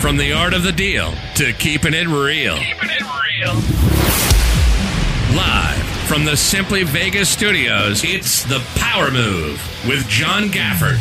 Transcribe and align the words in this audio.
From 0.00 0.18
the 0.18 0.32
art 0.32 0.54
of 0.54 0.62
the 0.62 0.72
deal 0.72 1.12
to 1.34 1.52
keeping 1.54 1.94
it 1.94 2.06
real. 2.06 2.56
Keeping 2.56 2.90
it 2.90 3.02
real. 3.02 3.54
Live 5.36 5.82
from 6.06 6.24
the 6.24 6.36
Simply 6.36 6.84
Vegas 6.84 7.28
studios, 7.28 8.04
it's 8.04 8.44
The 8.44 8.60
Power 8.76 9.10
Move 9.10 9.60
with 9.88 10.06
John 10.08 10.44
Gafford. 10.44 10.98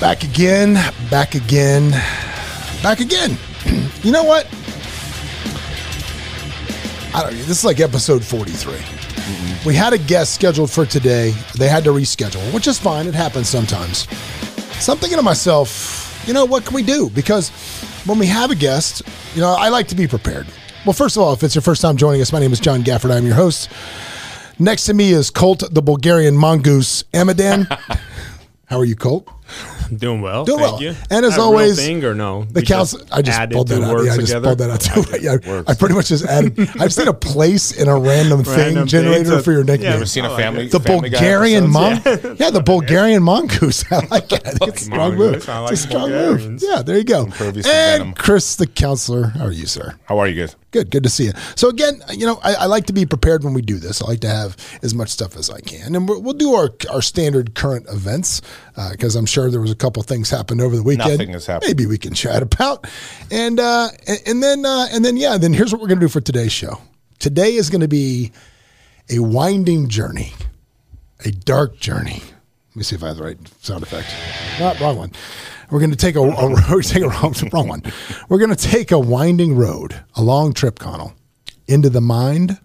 Back 0.00 0.24
again, 0.24 0.74
back 1.10 1.34
again, 1.34 1.90
back 2.82 3.00
again. 3.00 3.36
you 4.02 4.10
know 4.10 4.24
what? 4.24 4.46
I 7.14 7.22
don't. 7.22 7.32
This 7.32 7.50
is 7.50 7.64
like 7.64 7.78
episode 7.78 8.24
forty-three. 8.24 8.72
Mm-hmm. 8.74 9.68
We 9.68 9.74
had 9.74 9.92
a 9.92 9.98
guest 9.98 10.34
scheduled 10.34 10.70
for 10.70 10.86
today. 10.86 11.30
They 11.56 11.68
had 11.68 11.84
to 11.84 11.90
reschedule, 11.90 12.52
which 12.52 12.66
is 12.66 12.78
fine. 12.78 13.06
It 13.06 13.14
happens 13.14 13.48
sometimes. 13.48 14.08
So 14.80 14.92
I'm 14.92 14.98
thinking 14.98 15.18
to 15.18 15.24
myself, 15.24 15.97
you 16.28 16.34
know, 16.34 16.44
what 16.44 16.66
can 16.66 16.74
we 16.74 16.82
do? 16.82 17.08
Because 17.08 17.48
when 18.04 18.18
we 18.18 18.26
have 18.26 18.50
a 18.50 18.54
guest, 18.54 19.02
you 19.34 19.40
know, 19.40 19.56
I 19.58 19.70
like 19.70 19.88
to 19.88 19.94
be 19.94 20.06
prepared. 20.06 20.46
Well, 20.84 20.92
first 20.92 21.16
of 21.16 21.22
all, 21.22 21.32
if 21.32 21.42
it's 21.42 21.54
your 21.54 21.62
first 21.62 21.80
time 21.80 21.96
joining 21.96 22.20
us, 22.20 22.32
my 22.34 22.38
name 22.38 22.52
is 22.52 22.60
John 22.60 22.82
Gafford. 22.82 23.10
I'm 23.10 23.24
your 23.24 23.34
host. 23.34 23.70
Next 24.58 24.84
to 24.84 24.94
me 24.94 25.12
is 25.12 25.30
Colt, 25.30 25.62
the 25.70 25.80
Bulgarian 25.80 26.36
mongoose, 26.36 27.04
Amidan. 27.14 27.66
How 28.66 28.78
are 28.78 28.84
you, 28.84 28.94
Colt? 28.94 29.26
Doing 29.96 30.20
well. 30.20 30.44
Doing 30.44 30.58
thank 30.60 30.72
well. 30.72 30.82
you. 30.82 30.94
And 31.10 31.24
as 31.24 31.32
That 31.32 31.38
a 31.38 31.42
real 31.42 31.44
always, 31.46 31.76
thing 31.78 32.04
or 32.04 32.14
no? 32.14 32.44
The 32.44 32.60
We 32.60 32.66
council. 32.66 33.00
I 33.10 33.22
just 33.22 33.50
pulled 33.50 33.68
that 33.68 33.82
out. 33.82 34.04
Yeah, 34.04 34.12
I 34.12 34.16
just 34.16 34.28
together? 34.28 34.46
pulled 34.48 34.58
that 34.58 34.70
out 34.70 34.80
too. 34.80 35.18
Yeah. 35.20 35.62
I 35.66 35.74
pretty 35.74 35.94
much 35.94 36.08
just 36.08 36.24
added. 36.26 36.58
I've 36.80 36.92
seen 36.92 37.08
a 37.08 37.12
place 37.14 37.72
in 37.72 37.88
a 37.88 37.98
random 37.98 38.44
thing 38.44 38.56
Random 38.56 38.86
generator 38.86 39.24
thing 39.24 39.36
to- 39.38 39.42
for 39.42 39.52
your 39.52 39.64
nickname. 39.64 39.82
yeah, 39.84 39.88
nickname. 39.90 39.96
Ever 39.96 40.06
seen 40.06 40.24
a 40.24 40.36
family? 40.36 40.68
the 40.68 40.80
Family 40.80 41.10
Bulgarian 41.10 41.64
episodes? 41.74 42.24
monk. 42.24 42.38
Yeah, 42.40 42.50
the 42.50 42.62
Bulgarian 42.62 43.22
mongoose. 43.22 43.84
I 43.90 44.06
like 44.10 44.32
it. 44.32 44.46
I 44.46 44.50
think 44.50 44.72
it's 44.72 44.82
a 44.82 44.84
strong 44.86 45.14
move. 45.16 45.46
Mongoose. 45.46 45.48
Like 45.48 45.72
it's 45.72 45.84
a 45.84 45.88
strong 45.88 46.10
move. 46.10 46.62
Yeah, 46.62 46.82
there 46.82 46.96
you 46.98 47.04
go. 47.04 47.28
And. 47.66 48.16
Chris, 48.16 48.56
the 48.56 48.66
counselor. 48.66 49.28
How 49.28 49.46
are 49.46 49.52
you, 49.52 49.66
sir? 49.66 49.96
How 50.04 50.18
are 50.18 50.28
you 50.28 50.40
guys? 50.42 50.56
Good, 50.70 50.90
good 50.90 51.02
to 51.02 51.08
see 51.08 51.24
you. 51.24 51.32
So 51.56 51.70
again, 51.70 52.02
you 52.10 52.26
know, 52.26 52.38
I, 52.42 52.54
I 52.54 52.66
like 52.66 52.86
to 52.86 52.92
be 52.92 53.06
prepared 53.06 53.42
when 53.42 53.54
we 53.54 53.62
do 53.62 53.78
this. 53.78 54.02
I 54.02 54.08
like 54.08 54.20
to 54.20 54.28
have 54.28 54.56
as 54.82 54.94
much 54.94 55.08
stuff 55.08 55.34
as 55.36 55.48
I 55.48 55.60
can, 55.60 55.94
and 55.94 56.06
we'll, 56.06 56.34
do 56.34 56.54
our 56.54 56.70
our 56.90 57.00
standard 57.00 57.54
current 57.54 57.86
events 57.88 58.42
because 58.90 59.16
I'm 59.16 59.24
sure 59.24 59.50
there 59.50 59.62
was 59.62 59.70
a 59.70 59.76
couple 59.76 60.02
things 60.02 60.28
happened 60.28 60.60
over 60.60 60.76
the 60.76 60.82
weekend. 60.82 61.10
Nothing 61.12 61.32
has 61.32 61.46
happened. 61.46 61.70
Maybe 61.70 61.86
we 61.86 61.96
can 61.96 62.12
chat 62.12 62.42
about, 62.42 62.86
and 63.30 63.58
uh, 63.58 63.88
and, 64.26 64.42
then 64.42 64.66
uh, 64.66 64.88
and 64.92 65.04
then 65.04 65.16
yeah, 65.16 65.38
then 65.38 65.54
here's 65.54 65.72
what 65.72 65.80
we're 65.80 65.88
gonna 65.88 66.00
do 66.00 66.08
for 66.08 66.20
today's 66.20 66.52
show. 66.52 66.78
Today 67.18 67.54
is 67.54 67.68
going 67.68 67.80
to 67.80 67.88
be 67.88 68.30
a 69.10 69.18
winding 69.18 69.88
journey, 69.88 70.32
a 71.24 71.32
dark 71.32 71.76
journey. 71.78 72.22
Let 72.70 72.76
me 72.76 72.82
see 72.84 72.94
if 72.94 73.02
I 73.02 73.08
have 73.08 73.16
the 73.16 73.24
right 73.24 73.38
sound 73.60 73.82
effect. 73.82 74.08
Not 74.60 74.78
wrong 74.78 74.98
one. 74.98 75.12
We're 75.70 75.80
going 75.80 75.90
to 75.90 75.96
take 75.96 76.16
a, 76.16 76.20
a 76.20 76.24
we're 76.50 76.60
gonna 76.62 76.82
take 76.82 77.02
a 77.02 77.08
wrong, 77.08 77.34
wrong 77.52 77.68
one. 77.68 77.82
We're 78.28 78.38
going 78.38 78.54
to 78.54 78.56
take 78.56 78.90
a 78.90 78.98
winding 78.98 79.56
road, 79.56 80.00
a 80.14 80.22
long 80.22 80.52
trip, 80.52 80.78
Connell, 80.78 81.14
into 81.66 81.90
the 81.90 82.00
mind 82.00 82.58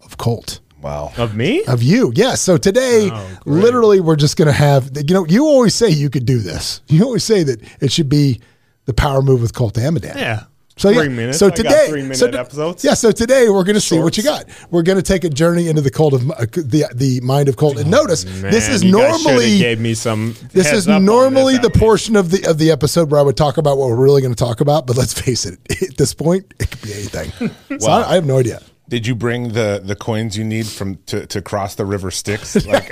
of 0.00 0.18
Colt. 0.18 0.60
Wow. 0.80 1.12
Of 1.16 1.36
me? 1.36 1.64
Of 1.66 1.82
you, 1.82 2.12
yes. 2.14 2.40
So 2.40 2.56
today, 2.56 3.08
Oh, 3.12 3.38
literally, 3.46 4.00
we're 4.00 4.16
just 4.16 4.36
going 4.36 4.46
to 4.46 4.52
have. 4.52 4.90
You 4.96 5.14
know, 5.14 5.26
you 5.26 5.44
always 5.46 5.74
say 5.74 5.88
you 5.88 6.10
could 6.10 6.26
do 6.26 6.40
this. 6.40 6.82
You 6.88 7.04
always 7.04 7.22
say 7.22 7.44
that 7.44 7.60
it 7.80 7.92
should 7.92 8.08
be 8.08 8.40
the 8.86 8.92
power 8.92 9.22
move 9.22 9.40
with 9.40 9.54
Colt 9.54 9.74
Amidan. 9.78 10.16
Yeah. 10.16 10.44
So 10.76 10.88
Three 10.92 11.02
yeah, 11.02 11.08
minutes. 11.10 11.38
So 11.38 11.50
today, 11.50 11.86
three 11.90 12.02
minute 12.02 12.16
so 12.16 12.30
to- 12.30 12.40
episodes. 12.40 12.82
Yeah. 12.82 12.94
So 12.94 13.12
today 13.12 13.48
we're 13.50 13.62
going 13.64 13.74
to 13.74 13.80
see 13.80 13.98
what 13.98 14.16
you 14.16 14.22
got. 14.22 14.46
We're 14.70 14.82
going 14.82 14.96
to 14.96 15.02
take 15.02 15.22
a 15.22 15.28
journey 15.28 15.68
into 15.68 15.82
the 15.82 15.90
cold 15.90 16.14
of 16.14 16.30
uh, 16.30 16.46
the 16.46 16.86
the 16.94 17.20
mind 17.20 17.48
of 17.48 17.56
Colt. 17.56 17.78
And 17.78 17.90
notice 17.90 18.24
this 18.24 18.38
Oh, 18.38 18.42
Man, 18.42 18.54
is 18.54 18.82
you 18.84 18.90
normally 18.92 19.58
gave 19.58 19.78
me 19.80 19.92
some. 19.94 20.34
this 20.52 20.72
is 20.72 20.88
normally 20.88 21.58
this 21.58 21.62
the 21.72 21.78
portion 21.78 22.16
of 22.16 22.30
the 22.30 22.46
of 22.48 22.56
the 22.58 22.70
episode 22.70 23.10
where 23.10 23.20
I 23.20 23.22
would 23.22 23.36
talk 23.36 23.58
about 23.58 23.76
what 23.76 23.90
we're 23.90 23.96
really 24.02 24.22
going 24.22 24.34
to 24.34 24.44
talk 24.44 24.60
about. 24.62 24.86
But 24.86 24.96
let's 24.96 25.12
face 25.20 25.44
it, 25.44 25.58
at 25.82 25.96
this 25.98 26.14
point, 26.14 26.52
it 26.58 26.70
could 26.70 26.82
be 26.82 26.94
anything. 26.94 27.50
so 27.78 27.88
Wow. 27.88 28.02
I, 28.02 28.12
I 28.12 28.14
have 28.14 28.24
no 28.26 28.38
idea. 28.38 28.60
Did 28.92 29.06
you 29.06 29.14
bring 29.14 29.54
the 29.54 29.80
the 29.82 29.96
coins 29.96 30.36
you 30.36 30.44
need 30.44 30.66
from 30.66 30.96
to, 31.06 31.24
to 31.28 31.40
cross 31.40 31.76
the 31.76 31.86
river 31.86 32.10
Styx? 32.10 32.66
Like, 32.66 32.90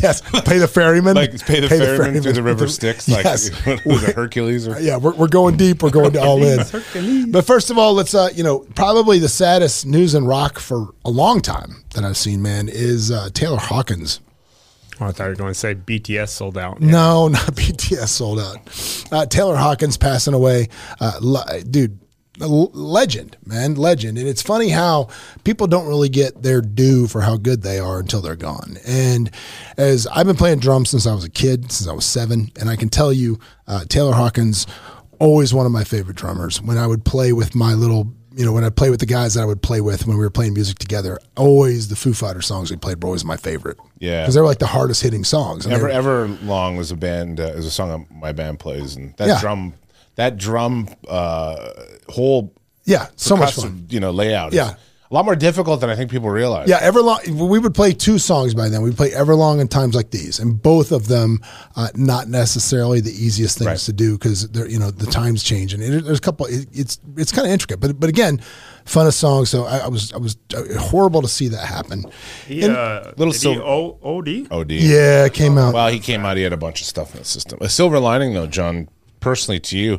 yes, 0.00 0.20
pay 0.44 0.58
the 0.58 0.68
ferryman. 0.72 1.16
like 1.16 1.44
pay 1.44 1.58
the 1.58 1.68
ferryman 1.68 2.22
through 2.22 2.32
the 2.34 2.44
river 2.44 2.68
Styx? 2.68 3.08
Like 3.08 3.24
yes. 3.24 3.50
was 3.84 4.04
it 4.04 4.14
Hercules 4.14 4.68
or 4.68 4.80
Yeah, 4.80 4.98
we're, 4.98 5.16
we're 5.16 5.26
going 5.26 5.56
deep. 5.56 5.82
We're 5.82 5.90
going 5.90 6.16
all 6.16 6.40
in. 6.44 6.60
But 7.32 7.44
first 7.44 7.70
of 7.70 7.76
all, 7.76 7.94
let's 7.94 8.14
uh, 8.14 8.28
you 8.36 8.44
know, 8.44 8.60
probably 8.76 9.18
the 9.18 9.28
saddest 9.28 9.84
news 9.84 10.14
in 10.14 10.26
rock 10.26 10.60
for 10.60 10.94
a 11.04 11.10
long 11.10 11.40
time 11.40 11.82
that 11.94 12.04
I've 12.04 12.16
seen, 12.16 12.40
man, 12.40 12.68
is 12.68 13.10
uh, 13.10 13.28
Taylor 13.34 13.58
Hawkins. 13.58 14.20
Oh, 15.00 15.06
I 15.06 15.10
thought 15.10 15.24
you 15.24 15.30
were 15.30 15.34
going 15.34 15.54
to 15.54 15.58
say 15.58 15.74
BTS 15.74 16.28
sold 16.28 16.56
out. 16.56 16.80
No, 16.80 17.26
not 17.26 17.40
BTS 17.56 18.06
sold 18.10 18.38
out. 18.38 18.58
Uh, 19.10 19.26
Taylor 19.26 19.56
Hawkins 19.56 19.96
passing 19.96 20.34
away, 20.34 20.68
uh, 21.00 21.18
le- 21.20 21.64
dude. 21.64 21.98
Legend, 22.38 23.36
man, 23.44 23.74
legend, 23.76 24.18
and 24.18 24.28
it's 24.28 24.42
funny 24.42 24.68
how 24.68 25.08
people 25.44 25.66
don't 25.66 25.86
really 25.86 26.08
get 26.08 26.42
their 26.42 26.60
due 26.60 27.06
for 27.06 27.20
how 27.22 27.36
good 27.36 27.62
they 27.62 27.78
are 27.78 27.98
until 27.98 28.20
they're 28.20 28.36
gone. 28.36 28.76
And 28.86 29.30
as 29.76 30.06
I've 30.08 30.26
been 30.26 30.36
playing 30.36 30.58
drums 30.60 30.90
since 30.90 31.06
I 31.06 31.14
was 31.14 31.24
a 31.24 31.30
kid, 31.30 31.72
since 31.72 31.88
I 31.88 31.92
was 31.92 32.04
seven, 32.04 32.50
and 32.60 32.68
I 32.68 32.76
can 32.76 32.88
tell 32.88 33.12
you, 33.12 33.38
uh, 33.66 33.84
Taylor 33.88 34.12
Hawkins, 34.14 34.66
always 35.18 35.54
one 35.54 35.66
of 35.66 35.72
my 35.72 35.84
favorite 35.84 36.16
drummers. 36.16 36.60
When 36.60 36.76
I 36.78 36.86
would 36.86 37.04
play 37.04 37.32
with 37.32 37.54
my 37.54 37.72
little, 37.74 38.12
you 38.34 38.44
know, 38.44 38.52
when 38.52 38.64
I 38.64 38.68
play 38.70 38.90
with 38.90 39.00
the 39.00 39.06
guys 39.06 39.32
that 39.34 39.40
I 39.42 39.46
would 39.46 39.62
play 39.62 39.80
with 39.80 40.06
when 40.06 40.18
we 40.18 40.22
were 40.22 40.30
playing 40.30 40.52
music 40.52 40.78
together, 40.78 41.18
always 41.38 41.88
the 41.88 41.96
Foo 41.96 42.12
Fighter 42.12 42.42
songs 42.42 42.70
we 42.70 42.76
played 42.76 43.02
were 43.02 43.06
always 43.06 43.24
my 43.24 43.38
favorite. 43.38 43.78
Yeah. 43.98 44.22
because 44.22 44.34
they 44.34 44.42
were 44.42 44.46
like 44.46 44.58
the 44.58 44.66
hardest 44.66 45.02
hitting 45.02 45.24
songs. 45.24 45.64
And 45.64 45.74
Ever 45.74 45.84
were- 45.84 45.88
Ever 45.90 46.28
Long 46.42 46.76
was 46.76 46.90
a 46.90 46.96
band 46.96 47.40
uh, 47.40 47.44
is 47.44 47.64
a 47.64 47.70
song 47.70 48.06
my 48.10 48.32
band 48.32 48.58
plays 48.58 48.94
and 48.94 49.16
that 49.16 49.26
Yeah. 49.28 49.40
drum 49.40 49.72
that 50.16 50.36
drum 50.36 50.88
uh, 51.08 51.72
whole 52.08 52.52
yeah, 52.84 53.06
so 53.16 53.36
much 53.36 53.54
fun. 53.54 53.86
you 53.88 54.00
know 54.00 54.10
layout 54.10 54.52
Yeah. 54.52 54.74
a 55.10 55.14
lot 55.14 55.24
more 55.24 55.34
difficult 55.36 55.80
than 55.80 55.90
I 55.90 55.96
think 55.96 56.10
people 56.10 56.30
realize. 56.30 56.68
Yeah, 56.68 56.80
Everlong. 56.88 57.20
We 57.48 57.58
would 57.58 57.74
play 57.74 57.92
two 57.92 58.18
songs 58.18 58.54
by 58.54 58.68
then. 58.68 58.82
We'd 58.82 58.96
play 58.96 59.10
Everlong 59.10 59.60
and 59.60 59.68
Times 59.70 59.94
Like 59.94 60.10
These, 60.10 60.38
and 60.40 60.60
both 60.62 60.90
of 60.92 61.06
them 61.08 61.40
uh, 61.76 61.88
not 61.94 62.28
necessarily 62.28 63.00
the 63.00 63.10
easiest 63.10 63.58
things 63.58 63.66
Right. 63.66 63.78
to 63.78 63.92
do 63.92 64.18
because 64.18 64.48
they're 64.50 64.68
you 64.68 64.78
know 64.78 64.90
the 64.90 65.06
times 65.06 65.42
change 65.42 65.74
and 65.74 65.82
it, 65.82 66.04
there's 66.04 66.18
a 66.18 66.20
couple. 66.20 66.46
It, 66.46 66.68
it's 66.72 66.98
it's 67.16 67.32
kind 67.32 67.46
of 67.46 67.52
intricate, 67.52 67.78
but 67.80 67.98
but 68.00 68.08
again, 68.08 68.40
fun 68.84 69.06
of 69.08 69.14
songs. 69.14 69.48
So 69.50 69.64
I, 69.64 69.78
I 69.78 69.88
was 69.88 70.12
I 70.12 70.18
was 70.18 70.36
uh, 70.56 70.62
horrible 70.78 71.22
to 71.22 71.28
see 71.28 71.48
that 71.48 71.64
happen. 71.66 72.04
He, 72.46 72.62
And- 72.62 72.76
uh, 72.76 73.12
Little 73.16 73.32
did 73.32 73.40
silver- 73.40 73.60
he 73.60 73.66
O- 73.66 73.98
OD? 74.02 74.46
OD. 74.52 74.70
yeah, 74.72 75.24
it 75.26 75.34
came 75.34 75.58
out. 75.58 75.74
Well, 75.74 75.88
he 75.88 75.98
came 75.98 76.24
out. 76.24 76.36
He 76.36 76.42
had 76.44 76.52
a 76.52 76.56
bunch 76.56 76.80
of 76.80 76.86
stuff 76.86 77.12
in 77.14 77.18
the 77.20 77.24
system. 77.24 77.58
A 77.60 77.68
silver 77.68 77.98
lining, 77.98 78.32
though, 78.34 78.46
John. 78.46 78.88
Personally, 79.26 79.58
to 79.58 79.76
you, 79.76 79.98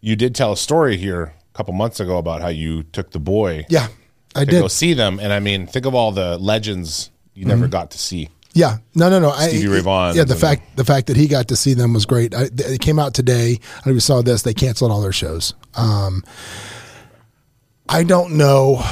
you 0.00 0.16
did 0.16 0.34
tell 0.34 0.50
a 0.50 0.56
story 0.56 0.96
here 0.96 1.22
a 1.22 1.56
couple 1.56 1.72
months 1.74 2.00
ago 2.00 2.18
about 2.18 2.42
how 2.42 2.48
you 2.48 2.82
took 2.82 3.12
the 3.12 3.20
boy 3.20 3.64
Yeah, 3.68 3.86
I 4.34 4.40
to 4.44 4.50
did. 4.50 4.60
go 4.62 4.66
see 4.66 4.94
them, 4.94 5.20
and 5.20 5.32
I 5.32 5.38
mean, 5.38 5.68
think 5.68 5.86
of 5.86 5.94
all 5.94 6.10
the 6.10 6.38
legends 6.38 7.10
you 7.34 7.44
never 7.44 7.68
got 7.68 7.92
to 7.92 7.98
see. 7.98 8.30
Yeah, 8.52 8.78
no, 8.96 9.08
no, 9.08 9.20
no. 9.20 9.30
I, 9.30 9.46
Stevie 9.46 9.68
Ray 9.68 9.80
Vaughan 9.80 10.16
Yeah, 10.16 10.24
the 10.24 10.34
fact 10.34 10.74
the 10.74 10.84
fact 10.84 11.06
that 11.06 11.16
he 11.16 11.28
got 11.28 11.46
to 11.48 11.56
see 11.56 11.74
them 11.74 11.92
was 11.92 12.04
great. 12.04 12.34
I, 12.34 12.48
it 12.52 12.80
came 12.80 12.98
out 12.98 13.14
today. 13.14 13.60
I 13.78 13.80
don't 13.84 13.94
know 13.94 14.00
saw 14.00 14.22
this. 14.22 14.42
They 14.42 14.54
canceled 14.54 14.90
all 14.90 15.00
their 15.02 15.12
shows. 15.12 15.54
Um, 15.76 16.24
I 17.88 18.02
don't 18.02 18.36
know. 18.36 18.82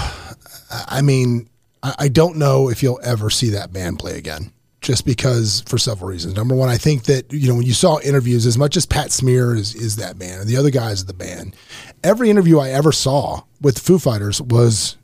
I 0.71 1.03
mean, 1.03 1.49
I, 1.83 1.95
I 1.99 2.09
don't 2.09 2.37
know 2.37 2.71
if 2.71 2.85
you'll 2.85 3.01
ever 3.03 3.31
see 3.31 3.51
that 3.51 3.73
band 3.73 3.99
play 3.99 4.17
again. 4.17 4.53
Just 4.83 5.07
because, 5.07 5.63
for 5.69 5.79
several 5.79 6.11
reasons. 6.11 6.35
Number 6.35 6.55
one, 6.57 6.69
I 6.69 6.77
think 6.77 7.05
that 7.05 7.33
you 7.33 7.49
know 7.49 7.55
when 7.55 7.67
you 7.67 7.73
saw 7.73 8.01
interviews, 8.01 8.47
as 8.47 8.59
much 8.59 8.77
as 8.77 8.85
Pat 8.85 9.13
Smear 9.13 9.55
is 9.55 9.75
is 9.77 9.97
that 9.97 10.19
band, 10.19 10.41
and 10.41 10.49
the 10.51 10.57
other 10.57 10.71
guys 10.71 11.01
of 11.01 11.07
the 11.07 11.15
band, 11.15 11.55
every 12.03 12.31
interview 12.31 12.59
I 12.59 12.71
ever 12.71 12.91
saw 12.91 13.43
with 13.61 13.79
Foo 13.79 13.99
Fighters 14.01 14.43
was 14.43 14.97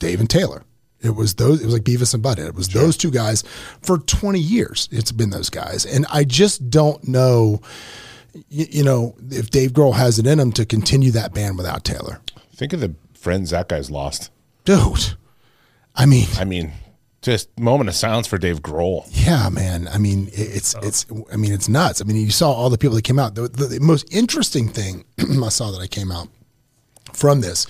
Dave 0.00 0.18
and 0.18 0.28
Taylor. 0.28 0.64
It 1.00 1.14
was 1.14 1.34
those. 1.34 1.62
It 1.62 1.64
was 1.66 1.74
like 1.74 1.84
Beavis 1.84 2.14
and 2.14 2.22
Butthead. 2.22 2.48
It 2.48 2.54
was 2.56 2.68
those 2.68 2.96
two 2.96 3.10
guys 3.12 3.42
for 3.80 3.98
twenty 3.98 4.40
years. 4.40 4.88
It's 4.90 5.12
been 5.12 5.30
those 5.30 5.50
guys, 5.50 5.86
and 5.86 6.04
I 6.12 6.24
just 6.24 6.68
don't 6.68 7.06
know. 7.06 7.60
You, 8.48 8.66
you 8.70 8.82
know, 8.84 9.14
if 9.30 9.50
Dave 9.50 9.72
Grohl 9.72 9.94
has 9.94 10.18
it 10.18 10.26
in 10.26 10.40
him 10.40 10.50
to 10.52 10.64
continue 10.66 11.10
that 11.12 11.32
band 11.34 11.58
without 11.58 11.84
Taylor, 11.84 12.20
Think 12.56 12.72
of 12.72 12.80
the 12.80 12.94
friends 13.14 13.50
that 13.50 13.68
guy's 13.68 13.90
lost. 13.90 14.30
dude. 14.64 15.14
I 15.94 16.06
mean, 16.06 16.26
I 16.38 16.44
mean, 16.44 16.72
just 17.22 17.48
moment 17.58 17.88
of 17.88 17.94
silence 17.94 18.26
for 18.26 18.36
Dave 18.36 18.60
Grohl. 18.62 19.06
yeah, 19.10 19.48
man. 19.48 19.88
I 19.88 19.98
mean, 19.98 20.28
it- 20.28 20.56
it's 20.56 20.74
oh. 20.74 20.80
it's. 20.82 21.06
I 21.32 21.36
mean, 21.36 21.52
it's 21.52 21.68
nuts. 21.68 22.00
I 22.00 22.04
mean, 22.04 22.16
you 22.16 22.30
saw 22.30 22.52
all 22.52 22.68
the 22.68 22.78
people 22.78 22.96
that 22.96 23.02
came 23.02 23.18
out. 23.18 23.34
The, 23.34 23.48
the, 23.48 23.66
the 23.66 23.80
most 23.80 24.12
interesting 24.12 24.68
thing 24.68 25.04
I 25.18 25.48
saw 25.48 25.70
that 25.70 25.80
I 25.80 25.86
came 25.86 26.12
out 26.12 26.28
from 27.12 27.40
this 27.40 27.66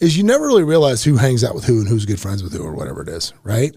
is 0.00 0.16
you 0.16 0.22
never 0.24 0.46
really 0.46 0.64
realize 0.64 1.04
who 1.04 1.16
hangs 1.16 1.44
out 1.44 1.54
with 1.54 1.64
who 1.64 1.80
and 1.80 1.88
who's 1.88 2.04
good 2.06 2.20
friends 2.20 2.42
with 2.42 2.52
who 2.52 2.62
or 2.62 2.72
whatever 2.72 3.02
it 3.02 3.08
is, 3.08 3.32
right? 3.42 3.74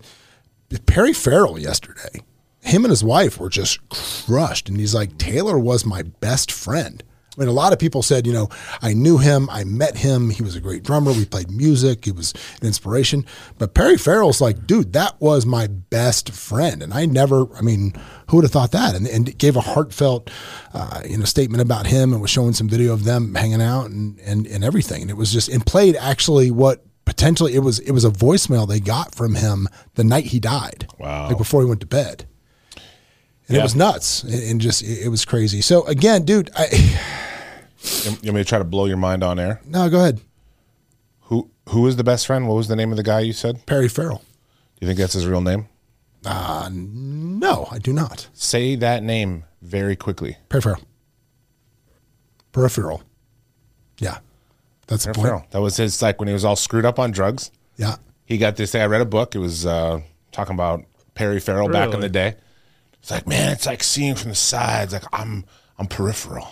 Perry 0.87 1.13
Farrell 1.13 1.57
yesterday, 1.59 2.23
him 2.61 2.83
and 2.83 2.89
his 2.91 3.03
wife 3.03 3.39
were 3.39 3.49
just 3.49 3.79
crushed, 3.89 4.67
and 4.67 4.79
he's 4.79 4.95
like, 4.95 5.17
Taylor 5.17 5.57
was 5.57 5.85
my 5.85 6.01
best 6.03 6.51
friend. 6.51 7.03
I 7.37 7.41
mean, 7.41 7.49
a 7.49 7.53
lot 7.53 7.73
of 7.73 7.79
people 7.79 8.01
said, 8.01 8.25
you 8.25 8.33
know, 8.33 8.49
I 8.81 8.93
knew 8.93 9.17
him, 9.17 9.49
I 9.49 9.63
met 9.65 9.97
him, 9.97 10.29
he 10.29 10.41
was 10.41 10.55
a 10.55 10.61
great 10.61 10.83
drummer, 10.83 11.11
we 11.11 11.25
played 11.25 11.51
music, 11.51 12.05
he 12.05 12.11
was 12.11 12.33
an 12.61 12.67
inspiration. 12.67 13.25
But 13.57 13.73
Perry 13.73 13.97
Farrell's 13.97 14.39
like, 14.39 14.65
dude, 14.65 14.93
that 14.93 15.19
was 15.19 15.45
my 15.45 15.67
best 15.67 16.31
friend, 16.31 16.81
and 16.81 16.93
I 16.93 17.05
never, 17.05 17.53
I 17.57 17.61
mean, 17.61 17.93
who 18.29 18.37
would 18.37 18.43
have 18.45 18.51
thought 18.51 18.71
that? 18.71 18.95
And, 18.95 19.05
and 19.07 19.37
gave 19.37 19.55
a 19.55 19.61
heartfelt, 19.61 20.29
uh, 20.73 21.01
you 21.07 21.17
know, 21.17 21.25
statement 21.25 21.61
about 21.61 21.87
him, 21.87 22.13
and 22.13 22.21
was 22.21 22.31
showing 22.31 22.53
some 22.53 22.69
video 22.69 22.93
of 22.93 23.03
them 23.03 23.35
hanging 23.35 23.61
out 23.61 23.89
and 23.89 24.17
and 24.21 24.47
and 24.47 24.63
everything, 24.63 25.01
and 25.01 25.11
it 25.11 25.17
was 25.17 25.31
just 25.31 25.49
and 25.49 25.65
played 25.65 25.95
actually 25.97 26.51
what 26.51 26.85
potentially 27.05 27.53
it 27.53 27.59
was 27.59 27.79
it 27.79 27.91
was 27.91 28.03
a 28.05 28.09
voicemail 28.09 28.67
they 28.67 28.79
got 28.79 29.13
from 29.13 29.35
him 29.35 29.67
the 29.95 30.03
night 30.03 30.25
he 30.25 30.39
died, 30.39 30.87
Wow. 30.97 31.27
like 31.27 31.37
before 31.37 31.61
he 31.61 31.67
went 31.67 31.81
to 31.81 31.85
bed. 31.87 32.25
And 33.47 33.55
Yeah. 33.55 33.61
it 33.61 33.63
was 33.63 33.75
nuts, 33.75 34.23
and 34.23 34.33
and 34.33 34.61
just 34.61 34.81
it 34.81 35.03
it 35.05 35.09
was 35.09 35.23
crazy. 35.25 35.61
So 35.61 35.85
again, 35.85 36.23
dude, 36.25 36.49
I 36.55 36.67
You 36.71 38.11
you 38.11 38.11
want 38.11 38.23
me 38.25 38.41
to 38.41 38.45
try 38.45 38.57
to 38.57 38.63
blow 38.65 38.85
your 38.85 38.97
mind 38.97 39.23
on 39.23 39.37
air? 39.39 39.61
no, 39.65 39.89
go 39.89 39.99
ahead. 39.99 40.19
Who 41.21 41.49
who 41.69 41.81
was 41.81 41.95
the 41.97 42.03
best 42.03 42.25
friend? 42.25 42.47
What 42.47 42.55
was 42.55 42.67
the 42.67 42.75
name 42.75 42.91
of 42.91 42.97
the 42.97 43.03
guy 43.03 43.19
you 43.19 43.33
said? 43.33 43.65
Perry 43.65 43.87
Farrell. 43.89 44.17
Do 44.19 44.81
you 44.81 44.87
think 44.87 44.99
that's 44.99 45.13
his 45.13 45.25
real 45.27 45.41
name? 45.41 45.67
Uh, 46.25 46.69
no, 46.71 47.67
I 47.71 47.77
do 47.77 47.93
not. 47.93 48.27
Say 48.33 48.75
that 48.77 49.03
name 49.03 49.43
very 49.61 49.95
quickly. 49.95 50.37
Perry 50.49 50.61
Farrell. 50.61 50.81
Peripheral. 52.51 53.03
Yeah, 53.99 54.19
that's 54.87 55.05
the 55.05 55.13
point. 55.13 55.27
Farrell. 55.27 55.45
That 55.51 55.61
was 55.61 55.77
his 55.77 56.01
like 56.01 56.19
when 56.19 56.27
he 56.27 56.33
was 56.33 56.45
all 56.45 56.55
screwed 56.55 56.85
up 56.85 56.99
on 56.99 57.11
drugs. 57.11 57.51
Yeah, 57.77 57.95
He 58.25 58.37
got 58.37 58.55
this 58.55 58.71
thing. 58.71 58.81
I 58.81 58.85
read 58.85 59.01
a 59.01 59.05
book. 59.05 59.35
It 59.35 59.39
was 59.39 59.65
uh, 59.65 59.99
talking 60.31 60.53
about 60.53 60.83
Perry 61.15 61.39
Farrell 61.39 61.67
back 61.69 61.93
in 61.93 61.99
the 61.99 62.09
day. 62.09 62.35
It's 63.05 63.11
like, 63.11 63.27
man, 63.27 63.51
it's 63.51 63.67
like 63.67 63.83
seeing 63.83 64.15
from 64.15 64.29
the 64.29 64.35
sides. 64.35 64.91
Like 64.91 65.03
I'm, 65.13 65.45
I'm 65.77 65.85
peripheral. 65.85 66.47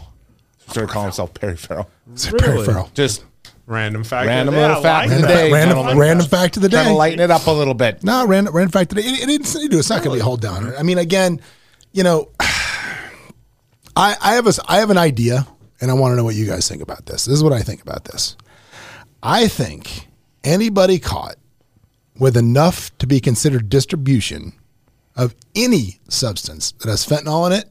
He 0.64 0.70
started 0.70 0.92
calling 0.92 1.08
himself 1.08 1.34
Perry 1.34 1.58
Farrell. 1.58 1.90
it's 2.12 2.30
Perry 2.30 2.52
Really? 2.52 2.66
Farrell. 2.68 2.92
Just 2.94 3.26
Random 3.66 4.04
fact. 4.04 4.28
Random 4.28 4.54
little 4.54 4.80
fact 4.84 5.10
like 5.10 5.16
of 5.16 5.22
the 5.24 5.28
day. 5.30 5.52
random, 5.52 5.78
gentlemen. 5.78 5.98
random 5.98 6.28
fact 6.28 6.56
of 6.58 6.62
the 6.62 6.70
trying 6.70 6.84
to 6.84 6.90
day. 6.92 6.96
lighten 6.96 7.20
it 7.22 7.32
up 7.32 7.48
a 7.48 7.52
little 7.52 7.74
bit. 7.74 8.04
No, 8.04 8.28
random, 8.28 8.54
random 8.56 8.72
fact 8.72 8.92
of 8.92 8.98
the 8.98 9.02
day. 9.02 9.08
It, 9.08 9.24
it 9.24 9.26
didn't 9.26 9.72
do. 9.72 9.80
It's 9.80 9.90
not 9.90 10.04
going 10.04 10.12
to 10.12 10.18
be 10.18 10.20
a 10.20 10.24
hold 10.24 10.42
down. 10.42 10.76
I 10.76 10.84
mean, 10.84 11.00
again, 11.00 11.42
you 11.92 12.04
know, 12.04 12.30
I, 12.40 14.16
I 14.22 14.34
have 14.36 14.46
a, 14.46 14.54
I 14.68 14.78
have 14.78 14.92
an 14.92 15.00
idea, 15.00 15.48
and 15.82 15.90
I 15.90 15.96
want 15.96 16.12
to 16.12 16.18
know 16.18 16.24
what 16.24 16.36
you 16.36 16.46
guys 16.46 16.70
think 16.70 16.84
about 16.84 17.08
this. 17.08 17.26
This 17.26 17.34
is 17.34 17.44
what 17.44 17.54
I 17.54 17.62
think 17.64 17.82
about 17.82 18.06
this. 18.06 18.38
I 19.24 19.48
think 19.48 20.08
anybody 20.44 21.00
caught 21.00 21.38
with 22.20 22.38
enough 22.38 22.96
to 23.00 23.08
be 23.08 23.20
considered 23.20 23.70
distribution 23.70 24.54
of 25.16 25.36
any 25.56 26.00
substance 26.10 26.72
that 26.80 26.90
has 26.90 27.06
fentanyl 27.06 27.48
in 27.48 27.54
it 27.54 27.70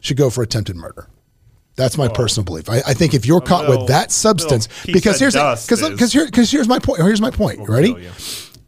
should 0.00 0.16
go 0.16 0.30
for 0.30 0.42
attempted 0.42 0.76
murder. 0.76 1.08
That's 1.76 1.96
my 1.96 2.06
oh. 2.06 2.10
personal 2.10 2.44
belief. 2.44 2.68
I, 2.68 2.78
I 2.78 2.94
think 2.94 3.14
if 3.14 3.24
you're 3.24 3.40
caught 3.40 3.68
little- 3.68 3.82
with 3.82 3.88
that 3.88 4.10
substance, 4.10 4.68
because 4.84 5.18
here's 5.18 5.34
because 5.34 5.88
because 5.88 6.12
here 6.12 6.26
because 6.26 6.50
here's 6.50 6.68
my 6.68 6.78
point. 6.78 7.00
Here's 7.00 7.20
my 7.20 7.30
point. 7.30 7.60
You 7.60 7.66
ready? 7.66 7.88
you. 7.88 8.10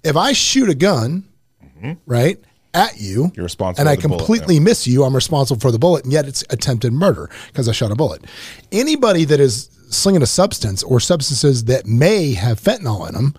If 0.03 0.17
I 0.17 0.33
shoot 0.33 0.69
a 0.69 0.75
gun, 0.75 1.25
mm-hmm. 1.63 1.93
right 2.07 2.39
at 2.73 3.01
you, 3.01 3.31
You're 3.35 3.45
responsible 3.45 3.81
and 3.81 3.89
I 3.89 3.97
the 3.97 4.09
bullet, 4.09 4.19
completely 4.19 4.61
miss 4.61 4.87
you, 4.87 5.05
I'm 5.05 5.15
responsible 5.15 5.61
for 5.61 5.71
the 5.71 5.79
bullet, 5.79 6.05
and 6.05 6.13
yet 6.13 6.27
it's 6.27 6.43
attempted 6.51 6.93
murder 6.93 7.31
because 7.47 7.69
I 7.69 7.73
shot 7.73 7.91
a 7.91 7.95
bullet. 7.95 8.25
Anybody 8.73 9.25
that 9.27 9.41
is 9.41 9.71
slinging 9.91 10.23
a 10.23 10.27
substance 10.27 10.83
or 10.83 10.99
substances 10.99 11.65
that 11.65 11.87
may 11.87 12.33
have 12.33 12.61
fentanyl 12.61 13.09
in 13.09 13.15
them 13.15 13.35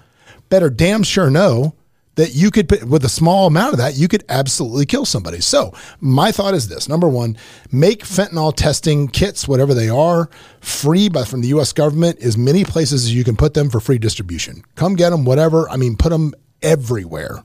better 0.50 0.70
damn 0.70 1.04
sure 1.04 1.30
know 1.30 1.76
that 2.16 2.34
you 2.34 2.50
could 2.52 2.68
put 2.68 2.84
with 2.86 3.06
a 3.06 3.10
small 3.10 3.48
amount 3.48 3.74
of 3.74 3.80
that 3.80 3.96
you 3.96 4.08
could 4.08 4.24
absolutely 4.30 4.86
kill 4.86 5.06
somebody. 5.06 5.42
So 5.42 5.74
my 6.00 6.32
thought 6.32 6.54
is 6.54 6.68
this: 6.68 6.90
number 6.90 7.08
one, 7.08 7.38
make 7.72 8.04
fentanyl 8.04 8.56
testing 8.56 9.08
kits, 9.08 9.48
whatever 9.48 9.74
they 9.74 9.90
are, 9.90 10.30
free 10.62 11.10
by 11.10 11.24
from 11.24 11.42
the 11.42 11.50
U.S. 11.50 11.74
government. 11.74 12.20
As 12.22 12.38
many 12.38 12.64
places 12.64 13.06
as 13.06 13.14
you 13.14 13.24
can 13.24 13.36
put 13.36 13.54
them 13.54 13.70
for 13.70 13.80
free 13.80 13.98
distribution. 13.98 14.64
Come 14.76 14.96
get 14.96 15.12
them, 15.12 15.26
whatever. 15.26 15.70
I 15.70 15.78
mean, 15.78 15.96
put 15.98 16.10
them 16.10 16.34
everywhere. 16.62 17.44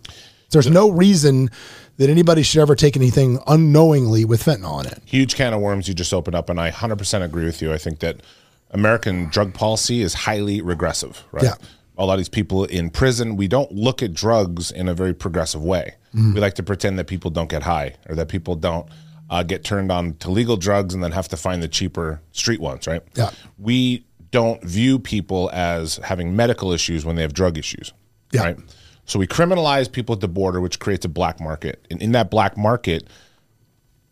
There's 0.50 0.68
no 0.68 0.90
reason 0.90 1.50
that 1.98 2.08
anybody 2.08 2.42
should 2.42 2.60
ever 2.62 2.74
take 2.74 2.96
anything 2.96 3.38
unknowingly 3.46 4.24
with 4.24 4.42
fentanyl 4.42 4.80
in 4.80 4.86
it. 4.86 5.02
huge 5.04 5.34
can 5.34 5.52
of 5.52 5.60
worms 5.60 5.86
you 5.86 5.94
just 5.94 6.14
opened 6.14 6.34
up, 6.34 6.48
and 6.48 6.58
I 6.58 6.70
100% 6.70 7.22
agree 7.22 7.44
with 7.44 7.60
you. 7.60 7.72
I 7.72 7.78
think 7.78 7.98
that 8.00 8.20
American 8.70 9.26
drug 9.26 9.52
policy 9.52 10.00
is 10.00 10.14
highly 10.14 10.62
regressive, 10.62 11.22
right? 11.30 11.44
Yeah. 11.44 11.54
A 12.00 12.04
lot 12.06 12.14
of 12.14 12.18
these 12.18 12.28
people 12.28 12.64
in 12.64 12.90
prison, 12.90 13.36
we 13.36 13.46
don't 13.46 13.70
look 13.72 14.02
at 14.02 14.14
drugs 14.14 14.70
in 14.70 14.88
a 14.88 14.94
very 14.94 15.12
progressive 15.14 15.62
way. 15.62 15.94
Mm-hmm. 16.14 16.34
We 16.34 16.40
like 16.40 16.54
to 16.54 16.62
pretend 16.62 16.98
that 16.98 17.06
people 17.06 17.30
don't 17.30 17.48
get 17.50 17.62
high 17.62 17.96
or 18.08 18.14
that 18.14 18.28
people 18.28 18.56
don't 18.56 18.88
uh, 19.28 19.42
get 19.42 19.62
turned 19.64 19.92
on 19.92 20.14
to 20.14 20.30
legal 20.30 20.56
drugs 20.56 20.94
and 20.94 21.04
then 21.04 21.12
have 21.12 21.28
to 21.28 21.36
find 21.36 21.62
the 21.62 21.68
cheaper 21.68 22.20
street 22.32 22.60
ones, 22.60 22.86
right? 22.86 23.02
Yeah. 23.14 23.30
We 23.58 24.04
don't 24.30 24.62
view 24.64 24.98
people 24.98 25.50
as 25.52 25.96
having 26.02 26.34
medical 26.34 26.72
issues 26.72 27.04
when 27.04 27.16
they 27.16 27.22
have 27.22 27.32
drug 27.34 27.58
issues, 27.58 27.92
Yeah. 28.32 28.42
right? 28.44 28.56
So 29.04 29.18
we 29.18 29.26
criminalize 29.26 29.90
people 29.92 30.14
at 30.14 30.20
the 30.20 30.28
border, 30.28 30.60
which 30.60 30.78
creates 30.78 31.04
a 31.04 31.08
black 31.08 31.38
market. 31.40 31.84
And 31.90 32.00
in 32.00 32.12
that 32.12 32.30
black 32.30 32.56
market, 32.56 33.08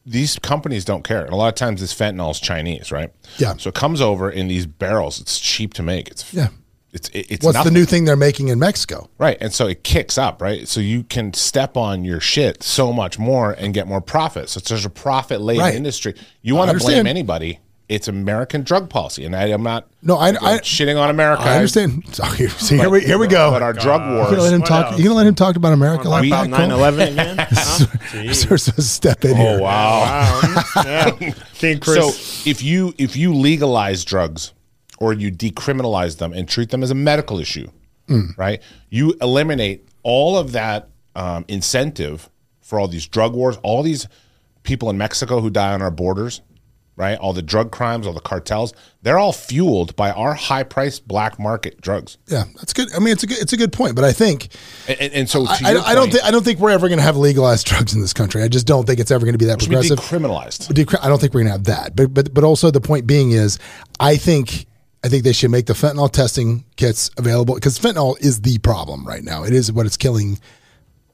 these 0.04 0.38
companies 0.38 0.84
don't 0.84 1.04
care. 1.04 1.24
And 1.24 1.32
a 1.32 1.36
lot 1.36 1.48
of 1.48 1.54
times 1.54 1.80
this 1.80 1.94
fentanyl 1.94 2.30
is 2.32 2.40
Chinese, 2.40 2.90
right? 2.92 3.10
Yeah. 3.38 3.54
So 3.58 3.68
it 3.68 3.74
comes 3.74 4.00
over 4.00 4.30
in 4.30 4.48
these 4.48 4.66
barrels. 4.66 5.20
It's 5.20 5.38
cheap 5.38 5.72
to 5.74 5.82
make. 5.82 6.08
It's 6.08 6.32
Yeah. 6.34 6.48
It's 6.98 7.08
it, 7.10 7.26
it's 7.30 7.44
What's 7.44 7.54
nothing. 7.56 7.72
the 7.72 7.78
new 7.78 7.84
thing 7.86 8.04
they're 8.04 8.16
making 8.16 8.48
in 8.48 8.58
Mexico? 8.58 9.08
right? 9.18 9.38
And 9.40 9.52
so 9.52 9.66
it 9.68 9.84
kicks 9.84 10.18
up, 10.18 10.42
right? 10.42 10.66
So 10.68 10.80
you 10.80 11.04
can 11.04 11.32
step 11.32 11.76
on 11.76 12.04
your 12.04 12.20
shit 12.20 12.62
so 12.62 12.92
much 12.92 13.18
more 13.18 13.52
and 13.52 13.72
get 13.72 13.86
more 13.86 14.00
profit. 14.00 14.48
So 14.48 14.58
it's 14.58 14.68
such 14.68 14.84
a 14.84 14.90
profit 14.90 15.40
laden 15.40 15.62
Right. 15.62 15.74
industry. 15.74 16.14
You 16.42 16.54
want 16.56 16.70
to 16.70 16.78
blame 16.78 17.06
anybody? 17.06 17.60
It's 17.88 18.06
American 18.06 18.64
drug 18.64 18.90
policy, 18.90 19.24
and 19.24 19.34
I 19.34 19.48
am 19.48 19.62
not. 19.62 19.88
No, 20.02 20.16
I- 20.18 20.28
again, 20.28 20.44
I- 20.44 20.58
shitting 20.58 21.00
on 21.00 21.08
America. 21.08 21.42
I 21.44 21.54
understand. 21.56 22.04
Sorry, 22.14 22.46
see, 22.48 22.76
here 22.76 22.90
we 22.90 23.00
here 23.00 23.16
we 23.16 23.26
go. 23.28 23.50
But 23.50 23.62
our 23.62 23.72
drug 23.72 24.02
You're 24.02 24.24
gonna 24.24 24.42
let 24.42 24.52
him 24.52 24.60
What 24.60 24.68
talk. 24.68 24.86
else? 24.92 24.98
You're 24.98 25.04
gonna 25.08 25.16
let 25.16 25.26
him 25.26 25.34
talk 25.34 25.56
about 25.56 25.72
America 25.72 26.06
like 26.06 26.28
Talk 26.28 26.50
that? 26.50 26.54
about 26.54 26.68
9 26.68 26.70
11 26.70 27.08
again? 27.12 27.36
Huh? 27.38 27.46
Jeez. 28.12 28.46
Sir, 28.46 28.58
sir, 28.58 28.82
step 28.82 29.24
in 29.24 29.30
oh, 29.30 29.34
here. 29.36 29.58
Oh 29.58 29.62
wow! 29.62 30.40
Wow. 30.76 30.82
Yeah. 30.84 31.10
King 31.54 31.80
Chris. 31.80 31.96
So 32.44 32.50
if 32.50 32.62
you 32.62 32.92
if 32.98 33.16
you 33.16 33.32
legalize 33.32 34.04
drugs 34.04 34.52
or 34.98 35.12
you 35.12 35.30
decriminalize 35.32 36.18
them 36.18 36.32
and 36.32 36.48
treat 36.48 36.70
them 36.70 36.82
as 36.82 36.90
a 36.90 36.94
medical 36.94 37.38
issue, 37.40 37.70
right? 38.36 38.60
You 38.90 39.14
eliminate 39.20 39.86
all 40.02 40.36
of 40.36 40.52
that 40.52 40.88
um, 41.14 41.44
incentive 41.48 42.28
for 42.60 42.78
all 42.78 42.88
these 42.88 43.06
drug 43.06 43.34
wars, 43.34 43.56
all 43.62 43.82
these 43.82 44.06
people 44.62 44.90
in 44.90 44.98
Mexico 44.98 45.40
who 45.40 45.50
die 45.50 45.72
on 45.72 45.80
our 45.82 45.90
borders, 45.90 46.40
right? 46.96 47.16
All 47.18 47.32
the 47.32 47.42
drug 47.42 47.70
crimes, 47.70 48.06
all 48.06 48.12
the 48.12 48.20
cartels, 48.20 48.72
they're 49.02 49.18
all 49.18 49.32
fueled 49.32 49.94
by 49.94 50.10
our 50.10 50.34
high 50.34 50.64
priced 50.64 51.06
black 51.06 51.38
market 51.38 51.80
drugs. 51.80 52.18
Yeah, 52.26 52.44
that's 52.56 52.72
good. 52.72 52.88
I 52.94 52.98
mean, 52.98 53.10
it's 53.10 53.22
a 53.22 53.26
good, 53.26 53.38
it's 53.38 53.52
a 53.52 53.56
good 53.56 53.72
point, 53.72 53.94
but 53.94 54.04
I 54.04 54.12
think 54.12 54.48
And, 54.88 55.00
and, 55.00 55.12
and 55.12 55.30
so 55.30 55.44
to 55.46 55.50
I, 55.64 55.70
your 55.72 55.80
I, 55.80 55.84
I 55.90 55.94
don't 55.94 56.04
point, 56.04 56.12
think 56.14 56.24
I 56.24 56.30
don't 56.30 56.44
think 56.44 56.58
we're 56.58 56.70
ever 56.70 56.88
going 56.88 56.98
to 56.98 57.04
have 57.04 57.16
legalized 57.16 57.66
drugs 57.70 57.94
in 57.94 58.00
this 58.00 58.12
country. 58.12 58.42
I 58.42 58.48
just 58.48 58.66
don't 58.66 58.86
think 58.86 58.98
it's 59.00 59.10
ever 59.10 59.24
going 59.24 59.34
to 59.34 59.38
be 59.38 59.46
that 59.46 59.58
be 59.60 59.66
progressive. 59.66 59.98
decriminalized. 59.98 60.70
I 61.02 61.08
don't 61.08 61.20
think 61.20 61.34
we're 61.34 61.40
gonna 61.42 61.52
have 61.52 61.64
that. 61.64 61.94
But 61.94 62.12
but 62.12 62.34
but 62.34 62.42
also 62.44 62.70
the 62.70 62.80
point 62.80 63.06
being 63.06 63.30
is, 63.30 63.58
I 64.00 64.16
think 64.16 64.66
I 65.04 65.08
think 65.08 65.24
they 65.24 65.32
should 65.32 65.50
make 65.50 65.66
the 65.66 65.74
fentanyl 65.74 66.10
testing 66.10 66.64
kits 66.76 67.10
available 67.16 67.54
because 67.54 67.78
fentanyl 67.78 68.18
is 68.20 68.40
the 68.40 68.58
problem 68.58 69.06
right 69.06 69.22
now. 69.22 69.44
It 69.44 69.52
is 69.52 69.70
what 69.70 69.86
it's 69.86 69.96
killing. 69.96 70.38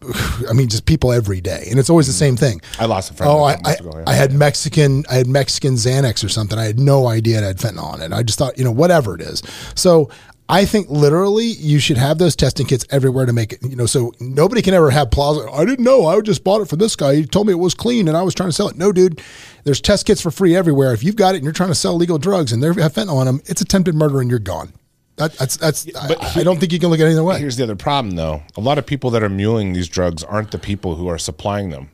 I 0.48 0.52
mean, 0.54 0.68
just 0.68 0.86
people 0.86 1.12
every 1.12 1.40
day, 1.40 1.66
and 1.70 1.78
it's 1.78 1.90
always 1.90 2.06
the 2.06 2.12
same 2.12 2.36
thing. 2.36 2.60
I 2.78 2.86
lost 2.86 3.10
a 3.10 3.14
friend 3.14 3.30
Oh, 3.30 3.42
I, 3.42 3.52
ago, 3.54 3.90
yeah. 3.94 4.04
I 4.06 4.14
had 4.14 4.32
Mexican, 4.32 5.04
I 5.10 5.14
had 5.14 5.26
Mexican 5.26 5.74
Xanax 5.74 6.24
or 6.24 6.28
something. 6.28 6.58
I 6.58 6.64
had 6.64 6.78
no 6.78 7.06
idea 7.08 7.38
it 7.38 7.44
had 7.44 7.58
fentanyl 7.58 7.94
in 7.96 8.00
it. 8.12 8.14
I 8.16 8.22
just 8.22 8.38
thought, 8.38 8.56
you 8.58 8.64
know, 8.64 8.72
whatever 8.72 9.14
it 9.14 9.20
is. 9.20 9.42
So 9.74 10.10
I 10.48 10.66
think 10.66 10.90
literally 10.90 11.46
you 11.46 11.78
should 11.78 11.96
have 11.96 12.18
those 12.18 12.36
testing 12.36 12.66
kits 12.66 12.84
everywhere 12.90 13.24
to 13.24 13.32
make 13.32 13.54
it, 13.54 13.62
you 13.62 13.76
know, 13.76 13.86
so 13.86 14.12
nobody 14.20 14.60
can 14.60 14.74
ever 14.74 14.90
have 14.90 15.10
plaza. 15.10 15.50
I 15.50 15.64
didn't 15.64 15.84
know. 15.84 16.06
I 16.06 16.20
just 16.20 16.44
bought 16.44 16.60
it 16.60 16.68
from 16.68 16.80
this 16.80 16.96
guy. 16.96 17.14
He 17.14 17.24
told 17.24 17.46
me 17.46 17.54
it 17.54 17.56
was 17.56 17.72
clean 17.72 18.08
and 18.08 18.16
I 18.16 18.22
was 18.22 18.34
trying 18.34 18.50
to 18.50 18.52
sell 18.52 18.68
it. 18.68 18.76
No, 18.76 18.92
dude, 18.92 19.22
there's 19.64 19.80
test 19.80 20.06
kits 20.06 20.20
for 20.20 20.30
free 20.30 20.54
everywhere. 20.54 20.92
If 20.92 21.02
you've 21.02 21.16
got 21.16 21.34
it 21.34 21.38
and 21.38 21.44
you're 21.44 21.54
trying 21.54 21.70
to 21.70 21.74
sell 21.74 21.96
legal 21.96 22.18
drugs 22.18 22.52
and 22.52 22.62
they 22.62 22.66
have 22.66 22.92
fentanyl 22.92 23.20
in 23.20 23.26
them, 23.26 23.40
it's 23.46 23.62
attempted 23.62 23.94
murder 23.94 24.20
and 24.20 24.28
you're 24.28 24.38
gone. 24.38 24.74
That, 25.16 25.32
that's, 25.34 25.56
that's, 25.56 25.86
but 25.86 26.22
I, 26.22 26.40
I 26.40 26.42
don't 26.42 26.58
think 26.58 26.72
you 26.72 26.78
can 26.78 26.90
look 26.90 27.00
at 27.00 27.06
it 27.06 27.12
either 27.12 27.24
way. 27.24 27.38
Here's 27.38 27.56
the 27.56 27.62
other 27.62 27.76
problem, 27.76 28.16
though. 28.16 28.42
A 28.56 28.60
lot 28.60 28.78
of 28.78 28.84
people 28.84 29.10
that 29.10 29.22
are 29.22 29.28
muling 29.28 29.72
these 29.72 29.88
drugs 29.88 30.24
aren't 30.24 30.50
the 30.50 30.58
people 30.58 30.96
who 30.96 31.06
are 31.06 31.18
supplying 31.18 31.70
them, 31.70 31.90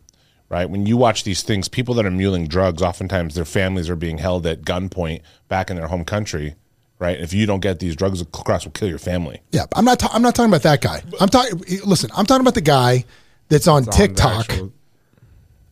right? 0.48 0.68
When 0.68 0.86
you 0.86 0.96
watch 0.96 1.22
these 1.22 1.42
things, 1.42 1.68
people 1.68 1.94
that 1.96 2.06
are 2.06 2.10
muling 2.10 2.48
drugs, 2.48 2.82
oftentimes 2.82 3.34
their 3.34 3.44
families 3.44 3.90
are 3.90 3.96
being 3.96 4.18
held 4.18 4.46
at 4.46 4.62
gunpoint 4.62 5.20
back 5.48 5.70
in 5.70 5.76
their 5.76 5.88
home 5.88 6.04
country, 6.04 6.54
right? 7.00 7.18
If 7.20 7.32
you 7.32 7.46
don't 7.46 7.58
get 7.60 7.80
these 7.80 7.96
drugs 7.96 8.20
across, 8.20 8.64
will 8.64 8.70
kill 8.72 8.88
your 8.88 8.98
family. 9.00 9.40
Yeah, 9.50 9.64
I'm 9.74 9.84
not. 9.84 9.98
Ta- 9.98 10.10
I'm 10.12 10.22
not 10.22 10.36
talking 10.36 10.50
about 10.50 10.62
that 10.62 10.80
guy. 10.80 11.02
I'm 11.18 11.28
talking. 11.28 11.60
Listen, 11.84 12.10
I'm 12.16 12.26
talking 12.26 12.42
about 12.42 12.54
the 12.54 12.60
guy 12.60 13.04
that's 13.48 13.66
on 13.66 13.78
on 13.78 13.84
the 13.86 13.90
TikTok. 13.90 14.50
actual- 14.50 14.72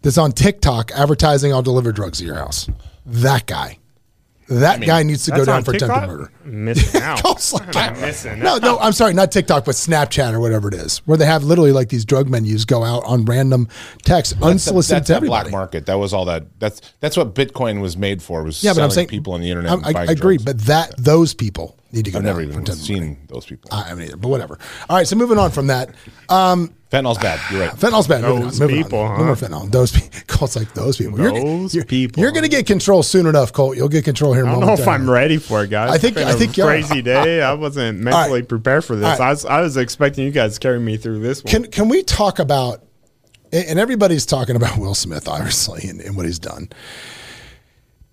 that's 0.02 0.18
on 0.18 0.32
TikTok 0.32 0.90
advertising. 0.92 1.52
I'll 1.52 1.62
deliver 1.62 1.92
drugs 1.92 2.18
to 2.18 2.24
your 2.24 2.36
house. 2.36 2.68
That 3.06 3.46
guy. 3.46 3.78
That 4.50 4.80
guy 4.80 5.02
needs 5.02 5.24
to 5.26 5.30
go 5.32 5.44
down 5.44 5.64
for 5.64 5.72
TikTok? 5.72 5.90
attempted 5.90 6.16
murder. 6.18 6.32
Missing 6.44 7.02
out. 7.04 7.52
Like, 7.52 7.76
I'm 7.76 8.00
missing 8.00 8.38
no, 8.40 8.56
out. 8.56 8.62
no, 8.62 8.78
I'm 8.78 8.92
sorry, 8.92 9.14
not 9.14 9.30
TikTok, 9.32 9.64
but 9.64 9.74
Snapchat 9.74 10.32
or 10.32 10.40
whatever 10.40 10.68
it 10.68 10.74
is, 10.74 10.98
where 11.06 11.16
they 11.18 11.26
have 11.26 11.44
literally 11.44 11.72
like 11.72 11.88
these 11.88 12.04
drug 12.04 12.28
menus 12.28 12.64
go 12.64 12.82
out 12.84 13.04
on 13.04 13.24
random 13.24 13.68
text, 14.04 14.32
That's 14.32 14.40
the- 14.40 14.46
unsolicited 14.46 15.02
that's 15.04 15.08
to 15.08 15.20
the 15.20 15.26
black 15.26 15.50
market. 15.50 15.86
That 15.86 15.94
was 15.98 16.12
all 16.12 16.24
that. 16.26 16.46
That's 16.58 16.80
that's 17.00 17.16
what 17.16 17.34
Bitcoin 17.34 17.80
was 17.80 17.96
made 17.96 18.22
for. 18.22 18.42
Was 18.42 18.62
Yeah, 18.62 18.74
but 18.74 18.82
I'm 18.82 18.90
saying 18.90 19.08
people 19.08 19.32
on 19.34 19.40
the 19.40 19.50
internet. 19.50 19.70
I, 19.70 19.74
and 19.74 19.96
I, 19.96 20.00
I 20.00 20.04
agree, 20.04 20.36
drugs. 20.38 20.44
but 20.44 20.58
that 20.66 20.94
those 20.98 21.34
people 21.34 21.77
need 21.92 22.04
to 22.04 22.10
go 22.10 22.18
I've 22.18 22.24
never 22.24 22.40
even 22.42 22.54
attempted 22.62 22.72
murder. 22.74 22.82
seen 23.06 23.18
those 23.28 23.46
people. 23.46 23.70
I 23.72 23.84
haven't 23.88 24.04
either, 24.04 24.16
but 24.16 24.28
whatever. 24.28 24.58
All 24.90 24.96
right, 24.96 25.06
so 25.06 25.16
moving 25.16 25.38
on 25.38 25.50
from 25.50 25.68
that. 25.68 25.90
Um, 26.28 26.74
Fentanyl's 26.90 27.18
bad. 27.18 27.38
You're 27.50 27.60
right. 27.66 27.70
Fentanyl's 27.72 28.06
bad. 28.08 28.22
Those 28.22 28.60
on, 28.60 28.66
moving 28.68 28.82
people, 28.84 28.98
on. 29.00 29.10
huh? 29.10 29.18
No 29.18 29.24
more 29.26 29.34
fentanyl. 29.36 29.70
Those 29.70 29.92
people. 29.92 30.20
Cole's 30.26 30.56
like 30.56 30.72
those 30.74 30.96
people. 30.96 31.18
You're, 31.18 31.32
Those 31.32 31.74
you're, 31.74 31.84
people. 31.84 32.22
You're 32.22 32.30
going 32.32 32.44
to 32.44 32.48
get 32.48 32.66
control 32.66 33.02
soon 33.02 33.26
enough, 33.26 33.52
Colt. 33.52 33.76
You'll 33.76 33.88
get 33.90 34.04
control 34.04 34.32
here. 34.32 34.46
I 34.46 34.52
don't 34.52 34.64
know 34.64 34.72
if 34.72 34.88
I'm 34.88 35.08
ready 35.10 35.36
for 35.36 35.64
it, 35.64 35.68
guys. 35.70 35.90
I 35.90 35.98
think- 35.98 36.16
It's 36.16 36.24
been 36.24 36.28
I 36.28 36.32
a 36.32 36.38
think 36.38 36.56
you 36.56 36.64
are. 36.64 36.68
crazy 36.68 37.02
day. 37.02 37.42
I 37.42 37.52
wasn't 37.52 37.98
mentally 38.00 38.42
prepared 38.42 38.84
for 38.86 38.96
this. 38.96 39.04
All 39.04 39.10
right. 39.12 39.20
I 39.20 39.30
was 39.30 39.44
I 39.44 39.60
was 39.60 39.76
expecting 39.76 40.24
you 40.24 40.30
guys 40.30 40.54
to 40.54 40.60
carry 40.60 40.80
me 40.80 40.96
through 40.96 41.20
this 41.20 41.44
one. 41.44 41.50
Can 41.50 41.64
can 41.70 41.88
we 41.90 42.02
talk 42.02 42.38
about? 42.38 42.82
And 43.52 43.78
everybody's 43.78 44.26
talking 44.26 44.56
about 44.56 44.76
Will 44.78 44.94
Smith, 44.94 45.26
obviously, 45.28 45.88
and, 45.88 46.00
and 46.02 46.16
what 46.16 46.26
he's 46.26 46.38
done. 46.38 46.68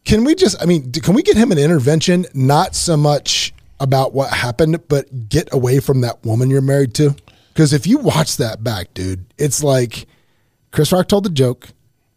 Can 0.06 0.24
we 0.24 0.36
just? 0.36 0.62
I 0.62 0.66
mean, 0.66 0.92
can 0.92 1.14
we 1.16 1.24
get 1.24 1.36
him 1.36 1.52
an 1.52 1.58
intervention? 1.58 2.26
Not 2.34 2.76
so 2.76 2.96
much 2.96 3.54
about 3.80 4.14
what 4.14 4.32
happened, 4.32 4.88
but 4.88 5.30
get 5.30 5.54
away 5.54 5.80
from 5.80 6.02
that 6.02 6.24
woman 6.26 6.50
you're 6.50 6.62
married 6.62 6.94
to. 6.96 7.16
Because 7.54 7.74
if 7.74 7.88
you 7.88 7.98
watch 7.98 8.38
that 8.38 8.64
back, 8.64 8.94
dude, 8.94 9.26
it's 9.38 9.64
like 9.64 10.08
Chris 10.72 10.92
Rock 10.92 11.08
told 11.08 11.24
the 11.24 11.30
joke, 11.30 11.70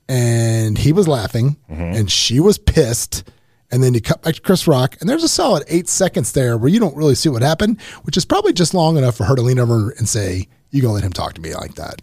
and 0.08 0.76
he 0.76 0.92
was 0.92 1.06
laughing, 1.06 1.56
mm-hmm. 1.70 1.80
and 1.80 2.10
she 2.10 2.40
was 2.40 2.58
pissed. 2.58 3.30
And 3.70 3.82
then 3.82 3.92
you 3.92 4.00
cut 4.00 4.22
back 4.22 4.34
to 4.34 4.40
Chris 4.40 4.66
Rock, 4.66 4.96
and 5.00 5.08
there's 5.08 5.22
a 5.22 5.28
solid 5.28 5.62
eight 5.68 5.88
seconds 5.88 6.32
there 6.32 6.56
where 6.56 6.70
you 6.70 6.80
don't 6.80 6.96
really 6.96 7.14
see 7.14 7.28
what 7.28 7.42
happened, 7.42 7.80
which 8.02 8.16
is 8.16 8.24
probably 8.24 8.54
just 8.54 8.72
long 8.72 8.96
enough 8.96 9.16
for 9.16 9.24
her 9.24 9.36
to 9.36 9.42
lean 9.42 9.58
over 9.58 9.90
and 9.90 10.08
say, 10.08 10.48
"You 10.70 10.80
gonna 10.80 10.94
let 10.94 11.04
him 11.04 11.12
talk 11.12 11.34
to 11.34 11.40
me 11.40 11.54
like 11.54 11.74
that?" 11.74 12.00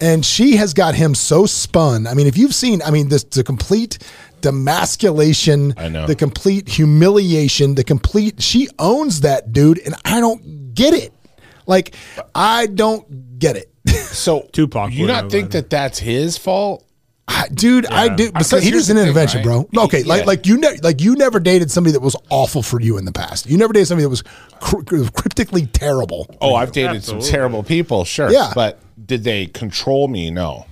And 0.00 0.24
she 0.24 0.56
has 0.56 0.74
got 0.74 0.94
him 0.94 1.14
so 1.14 1.46
spun. 1.46 2.06
I 2.06 2.14
mean, 2.14 2.26
if 2.26 2.36
you've 2.36 2.54
seen, 2.54 2.82
I 2.82 2.90
mean, 2.90 3.10
this 3.10 3.24
the 3.24 3.44
complete 3.44 3.98
demasculation, 4.46 5.74
I 5.76 5.88
know. 5.88 6.06
the 6.06 6.14
complete 6.14 6.68
humiliation, 6.68 7.74
the 7.74 7.84
complete. 7.84 8.42
She 8.42 8.68
owns 8.78 9.20
that 9.22 9.52
dude, 9.52 9.78
and 9.84 9.94
I 10.04 10.20
don't 10.20 10.74
get 10.74 10.94
it. 10.94 11.12
Like, 11.66 11.94
I 12.34 12.66
don't 12.66 13.38
get 13.38 13.56
it. 13.56 13.70
So 14.16 14.48
Tupac 14.52 14.92
You 14.92 15.02
would 15.02 15.08
not 15.08 15.22
have 15.24 15.30
think 15.30 15.44
let 15.46 15.52
that 15.52 15.70
that's 15.70 15.98
his 15.98 16.38
fault? 16.38 16.84
I- 17.28 17.48
dude, 17.52 17.84
I 17.86 18.08
do. 18.14 18.30
But 18.32 18.44
Because 18.44 18.62
he 18.62 18.70
here's 18.70 18.88
needs 18.88 18.90
an 18.90 18.96
the 18.96 19.02
thing, 19.02 19.08
intervention, 19.10 19.46
right? 19.46 19.68
bro. 19.72 19.84
Okay, 19.84 19.98
He- 19.98 20.04
like 20.04 20.20
yeah. 20.20 20.26
like 20.26 20.46
you 20.46 20.56
ne- 20.58 20.78
like 20.82 21.00
you 21.02 21.16
never 21.16 21.38
dated 21.40 21.70
somebody 21.70 21.92
that 21.92 22.00
was 22.00 22.16
awful 22.30 22.62
for 22.62 22.80
you 22.80 22.96
in 22.98 23.04
the 23.04 23.12
past. 23.12 23.46
You 23.46 23.58
never 23.58 23.72
dated 23.74 23.88
somebody 23.88 24.04
that 24.04 24.08
was 24.10 24.22
cr- 24.60 24.82
cryptically 24.84 25.66
terrible. 25.66 26.28
Oh, 26.40 26.54
I've 26.54 26.72
dated 26.72 26.96
Absolutely. 26.96 27.26
some 27.26 27.32
terrible 27.32 27.62
people, 27.62 28.04
sure. 28.04 28.30
Yeah. 28.30 28.52
But 28.54 28.78
did 29.04 29.24
they 29.24 29.46
control 29.46 30.08
me? 30.08 30.30
No. 30.30 30.66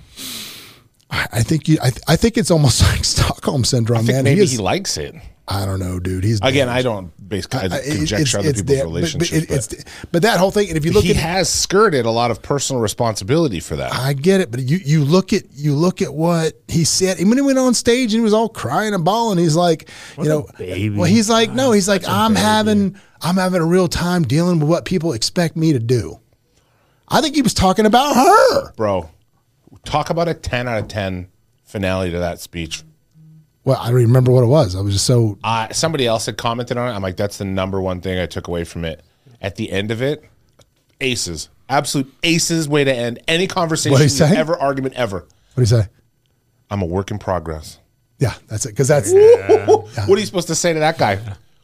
I, 1.31 1.43
think 1.43 1.67
you. 1.67 1.77
I, 1.81 1.89
th- 1.89 2.03
I 2.07 2.15
think 2.15 2.37
it's 2.37 2.51
almost 2.51 2.81
like 2.91 3.03
Stockholm 3.03 3.63
syndrome, 3.63 3.99
I 3.99 4.03
think 4.03 4.15
man. 4.15 4.23
maybe 4.23 4.37
he 4.37 4.43
is, 4.43 4.51
he 4.51 4.57
likes 4.57 4.97
it. 4.97 5.15
I 5.47 5.65
don't 5.67 5.79
know, 5.79 5.99
dude. 5.99 6.23
He's 6.23 6.39
Again, 6.39 6.67
damaged. 6.67 6.69
I 6.79 6.81
don't 6.81 7.29
basically 7.29 7.59
I 7.71 7.81
conjecture 7.81 8.39
other 8.39 8.47
people's 8.53 8.65
there, 8.65 8.83
but- 8.83 8.85
relationships. 8.85 9.45
But, 9.47 9.77
it, 9.77 9.79
it's 9.79 10.05
but 10.11 10.21
that 10.23 10.39
whole 10.39 10.49
thing, 10.49 10.69
and 10.69 10.77
if 10.77 10.85
you 10.85 10.91
look 10.91 11.03
he 11.03 11.11
at, 11.11 11.17
has 11.17 11.49
skirted 11.49 12.05
a 12.07 12.09
lot 12.11 12.31
of 12.31 12.41
personal 12.41 12.81
responsibility 12.81 13.59
for 13.59 13.75
that. 13.75 13.93
I 13.93 14.13
get 14.13 14.41
it, 14.41 14.49
but 14.49 14.61
you 14.61 14.77
you 14.77 15.03
look 15.03 15.33
at 15.33 15.43
you 15.53 15.75
look 15.75 16.01
at 16.01 16.11
what 16.13 16.53
he 16.67 16.83
said. 16.83 17.19
And 17.19 17.29
when 17.29 17.37
he 17.37 17.43
went 17.43 17.59
on 17.59 17.75
stage 17.75 18.13
and 18.13 18.21
he 18.21 18.23
was 18.23 18.33
all 18.33 18.49
crying 18.49 18.95
and 18.95 19.05
bawling, 19.05 19.37
he's 19.37 19.55
like, 19.55 19.87
you 20.17 20.23
know, 20.23 20.47
baby. 20.57 20.95
well, 20.95 21.09
he's 21.09 21.29
like, 21.29 21.51
no, 21.51 21.71
he's 21.71 21.87
like, 21.87 22.07
I'm 22.07 22.33
having 22.33 22.97
I'm 23.21 23.35
having 23.35 23.61
a 23.61 23.65
real 23.65 23.87
time 23.87 24.23
dealing 24.23 24.59
with 24.59 24.67
what 24.67 24.83
people 24.85 25.13
expect 25.13 25.55
me 25.55 25.73
to 25.73 25.79
do. 25.79 26.19
I 27.07 27.21
think 27.21 27.35
he 27.35 27.43
was 27.43 27.53
talking 27.53 27.85
about 27.85 28.15
her. 28.15 28.71
Bro, 28.73 29.11
talk 29.83 30.09
about 30.09 30.27
a 30.27 30.33
10 30.33 30.67
out 30.67 30.79
of 30.79 30.87
10 30.87 31.27
finale 31.63 32.11
to 32.11 32.19
that 32.19 32.39
speech. 32.39 32.83
Well, 33.63 33.77
I 33.79 33.87
don't 33.87 33.95
remember 33.95 34.31
what 34.31 34.43
it 34.43 34.47
was. 34.47 34.75
I 34.75 34.81
was 34.81 34.93
just 34.93 35.05
so 35.05 35.37
Uh, 35.43 35.71
somebody 35.73 36.05
else 36.05 36.27
had 36.27 36.37
commented 36.37 36.77
on 36.77 36.89
it. 36.89 36.95
I'm 36.95 37.01
like, 37.01 37.17
that's 37.17 37.37
the 37.37 37.45
number 37.45 37.81
one 37.81 37.99
thing 38.01 38.19
I 38.19 38.27
took 38.27 38.47
away 38.47 38.63
from 38.63 38.85
it. 38.85 39.03
At 39.41 39.55
the 39.55 39.71
end 39.71 39.91
of 39.91 40.01
it, 40.01 40.23
aces. 41.01 41.49
Absolute 41.67 42.13
aces 42.23 42.69
way 42.69 42.83
to 42.83 42.93
end 42.93 43.19
any 43.27 43.47
conversation, 43.47 43.93
What'd 43.93 44.05
he 44.05 44.09
say? 44.09 44.35
ever, 44.37 44.55
argument 44.57 44.93
ever. 44.95 45.19
what 45.21 45.27
do 45.55 45.61
you 45.61 45.65
say? 45.65 45.87
I'm 46.69 46.81
a 46.81 46.85
work 46.85 47.09
in 47.11 47.17
progress. 47.17 47.79
Yeah, 48.19 48.33
that's 48.47 48.65
it. 48.65 48.69
Because 48.69 48.87
that's 48.87 49.11
What 49.67 50.09
are 50.09 50.19
you 50.19 50.25
supposed 50.25 50.47
to 50.47 50.55
say 50.55 50.73
to 50.73 50.79
that 50.79 50.97
guy? 50.97 51.19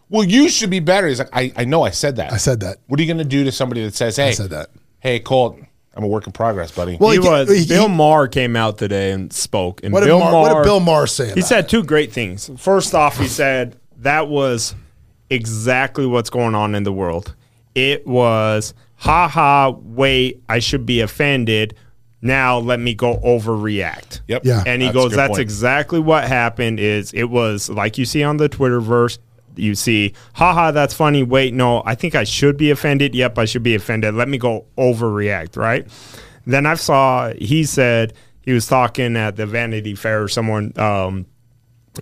Well, 0.10 0.24
you 0.24 0.50
should 0.50 0.70
be 0.70 0.80
better. 0.80 1.08
He's 1.08 1.20
like, 1.20 1.30
I, 1.32 1.54
I 1.56 1.66
know 1.66 1.84
I 1.84 1.92
said 1.92 2.18
that. 2.18 2.34
I 2.34 2.38
said 2.38 2.60
that. 2.62 2.78
What 2.88 3.00
are 3.00 3.04
you 3.04 3.08
going 3.08 3.20
to 3.20 3.24
do 3.30 3.44
to 3.46 3.52
somebody 3.52 3.84
that 3.86 3.94
says, 3.96 4.18
hey, 4.18 4.34
said 4.34 4.50
that. 4.50 4.70
hey, 5.00 5.20
Colt, 5.20 5.58
I'm 5.96 6.04
a 6.04 6.08
work 6.08 6.26
in 6.26 6.32
progress, 6.34 6.72
buddy. 6.72 6.98
Well, 7.00 7.12
he 7.12 7.20
he- 7.22 7.28
was 7.28 7.50
he- 7.50 7.68
Bill 7.68 7.90
he- 7.90 7.94
Maher 7.96 8.28
came 8.28 8.56
out 8.56 8.78
today 8.78 9.12
and 9.12 9.32
spoke. 9.34 9.82
And 9.84 9.92
What 9.94 10.02
did 10.02 10.08
Bill 10.08 10.20
Mar- 10.20 10.32
what 10.42 10.54
did 10.56 10.64
Bill 10.64 10.80
Maher 10.80 11.06
say 11.08 11.34
He 11.34 11.42
said 11.42 11.68
two 11.68 11.84
great 11.84 12.12
things. 12.14 12.50
First 12.58 12.96
off, 12.96 13.18
he 13.18 13.28
said 13.28 13.76
that 13.98 14.28
was 14.30 14.74
exactly 15.30 16.06
what's 16.06 16.30
going 16.30 16.56
on 16.56 16.76
in 16.76 16.84
the 16.84 16.92
world. 16.94 17.36
It 17.76 18.06
was, 18.08 18.74
ha 18.96 19.28
ha, 19.28 19.70
wait, 19.70 20.42
I 20.50 20.60
should 20.60 20.86
be 20.86 21.02
offended. 21.02 21.76
Now 22.22 22.60
let 22.60 22.80
me 22.80 22.94
go 22.94 23.18
overreact. 23.18 24.22
Yep. 24.28 24.46
Yeah. 24.46 24.64
And 24.66 24.82
he 24.82 24.90
That's 24.90 24.96
goes, 24.96 25.12
that's 25.14 25.30
point. 25.30 25.40
exactly 25.42 26.00
what 26.00 26.24
happened 26.26 26.80
is 26.80 27.12
it 27.14 27.26
was 27.26 27.70
like 27.70 27.98
you 27.98 28.06
see 28.06 28.24
on 28.24 28.38
the 28.38 28.48
Twitterverse, 28.48 29.18
you 29.62 29.76
see, 29.76 30.14
haha, 30.34 30.72
that's 30.72 30.94
funny. 30.94 31.24
Wait, 31.24 31.54
no, 31.54 31.84
I 31.86 31.96
think 31.96 32.16
I 32.16 32.24
should 32.24 32.58
be 32.58 32.72
offended. 32.72 33.14
Yep, 33.16 33.38
I 33.38 33.46
should 33.46 33.64
be 33.64 33.76
offended. 33.76 34.16
Let 34.16 34.28
me 34.28 34.38
go 34.38 34.66
overreact, 34.78 35.56
right? 35.56 35.88
Then 36.46 36.66
I 36.66 36.74
saw 36.76 37.32
he 37.34 37.64
said 37.64 38.14
he 38.42 38.52
was 38.54 38.66
talking 38.68 39.16
at 39.16 39.36
the 39.36 39.46
Vanity 39.46 39.94
Fair 39.96 40.24
or 40.24 40.28
someone 40.28 40.74
um, 40.80 41.26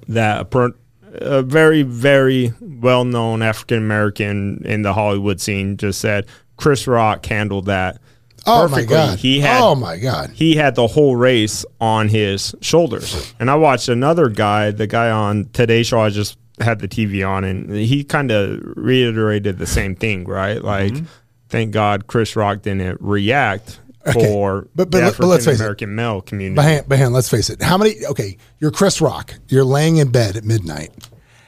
that 0.07 0.41
a, 0.41 0.45
per, 0.45 0.71
a 1.13 1.41
very, 1.41 1.81
very 1.81 2.53
well 2.61 3.03
known 3.03 3.41
African 3.41 3.79
American 3.79 4.63
in 4.65 4.81
the 4.83 4.93
Hollywood 4.93 5.41
scene 5.41 5.75
just 5.77 5.99
said 5.99 6.25
Chris 6.57 6.87
Rock 6.87 7.25
handled 7.25 7.65
that. 7.65 7.99
Oh 8.47 8.63
my 8.63 8.75
perfectly. 8.75 8.95
god. 8.95 9.19
He 9.19 9.39
had 9.41 9.61
Oh 9.61 9.75
my 9.75 9.97
god. 9.97 10.29
he 10.33 10.55
had 10.55 10.75
the 10.75 10.87
whole 10.87 11.17
race 11.17 11.65
on 11.81 12.07
his 12.07 12.55
shoulders. 12.61 13.33
And 13.37 13.51
I 13.51 13.55
watched 13.55 13.89
another 13.89 14.29
guy, 14.29 14.71
the 14.71 14.87
guy 14.87 15.11
on 15.11 15.49
Today 15.51 15.83
Show, 15.83 15.99
I 15.99 16.09
just 16.09 16.37
had 16.59 16.79
the 16.79 16.87
TV 16.87 17.27
on, 17.27 17.43
and 17.43 17.69
he 17.71 18.03
kind 18.03 18.31
of 18.31 18.59
reiterated 18.75 19.57
the 19.57 19.67
same 19.67 19.95
thing, 19.95 20.25
right? 20.25 20.57
Mm-hmm. 20.57 20.65
Like, 20.65 20.93
thank 21.49 21.71
God 21.71 22.07
Chris 22.07 22.35
Rock 22.35 22.61
didn't 22.63 22.99
react 23.01 23.79
Okay. 24.07 24.23
for 24.23 24.67
But- 24.75 24.89
but 24.91 25.17
but 25.17 25.27
let's 25.27 25.45
face 25.45 25.55
it. 25.59 25.61
American 25.61 25.93
male 25.93 26.21
community. 26.21 26.81
But 26.87 26.97
hang 26.97 27.11
let's 27.11 27.29
face 27.29 27.49
it. 27.49 27.61
How 27.61 27.77
many? 27.77 27.95
Okay, 28.05 28.37
you're 28.59 28.71
Chris 28.71 29.01
Rock. 29.01 29.33
You're 29.49 29.65
laying 29.65 29.97
in 29.97 30.09
bed 30.11 30.37
at 30.37 30.45
midnight. 30.45 30.91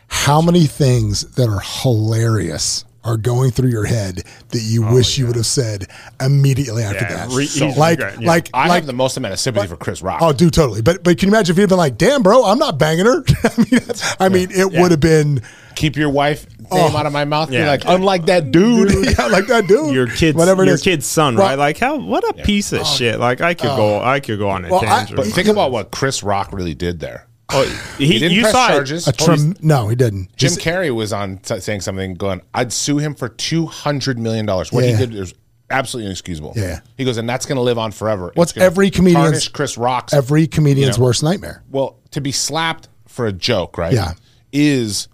How 0.09 0.41
many 0.41 0.65
things 0.65 1.21
that 1.35 1.47
are 1.47 1.61
hilarious 1.61 2.83
are 3.03 3.17
going 3.17 3.51
through 3.51 3.69
your 3.69 3.85
head 3.85 4.23
that 4.49 4.59
you 4.61 4.85
oh, 4.85 4.93
wish 4.93 5.17
you 5.17 5.25
would 5.27 5.35
have 5.35 5.45
said 5.45 5.87
immediately 6.19 6.83
after 6.83 7.05
Oh, 7.05 7.09
Yeah, 7.09 7.25
that? 7.27 7.35
re- 7.35 7.45
he's 7.45 7.77
like, 7.77 7.97
regret- 7.99 8.21
yeah. 8.21 8.27
like, 8.27 8.49
I 8.53 8.67
like. 8.67 8.75
have 8.75 8.85
the 8.85 8.93
most 8.93 9.17
amount 9.17 9.33
of 9.33 9.39
sympathy 9.39 9.67
for 9.67 9.77
Chris 9.77 10.01
Rock. 10.01 10.21
Oh, 10.21 10.33
dude, 10.33 10.53
totally. 10.53 10.81
But 10.81 11.03
but 11.03 11.17
can 11.17 11.29
you 11.29 11.33
imagine 11.35 11.53
if 11.53 11.57
he'd 11.57 11.69
been 11.69 11.77
like, 11.77 11.97
"Damn, 11.97 12.21
bro, 12.23 12.45
I'm 12.45 12.59
not 12.59 12.77
banging 12.77 13.05
her." 13.05 13.23
I 13.43 13.57
mean, 13.57 13.67
that's- 13.71 14.15
I 14.19 14.29
mean, 14.29 14.49
it 14.51 14.71
would 14.71 14.91
have 14.91 14.99
been 14.99 15.41
Keep 15.75 15.95
your 15.95 16.09
wife 16.09 16.45
Oh. 16.69 16.87
name 16.87 16.95
out 16.95 17.05
of 17.05 17.11
my 17.13 17.25
mouth. 17.25 17.49
Be 17.49 17.55
Yeah. 17.55 17.67
like, 17.67 17.83
unlike 17.85 18.25
that 18.27 18.51
dude. 18.51 18.91
yeah, 19.17 19.25
like 19.27 19.47
that 19.47 19.67
dude. 19.67 19.93
your 19.93 20.07
kid's 20.07 20.37
whatever 20.37 20.63
your 20.63 20.77
kid's 20.77 21.05
son, 21.05 21.35
right? 21.35 21.55
Like 21.55 21.77
how 21.77 21.97
what 21.97 22.23
a 22.29 22.43
piece 22.43 22.71
of 22.71 22.81
oh, 22.81 22.83
shit. 22.83 23.19
Like 23.19 23.41
I 23.41 23.53
could 23.53 23.67
go 23.75 23.99
oh. 23.99 24.01
I 24.03 24.19
could 24.19 24.37
go 24.39 24.49
on 24.49 24.65
a 24.65 24.69
Well, 24.69 24.81
I- 24.81 24.85
tangent. 24.85 25.17
But 25.17 25.27
think 25.27 25.47
about 25.47 25.71
what 25.71 25.91
Chris 25.91 26.23
Rock 26.23 26.53
really 26.53 26.75
did 26.75 26.99
there. 26.99 27.25
Oh, 27.53 27.63
he, 27.97 28.07
He 28.07 28.19
didn't 28.19 28.35
you 28.35 28.41
press 28.43 28.53
saw 28.53 28.67
it. 28.67 28.71
charges. 28.71 29.07
A 29.07 29.11
trem- 29.11 29.53
oh, 29.57 29.59
no, 29.61 29.87
he 29.87 29.95
didn't. 29.95 30.35
Jim 30.37 30.51
He's- 30.51 30.57
Carrey 30.63 30.93
was 30.93 31.11
on 31.13 31.37
t- 31.37 31.59
saying 31.59 31.81
something, 31.81 32.13
going, 32.15 32.41
"I'd 32.53 32.71
sue 32.71 32.97
him 32.97 33.13
for 33.15 33.29
two 33.29 33.65
hundred 33.65 34.17
million 34.19 34.45
dollars." 34.45 34.71
What 34.71 34.83
Yeah. 34.85 34.91
he 34.97 35.05
did 35.05 35.15
is 35.15 35.33
absolutely 35.69 36.07
inexcusable. 36.07 36.53
Yeah. 36.55 36.79
he 36.97 37.05
goes, 37.05 37.17
and 37.17 37.27
that's 37.29 37.45
going 37.45 37.55
to 37.57 37.61
live 37.61 37.77
on 37.77 37.91
forever. 37.91 38.31
What's 38.35 38.51
It's 38.51 38.57
gonna 38.57 38.65
every 38.65 38.89
comedian's- 38.89 39.47
Chris 39.47 39.77
Rock's 39.77 40.13
every 40.13 40.47
comedian's 40.47 40.97
You 40.97 41.01
know. 41.01 41.05
worst 41.05 41.23
nightmare. 41.23 41.63
well 41.71 41.97
to 42.11 42.21
be 42.21 42.31
slapped 42.31 42.87
for 43.07 43.25
a 43.27 43.31
joke, 43.33 43.77
right? 43.77 43.93
Yeah. 43.93 44.13
is 44.53 45.07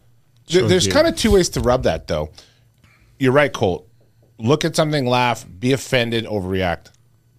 th- 0.48 0.62
Shows 0.62 0.70
there's 0.70 0.88
kind 0.88 1.06
of 1.08 1.16
two 1.16 1.32
ways 1.32 1.50
to 1.50 1.60
rub 1.62 1.84
that 1.84 2.08
though. 2.08 2.30
You're 3.20 3.32
right, 3.34 3.52
Colt. 3.54 3.88
Look 4.40 4.66
at 4.66 4.76
something, 4.76 5.06
laugh, 5.08 5.46
be 5.60 5.74
offended, 5.74 6.26
overreact. 6.26 6.88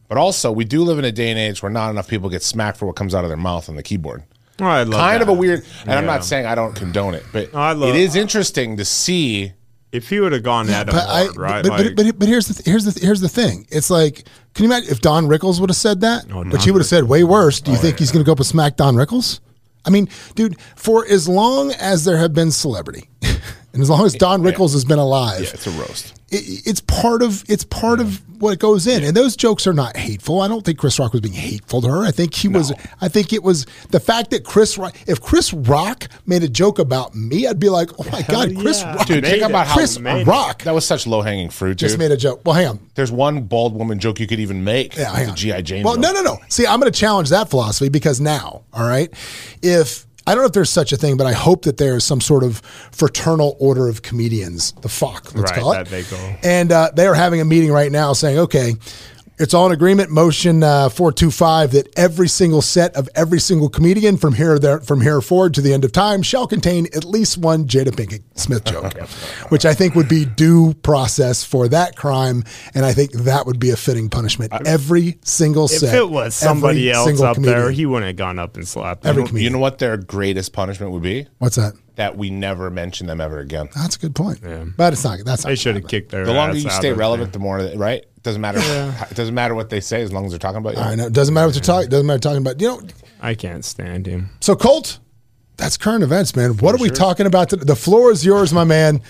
But 0.08 0.16
also, 0.18 0.50
we 0.50 0.64
do 0.64 0.82
live 0.82 0.98
in 0.98 1.04
a 1.04 1.12
day 1.12 1.28
and 1.30 1.38
age 1.38 1.62
where 1.62 1.70
not 1.70 1.90
enough 1.90 2.08
people 2.08 2.28
get 2.30 2.42
smacked 2.42 2.78
for 2.78 2.86
what 2.86 2.96
comes 2.96 3.14
out 3.14 3.24
of 3.24 3.30
their 3.30 3.36
mouth 3.36 3.68
on 3.68 3.76
the 3.76 3.82
keyboard. 3.82 4.22
Oh, 4.60 4.64
I 4.64 4.82
love 4.82 4.98
kind 5.00 5.22
of 5.22 5.28
a 5.28 5.32
weird, 5.32 5.64
and 5.82 5.92
I'm 5.92 6.06
not 6.06 6.24
saying 6.24 6.46
I 6.46 6.54
don't 6.54 6.74
condone 6.74 7.14
it, 7.14 7.24
but 7.32 7.54
I 7.54 7.72
love- 7.72 7.90
it 7.90 7.96
is 7.96 8.16
interesting 8.16 8.76
to 8.78 8.84
see. 8.84 9.52
If 9.90 10.10
he 10.10 10.20
would 10.20 10.32
have 10.32 10.42
gone 10.42 10.68
at 10.68 10.86
him 10.86 10.94
But 10.94 11.08
I, 11.08 11.28
right? 11.28 11.62
but, 11.62 11.70
like, 11.70 11.96
but, 11.96 12.04
but, 12.04 12.18
but 12.18 12.28
here's 12.28 12.46
the 12.46 12.54
th- 12.54 12.66
here's 12.66 12.84
the 12.84 13.00
here's 13.00 13.22
the 13.22 13.28
thing. 13.28 13.66
It's 13.70 13.88
like, 13.88 14.24
can 14.52 14.64
you 14.64 14.70
imagine 14.70 14.90
if 14.90 15.00
Don 15.00 15.26
Rickles 15.26 15.60
would 15.60 15.70
have 15.70 15.78
said 15.78 16.02
that, 16.02 16.26
Oh, 16.30 16.44
but 16.44 16.62
he 16.62 16.70
would 16.70 16.80
have 16.80 16.86
said 16.86 17.04
way 17.04 17.24
worse? 17.24 17.62
Do 17.62 17.70
you 17.70 17.78
oh, 17.78 17.80
think 17.80 17.98
he's 17.98 18.12
going 18.12 18.22
to 18.22 18.26
go 18.26 18.32
up 18.32 18.38
and 18.38 18.46
smack 18.46 18.76
Don 18.76 18.96
Rickles? 18.96 19.40
I 19.86 19.90
mean, 19.90 20.10
dude, 20.34 20.60
for 20.76 21.06
as 21.06 21.26
long 21.26 21.72
as 21.72 22.04
there 22.04 22.18
have 22.18 22.34
been 22.34 22.50
celebrity, 22.50 23.08
and 23.72 23.82
as 23.82 23.90
long 23.90 24.04
as 24.06 24.14
Don 24.14 24.42
Rickles 24.42 24.72
has 24.72 24.84
been 24.84 24.98
alive, 24.98 25.40
Yeah, 25.42 25.50
it's 25.54 25.66
a 25.66 25.70
roast. 25.72 26.14
it, 26.30 26.66
it's 26.66 26.80
part 26.80 27.22
of 27.22 27.44
it's 27.48 27.64
part 27.64 28.00
of 28.00 28.22
what 28.40 28.60
goes 28.60 28.86
in, 28.86 29.02
and 29.02 29.16
those 29.16 29.34
jokes 29.36 29.66
are 29.66 29.72
not 29.72 29.96
hateful. 29.96 30.40
I 30.40 30.46
don't 30.48 30.64
think 30.64 30.78
Chris 30.78 30.96
Rock 31.00 31.12
was 31.12 31.20
being 31.20 31.34
hateful 31.34 31.82
to 31.82 31.88
her. 31.88 32.04
I 32.04 32.12
think 32.12 32.34
he 32.34 32.46
was. 32.48 32.72
I 33.00 33.08
think 33.08 33.32
it 33.32 33.42
was 33.42 33.66
the 33.90 33.98
fact 34.00 34.30
that 34.30 34.44
Chris 34.44 34.78
Rock. 34.78 34.94
If 35.08 35.20
Chris 35.20 35.52
Rock 35.52 36.08
made 36.24 36.42
a 36.44 36.48
joke 36.48 36.78
about 36.78 37.14
me, 37.16 37.46
I'd 37.48 37.58
be 37.58 37.68
like, 37.68 37.90
oh 37.98 38.04
my 38.12 38.22
god, 38.22 38.56
Chris 38.56 38.80
yeah. 38.80 38.94
Rock, 38.94 39.06
Dude, 39.06 39.24
think 39.24 39.42
about 39.42 39.66
how 39.66 39.74
Chris 39.74 39.98
made 39.98 40.20
it. 40.22 40.26
Rock 40.26 40.62
that 40.62 40.72
was 40.72 40.86
such 40.86 41.06
low 41.06 41.20
hanging 41.20 41.50
fruit. 41.50 41.76
just 41.78 41.98
made 41.98 42.12
a 42.12 42.16
joke. 42.16 42.42
Well, 42.44 42.54
hang 42.54 42.68
on. 42.68 42.78
There's 42.94 43.10
one 43.12 43.42
bald 43.42 43.74
woman 43.74 43.98
joke 43.98 44.20
you 44.20 44.26
could 44.28 44.40
even 44.40 44.62
make. 44.64 44.96
Yeah, 44.96 45.12
hang 45.14 45.24
the 45.24 45.30
on. 45.30 45.36
GI 45.36 45.62
Jane. 45.62 45.82
Well, 45.84 45.94
joke. 45.96 46.02
no, 46.04 46.12
no, 46.12 46.22
no. 46.22 46.38
See, 46.48 46.66
I'm 46.66 46.78
going 46.80 46.92
to 46.92 46.98
challenge 46.98 47.30
that 47.30 47.50
philosophy 47.50 47.88
because 47.88 48.20
now, 48.20 48.62
all 48.72 48.86
right, 48.88 49.12
if 49.62 50.06
I 50.28 50.34
don't 50.34 50.42
know 50.42 50.46
if 50.46 50.52
there's 50.52 50.70
such 50.70 50.92
a 50.92 50.96
thing, 50.96 51.16
but 51.16 51.26
I 51.26 51.32
hope 51.32 51.62
that 51.62 51.78
there 51.78 51.96
is 51.96 52.04
some 52.04 52.20
sort 52.20 52.44
of 52.44 52.58
fraternal 52.92 53.56
order 53.58 53.88
of 53.88 54.02
comedians, 54.02 54.72
the 54.82 54.88
FOC, 54.88 55.34
let's 55.34 55.50
Right, 55.52 55.60
call 55.60 55.72
it. 55.72 55.76
that 55.76 55.86
they 55.88 56.02
go. 56.02 56.16
And 56.42 56.70
uh, 56.70 56.90
they 56.94 57.06
are 57.06 57.14
having 57.14 57.40
a 57.40 57.44
meeting 57.44 57.70
right 57.72 57.90
now 57.90 58.12
saying, 58.12 58.38
okay, 58.38 58.74
it's 59.38 59.54
all 59.54 59.66
in 59.66 59.72
agreement. 59.72 60.10
Motion 60.10 60.62
uh, 60.62 60.88
four 60.88 61.12
two 61.12 61.30
five 61.30 61.72
that 61.72 61.88
every 61.96 62.28
single 62.28 62.62
set 62.62 62.94
of 62.96 63.08
every 63.14 63.40
single 63.40 63.68
comedian 63.68 64.16
from 64.16 64.34
here 64.34 64.58
there 64.58 64.80
from 64.80 65.00
here 65.00 65.20
forward 65.20 65.54
to 65.54 65.60
the 65.60 65.72
end 65.72 65.84
of 65.84 65.92
time 65.92 66.22
shall 66.22 66.46
contain 66.46 66.86
at 66.94 67.04
least 67.04 67.38
one 67.38 67.66
Jada 67.66 67.88
Pinkett 67.90 68.22
Smith 68.34 68.64
joke, 68.64 68.98
which 69.48 69.64
I 69.64 69.74
think 69.74 69.94
would 69.94 70.08
be 70.08 70.24
due 70.24 70.74
process 70.74 71.44
for 71.44 71.68
that 71.68 71.96
crime, 71.96 72.44
and 72.74 72.84
I 72.84 72.92
think 72.92 73.12
that 73.12 73.46
would 73.46 73.58
be 73.58 73.70
a 73.70 73.76
fitting 73.76 74.08
punishment. 74.08 74.52
Every 74.66 75.18
single 75.24 75.66
If 75.66 75.72
set. 75.72 75.88
If 75.88 75.94
it 75.94 76.10
was 76.10 76.34
somebody 76.34 76.90
else 76.90 77.06
single 77.06 77.24
up 77.24 77.36
there, 77.36 77.70
he 77.70 77.86
wouldn't 77.86 78.06
have 78.06 78.16
gone 78.16 78.38
up 78.38 78.56
and 78.56 78.66
slapped 78.66 79.06
Every 79.06 79.22
him. 79.22 79.28
comedian. 79.28 79.52
You 79.52 79.56
know 79.56 79.60
what 79.62 79.78
their 79.78 79.96
greatest 79.96 80.52
punishment 80.52 80.92
would 80.92 81.02
be? 81.02 81.26
What's 81.38 81.56
that? 81.56 81.74
That 81.96 82.16
we 82.16 82.30
never 82.30 82.70
mention 82.70 83.08
them 83.08 83.20
ever 83.20 83.40
again. 83.40 83.68
That's 83.74 83.96
a 83.96 83.98
good 83.98 84.14
point. 84.14 84.40
But 84.76 84.92
it's 84.92 85.02
not. 85.02 85.18
That's 85.24 85.44
not 85.44 85.48
They 85.50 85.56
should 85.56 85.74
have 85.74 85.88
kicked 85.88 86.10
their 86.12 86.24
The 86.24 86.32
longer 86.32 86.56
ass 86.56 86.62
you 86.62 86.70
stay 86.70 86.90
of 86.90 86.98
relevant, 86.98 87.32
the 87.32 87.40
more 87.40 87.58
right. 87.74 88.04
Doesn't 88.28 88.42
matter. 88.42 88.58
It 89.10 89.14
doesn't 89.14 89.34
matter 89.34 89.54
what 89.54 89.70
they 89.70 89.80
say 89.80 90.02
as 90.02 90.12
long 90.12 90.26
as 90.26 90.32
they're 90.32 90.38
talking 90.38 90.58
about 90.58 90.74
you. 90.76 90.82
I 90.82 90.94
know. 90.96 91.06
It 91.06 91.14
doesn't 91.14 91.32
matter 91.32 91.46
what 91.46 91.54
they're 91.54 91.62
talking. 91.62 91.88
Doesn't 91.88 92.04
matter 92.06 92.18
talking 92.18 92.42
about. 92.42 92.60
You 92.60 92.68
know. 92.68 92.82
I 93.22 93.34
can't 93.34 93.64
stand 93.64 94.06
him. 94.06 94.28
So 94.40 94.54
Colt, 94.54 94.98
that's 95.56 95.78
current 95.78 96.02
events, 96.02 96.36
man. 96.36 96.58
What 96.58 96.74
are 96.74 96.78
we 96.78 96.90
talking 96.90 97.24
about? 97.24 97.48
Today? 97.48 97.64
The 97.64 97.74
floor 97.74 98.10
is 98.10 98.26
yours, 98.26 98.52
my 98.52 98.64
man. 98.64 99.00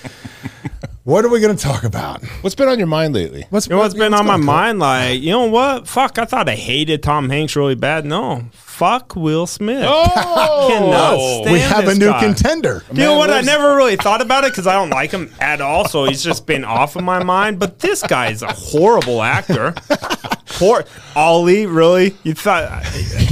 what 1.03 1.25
are 1.25 1.29
we 1.31 1.41
going 1.41 1.57
to 1.57 1.61
talk 1.61 1.83
about? 1.83 2.23
What's 2.43 2.55
been 2.55 2.69
on 2.69 2.79
your 2.79 2.87
mind 2.87 3.13
lately? 3.13 3.45
What's, 3.51 3.67
You 3.67 3.73
know 3.75 3.79
what's 3.79 3.95
been 3.95 4.13
what's 4.13 4.21
on 4.21 4.27
my 4.29 4.35
going 4.35 4.47
mind? 4.47 4.79
Like, 4.79 5.21
you 5.21 5.31
know 5.33 5.47
what? 5.47 5.89
Fuck, 5.89 6.17
I 6.21 6.25
thought 6.25 6.49
I 6.49 6.55
hated 6.55 7.03
Tom 7.03 7.29
Hanks 7.29 7.57
really 7.57 7.75
bad. 7.75 8.05
No, 8.07 8.45
fuck 8.79 9.17
Will 9.17 9.47
Smith. 9.47 9.85
Oh, 9.87 10.67
Cannot 10.71 11.19
stand 11.43 11.53
We 11.53 11.59
have 11.61 11.89
a 11.89 11.95
new 11.95 12.07
guy. 12.11 12.21
contender. 12.21 12.85
You 12.93 12.99
know 12.99 13.09
Man 13.11 13.19
what? 13.19 13.31
I 13.31 13.41
never 13.41 13.75
really 13.75 13.97
thought 13.97 14.23
about 14.23 14.45
it 14.45 14.53
because 14.53 14.69
I 14.69 14.75
don't 14.75 14.91
like 14.91 15.11
him 15.11 15.33
at 15.41 15.61
all. 15.61 15.89
So 15.89 16.05
he's 16.05 16.23
just 16.23 16.47
been 16.47 16.65
off 16.65 16.95
of 16.95 17.03
my 17.03 17.23
mind. 17.25 17.59
But 17.59 17.81
this 17.81 18.03
guy 18.03 18.31
is 18.31 18.43
a 18.43 18.53
horrible 18.53 19.23
actor. 19.23 19.75
Poor 20.47 20.85
Ollie, 21.17 21.67
really? 21.67 22.17
You 22.23 22.35
thought 22.35 22.65
I, 22.65 22.85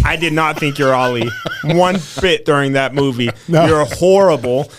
I 0.04 0.16
did 0.16 0.32
not 0.32 0.58
think 0.58 0.78
you're 0.78 0.94
Ollie 0.94 1.30
one 1.64 1.98
bit 2.20 2.44
during 2.44 2.72
that 2.72 2.94
movie. 2.94 3.30
No. 3.48 3.66
You're 3.66 3.84
horrible. 3.86 4.70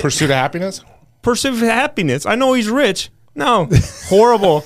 Pursuit 0.00 0.30
of 0.30 0.36
happiness. 0.36 0.82
Pursuit 1.22 1.54
of 1.54 1.60
happiness. 1.60 2.26
I 2.26 2.34
know 2.34 2.52
he's 2.52 2.68
rich. 2.68 3.10
No, 3.34 3.68
horrible. 4.08 4.64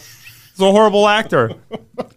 He's 0.57 0.67
a 0.67 0.71
horrible 0.71 1.07
actor. 1.07 1.51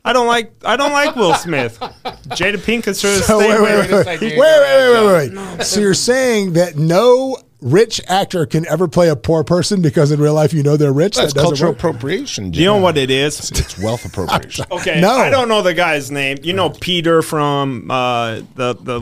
I 0.05 0.13
don't 0.13 0.27
like. 0.27 0.53
I 0.63 0.77
don't 0.77 0.93
like 0.93 1.13
Will 1.17 1.33
Smith. 1.33 1.77
Jada 1.79 2.55
Pinkett 2.55 2.99
should 2.99 3.15
have 3.17 3.25
So 3.25 3.37
wait, 3.39 3.49
wait, 3.49 3.61
wait, 3.61 3.91
wait, 3.91 4.21
wait, 4.21 4.21
wait, 4.21 4.39
wait, 4.39 5.05
wait, 5.05 5.33
wait. 5.33 5.63
So 5.65 5.81
you're 5.81 5.93
saying 5.93 6.53
that 6.53 6.77
no 6.77 7.35
rich 7.61 7.99
actor 8.07 8.45
can 8.45 8.65
ever 8.67 8.87
play 8.87 9.09
a 9.09 9.15
poor 9.17 9.43
person 9.43 9.81
because 9.81 10.11
in 10.11 10.21
real 10.21 10.33
life 10.33 10.53
you 10.53 10.63
know 10.63 10.77
they're 10.77 10.93
rich? 10.93 11.17
That's 11.17 11.33
that 11.33 11.41
doesn't 11.41 11.49
cultural 11.49 11.71
work? 11.71 11.79
appropriation. 11.79 12.53
You 12.53 12.63
know 12.63 12.77
what 12.77 12.97
it 12.97 13.11
is? 13.11 13.51
It's 13.51 13.77
wealth 13.77 14.05
appropriation. 14.05 14.65
Okay, 14.71 15.01
No. 15.01 15.11
I 15.11 15.29
don't 15.29 15.49
know 15.49 15.61
the 15.61 15.73
guy's 15.73 16.09
name. 16.11 16.37
You 16.41 16.53
know 16.53 16.69
Peter 16.69 17.21
from 17.21 17.91
uh, 17.91 18.35
the 18.55 18.73
the. 18.79 19.01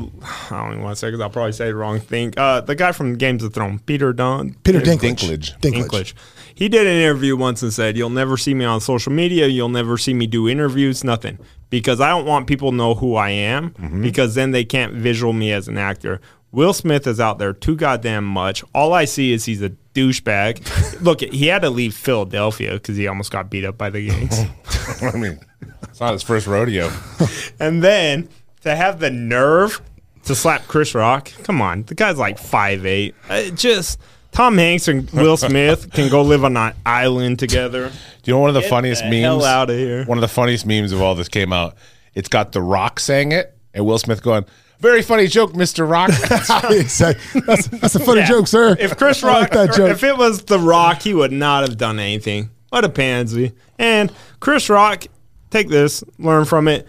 I 0.50 0.62
don't 0.62 0.72
even 0.72 0.84
want 0.84 0.96
to 0.96 1.00
say 1.00 1.10
because 1.10 1.22
I'll 1.22 1.30
probably 1.30 1.52
say 1.52 1.68
the 1.68 1.76
wrong 1.76 2.00
thing. 2.00 2.34
Uh, 2.36 2.62
the 2.62 2.74
guy 2.74 2.92
from 2.92 3.18
Games 3.18 3.44
of 3.44 3.54
Thrones, 3.54 3.82
Peter 3.86 4.14
Dunn. 4.14 4.56
Peter 4.64 4.80
Dinklage. 4.80 5.60
Dinklage. 5.60 5.60
Dinklage. 5.60 6.14
He 6.58 6.70
did 6.70 6.88
an 6.88 6.98
interview 6.98 7.38
once 7.38 7.62
and 7.62 7.72
said, 7.72 7.96
"You'll 7.96 8.10
never 8.10 8.36
see 8.36 8.56
me 8.56 8.66
on 8.66 8.82
social 8.82 9.12
media. 9.12 9.46
You'll 9.46 9.70
never 9.70 9.98
see 9.98 10.14
me 10.14 10.26
do 10.26 10.50
interviews. 10.50 11.04
Nothing, 11.04 11.38
because 11.70 12.02
I 12.02 12.10
don't 12.10 12.26
want 12.26 12.48
people 12.48 12.72
to 12.72 12.76
know 12.76 12.96
who 12.96 13.16
I 13.16 13.30
am. 13.30 13.70
Mm-hmm. 13.72 14.02
Because 14.02 14.34
then 14.34 14.52
they 14.52 14.66
can't 14.66 14.94
visual 14.94 15.34
me 15.34 15.52
as 15.52 15.68
an 15.68 15.78
actor." 15.78 16.20
Will 16.52 16.74
Smith 16.74 17.06
is 17.06 17.20
out 17.20 17.40
there 17.40 17.54
too 17.54 17.76
goddamn 17.76 18.24
much. 18.24 18.64
All 18.74 18.94
I 18.94 19.06
see 19.06 19.34
is 19.34 19.46
he's 19.46 19.62
a 19.62 19.72
douchebag. 19.94 21.02
Look, 21.02 21.22
he 21.22 21.48
had 21.48 21.62
to 21.62 21.70
leave 21.70 21.94
Philadelphia 21.94 22.74
because 22.74 22.96
he 22.96 23.06
almost 23.08 23.32
got 23.32 23.50
beat 23.50 23.66
up 23.66 23.78
by 23.78 23.90
the 23.90 24.08
gangs. 24.08 24.40
I 25.04 25.18
mean, 25.18 25.40
it's 25.84 26.00
not 26.00 26.14
his 26.14 26.24
first 26.24 26.48
rodeo. 26.48 26.92
And 27.60 27.84
then 27.84 28.30
to 28.62 28.76
have 28.76 29.00
the 29.00 29.10
nerve 29.10 29.82
to 30.24 30.36
slap 30.36 30.68
Chris 30.68 30.94
Rock, 30.94 31.32
come 31.44 31.62
on, 31.62 31.84
the 31.84 31.96
guy's 31.96 32.18
like 32.18 32.38
five 32.38 32.86
eight. 32.86 33.16
Just 33.56 34.00
Tom 34.32 34.58
Hanks 34.58 34.88
and 34.88 35.10
Will 35.12 35.38
Smith 35.38 35.92
can 35.94 36.10
go 36.12 36.22
live 36.22 36.44
on 36.44 36.56
an 36.58 36.74
island 36.86 37.40
together. 37.40 37.90
Do 37.90 37.96
you 38.32 38.34
know 38.34 38.40
one 38.40 38.50
of 38.50 38.54
the 38.56 38.62
Get 38.62 38.70
funniest 38.70 39.04
the 39.04 39.10
memes? 39.10 39.24
hell 39.24 39.46
outta 39.46 39.74
here. 39.74 40.06
One 40.06 40.18
of 40.18 40.22
the 40.22 40.28
funniest 40.28 40.66
memes 40.66 40.92
of 40.92 41.02
all 41.02 41.16
this 41.16 41.28
came 41.30 41.52
out. 41.54 41.76
It's 42.14 42.30
got 42.30 42.52
The 42.52 42.62
Rock 42.62 43.00
saying 43.00 43.32
it 43.32 43.56
and 43.74 43.86
Will 43.86 43.98
Smith 43.98 44.22
going, 44.22 44.46
"Very 44.80 45.02
funny 45.02 45.28
joke, 45.28 45.56
Mister 45.56 45.86
Rock." 45.86 46.10
exactly. 46.70 47.42
That's, 47.42 47.68
that's 47.68 47.96
a 47.96 48.00
funny 48.00 48.22
Yeah. 48.22 48.28
joke, 48.28 48.48
sir. 48.48 48.76
If 48.80 48.98
Chris 48.98 49.24
Rock, 49.24 49.42
like 49.42 49.52
that 49.52 49.74
joke. 49.76 49.90
if 49.92 50.04
it 50.04 50.18
was 50.18 50.44
The 50.44 50.60
Rock, 50.60 51.02
he 51.02 51.14
would 51.14 51.32
not 51.32 51.68
have 51.68 51.78
done 51.78 52.00
anything. 52.00 52.50
What 52.70 52.84
a 52.86 52.90
pansy. 52.90 53.54
And 53.80 54.12
Chris 54.40 54.70
Rock, 54.70 55.06
take 55.52 55.70
this, 55.70 56.04
learn 56.20 56.46
from 56.46 56.68
it. 56.68 56.88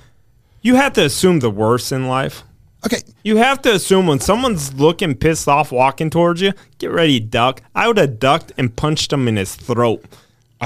You 0.60 0.74
have 0.74 0.92
to 0.94 1.04
assume 1.04 1.38
the 1.40 1.50
worst 1.50 1.92
in 1.92 2.08
life. 2.08 2.42
Okay, 2.84 3.02
You 3.22 3.36
have 3.36 3.62
to 3.62 3.74
assume 3.74 4.06
when 4.06 4.20
someone's 4.20 4.74
looking 4.74 5.14
pissed 5.14 5.48
off 5.48 5.72
walking 5.72 6.10
towards 6.10 6.40
you, 6.40 6.52
get 6.78 6.90
ready 6.90 7.20
duck. 7.20 7.62
I 7.74 7.88
would 7.88 7.98
have 7.98 8.18
ducked 8.18 8.52
and 8.56 8.74
punched 8.74 9.12
him 9.12 9.28
in 9.28 9.36
his 9.36 9.54
throat. 9.54 10.04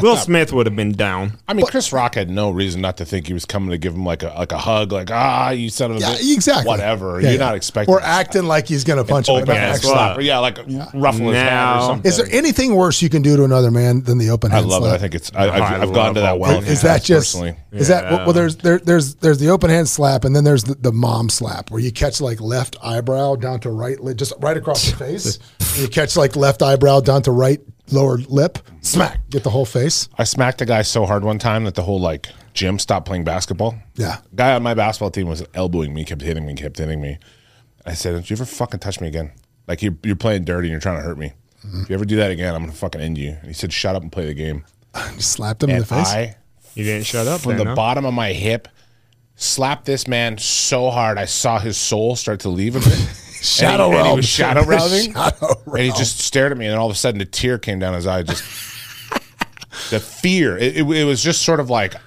Will 0.01 0.15
thought- 0.15 0.25
Smith 0.25 0.53
would 0.55 0.65
have 0.67 0.75
been 0.75 0.93
down. 0.93 1.39
I 1.47 1.53
mean, 1.53 1.67
Chris 1.67 1.93
Rock 1.93 2.15
had 2.15 2.31
no 2.31 2.51
reason 2.51 2.81
not 2.81 2.97
to 2.97 3.05
think 3.05 3.27
he 3.27 3.35
was 3.35 3.45
coming 3.45 3.71
to 3.71 3.79
give 3.79 3.93
him 3.95 4.07
like 4.07 4.23
a 4.23 4.29
like 4.29 4.51
a 4.53 4.57
hug, 4.59 4.91
like 4.91 5.11
ah, 5.11 5.51
you 5.51 5.69
son 5.69 5.91
of 5.91 5.99
a 5.99 6.01
yeah, 6.01 6.15
bitch." 6.15 6.35
exactly. 6.35 6.67
Whatever. 6.67 7.21
Yeah, 7.21 7.25
You're 7.25 7.33
yeah. 7.33 7.39
not 7.47 7.55
expecting 7.57 7.95
or 7.95 8.01
acting 8.01 8.45
like 8.45 8.67
he's 8.67 8.85
going 8.85 8.97
to 8.99 9.05
punch 9.05 9.29
him. 9.29 9.35
open 9.35 9.47
but 9.47 9.53
not 9.53 9.59
hand 9.61 9.75
that's 9.75 9.85
actually. 9.85 9.93
what- 9.93 10.19
slapper. 10.19 10.25
Yeah, 10.25 10.39
like 10.39 10.57
ruffle 10.95 11.27
his 11.29 11.37
hand 11.37 11.51
Now- 11.51 11.77
or 11.79 11.81
something. 11.89 12.09
Is 12.11 12.17
there 12.17 12.27
anything 12.31 12.75
worse 12.75 13.03
you 13.03 13.11
can 13.11 13.21
do 13.21 13.37
to 13.37 13.45
another 13.45 13.71
man 13.71 14.03
than 14.03 14.17
the 14.17 14.31
open 14.31 14.51
hand 14.51 14.65
slap? 14.67 14.71
I 14.71 14.75
hand 14.75 14.83
love 14.83 14.83
it. 14.83 14.87
slap? 14.87 14.95
I 14.95 15.03
think 15.03 15.15
it's. 15.15 15.33
I, 15.35 15.45
I've, 15.51 15.63
I 15.63 15.83
I've 15.83 15.93
gone 15.93 16.15
to 16.15 16.21
that 16.21 16.31
all 16.33 16.39
well. 16.39 16.63
Is 16.63 16.81
that 16.83 17.03
just 17.03 17.35
personally? 17.35 17.57
is 17.73 17.89
that 17.89 18.05
well, 18.11 18.25
well 18.27 18.33
there's 18.33 18.57
there, 18.57 18.79
there's 18.79 19.15
there's 19.17 19.39
the 19.39 19.49
open 19.51 19.69
hand 19.69 19.89
slap 19.89 20.25
and 20.25 20.35
then 20.35 20.45
there's 20.45 20.65
the, 20.65 20.75
the 20.75 20.93
mom 20.93 21.29
slap 21.29 21.71
where 21.71 21.81
you 21.81 21.93
catch 21.93 22.21
like 22.21 22.41
left 22.41 22.77
eyebrow 22.83 23.35
down 23.35 23.61
to 23.61 23.71
right 23.71 23.99
lip 24.01 24.17
just 24.17 24.33
right 24.41 24.57
across 24.57 24.91
the 24.91 24.97
face 25.05 25.39
you 25.77 25.89
catch 25.89 26.17
like 26.17 26.37
left 26.37 26.63
eyebrow 26.63 27.01
down 27.01 27.23
to 27.23 27.31
right 27.31 27.61
lower 27.91 28.17
lip 28.29 28.59
smack 28.81 29.21
get 29.29 29.43
the 29.43 29.51
whole 29.51 29.65
face 29.67 30.09
I 30.17 30.25
smacked 30.25 30.61
a 30.63 30.65
guy 30.65 30.83
so 30.83 31.05
hard 31.05 31.25
one 31.25 31.39
time 31.39 31.65
that 31.65 31.75
the 31.75 31.83
whole 31.83 32.01
like 32.01 32.29
gym 32.55 32.79
stopped 32.79 33.07
playing 33.07 33.25
basketball. 33.25 33.75
Yeah. 33.97 34.19
guy 34.35 34.55
on 34.55 34.63
my 34.63 34.75
basketball 34.75 35.11
team 35.11 35.27
was 35.27 35.43
elbowing 35.55 35.95
me, 35.95 36.05
kept 36.05 36.23
hitting 36.23 36.47
me, 36.47 36.55
kept 36.55 36.79
hitting 36.79 37.01
me. 37.01 37.19
I 37.87 37.95
said, 37.95 38.13
"Don't 38.13 38.29
you 38.29 38.37
ever 38.37 38.45
fucking 38.45 38.81
touch 38.81 39.01
me 39.01 39.09
again? 39.09 39.33
Like 39.67 39.83
you're, 39.83 39.97
you're 40.03 40.17
playing 40.17 40.45
dirty 40.45 40.69
and 40.69 40.73
you're 40.73 40.81
trying 40.81 40.99
to 40.99 41.03
hurt 41.03 41.19
me. 41.19 41.33
If 41.65 41.89
you 41.89 41.95
ever 41.95 42.05
do 42.05 42.17
that 42.17 42.31
again, 42.31 42.55
I'm 42.55 42.63
gonna 42.63 42.73
fucking 42.73 43.01
end 43.01 43.19
you." 43.19 43.31
And 43.31 43.47
he 43.47 43.53
said, 43.55 43.73
"Shut 43.73 43.97
up 43.97 44.03
and 44.03 44.13
play 44.13 44.27
the 44.27 44.35
game." 44.35 44.65
just 45.17 45.33
slapped 45.33 45.63
him 45.63 45.71
in 45.71 45.79
the 45.79 45.87
face 45.87 46.09
I, 46.09 46.37
You 46.75 46.85
didn't 46.85 47.07
shut 47.07 47.27
up 47.27 47.41
from 47.41 47.57
then, 47.57 47.65
the 47.65 47.71
huh? 47.71 47.75
bottom 47.75 48.05
of 48.05 48.13
my 48.15 48.33
hip, 48.33 48.69
slapped 49.37 49.87
this 49.87 50.07
man 50.07 50.39
so 50.39 50.91
hard 50.91 51.19
I 51.19 51.25
saw 51.25 51.59
his 51.59 51.77
soul 51.77 52.17
start 52.17 52.41
to 52.41 52.49
leave 52.51 52.75
him. 52.77 52.83
Shadow 53.43 53.87
and 53.87 53.93
he, 53.95 53.99
and 53.99 54.09
he 54.09 54.17
was 54.17 54.29
shadow 54.29 54.63
rousing. 54.65 55.13
Shadow 55.15 55.55
And 55.67 55.79
he 55.81 55.91
just 55.93 56.19
stared 56.21 56.53
at 56.53 56.59
me, 56.59 56.67
and 56.67 56.73
then 56.73 56.79
all 56.79 56.87
of 56.87 56.93
a 56.93 56.99
sudden, 56.99 57.21
a 57.21 57.25
tear 57.25 57.59
came 57.59 57.79
down 57.79 57.95
his 57.95 58.07
eye. 58.07 58.23
Just 58.23 58.43
the 59.91 60.01
fear. 60.01 60.57
It, 60.57 60.77
it, 60.79 60.83
it 60.91 61.05
was 61.05 61.23
just 61.23 61.43
sort 61.43 61.61
of 61.61 61.71
like 61.71 61.95
I- 61.97 61.99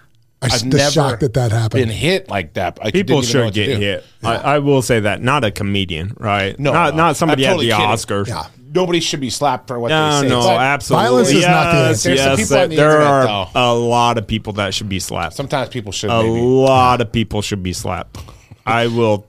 I've 0.42 0.70
the 0.70 0.78
never 0.78 0.92
shock 0.92 1.20
that 1.22 1.34
that 1.34 1.52
happened. 1.52 1.82
been 1.88 1.90
hit 1.90 2.30
like 2.30 2.54
that. 2.54 2.78
I 2.82 2.92
People 2.92 3.22
didn't 3.22 3.30
even 3.30 3.42
know 3.42 3.42
should 3.42 3.44
what 3.46 3.54
get 3.54 3.66
do. 3.68 3.80
hit. 3.82 4.04
I, 4.24 4.36
I 4.36 4.60
will 4.60 4.82
say 4.82 5.00
that. 5.02 5.22
Not 5.22 5.44
a 5.44 5.52
comedian, 5.52 6.16
right? 6.20 6.58
No, 6.60 6.72
not 6.74 6.94
no. 6.94 6.98
not 7.04 7.16
somebody 7.16 7.48
I'm 7.48 7.54
at 7.54 7.58
the 7.60 7.70
kidding. 7.70 7.76
Oscars. 7.86 8.28
Yeah. 8.28 8.48
Nobody 8.74 9.00
should 9.00 9.22
be 9.22 9.30
slapped 9.30 9.70
for 9.70 9.80
what 9.80 9.88
No, 9.88 10.22
they 10.22 10.28
say. 10.28 10.36
no, 10.36 10.42
But 10.42 10.60
absolutely. 10.60 11.06
Violence 11.08 11.28
is 11.30 11.34
yes, 11.36 11.48
not 11.50 11.72
the 11.72 11.78
answer. 11.88 12.14
Yes, 12.14 12.36
people 12.38 12.68
the 12.68 12.76
there 12.76 12.92
internet, 12.92 13.08
are 13.08 13.26
though. 13.26 13.48
a 13.56 13.74
lot 13.74 14.18
of 14.18 14.28
people 14.28 14.52
that 14.54 14.74
should 14.74 14.90
be 14.90 15.00
slapped. 15.00 15.34
Sometimes 15.36 15.70
people 15.70 15.94
should. 15.94 16.10
a 16.10 16.22
maybe. 16.22 16.42
lot 16.42 17.00
of 17.00 17.10
people 17.12 17.42
should 17.42 17.64
be 17.64 17.72
slapped. 17.74 18.18
I 18.66 18.88
will. 18.88 19.26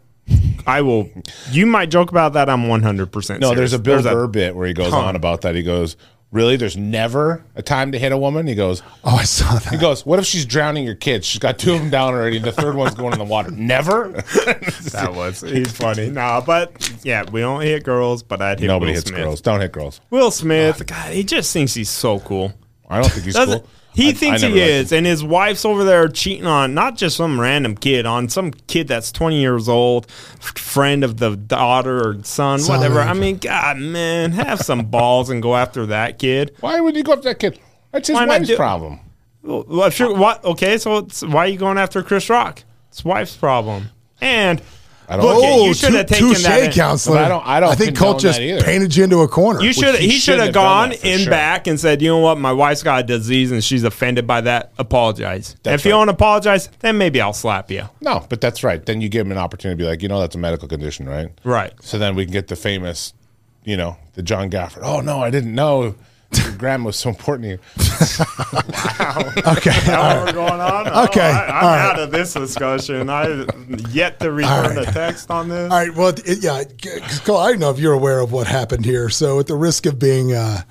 I 0.66 0.82
will. 0.82 1.08
You 1.50 1.66
might 1.66 1.90
joke 1.90 2.10
about 2.10 2.32
that. 2.32 2.48
I'm 2.48 2.66
100. 2.68 3.06
percent 3.12 3.40
No, 3.40 3.54
there's 3.54 3.72
a 3.72 3.78
Bill 3.78 4.02
Burr 4.02 4.26
bit 4.26 4.56
where 4.56 4.66
he 4.66 4.72
goes 4.74 4.90
ton. 4.90 5.04
on 5.04 5.16
about 5.16 5.42
that. 5.42 5.54
He 5.54 5.62
goes, 5.62 5.96
really? 6.32 6.56
There's 6.56 6.76
never 6.76 7.44
a 7.54 7.62
time 7.62 7.92
to 7.92 7.98
hit 8.00 8.10
a 8.10 8.18
woman? 8.18 8.48
He 8.48 8.56
goes, 8.56 8.82
Oh, 9.04 9.14
I 9.16 9.22
saw 9.22 9.54
that. 9.54 9.72
he 9.72 9.78
goes, 9.78 10.04
what 10.04 10.18
if 10.18 10.26
she's 10.26 10.44
drowning 10.44 10.84
your 10.84 10.96
kids? 10.96 11.24
She's 11.26 11.38
got 11.38 11.58
two 11.60 11.74
of 11.74 11.78
them 11.80 11.90
down 11.90 12.12
already. 12.14 12.38
The 12.40 12.50
third 12.50 12.74
one's 12.74 12.94
going 12.96 13.12
in 13.12 13.18
the 13.20 13.24
water. 13.24 13.50
Never? 13.52 14.22
That 14.92 15.12
was 15.14 15.42
he's 15.42 15.70
funny. 15.76 16.08
Nah, 16.10 16.40
but 16.40 16.90
yeah, 17.04 17.24
we 17.30 17.40
don't 17.40 17.60
hit 17.60 17.84
girls, 17.84 18.22
but 18.22 18.40
I'd 18.40 18.58
hit 18.60 18.66
Nobody 18.68 18.92
Will 18.92 18.96
hits 18.96 19.08
Smith. 19.08 19.20
girls. 19.22 19.40
Don't 19.42 19.60
hit 19.60 19.72
girls. 19.72 20.00
Will 20.10 20.30
Smith, 20.30 20.78
oh 20.80 20.84
God, 20.86 21.12
he 21.12 21.22
just 21.22 21.52
thinks 21.52 21.74
he's 21.74 21.90
so 21.90 22.18
cool. 22.20 22.54
I 22.88 23.00
don't 23.00 23.10
think 23.10 23.24
he's 23.26 23.34
Doesn't 23.34 23.60
cool. 23.60 23.68
He 23.96 24.10
I- 24.10 24.12
thinks 24.12 24.42
I 24.42 24.48
he 24.48 24.60
is, 24.60 24.92
and 24.92 25.04
his 25.06 25.24
wife's 25.24 25.64
over 25.64 25.82
there 25.84 26.06
cheating 26.08 26.46
on 26.46 26.74
not 26.74 26.96
just 26.96 27.16
some 27.16 27.40
random 27.40 27.76
kid, 27.76 28.06
on 28.06 28.28
some 28.28 28.52
kid 28.52 28.86
that's 28.88 29.10
twenty 29.10 29.40
years 29.40 29.68
old, 29.68 30.08
friend 30.40 31.02
of 31.02 31.16
the 31.16 31.34
daughter 31.36 31.96
or 32.08 32.22
son, 32.22 32.58
Son, 32.60 32.76
whatever. 32.78 33.00
I 33.00 33.14
mean, 33.14 33.38
God, 33.38 33.78
man, 33.78 34.32
have 34.32 34.60
some 34.60 34.86
balls 34.86 35.30
and 35.30 35.42
go 35.42 35.56
after 35.56 35.86
that 35.86 36.18
kid. 36.18 36.54
Why 36.60 36.80
would 36.80 36.94
you 36.94 37.02
go 37.02 37.12
after 37.14 37.24
that 37.30 37.38
kid? 37.40 37.58
That's 37.92 38.08
his 38.08 38.14
Why 38.14 38.26
wife's 38.26 38.48
do- 38.48 38.56
problem. 38.56 39.00
Well, 39.42 39.64
well, 39.68 39.90
sure. 39.90 40.14
What? 40.14 40.44
Okay, 40.44 40.76
so 40.78 40.98
it's, 40.98 41.22
why 41.22 41.44
are 41.46 41.48
you 41.48 41.58
going 41.58 41.78
after 41.78 42.02
Chris 42.02 42.28
Rock? 42.28 42.62
It's 42.90 43.04
wife's 43.04 43.36
problem. 43.36 43.88
And 44.20 44.60
I 45.08 45.16
don't 45.16 45.24
look, 45.24 45.42
know. 45.42 45.64
you 45.64 45.70
oh, 45.70 45.72
should 45.72 45.94
have 45.94 46.06
taken 46.06 46.28
touche, 46.28 46.42
that. 46.42 46.64
in- 46.64 46.72
counselor. 46.72 47.16
But 47.16 47.24
I 47.24 47.28
don't- 47.28 47.46
I 47.46 47.60
don't 47.60 47.70
I 47.70 47.74
think 47.76 47.96
condone 47.96 48.12
Colt 48.14 48.22
just 48.22 48.38
painted 48.40 48.96
you 48.96 49.04
into 49.04 49.20
a 49.20 49.28
corner. 49.28 49.62
You 49.62 49.72
should. 49.72 49.94
he 49.96 50.06
He 50.06 50.10
should 50.12 50.22
should 50.22 50.38
have 50.38 50.46
have 50.46 50.54
gone 50.54 50.92
in 50.92 51.20
sure. 51.20 51.30
back 51.30 51.66
and 51.68 51.78
said, 51.78 52.02
"You 52.02 52.08
know 52.08 52.18
what? 52.18 52.38
My 52.38 52.52
wife's 52.52 52.82
got 52.82 53.00
a 53.00 53.02
disease 53.04 53.52
and 53.52 53.62
she's 53.62 53.84
offended 53.84 54.26
by 54.26 54.40
that. 54.40 54.72
Apologize. 54.78 55.54
That's 55.62 55.82
if 55.82 55.84
you 55.86 55.92
don't 55.92 56.08
apologize, 56.08 56.68
then 56.80 56.98
maybe 56.98 57.20
I'll 57.20 57.32
slap 57.32 57.70
you." 57.70 57.84
No, 58.00 58.26
but 58.28 58.40
that's 58.40 58.64
right. 58.64 58.84
Then 58.84 59.00
you 59.00 59.08
give 59.08 59.26
him 59.26 59.32
an 59.32 59.38
opportunity 59.38 59.78
to 59.78 59.84
be 59.84 59.88
like, 59.88 60.02
you 60.02 60.08
know, 60.08 60.18
that's 60.20 60.34
a 60.34 60.38
medical 60.38 60.66
condition, 60.68 61.08
right? 61.08 61.28
Right. 61.44 61.72
So 61.80 61.98
then 61.98 62.14
we 62.16 62.24
can 62.24 62.32
get 62.32 62.48
the 62.48 62.56
famous, 62.56 63.12
you 63.64 63.76
know, 63.76 63.96
the 64.14 64.22
John 64.22 64.50
Gafford. 64.50 64.80
Oh 64.82 65.00
no, 65.00 65.22
I 65.22 65.30
didn't 65.30 65.54
know 65.54 65.94
your 66.32 66.52
grandma 66.52 66.86
was 66.86 66.96
so 66.96 67.10
important 67.10 67.44
to 67.44 67.48
you. 67.50 67.58
wow. 68.38 69.32
okay. 69.56 69.70
right. 69.86 70.20
What's 70.20 70.32
going 70.32 70.60
on? 70.60 70.86
Okay, 71.06 71.20
I, 71.20 71.44
am 71.44 71.64
right. 71.64 71.90
out 71.90 71.98
of 71.98 72.10
this 72.10 72.32
discussion. 72.32 73.10
I 73.10 73.46
yet 73.90 74.18
to 74.20 74.32
return 74.32 74.76
right. 74.76 74.88
a 74.88 74.92
text 74.92 75.30
on 75.30 75.48
this. 75.48 75.70
All 75.70 75.78
right. 75.78 75.94
Well, 75.94 76.08
it, 76.08 76.42
yeah, 76.42 76.64
Cole, 77.24 77.38
I 77.38 77.50
don't 77.50 77.60
know 77.60 77.70
if 77.70 77.78
you're 77.78 77.92
aware 77.92 78.20
of 78.20 78.32
what 78.32 78.46
happened 78.46 78.84
here. 78.84 79.08
So, 79.08 79.38
at 79.38 79.46
the 79.46 79.54
risk 79.54 79.86
of 79.86 79.98
being, 79.98 80.32
uh, 80.32 80.62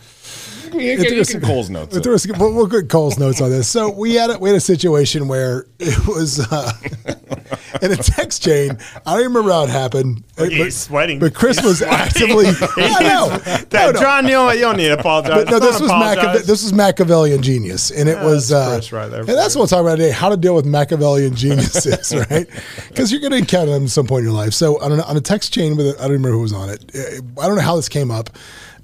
You, 0.74 0.80
you, 0.80 1.26
can 1.26 1.42
Cole's 1.42 1.70
notes. 1.70 1.96
At 1.96 2.04
the 2.04 2.36
we'll, 2.40 2.54
we'll 2.54 2.68
get 2.68 2.90
Cole's 2.90 3.18
notes 3.18 3.42
on 3.42 3.50
this. 3.50 3.68
So, 3.68 3.90
we 3.90 4.16
had 4.16 4.30
a, 4.30 4.40
we 4.40 4.50
had 4.50 4.58
a 4.58 4.62
situation 4.62 5.28
where 5.28 5.68
it 5.80 6.08
was 6.08 6.40
uh, 6.52 6.72
in 7.82 7.92
a 7.92 7.98
text 7.98 8.44
chain. 8.44 8.78
I 9.06 9.16
don't 9.16 9.26
remember 9.26 9.52
how 9.52 9.64
it 9.64 9.70
happened. 9.70 10.24
But, 10.36 10.52
sweating. 10.72 11.20
But 11.20 11.34
Chris 11.34 11.58
He's 11.58 11.66
was 11.66 11.78
sweating. 11.80 11.98
actively. 11.98 12.46
I 12.78 13.04
know. 13.04 13.30
That, 13.38 13.72
No, 13.72 13.92
no. 13.92 14.00
John, 14.00 14.28
you? 14.28 14.52
You 14.52 14.62
don't 14.62 14.78
need 14.78 14.88
to 14.88 15.00
apologize. 15.00 15.46
But 15.46 15.52
no, 15.52 15.60
this 15.60 15.80
was 15.80 16.46
this 16.46 16.64
was 16.64 16.74
Machiavellian 16.74 17.42
genius, 17.42 17.92
and 17.92 18.10
it 18.10 18.18
was 18.20 18.50
that's 18.50 18.92
uh, 18.92 18.96
right 18.96 19.08
there 19.08 19.20
and 19.20 19.30
that's 19.30 19.56
what 19.56 19.62
we'll 19.62 19.68
talking 19.68 19.86
about 19.86 19.98
today: 19.98 20.12
how 20.12 20.30
to 20.30 20.38
deal 20.38 20.56
with 20.56 20.66
Machiavellian 20.66 21.36
geniuses, 21.36 22.16
right? 22.30 22.48
Because 22.88 23.12
you're 23.12 23.22
going 23.22 23.32
to 23.32 23.38
encounter 23.38 23.72
them 23.72 23.84
at 23.84 23.90
some 23.90 24.08
point 24.08 24.20
in 24.20 24.26
your 24.26 24.34
life. 24.34 24.54
So 24.54 24.82
on, 24.82 24.92
an, 24.92 25.02
on 25.02 25.18
a 25.18 25.22
text 25.22 25.54
chain 25.54 25.76
with, 25.76 25.88
a, 25.88 25.96
I 25.98 26.04
don't 26.04 26.12
remember 26.12 26.32
who 26.32 26.42
was 26.42 26.54
on 26.54 26.70
it. 26.70 26.92
Uh, 26.96 27.42
I 27.42 27.48
don't 27.48 27.56
know 27.56 27.62
how 27.62 27.76
this 27.76 27.90
came 27.90 28.12
up, 28.12 28.30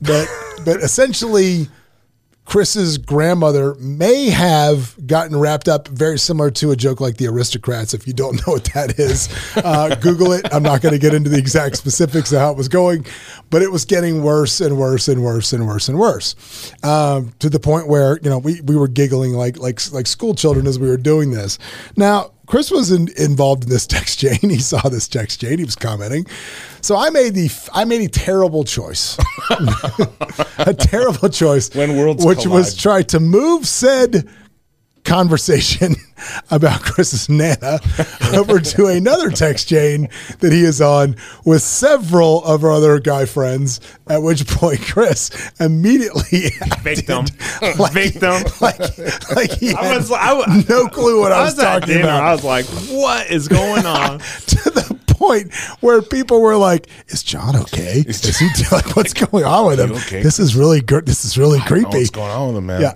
but 0.01 0.27
but 0.65 0.77
essentially. 0.77 1.67
Chris's 2.43 2.97
grandmother 2.97 3.75
may 3.75 4.29
have 4.29 4.97
gotten 5.07 5.39
wrapped 5.39 5.69
up 5.69 5.87
very 5.87 6.19
similar 6.19 6.51
to 6.51 6.71
a 6.71 6.75
joke 6.75 6.99
like 6.99 7.15
the 7.15 7.27
aristocrats. 7.27 7.93
If 7.93 8.07
you 8.07 8.13
don't 8.13 8.35
know 8.45 8.53
what 8.53 8.65
that 8.73 8.99
is, 8.99 9.29
uh, 9.55 9.95
Google 9.95 10.33
it. 10.33 10.45
I'm 10.51 10.63
not 10.63 10.81
going 10.81 10.91
to 10.91 10.99
get 10.99 11.13
into 11.13 11.29
the 11.29 11.37
exact 11.37 11.77
specifics 11.77 12.31
of 12.33 12.39
how 12.39 12.51
it 12.51 12.57
was 12.57 12.67
going, 12.67 13.05
but 13.51 13.61
it 13.61 13.71
was 13.71 13.85
getting 13.85 14.21
worse 14.21 14.59
and 14.59 14.77
worse 14.77 15.07
and 15.07 15.23
worse 15.23 15.53
and 15.53 15.65
worse 15.65 15.87
and 15.87 15.97
worse 15.97 16.73
um, 16.83 17.31
to 17.39 17.49
the 17.49 17.59
point 17.59 17.87
where 17.87 18.19
you 18.21 18.29
know 18.29 18.39
we, 18.39 18.59
we 18.61 18.75
were 18.75 18.89
giggling 18.89 19.31
like 19.31 19.57
like 19.57 19.79
like 19.93 20.07
school 20.07 20.35
children 20.35 20.67
as 20.67 20.77
we 20.77 20.89
were 20.89 20.97
doing 20.97 21.31
this. 21.31 21.57
Now 21.95 22.31
Chris 22.51 22.69
was 22.69 22.91
in, 22.91 23.07
involved 23.15 23.63
in 23.63 23.69
this 23.69 23.87
text 23.87 24.19
chain. 24.19 24.37
He 24.41 24.59
saw 24.59 24.89
this 24.89 25.07
text 25.07 25.39
chain. 25.39 25.57
He 25.57 25.63
was 25.63 25.77
commenting. 25.77 26.27
So 26.81 26.97
I 26.97 27.09
made 27.09 27.33
the 27.33 27.49
I 27.73 27.85
made 27.85 28.01
a 28.01 28.09
terrible 28.09 28.65
choice, 28.65 29.17
a 30.57 30.73
terrible 30.73 31.29
choice 31.29 31.73
When 31.73 31.95
worlds 31.95 32.25
which 32.25 32.45
was 32.45 32.71
collide. 32.71 32.79
try 32.79 33.01
to 33.03 33.21
move 33.21 33.65
said 33.65 34.27
conversation 35.03 35.95
about 36.51 36.81
Chris's 36.81 37.27
Nana 37.29 37.79
over 38.33 38.59
to 38.59 38.85
another 38.87 39.29
text 39.29 39.67
chain 39.69 40.09
that 40.39 40.51
he 40.51 40.63
is 40.63 40.81
on 40.81 41.15
with 41.45 41.61
several 41.61 42.43
of 42.43 42.63
our 42.63 42.71
other 42.71 42.99
guy 42.99 43.25
friends. 43.25 43.79
At 44.07 44.21
which 44.23 44.45
point, 44.47 44.81
Chris 44.81 45.31
immediately 45.59 46.51
acted 46.61 46.83
Victim. 46.83 47.25
like, 47.79 47.93
Victim. 47.93 48.43
like, 48.61 48.79
like 49.35 49.51
he 49.51 49.73
I 49.73 49.83
had 49.85 49.97
was, 49.97 50.11
I, 50.11 50.33
was- 50.33 50.69
no 50.69 50.87
clue 50.87 51.21
what 51.21 51.31
I, 51.31 51.37
I 51.39 51.43
was, 51.45 51.55
was 51.55 51.63
talking 51.63 51.87
dinner. 51.87 52.03
about. 52.03 52.23
I 52.23 52.31
was 52.33 52.43
like, 52.43 52.65
"What 52.65 53.29
is 53.31 53.47
going 53.47 53.85
on?" 53.85 54.19
to 54.47 54.69
the 54.69 54.99
point 55.07 55.53
where 55.81 56.01
people 56.01 56.41
were 56.41 56.57
like, 56.57 56.87
"Is 57.07 57.23
John 57.23 57.55
okay? 57.55 58.03
Is 58.05 58.37
he 58.37 58.47
like 58.71 58.95
what's 58.95 59.13
going 59.13 59.45
on 59.45 59.67
with 59.67 59.79
him? 59.79 59.91
okay? 59.93 60.21
This 60.21 60.39
is 60.39 60.55
really 60.55 60.81
good. 60.81 61.05
This 61.05 61.23
is 61.25 61.37
really 61.37 61.59
I 61.59 61.67
don't 61.67 61.81
know 61.81 61.89
creepy." 61.89 61.97
what's 61.99 62.09
going 62.09 62.31
on 62.31 62.47
with 62.49 62.57
him, 62.57 62.65
man? 62.67 62.81
Yeah, 62.81 62.93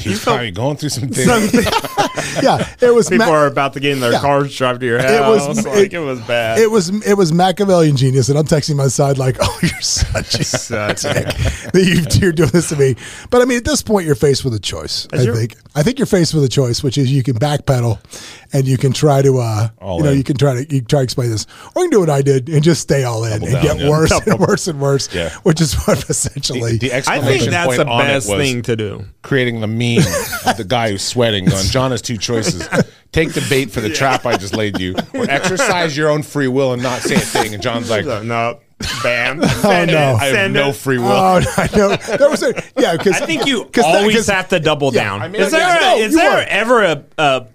He's 0.00 0.22
probably 0.22 0.50
going 0.50 0.76
through 0.76 0.88
some 0.90 1.08
things. 1.08 1.26
yeah. 2.42 2.66
It 2.80 2.94
was 2.94 3.08
People 3.08 3.26
Ma- 3.26 3.32
are 3.32 3.46
about 3.46 3.72
to 3.74 3.80
get 3.80 3.92
in 3.92 4.00
their 4.00 4.12
Yeah. 4.12 4.20
cars, 4.20 4.56
drive 4.56 4.80
to 4.80 4.86
your 4.86 4.98
house. 5.00 5.10
It 5.10 5.20
was- 5.20 5.66
like 5.66 5.76
it- 5.86 5.92
it, 5.94 5.98
was 5.98 6.20
bad. 6.20 6.58
It 6.58 6.70
was 6.70 6.88
it 7.06 7.14
was 7.14 7.32
Machiavellian 7.32 7.96
genius, 7.96 8.28
and 8.28 8.38
I'm 8.38 8.44
texting 8.46 8.76
my 8.76 8.88
side 8.88 9.18
like, 9.18 9.36
"Oh, 9.40 9.58
you're 9.62 9.80
such 9.80 10.38
a 10.40 10.44
Such 10.44 11.02
dick 11.02 11.26
that 11.72 11.74
you, 11.74 12.20
you're 12.20 12.32
doing 12.32 12.50
this 12.50 12.68
to 12.70 12.76
me." 12.76 12.96
But 13.30 13.42
I 13.42 13.44
mean, 13.44 13.58
at 13.58 13.64
this 13.64 13.82
point, 13.82 14.06
you're 14.06 14.14
faced 14.14 14.44
with 14.44 14.54
a 14.54 14.60
choice. 14.60 15.06
I 15.12 15.22
you're- 15.22 15.36
think. 15.36 15.56
I 15.74 15.84
think 15.84 15.98
you're 16.00 16.06
faced 16.06 16.34
with 16.34 16.42
a 16.42 16.48
choice, 16.48 16.82
which 16.82 16.98
is 16.98 17.12
you 17.12 17.22
can 17.22 17.36
backpedal, 17.36 18.00
and 18.52 18.66
you 18.66 18.76
can 18.76 18.92
try 18.92 19.22
to, 19.22 19.38
uh, 19.38 19.68
All 19.80 19.98
you 19.98 20.04
know, 20.04 20.10
in. 20.10 20.18
you 20.18 20.24
can 20.24 20.36
try 20.36 20.54
to 20.54 20.60
you 20.62 20.80
can 20.80 20.86
try 20.86 20.98
to 21.00 21.04
explain 21.04 21.30
this, 21.30 21.46
or 21.76 21.82
you 21.82 21.88
can 21.88 21.90
do 21.92 22.00
what 22.00 22.10
I 22.10 22.22
did 22.22 22.48
and 22.48 22.60
just 22.64 22.80
stay 22.82 23.04
all 23.04 23.24
in 23.24 23.30
Double 23.40 23.44
and 23.46 23.54
down, 23.54 23.62
get 23.62 23.78
yeah. 23.84 23.88
worse 23.88 24.10
Double- 24.10 24.32
and 24.32 24.40
worse 24.40 24.66
and 24.66 24.80
worse. 24.80 25.14
Yeah. 25.14 25.30
Which 25.44 25.60
is 25.60 25.74
what 25.86 26.10
essentially. 26.10 26.78
the 26.78 26.92
I 26.92 26.96
exclamation 26.96 27.38
think 27.38 27.50
that's 27.52 27.66
point 27.68 27.78
the 27.78 27.84
best 27.84 28.26
thing 28.26 28.62
to 28.62 28.74
do. 28.76 29.04
creating 29.22 29.60
the 29.60 29.68
meme 29.68 29.89
of 29.98 30.56
the 30.56 30.64
guy 30.66 30.90
who's 30.90 31.02
sweating. 31.02 31.44
Going, 31.46 31.66
John 31.70 31.90
has 31.90 32.02
two 32.02 32.16
choices: 32.16 32.66
take 33.12 33.32
the 33.32 33.44
bait 33.50 33.70
for 33.70 33.80
the 33.80 33.90
trap 33.90 34.26
I 34.26 34.36
just 34.36 34.54
laid 34.56 34.78
you, 34.80 34.94
or 35.14 35.28
exercise 35.30 35.96
your 35.96 36.08
own 36.10 36.22
free 36.22 36.48
will 36.48 36.72
and 36.72 36.82
not 36.82 37.00
say 37.02 37.16
a 37.16 37.18
thing. 37.20 37.54
And 37.54 37.62
John's 37.62 37.90
like, 37.90 38.04
No, 38.04 38.60
Bam! 39.02 39.40
Oh, 39.42 39.60
oh, 39.64 39.84
no. 39.84 40.16
I 40.20 40.24
have 40.26 40.50
no 40.52 40.72
free 40.72 40.98
will. 40.98 41.08
Oh, 41.08 41.40
I 41.56 41.68
know. 41.76 41.96
There 41.96 42.30
was 42.30 42.42
a 42.42 42.54
yeah. 42.78 42.96
Because 42.96 43.20
I 43.20 43.26
think 43.26 43.46
you 43.46 43.64
'cause 43.66 43.84
that- 43.84 44.00
always 44.00 44.16
'cause- 44.16 44.26
have 44.28 44.48
to 44.48 44.60
double 44.60 44.92
Yeah, 44.94 45.04
down. 45.04 45.22
I 45.22 45.28
mean, 45.28 45.42
is 45.42 45.50
there, 45.52 45.76
a, 45.76 45.80
no, 45.80 45.96
is 45.98 46.14
there 46.14 46.30
are. 46.38 46.42
ever 46.48 46.82
a, 46.84 47.04
a, 47.18 47.46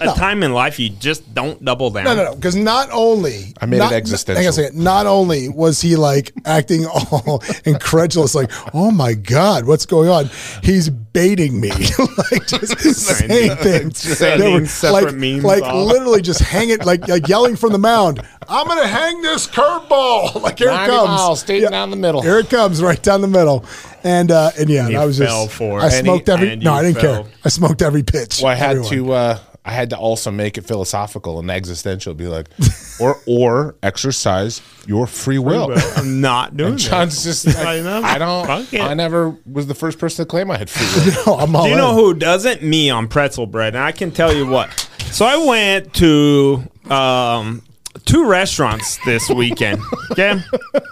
a 0.00 0.06
time 0.14 0.42
in 0.42 0.52
life 0.52 0.78
you 0.78 0.90
just 0.90 1.34
don't 1.34 1.64
double 1.64 1.90
down? 1.90 2.04
No, 2.04 2.14
no, 2.14 2.24
no. 2.24 2.34
Because 2.34 2.56
not 2.56 2.88
only 2.92 3.54
I 3.60 3.66
made 3.66 3.76
it 3.76 3.80
not, 3.80 3.92
existential. 3.92 4.36
Hang 4.36 4.46
on 4.46 4.50
a 4.50 4.52
second. 4.52 4.82
Not 4.82 5.06
only 5.06 5.48
was 5.48 5.80
he 5.80 5.96
like 5.96 6.32
acting 6.44 6.86
all 6.86 7.42
incredulous, 7.64 8.34
like, 8.34 8.50
"Oh 8.74 8.90
my 8.90 9.14
god, 9.14 9.66
what's 9.66 9.86
going 9.86 10.08
on?" 10.08 10.30
He's 10.62 10.88
baiting 10.88 11.60
me, 11.60 11.70
like 12.30 12.46
just 12.46 12.78
saying 12.78 13.56
things. 13.56 13.98
Sending 13.98 14.52
were, 14.54 14.66
separate 14.66 15.04
like, 15.06 15.14
memes 15.14 15.44
like 15.44 15.62
off. 15.62 15.86
literally 15.86 16.22
just 16.22 16.40
hanging, 16.40 16.78
like, 16.78 17.06
like 17.08 17.28
yelling 17.28 17.56
from 17.56 17.72
the 17.72 17.78
mound. 17.78 18.20
I'm 18.48 18.66
gonna 18.66 18.86
hang 18.86 19.22
this 19.22 19.46
curveball. 19.46 20.32
Like 20.42 20.58
here 20.58 20.70
it 20.70 20.86
comes, 20.86 21.08
miles, 21.08 21.40
straight 21.40 21.68
down 21.70 21.90
the 21.90 21.96
middle. 21.96 22.20
Here 22.20 22.38
it 22.38 22.50
comes, 22.50 22.82
right 22.82 23.00
down 23.00 23.20
the 23.20 23.28
middle. 23.28 23.64
And 24.04 24.30
uh, 24.30 24.50
and 24.58 24.68
yeah, 24.68 24.86
and 24.86 24.96
I 24.96 25.04
was 25.04 25.18
fell 25.18 25.44
just 25.46 25.56
for 25.56 25.80
I. 25.80 25.84
And 25.84 25.92
smoked 26.06 26.26
he- 26.28 26.32
every. 26.32 26.56
No, 26.56 26.72
I 26.74 26.82
didn't 26.82 27.00
fell. 27.00 27.24
care. 27.24 27.32
I 27.44 27.48
smoked 27.48 27.82
every 27.82 28.02
pitch. 28.02 28.40
Well, 28.42 28.50
I 28.52 28.54
had 28.56 28.76
everyone. 28.76 28.90
to. 28.92 29.12
Uh, 29.12 29.38
I 29.64 29.70
had 29.70 29.90
to 29.90 29.96
also 29.96 30.32
make 30.32 30.58
it 30.58 30.62
philosophical 30.66 31.38
and 31.38 31.48
existential. 31.48 32.14
Be 32.14 32.26
like, 32.26 32.48
or 33.00 33.20
or 33.28 33.76
exercise 33.80 34.60
your 34.88 35.06
free 35.06 35.38
will. 35.38 35.72
I'm 35.96 36.20
not 36.20 36.56
doing 36.56 36.70
And 36.72 36.78
that. 36.80 36.90
John's 36.90 37.22
just. 37.22 37.46
I 37.46 37.80
Like, 37.80 37.84
know. 37.84 38.02
I 38.02 38.18
don't. 38.18 38.46
Fuck. 38.46 38.80
I 38.80 38.94
never 38.94 39.36
was 39.50 39.68
the 39.68 39.74
first 39.74 40.00
person 40.00 40.24
to 40.24 40.28
claim 40.28 40.50
I 40.50 40.58
had 40.58 40.68
free 40.68 41.12
will. 41.26 41.34
Oh, 41.34 41.38
I'm 41.38 41.54
all 41.54 41.64
Do 41.64 41.70
you 41.70 41.76
know 41.76 41.94
who 41.94 42.12
doesn't? 42.14 42.62
Me 42.62 42.90
on 42.90 43.06
pretzel 43.06 43.46
bread. 43.46 43.76
And 43.76 43.84
I 43.84 43.92
can 43.92 44.10
tell 44.10 44.34
you 44.34 44.46
what. 44.46 44.68
So 45.12 45.24
I 45.26 45.36
went 45.46 45.94
to 45.94 46.64
um, 46.90 47.62
two 48.04 48.26
restaurants 48.26 48.98
this 49.04 49.28
weekend. 49.30 49.80
Okay. 50.12 50.40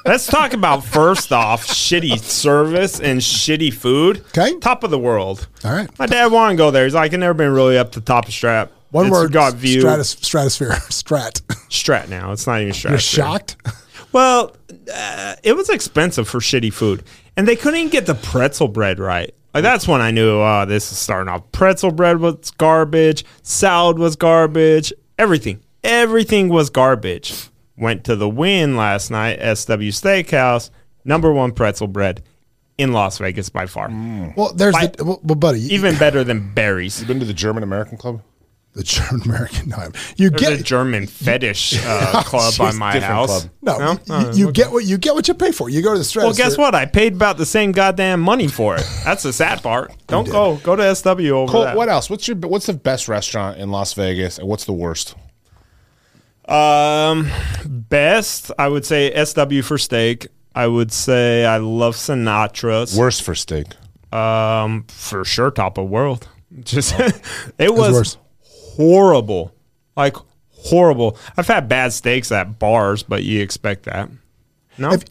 Let's 0.05 0.27
talk 0.27 0.53
about 0.53 0.85
first 0.85 1.33
off 1.33 1.67
shitty 1.67 2.19
service 2.21 3.01
and 3.01 3.21
shitty 3.21 3.73
food. 3.73 4.25
Okay. 4.37 4.59
Top 4.61 4.85
of 4.85 4.91
the 4.91 4.99
world. 4.99 5.49
All 5.65 5.73
right. 5.73 5.89
My 5.99 6.07
dad 6.07 6.33
wanted 6.33 6.55
to 6.55 6.59
go 6.59 6.71
there. 6.71 6.85
He's 6.85 6.95
like, 6.95 7.13
I've 7.13 7.21
never 7.21 7.35
been 7.35 7.53
really 7.53 7.77
up 7.79 7.93
to 7.93 8.01
top 8.01 8.27
of 8.29 8.33
strap. 8.35 8.73
One 8.91 9.07
It's 9.07 9.13
word: 9.13 9.33
got 9.33 9.55
view. 9.55 9.81
stratosphere, 9.83 10.71
strat. 10.91 11.41
Strat 11.69 12.09
now. 12.09 12.33
It's 12.33 12.47
not 12.47 12.61
even 12.61 12.73
strat. 12.73 12.91
You're 12.91 12.99
shocked. 12.99 13.57
Well, 14.13 14.57
uh, 14.93 15.37
it 15.45 15.53
was 15.53 15.69
expensive 15.71 16.27
for 16.29 16.41
shitty 16.41 16.73
food, 16.73 17.05
and 17.37 17.47
they 17.47 17.55
couldn't 17.55 17.79
even 17.79 17.91
get 17.91 18.07
the 18.07 18.17
pretzel 18.17 18.67
bread 18.67 18.99
right. 18.99 19.33
Like 19.55 19.63
that's 19.63 19.87
when 19.87 20.01
I 20.01 20.11
knew, 20.11 20.41
oh, 20.41 20.65
this 20.67 20.91
is 20.91 20.99
starting 20.99 21.33
off. 21.33 21.51
Pretzel 21.53 21.93
bread 21.93 22.19
was 22.19 22.51
garbage. 22.53 23.25
Salad 23.43 23.99
was 23.99 24.17
garbage. 24.17 24.93
Everything, 25.19 25.61
everything 25.85 26.49
was 26.49 26.71
garbage. 26.71 27.49
Went 27.77 28.05
to 28.05 28.17
the 28.17 28.29
Wynn 28.29 28.77
last 28.77 29.11
night, 29.11 29.39
SW 29.57 29.89
Steakhouse, 29.91 30.71
number 31.05 31.33
one 31.33 31.53
pretzel 31.53 31.87
bread 31.87 32.23
in 32.77 32.93
Las 32.93 33.19
Vegas 33.19 33.49
by 33.49 33.67
far. 33.67 33.89
Well, 34.37 34.53
there's 34.55 34.75
Why- 34.75 34.87
the 34.89 35.05
well, 35.05 35.21
well, 35.23 35.35
buddy. 35.37 35.61
Even 35.75 35.97
better 35.97 36.23
than 36.23 36.53
Barry's. 36.53 37.01
You 37.01 37.07
been 37.07 37.21
to 37.21 37.25
the 37.27 37.33
German 37.35 37.63
American 37.63 37.97
Club? 37.97 38.23
the 38.73 38.85
German 38.85 39.23
American. 39.25 39.69
No, 39.71 39.89
you 40.17 40.31
There's 40.31 40.43
a 40.53 40.57
get 40.59 40.65
German 40.65 41.09
fetish 41.09 41.81
uh, 41.85 42.23
club 42.25 42.55
by 42.57 42.71
my 42.71 42.93
different 42.93 43.05
house. 43.13 43.41
club. 43.63 43.79
no. 43.81 43.99
No? 44.09 44.31
you, 44.31 44.37
you 44.39 44.49
okay. 44.51 44.63
get 44.63 44.71
what 44.73 44.85
you 44.85 44.97
get 44.97 45.15
what 45.15 45.27
you 45.27 45.35
pay 45.35 45.51
for. 45.51 45.69
You 45.69 45.83
go 45.83 45.89
to 45.89 45.95
the 45.95 45.99
Well, 45.99 46.05
stratosphere. 46.05 46.45
guess 46.47 46.57
what? 46.57 46.75
I 46.77 46.87
paid 46.87 47.15
about 47.15 47.37
the 47.37 47.47
same 47.47 47.73
goddamn 47.73 48.21
money 48.21 48.47
for 48.47 48.77
it. 48.77 48.87
That's 49.05 49.25
the 49.25 49.33
sad 49.33 49.61
part. 49.63 49.93
Don't 50.07 50.31
go. 50.31 50.57
Go 50.63 50.77
to 50.77 50.95
SW 50.95 51.09
over 51.09 51.51
Colt, 51.51 51.65
that. 51.65 51.77
what 51.77 51.89
else? 51.89 52.09
What's 52.09 52.29
your 52.29 52.37
what's 52.37 52.67
the 52.67 52.75
best 52.75 53.09
restaurant 53.09 53.59
in 53.59 53.71
Las 53.73 53.93
Vegas 53.95 54.39
and 54.39 54.47
what's 54.47 54.67
the 54.67 54.73
worst? 54.73 55.17
Um, 56.51 57.31
best 57.65 58.51
I 58.59 58.69
would 58.69 58.85
say 58.85 59.13
SW 59.25 59.63
for 59.63 59.79
steak. 59.79 60.29
I 60.55 60.67
would 60.67 60.93
say 60.93 61.45
I 61.45 61.59
love 61.59 61.95
Sinatra's. 61.95 62.97
Worst 62.97 63.23
for 63.23 63.35
steak. 63.35 63.67
Um, 64.13 64.85
for 64.89 65.25
sure, 65.25 65.51
top 65.51 65.79
of 65.79 65.89
world. 65.89 66.29
Just 66.61 66.95
it 67.59 67.73
was 67.75 67.93
worse. 67.93 68.17
horrible, 68.77 69.55
like 69.97 70.17
horrible. 70.51 71.17
I've 71.37 71.47
had 71.47 71.69
bad 71.69 71.93
steaks 71.93 72.33
at 72.33 72.59
bars, 72.59 73.05
but 73.05 73.23
you 73.23 73.41
expect 73.41 73.85
that. 73.85 74.11
No, 74.79 74.93
If, 74.93 75.05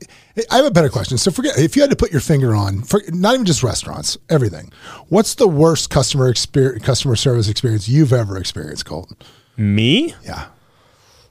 I 0.52 0.58
have 0.58 0.65
a 0.65 0.71
better 0.71 0.89
question. 0.89 1.17
So 1.17 1.32
forget 1.32 1.58
if 1.58 1.75
you 1.75 1.82
had 1.82 1.91
to 1.91 1.95
put 1.95 2.12
your 2.12 2.21
finger 2.21 2.56
on, 2.56 2.82
for, 2.82 3.02
not 3.10 3.36
even 3.36 3.45
just 3.45 3.62
restaurants, 3.62 4.17
everything. 4.30 4.73
What's 5.10 5.36
the 5.36 5.47
worst 5.47 5.89
customer 5.89 6.28
experience, 6.28 6.84
customer 6.84 7.15
service 7.15 7.47
experience 7.47 7.88
you've 7.88 8.12
ever 8.12 8.38
experienced, 8.38 8.86
Colton? 8.86 9.15
me. 9.58 10.15
Yeah. 10.23 10.45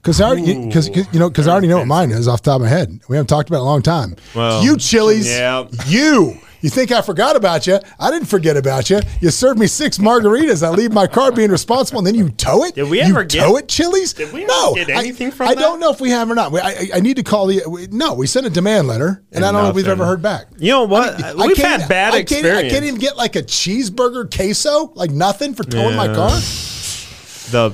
Because 0.09 0.23
I 0.23 0.29
already, 0.29 0.67
because 0.67 0.89
you 1.13 1.19
know, 1.21 1.29
because 1.29 1.47
I 1.47 1.53
already 1.53 1.69
know 1.69 1.77
what 1.77 1.87
mine 1.87 2.13
is 2.13 2.27
off 2.29 2.41
the 2.41 2.51
top 2.51 2.57
of 2.57 2.63
my 2.63 2.69
head. 2.71 2.99
We 3.11 3.17
haven't 3.17 3.27
talked 3.27 3.51
about 3.51 3.59
it 3.59 3.61
in 3.61 3.67
a 3.67 3.71
long 3.71 3.83
time. 3.83 4.17
Well, 4.35 4.65
you 4.65 4.79
Chili's, 4.79 5.29
yeah. 5.29 5.69
you. 5.87 6.39
You 6.63 6.71
think 6.71 6.91
I 6.93 7.03
forgot 7.03 7.37
about 7.37 7.67
you? 7.67 7.79
I 8.01 8.11
didn't 8.11 8.27
forget 8.27 8.57
about 8.57 8.89
you. 8.89 9.01
You 9.21 9.29
served 9.31 9.61
me 9.61 9.67
six 9.67 9.99
margaritas. 9.99 10.67
I 10.67 10.71
leave 10.71 10.93
my 10.95 11.07
car 11.07 11.31
being 11.31 11.51
responsible, 11.51 11.99
and 11.99 12.07
then 12.07 12.15
you 12.15 12.31
tow 12.31 12.65
it. 12.65 12.75
Did 12.75 12.89
we 12.89 13.01
you 13.03 13.05
ever 13.11 13.23
get- 13.23 13.45
tow 13.45 13.59
it, 13.59 13.69
Chili's? 13.69 14.15
Did 14.15 14.33
we 14.33 14.45
ever 14.45 14.49
no, 14.51 14.75
get 14.77 14.89
I- 14.89 15.13
from 15.13 15.47
I, 15.47 15.55
that? 15.55 15.61
don't 15.61 15.79
know 15.79 15.91
if 15.91 16.01
we 16.01 16.09
have 16.09 16.31
or 16.31 16.35
not. 16.35 16.53
We- 16.53 16.61
I, 16.61 16.71
I- 16.71 16.89
I 16.95 17.01
need 17.01 17.17
to 17.19 17.23
call 17.23 17.47
the. 17.47 17.61
We, 17.69 17.87
no, 17.89 18.15
we 18.15 18.27
sent 18.27 18.47
a 18.47 18.51
demand 18.51 18.89
letter, 18.89 19.23
and, 19.33 19.45
I 19.45 19.53
don't 19.53 19.63
know 19.63 19.69
if 19.69 19.77
we've 19.77 19.87
ever 19.87 20.07
heard 20.07 20.23
back. 20.23 20.47
You 20.59 20.73
know 20.73 20.85
what? 20.85 21.23
I 21.23 21.35
We've 21.35 21.55
can't- 21.55 21.83
had 21.83 21.89
bad 21.91 22.15
I 22.15 22.23
can't, 22.25 22.31
experience. 22.33 22.73
I 22.73 22.75
can't 22.75 22.85
even 22.87 22.99
get 22.99 23.19
like 23.19 23.37
a 23.37 23.43
cheeseburger 23.43 24.35
queso, 24.35 24.91
like 24.95 25.11
nothing 25.11 25.53
for 25.53 25.65
towing 25.65 25.97
my 25.97 26.07
car. 26.07 26.31
the 27.51 27.71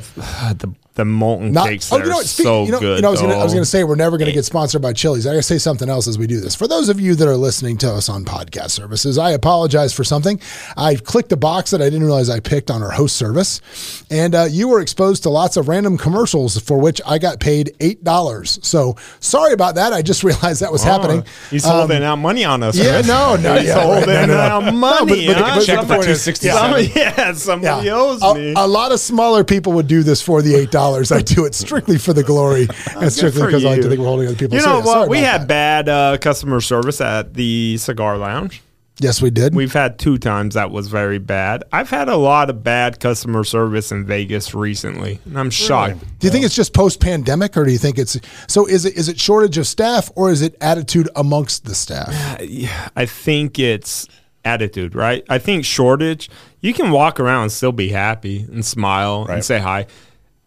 the 0.59 0.75
the 0.94 1.04
molten 1.04 1.50
Not, 1.52 1.66
cakes 1.68 1.92
oh, 1.92 1.96
you 1.98 2.04
know 2.04 2.18
are? 2.18 2.22
Speak, 2.22 2.44
so 2.44 2.64
you 2.64 2.70
know, 2.72 2.78
good. 2.78 2.96
You 2.98 3.02
know, 3.02 3.09
I 3.09 3.12
was 3.12 3.22
was 3.22 3.52
gonna 3.52 3.64
say 3.64 3.83
we're 3.83 3.96
never 3.96 4.16
gonna 4.16 4.30
get 4.33 4.44
sponsored 4.44 4.80
by 4.80 4.92
Chili's. 4.92 5.26
I 5.26 5.30
gotta 5.30 5.42
say 5.42 5.59
something 5.59 5.88
else 5.88 6.07
as 6.07 6.18
we 6.18 6.26
do 6.28 6.38
this. 6.40 6.54
For 6.54 6.68
those 6.68 6.88
of 6.88 7.00
you 7.00 7.16
that 7.16 7.26
are 7.26 7.37
listening 7.37 7.76
to 7.78 7.90
us 7.92 8.09
on 8.09 8.24
podcast 8.24 8.70
services, 8.70 9.18
I 9.18 9.33
apologize 9.33 9.92
for 9.92 10.04
something. 10.04 10.40
I 10.76 10.94
clicked 10.94 11.33
a 11.33 11.37
box 11.37 11.72
that 11.72 11.83
I 11.83 11.87
didn't 11.87 12.04
realize 12.04 12.30
I 12.30 12.38
picked 12.38 12.70
on 12.70 12.80
our 12.83 12.92
host 12.92 13.16
service, 13.16 13.61
and 14.09 14.35
uh, 14.37 14.46
you 14.48 14.68
were 14.68 14.80
exposed 14.80 15.24
to 15.24 15.30
lots 15.30 15.57
of 15.57 15.66
random 15.66 15.98
commercials 15.98 16.59
for 16.61 16.78
which 16.78 17.00
I 17.04 17.18
got 17.18 17.40
paid 17.40 17.74
eight 17.80 18.04
dollars. 18.04 18.61
So 18.62 18.94
sorry 19.18 19.52
about 19.52 19.74
that. 19.74 19.92
I 19.92 20.00
just 20.02 20.22
realized 20.24 20.62
that 20.62 20.70
was 20.70 20.85
happening. 20.85 21.24
He's 21.50 21.64
holding 21.64 22.04
out 22.04 22.16
money 22.16 22.44
on 22.44 22.62
us. 22.62 22.78
Um, 22.78 22.87
yeah, 22.87 23.00
no, 23.00 23.35
no, 23.37 23.54
He's 23.59 23.66
yeah, 23.68 23.83
holding 23.83 24.07
no, 24.07 24.26
no, 24.26 24.35
no. 24.35 24.38
out 24.40 24.74
money. 24.74 25.26
but- 25.26 25.35
but- 25.35 25.42
huh? 25.44 25.54
but- 25.57 25.64
check 25.66 25.80
for 25.80 25.87
267. 25.88 26.57
somebody- 26.61 26.92
Yeah, 26.94 27.33
somebody 27.33 27.90
owes 27.90 28.22
a, 28.22 28.35
me. 28.35 28.54
a 28.57 28.66
lot 28.66 28.92
of 28.92 29.00
smaller 29.00 29.42
people 29.42 29.72
would 29.72 29.88
do 29.88 30.04
this 30.04 30.22
for 30.22 30.40
the 30.40 30.54
eight 30.54 30.70
dollars. 30.70 30.84
I 31.12 31.23
do 31.23 31.44
it 31.44 31.55
strictly 31.55 31.99
for 31.99 32.12
the 32.12 32.23
glory 32.23 32.68
and 32.97 33.12
strictly 33.12 33.42
because 33.44 33.64
I 33.64 33.70
like 33.70 33.83
to 33.83 33.88
think 33.88 34.01
we're 34.01 34.07
holding 34.07 34.27
other 34.29 34.37
people. 34.37 34.57
You 34.57 34.62
So, 34.62 34.70
know 34.70 34.79
yeah, 34.79 34.85
what? 34.85 35.09
We 35.09 35.18
had 35.18 35.42
that. 35.42 35.49
bad 35.49 35.88
uh, 35.88 36.18
customer 36.18 36.61
service 36.61 37.01
at 37.01 37.35
the 37.35 37.77
cigar 37.79 38.16
lounge. 38.18 38.62
yes, 39.01 39.20
we 39.20 39.31
did. 39.31 39.55
We've 39.55 39.73
had 39.73 39.99
two 39.99 40.18
times 40.18 40.55
that 40.55 40.70
was 40.70 40.87
very 40.88 41.18
bad. 41.18 41.64
I've 41.73 41.90
had 41.90 42.09
a 42.09 42.16
lot 42.16 42.49
of 42.51 42.62
bad 42.62 43.01
customer 43.01 43.42
service 43.42 43.90
in 43.90 44.07
Vegas 44.07 44.55
recently, 44.55 45.18
and 45.25 45.37
I'm 45.38 45.51
shocked. 45.51 45.99
Do 46.20 46.27
you 46.27 46.31
think 46.31 46.44
it's 46.44 46.55
just 46.55 46.73
post 46.73 47.01
pandemic, 47.01 47.57
or 47.57 47.64
do 47.64 47.73
you 47.73 47.79
think 47.79 47.99
it's 47.99 48.16
so? 48.47 48.66
Is 48.66 48.85
it 48.85 48.94
is 48.97 49.09
it 49.09 49.18
shortage 49.18 49.59
of 49.59 49.66
staff, 49.66 50.12
or 50.14 50.31
is 50.31 50.42
it 50.42 50.57
attitude 50.61 51.09
amongst 51.16 51.64
the 51.64 51.75
staff? 51.75 52.09
I 52.97 53.07
think 53.07 53.59
it's 53.59 54.07
attitude, 54.44 54.94
right? 54.94 55.25
I 55.29 55.38
think 55.38 55.64
shortage, 55.64 56.31
you 56.61 56.73
can 56.75 56.90
walk 56.92 57.18
around 57.18 57.42
and 57.44 57.53
still 57.53 57.73
be 57.73 57.88
happy 57.88 58.42
and 58.42 58.64
smile 58.64 59.25
Right. 59.25 59.35
and 59.37 59.44
say 59.44 59.59
hi. 59.59 59.87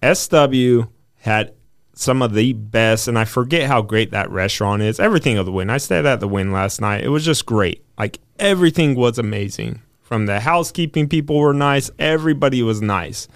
SW 0.01 0.89
had 1.19 1.53
some 1.93 2.21
of 2.21 2.33
the 2.33 2.53
best, 2.53 3.07
and 3.07 3.17
I 3.17 3.25
forget 3.25 3.67
how 3.67 3.81
great 3.81 4.11
that 4.11 4.29
restaurant 4.29 4.81
is. 4.81 4.99
Everything 4.99 5.37
of 5.37 5.45
the 5.45 5.51
Wynn. 5.51 5.69
I 5.69 5.77
stayed 5.77 6.05
at 6.05 6.19
the 6.19 6.27
Wynn 6.27 6.51
last 6.51 6.79
night. 6.79 7.03
It 7.03 7.09
was 7.09 7.25
just 7.25 7.45
great. 7.45 7.83
Like 7.97 8.19
everything 8.39 8.95
was 8.95 9.17
amazing. 9.17 9.81
From 10.01 10.25
the 10.25 10.39
housekeeping 10.39 11.09
people 11.09 11.37
were 11.37 11.53
nice. 11.53 11.91
Everybody 11.99 12.63
was 12.63 12.81
nice. 12.81 13.27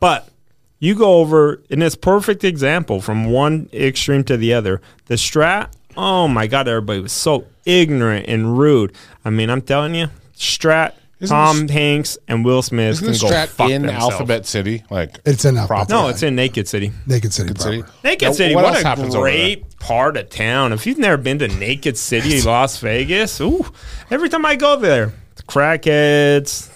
But 0.00 0.28
you 0.80 0.94
go 0.94 1.18
over, 1.18 1.62
and 1.70 1.82
it's 1.82 1.96
perfect 1.96 2.44
example 2.44 3.00
from 3.00 3.26
one 3.26 3.68
extreme 3.72 4.24
to 4.24 4.36
the 4.36 4.54
other. 4.54 4.80
The 5.06 5.14
Strat, 5.14 5.72
oh 5.96 6.28
my 6.28 6.46
God, 6.46 6.66
everybody 6.66 7.00
was 7.00 7.12
so 7.12 7.46
ignorant 7.64 8.26
and 8.28 8.58
rude. 8.58 8.94
I 9.24 9.30
mean, 9.30 9.50
I'm 9.50 9.62
telling 9.62 9.94
you, 9.94 10.08
Strat, 10.34 10.94
Isn't 11.20 11.34
Tom 11.36 11.66
the- 11.66 11.72
Hanks, 11.72 12.16
and 12.28 12.44
Will 12.44 12.62
Smith 12.62 12.90
Isn't 12.92 13.04
can 13.06 13.12
the 13.12 13.18
go 13.18 13.26
strat 13.28 13.48
fuck 13.48 13.70
in 13.70 13.82
themselves. 13.82 14.12
Alphabet 14.12 14.46
City? 14.46 14.84
Like 14.88 15.18
It's 15.24 15.44
in 15.44 15.56
Alphabet. 15.56 15.88
Proper. 15.88 15.92
No, 16.04 16.08
it's 16.08 16.22
in 16.22 16.36
Naked 16.36 16.68
City. 16.68 16.92
Naked 17.06 17.32
City. 17.32 17.54
City? 17.58 17.82
proper. 17.82 17.94
Naked 18.04 18.28
Now, 18.28 18.32
City, 18.32 18.54
what 18.54 18.64
what, 18.64 18.74
else 18.74 18.84
a 18.84 18.86
happens 18.86 19.14
over 19.14 19.22
great 19.24 19.78
part 19.80 20.16
of 20.16 20.30
town. 20.30 20.72
If 20.72 20.86
you've 20.86 20.98
never 20.98 21.16
been 21.16 21.38
to 21.40 21.48
Naked 21.48 21.96
City, 21.96 22.40
Las 22.42 22.78
Vegas, 22.78 23.40
ooh, 23.40 23.64
every 24.10 24.28
time 24.28 24.46
I 24.46 24.54
go 24.56 24.76
there, 24.76 25.12
the 25.36 25.42
crackheads. 25.44 26.70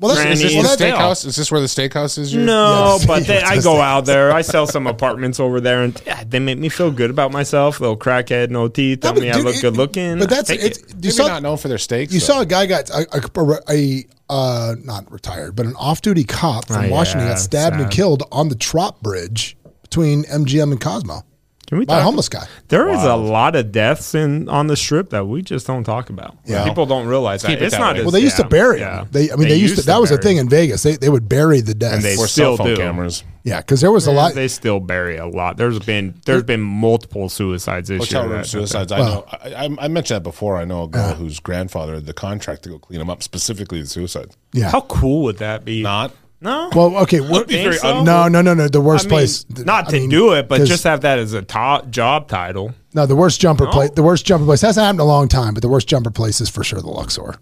Well, 0.00 0.14
that's, 0.14 0.28
Is 0.40 0.42
this 0.42 0.54
well, 0.54 0.62
the 0.76 0.84
that- 0.84 0.94
steakhouse? 0.98 1.24
Is 1.24 1.36
this 1.36 1.52
where 1.52 1.60
the 1.60 1.66
steakhouse 1.68 2.18
is? 2.18 2.34
your- 2.34 2.42
No, 2.44 2.96
Yes. 2.98 3.06
but 3.06 3.26
they, 3.28 3.40
I 3.40 3.60
go 3.60 3.74
that. 3.74 3.80
out 3.80 4.04
there. 4.06 4.32
I 4.32 4.42
sell 4.54 4.66
some 4.66 4.86
apartments 4.88 5.38
over 5.38 5.60
there, 5.60 5.82
and 5.84 6.00
yeah, 6.04 6.24
they 6.26 6.40
make 6.40 6.58
me 6.58 6.68
feel 6.68 6.90
good 6.90 7.10
about 7.10 7.30
myself. 7.30 7.80
Little 7.80 7.96
crackhead, 7.96 8.50
no 8.50 8.66
teeth. 8.68 9.00
Tell 9.00 9.12
but 9.14 9.22
me 9.22 9.30
I 9.30 9.34
dude, 9.34 9.44
look 9.44 9.56
it- 9.56 9.62
good 9.62 9.76
looking. 9.76 10.18
But 10.18 10.30
that's 10.30 10.48
Take 10.48 10.62
it's. 10.62 10.78
it. 10.78 10.88
You 10.90 10.94
Maybe 10.96 11.10
saw 11.10 11.26
not 11.28 11.42
known 11.42 11.56
for 11.58 11.68
their 11.68 11.78
steaks. 11.78 12.12
you 12.12 12.18
though. 12.20 12.26
saw 12.26 12.40
a 12.40 12.46
guy 12.46 12.66
got 12.66 12.90
a, 12.90 13.06
a, 13.16 13.58
a 13.70 14.04
uh, 14.28 14.74
not 14.82 15.10
retired, 15.12 15.54
but 15.54 15.66
an 15.66 15.76
off-duty 15.76 16.24
cop 16.24 16.66
from 16.66 16.86
Oh, 16.86 16.90
Washington 16.90 17.28
yeah, 17.28 17.34
got 17.34 17.38
stabbed 17.40 17.74
and 17.76 17.84
sad. 17.84 17.92
killed 17.92 18.22
on 18.32 18.48
the 18.48 18.54
Trop 18.56 19.00
Bridge 19.00 19.56
between 19.82 20.24
MGM 20.24 20.72
and 20.72 20.80
Cosmo 20.80 21.22
Can 21.66 21.78
we 21.78 21.84
by 21.86 21.98
a 21.98 22.02
homeless 22.02 22.28
guy. 22.28 22.46
There 22.68 22.88
is 22.88 23.02
a 23.02 23.16
lot 23.16 23.56
of 23.56 23.72
deaths 23.72 24.14
in 24.14 24.48
on 24.48 24.66
the 24.66 24.76
strip 24.76 25.10
that 25.10 25.26
we 25.26 25.42
just 25.42 25.66
don't 25.66 25.84
talk 25.84 26.10
about. 26.10 26.36
Yeah. 26.44 26.64
People 26.64 26.86
don't 26.86 27.06
realize 27.06 27.42
that. 27.42 27.52
It 27.52 27.62
it's 27.62 27.74
that 27.74 27.80
not. 27.80 27.94
way. 27.94 28.00
as- 28.00 28.04
Well, 28.04 28.12
they 28.12 28.20
used 28.20 28.38
yeah, 28.38 28.44
to 28.44 28.48
bury 28.50 28.80
yeah. 28.80 29.04
They, 29.10 29.30
I 29.32 29.36
mean, 29.36 29.48
they, 29.48 29.56
used, 29.56 29.76
to. 29.76 29.82
That 29.86 30.00
was 30.00 30.10
a 30.10 30.18
thing 30.18 30.36
in 30.36 30.48
Vegas. 30.48 30.82
They 30.82 30.96
they 30.96 31.08
would 31.08 31.28
bury 31.28 31.60
the 31.60 31.74
dead. 31.74 31.94
And 31.94 32.02
they- 32.02 32.16
for 32.16 32.26
still 32.26 32.56
cell 32.56 32.66
phone 32.66 32.74
do. 32.74 32.76
cameras. 32.76 33.24
yeah, 33.44 33.60
because 33.60 33.80
there 33.80 33.90
was 33.92 34.06
a 34.06 34.12
lot. 34.12 34.34
They 34.34 34.48
still 34.48 34.80
bury 34.80 35.16
a 35.16 35.26
lot. 35.26 35.56
There's 35.56 35.78
been 35.78 36.20
there's 36.26 36.42
been 36.42 36.60
multiple 36.60 37.28
suicides 37.28 37.88
this 37.88 37.98
Hotel 37.98 38.24
year. 38.26 38.34
room 38.36 38.44
suicides. 38.44 38.92
I 38.92 38.98
know. 38.98 39.24
I, 39.30 39.54
I- 39.54 39.84
I 39.84 39.88
mentioned 39.88 40.16
that 40.16 40.22
before. 40.22 40.56
I 40.58 40.64
know 40.64 40.82
a 40.84 40.88
girl 40.88 41.14
whose 41.14 41.40
grandfather 41.40 41.94
had 41.94 42.06
the 42.06 42.12
contract 42.14 42.64
to 42.64 42.68
go 42.70 42.78
clean 42.78 42.98
them 42.98 43.10
up, 43.10 43.22
specifically 43.22 43.80
the 43.80 43.86
suicides. 43.88 44.36
yeah. 44.52 44.70
How 44.70 44.82
cool 44.82 45.22
would 45.24 45.38
that 45.38 45.64
be? 45.64 45.82
Not. 45.82 46.12
No. 46.44 46.70
well, 46.74 46.96
okay. 46.98 47.20
What, 47.20 47.48
Think 47.48 47.62
very 47.64 47.76
so? 47.78 48.02
no, 48.04 48.28
no, 48.28 48.42
no, 48.42 48.54
no. 48.54 48.68
The 48.68 48.78
I 48.80 48.82
worst 48.84 49.06
mean, 49.06 49.10
place. 49.10 49.46
not 49.48 49.88
I 49.88 49.90
to 49.92 50.00
mean, 50.00 50.10
do 50.10 50.32
it, 50.34 50.46
but 50.48 50.62
just 50.64 50.84
have 50.84 51.00
that 51.00 51.18
as 51.18 51.32
a 51.32 51.42
top 51.42 51.90
job 51.90 52.28
title. 52.28 52.74
no. 52.92 53.06
The 53.06 53.16
worst 53.16 53.40
jumper 53.40 53.64
No? 53.64 53.70
place. 53.70 53.90
The 53.90 54.02
worst 54.02 54.26
jumper 54.26 54.44
place 54.44 54.60
hasn't 54.60 54.84
happened 54.84 55.00
in 55.00 55.04
a 55.04 55.08
long 55.08 55.26
time, 55.28 55.54
but 55.54 55.62
the 55.62 55.68
worst 55.68 55.88
jumper 55.88 56.10
place 56.10 56.40
is 56.40 56.48
for 56.50 56.62
sure 56.62 56.80
the 56.80 56.86
Luxor 56.90 57.36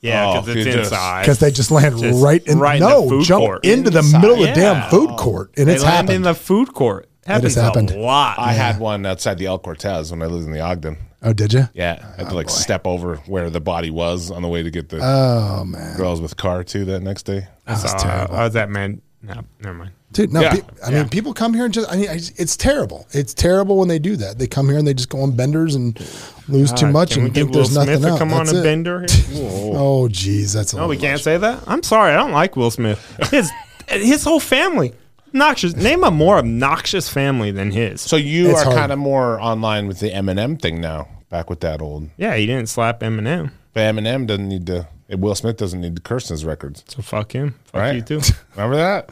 Yeah, 0.00 0.26
Oh, 0.26 0.40
because 0.40 0.54
you 0.56 0.62
it's 0.62 0.76
just- 0.76 0.92
inside. 0.92 1.20
because 1.22 1.38
they 1.38 1.50
just 1.50 1.70
land 1.70 1.98
Just 1.98 2.22
right 2.24 2.42
in. 2.46 2.58
right 2.58 2.76
in 2.76 2.80
no, 2.88 3.02
the 3.02 3.08
food 3.10 3.24
jump 3.24 3.44
court. 3.44 3.64
into 3.64 3.90
the 3.90 3.98
Inside. 4.00 4.20
middle 4.22 4.36
of 4.36 4.54
the 4.54 4.60
Yeah. 4.60 4.74
damn 4.80 4.90
food 4.90 5.10
court, 5.16 5.50
and 5.56 5.68
they 5.68 5.74
it's 5.74 5.82
land 5.84 5.94
happened. 5.96 6.16
in 6.16 6.22
the 6.22 6.34
food 6.34 6.72
court. 6.74 7.08
Happens 7.26 7.54
has 7.54 7.62
happened. 7.64 7.90
a 7.90 7.98
lot. 7.98 8.38
I 8.38 8.52
had 8.52 8.78
one 8.78 9.06
outside 9.06 9.38
the 9.38 9.46
El 9.46 9.58
Cortez 9.58 10.10
when 10.10 10.20
I 10.22 10.26
lived 10.26 10.46
in 10.46 10.52
the 10.52 10.60
Ogden. 10.60 10.96
Oh, 11.24 11.32
did 11.32 11.52
you? 11.52 11.68
Yeah, 11.74 11.98
I 12.16 12.20
had 12.22 12.28
to 12.30 12.34
like 12.34 12.48
step 12.50 12.86
over 12.86 13.16
where 13.26 13.50
the 13.50 13.60
body 13.60 13.90
was 13.90 14.30
on 14.30 14.42
the 14.42 14.48
way 14.48 14.62
to 14.62 14.70
get 14.70 14.88
the 14.90 15.00
Oh 15.02 15.64
man, 15.64 15.96
girls 15.96 16.20
with 16.20 16.36
car 16.36 16.62
too 16.62 16.84
that 16.86 17.00
next 17.00 17.24
day. 17.24 17.48
that's 17.66 17.84
Uh, 17.84 17.98
terrible. 17.98 18.34
I 18.36 18.44
was 18.44 18.52
that 18.54 18.70
man. 18.70 19.00
No, 19.22 19.40
never 19.62 19.74
mind. 19.74 19.90
Dude, 20.12 20.32
no, 20.32 20.42
Yeah. 20.42 20.52
pe- 20.56 20.60
I 20.86 20.90
mean, 20.90 21.08
people 21.08 21.32
come 21.32 21.54
here 21.54 21.64
and 21.64 21.72
just, 21.74 21.90
I 21.90 21.96
mean, 21.96 22.08
I 22.10 22.20
it's 22.36 22.56
terrible. 22.58 23.06
It's 23.12 23.32
terrible 23.34 23.78
when 23.78 23.88
they 23.88 23.98
do 23.98 24.16
that. 24.16 24.38
They 24.38 24.46
come 24.46 24.68
here 24.68 24.76
and 24.78 24.86
they 24.86 24.92
just 24.94 25.08
go 25.08 25.22
on 25.22 25.32
benders 25.32 25.74
and 25.74 25.98
lose 26.46 26.70
too 26.72 26.86
much 26.88 27.12
Can 27.12 27.22
we 27.22 27.26
and 27.28 27.34
get 27.34 27.40
think 27.40 27.50
Will 27.54 27.62
there's 27.62 27.72
Smith 27.72 27.86
nothing 27.88 28.02
to 28.02 28.12
out. 28.12 28.18
come 28.18 28.32
on 28.34 28.46
a 28.48 28.54
it. 28.60 28.62
bender? 28.62 29.06
Here? 29.08 29.50
Oh, 29.74 30.08
geez, 30.08 30.52
that's 30.52 30.72
a 30.74 30.76
No, 30.76 30.86
we 30.88 30.96
can't 30.98 31.14
much. 31.14 31.22
say 31.22 31.38
that. 31.38 31.60
I'm 31.66 31.82
sorry. 31.82 32.12
I 32.12 32.16
don't 32.16 32.32
like 32.32 32.54
Will 32.54 32.70
Smith. 32.70 33.00
His 33.30 33.50
his 33.88 34.22
whole 34.24 34.40
family 34.40 34.92
obnoxious. 35.28 35.74
Name 35.74 36.04
a 36.04 36.10
more 36.10 36.36
obnoxious 36.38 37.08
family 37.08 37.50
than 37.50 37.70
his. 37.72 38.00
So 38.02 38.16
you 38.16 38.50
It's 38.50 38.62
are 38.64 38.72
kind 38.74 38.92
of 38.92 38.98
more 38.98 39.40
online 39.40 39.88
with 39.88 39.98
the 40.00 40.10
Eminem 40.10 40.60
thing 40.60 40.80
now. 40.82 41.08
Back 41.34 41.50
with 41.50 41.58
that 41.60 41.82
old, 41.82 42.10
yeah, 42.16 42.36
he 42.36 42.46
didn't 42.46 42.68
slap 42.68 43.00
Eminem. 43.00 43.50
but 43.72 43.80
Eminem 43.80 44.24
doesn't 44.24 44.48
need 44.48 44.66
to. 44.68 44.86
Will 45.10 45.34
Smith 45.34 45.56
doesn't 45.56 45.80
need 45.80 45.96
to 45.96 46.00
curse 46.02 46.30
in 46.30 46.34
his 46.34 46.44
records, 46.44 46.84
So 46.86 47.02
fuck 47.02 47.32
him. 47.32 47.56
Fuck 47.64 47.80
right? 47.80 47.96
you 47.96 48.02
too. 48.02 48.20
Remember 48.54 48.76
that? 48.76 49.10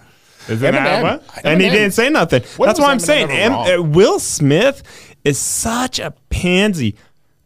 Isn't 0.48 0.60
that 0.60 1.02
Eminem. 1.02 1.02
what? 1.02 1.44
And 1.44 1.60
he 1.60 1.68
didn't 1.68 1.90
say 1.94 2.10
nothing. 2.10 2.42
What 2.58 2.66
That's 2.66 2.78
why 2.78 2.92
I'm 2.92 2.98
Eminem 2.98 3.00
saying 3.00 3.30
ever 3.32 3.54
Em- 3.72 3.80
uh, 3.80 3.82
Will 3.82 4.20
Smith 4.20 4.84
is 5.24 5.36
such 5.36 5.98
a 5.98 6.12
pansy. 6.30 6.92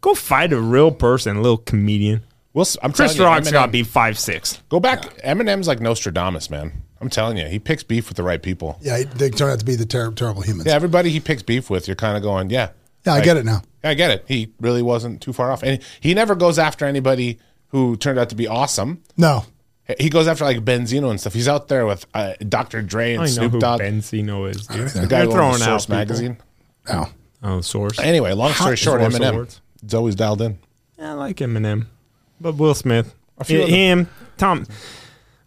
Go 0.01 0.11
Go 0.11 0.13
fight 0.13 0.53
a 0.53 0.61
real 0.61 0.91
person, 0.91 1.37
a 1.37 1.41
little 1.41 1.57
comedian. 1.57 2.21
We'll, 2.53 2.61
s- 2.61 2.77
I'm 2.83 2.93
Chris 2.93 3.15
telling 3.15 3.31
you, 3.31 3.35
Rock's 3.35 3.47
Eminem- 3.49 3.51
got 3.53 3.65
to 3.65 3.71
be 3.71 3.81
five 3.83 4.19
six. 4.19 4.61
Go 4.69 4.79
back. 4.79 5.01
Eminem's 5.23 5.67
like 5.67 5.79
Nostradamus, 5.81 6.51
man. 6.51 6.83
I'm 7.01 7.09
telling 7.09 7.37
you, 7.37 7.47
he 7.47 7.57
picks 7.57 7.81
beef 7.81 8.09
with 8.09 8.17
the 8.17 8.23
right 8.23 8.43
people. 8.43 8.77
Yeah, 8.83 9.01
they 9.15 9.31
turn 9.31 9.49
out 9.49 9.57
to 9.57 9.65
be 9.65 9.75
the 9.75 9.87
ter- 9.87 10.11
terrible 10.11 10.43
humans. 10.43 10.67
Yeah, 10.67 10.73
everybody 10.75 11.09
he 11.09 11.19
picks 11.19 11.41
beef 11.41 11.71
with, 11.71 11.87
you're 11.87 11.95
kind 11.95 12.15
of 12.15 12.21
going, 12.21 12.51
yeah. 12.51 12.69
Yeah, 13.07 13.13
I 13.13 13.21
get 13.23 13.37
it 13.37 13.45
now. 13.45 13.63
I 13.83 13.93
get 13.93 14.11
it. 14.11 14.25
He 14.27 14.51
really 14.59 14.81
wasn't 14.81 15.21
too 15.21 15.33
far 15.33 15.51
off, 15.51 15.63
and 15.63 15.81
he 15.99 16.13
never 16.13 16.35
goes 16.35 16.57
after 16.59 16.85
anybody 16.85 17.39
who 17.69 17.95
turned 17.95 18.17
out 18.19 18.29
to 18.29 18.35
be 18.35 18.47
awesome. 18.47 19.01
No, 19.17 19.45
He 19.99 20.09
goes 20.09 20.27
after 20.27 20.43
like 20.45 20.63
Benzino 20.65 21.09
and 21.09 21.19
stuff. 21.19 21.33
He's 21.33 21.47
out 21.47 21.67
there 21.67 21.85
with 21.85 22.05
uh, 22.13 22.33
Dr. 22.47 22.81
Dre 22.81 23.13
and 23.13 23.21
I 23.23 23.25
know 23.25 23.31
Snoop 23.31 23.51
who 23.53 23.59
Dogg, 23.59 23.81
Benzino 23.81 24.49
is. 24.49 24.67
Dude. 24.67 24.87
the 24.89 24.99
guy 25.01 25.05
They're 25.07 25.25
who 25.25 25.31
throwing 25.31 25.53
owns 25.53 25.61
out 25.61 25.65
Source 25.81 25.85
people. 25.85 25.95
magazine. 25.97 26.37
no. 26.89 27.09
Oh, 27.43 27.61
source. 27.61 27.99
Anyway, 27.99 28.33
long 28.33 28.51
story 28.53 28.75
short, 28.75 28.99
Source 28.99 29.15
Eminem. 29.15 29.29
Awards. 29.33 29.61
It's 29.83 29.93
always 29.93 30.15
dialed 30.15 30.41
in. 30.41 30.57
Yeah, 30.97 31.11
I 31.11 31.13
like 31.13 31.37
Eminem, 31.37 31.85
but 32.41 32.55
Will 32.55 32.73
Smith, 32.73 33.13
few 33.43 33.59
Yeah, 33.59 33.63
other- 33.65 33.71
him, 33.73 34.09
Tom. 34.37 34.65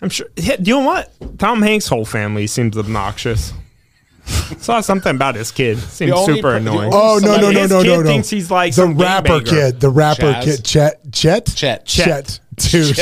I'm 0.01 0.09
sure. 0.09 0.29
yeah, 0.37 0.57
Do 0.57 0.71
you 0.71 0.77
know 0.79 0.87
what? 0.87 1.13
Tom 1.39 1.61
Hanks' 1.63 1.89
whole 1.89 2.05
family 2.05 2.47
seems 2.47 2.77
obnoxious. 2.79 3.53
Saw 4.59 4.81
something 4.81 5.15
about 5.15 5.35
his 5.35 5.51
kid. 5.53 5.79
Seems 5.79 6.19
super 6.25 6.43
per- 6.43 6.57
annoying. 6.57 6.91
Oh 6.93 7.19
no 7.23 7.37
no 7.41 7.51
no 7.51 7.61
His 7.61 7.71
no 7.71 7.83
kid 7.83 7.89
no 7.89 8.01
no! 8.03 8.07
thinks 8.07 8.29
he's 8.31 8.51
like 8.51 8.73
the 8.75 8.83
some 8.83 8.97
rapper 8.99 9.41
kid. 9.41 9.81
The 9.81 9.91
rapper 9.91 10.33
Chaz? 10.35 10.45
kid. 10.45 10.65
Chet. 10.65 11.13
Chet. 11.13 11.47
Chet. 11.55 11.87
Chet. 11.87 12.41
Dude. 12.57 12.97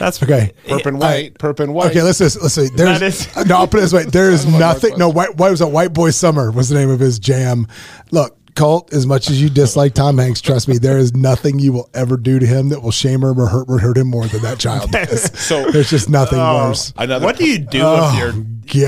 That's 0.00 0.20
Okay. 0.22 0.52
Perp 0.66 0.86
and 0.86 0.98
white. 0.98 1.34
Perp 1.34 1.60
and 1.60 1.72
white. 1.72 1.90
Okay, 1.90 2.02
let's 2.02 2.18
listen. 2.18 2.42
Let's 2.42 2.54
see. 2.54 2.68
There's 2.74 2.98
That 2.98 3.06
is- 3.06 3.46
no. 3.46 3.56
I'll 3.58 3.68
put 3.68 3.78
it 3.78 3.82
this 3.82 3.92
way. 3.92 4.04
There 4.04 4.30
is 4.30 4.44
nothing. 4.58 4.98
No. 4.98 5.08
White. 5.08 5.36
What 5.36 5.50
was 5.50 5.60
that? 5.60 5.68
White 5.68 5.92
Boy 5.92 6.10
Summer 6.10 6.50
was 6.50 6.68
the 6.68 6.74
name 6.74 6.90
of 6.90 6.98
his 6.98 7.18
jam. 7.20 7.68
Look, 8.10 8.36
Colt. 8.58 8.92
As 8.92 9.06
much 9.06 9.30
as 9.30 9.40
you 9.40 9.48
dislike 9.48 9.94
Tom 9.94 10.18
Hanks, 10.18 10.40
trust 10.40 10.68
me, 10.68 10.76
there 10.78 10.98
is 10.98 11.14
nothing 11.14 11.58
you 11.58 11.72
will 11.72 11.88
ever 11.94 12.16
do 12.16 12.38
to 12.38 12.44
him 12.46 12.68
that 12.70 12.82
will 12.82 12.90
shame 12.90 13.22
him 13.22 13.38
or 13.40 13.46
hurt 13.46 13.66
or 13.68 13.78
hurt 13.78 13.96
him 13.96 14.08
more 14.08 14.26
than 14.26 14.42
that 14.42 14.58
child 14.58 14.90
does. 14.92 15.22
So- 15.38 15.70
there's 15.70 15.88
just 15.90 16.10
nothing 16.10 16.38
oh, 16.38 16.68
worse. 16.68 16.92
Another 16.96 17.24
what 17.24 17.36
do 17.38 17.46
you 17.48 17.58
do 17.58 17.80
Oh, 17.82 18.10
if 18.12 18.18
you're 18.18 18.32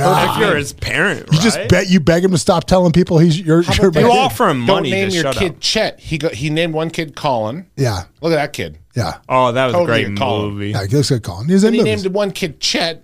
God. 0.02 0.36
if 0.36 0.40
you're 0.46 0.56
his 0.56 0.72
parent? 0.74 1.28
You 1.32 1.38
just 1.40 1.58
bet 1.68 1.88
you 1.88 2.00
beg 2.00 2.22
him 2.24 2.32
to 2.32 2.38
stop 2.38 2.64
telling 2.64 2.92
people 2.92 3.18
he's 3.18 3.40
your. 3.40 3.62
How 3.62 3.72
your 3.74 3.86
You 3.86 3.90
this? 3.92 4.04
offer 4.04 4.48
him 4.50 4.60
money. 4.60 4.66
Don't 4.66 4.76
money 4.76 4.90
name 4.90 5.08
to 5.08 5.14
your 5.14 5.22
shut 5.22 5.36
kid 5.36 5.52
up. 5.52 5.60
Chet. 5.60 6.00
He 6.00 6.18
got, 6.18 6.34
he 6.34 6.50
named 6.50 6.74
one 6.74 6.90
kid 6.90 7.16
Colin. 7.16 7.66
Yeah. 7.76 8.02
Look 8.20 8.32
at 8.32 8.36
that 8.36 8.52
kid. 8.52 8.78
Yeah. 8.96 9.18
Oh, 9.28 9.52
that 9.52 9.66
was 9.66 9.74
Totally 9.74 10.02
a 10.02 10.06
great 10.08 10.16
a 10.16 10.18
call. 10.18 10.50
movie. 10.50 10.70
Yeah. 10.70 10.84
He 10.86 10.96
looks 10.96 11.08
good, 11.08 11.22
Colin. 11.22 11.48
He's 11.48 11.62
in 11.62 11.68
And 11.68 11.76
he 11.76 11.80
movies. 11.82 12.04
named 12.04 12.14
one 12.14 12.30
kid 12.32 12.60
Chet, 12.60 13.02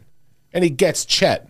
and 0.53 0.65
he 0.65 0.71
gets 0.71 1.05
Chet. 1.05 1.49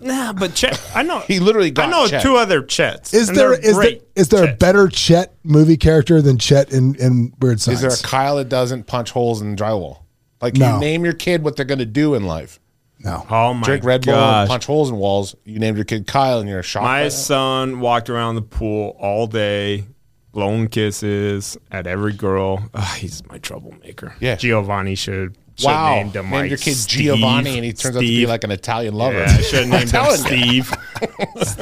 Nah, 0.00 0.32
but 0.32 0.54
Chet, 0.54 0.80
I 0.94 1.02
know 1.02 1.20
He 1.20 1.40
literally 1.40 1.70
got 1.70 1.88
I 1.88 1.90
know 1.90 2.06
Chet. 2.06 2.22
two 2.22 2.36
other 2.36 2.62
Chets. 2.62 3.14
Is 3.14 3.28
and 3.28 3.36
there 3.38 3.50
they're 3.50 3.60
there 3.60 3.74
great 3.74 4.02
is 4.14 4.28
there 4.28 4.52
a 4.52 4.54
better 4.54 4.88
Chet 4.88 5.34
movie 5.42 5.76
character 5.76 6.20
than 6.22 6.38
Chet 6.38 6.72
in, 6.72 6.94
in 6.96 7.32
Weird 7.40 7.60
Science? 7.60 7.82
Is 7.82 8.00
there 8.00 8.08
a 8.08 8.10
Kyle 8.10 8.36
that 8.36 8.48
doesn't 8.48 8.86
punch 8.86 9.10
holes 9.10 9.40
in 9.42 9.56
drywall? 9.56 10.02
Like 10.40 10.54
No. 10.56 10.74
you 10.74 10.80
name 10.80 11.04
your 11.04 11.14
kid 11.14 11.42
what 11.42 11.56
they're 11.56 11.64
going 11.64 11.78
to 11.78 11.86
do 11.86 12.14
in 12.14 12.24
life. 12.26 12.60
no. 12.98 13.26
Oh 13.30 13.54
my 13.54 13.62
Drink 13.64 13.84
Red 13.84 14.04
Bull, 14.04 14.14
gosh. 14.14 14.48
punch 14.48 14.66
holes 14.66 14.90
in 14.90 14.96
walls. 14.96 15.34
You 15.44 15.58
named 15.58 15.76
your 15.78 15.84
kid 15.84 16.06
Kyle, 16.06 16.40
and 16.40 16.48
you're 16.48 16.62
shocked. 16.62 16.84
by 16.84 16.98
My 16.98 17.04
that? 17.04 17.10
son 17.12 17.80
walked 17.80 18.10
around 18.10 18.34
the 18.34 18.42
pool 18.42 18.96
all 19.00 19.26
day, 19.26 19.84
blowing 20.32 20.68
kisses 20.68 21.56
at 21.70 21.86
every 21.86 22.12
girl. 22.12 22.68
Ugh, 22.74 22.96
he's 22.98 23.24
my 23.28 23.38
troublemaker. 23.38 24.14
Yeah. 24.20 24.36
Giovanni 24.36 24.94
should. 24.94 25.36
Should 25.56 25.66
Wow, 25.66 25.94
named 25.96 26.16
him 26.16 26.24
named 26.26 26.34
like 26.42 26.50
your 26.50 26.58
kid 26.58 26.74
Steve. 26.76 27.04
Giovanni, 27.16 27.56
and 27.56 27.64
he 27.64 27.72
turns 27.72 27.96
out 27.96 28.00
to 28.00 28.06
be 28.06 28.26
like 28.26 28.44
an 28.44 28.50
Italian 28.50 28.94
lover. 28.94 29.18
Yeah, 29.18 29.24
I 29.38 29.40
should 29.40 29.66
have 29.66 29.68
named 29.70 29.90
him. 29.90 30.16
Steve. 30.16 30.72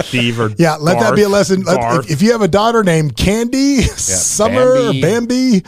Steve 0.05 0.41
or 0.41 0.51
Yeah, 0.59 0.77
let 0.77 0.99
that 1.01 1.15
be 1.15 1.23
a 1.23 1.29
lesson. 1.29 1.63
Let- 1.63 2.05
if, 2.05 2.11
if 2.11 2.23
you 2.23 2.33
have 2.33 2.43
a 2.43 2.49
daughter 2.49 2.83
named 2.83 3.17
Candy, 3.17 3.83
Summer, 3.83 4.75
Bambi. 4.75 4.99
or 4.99 5.01
Bambi, 5.03 5.63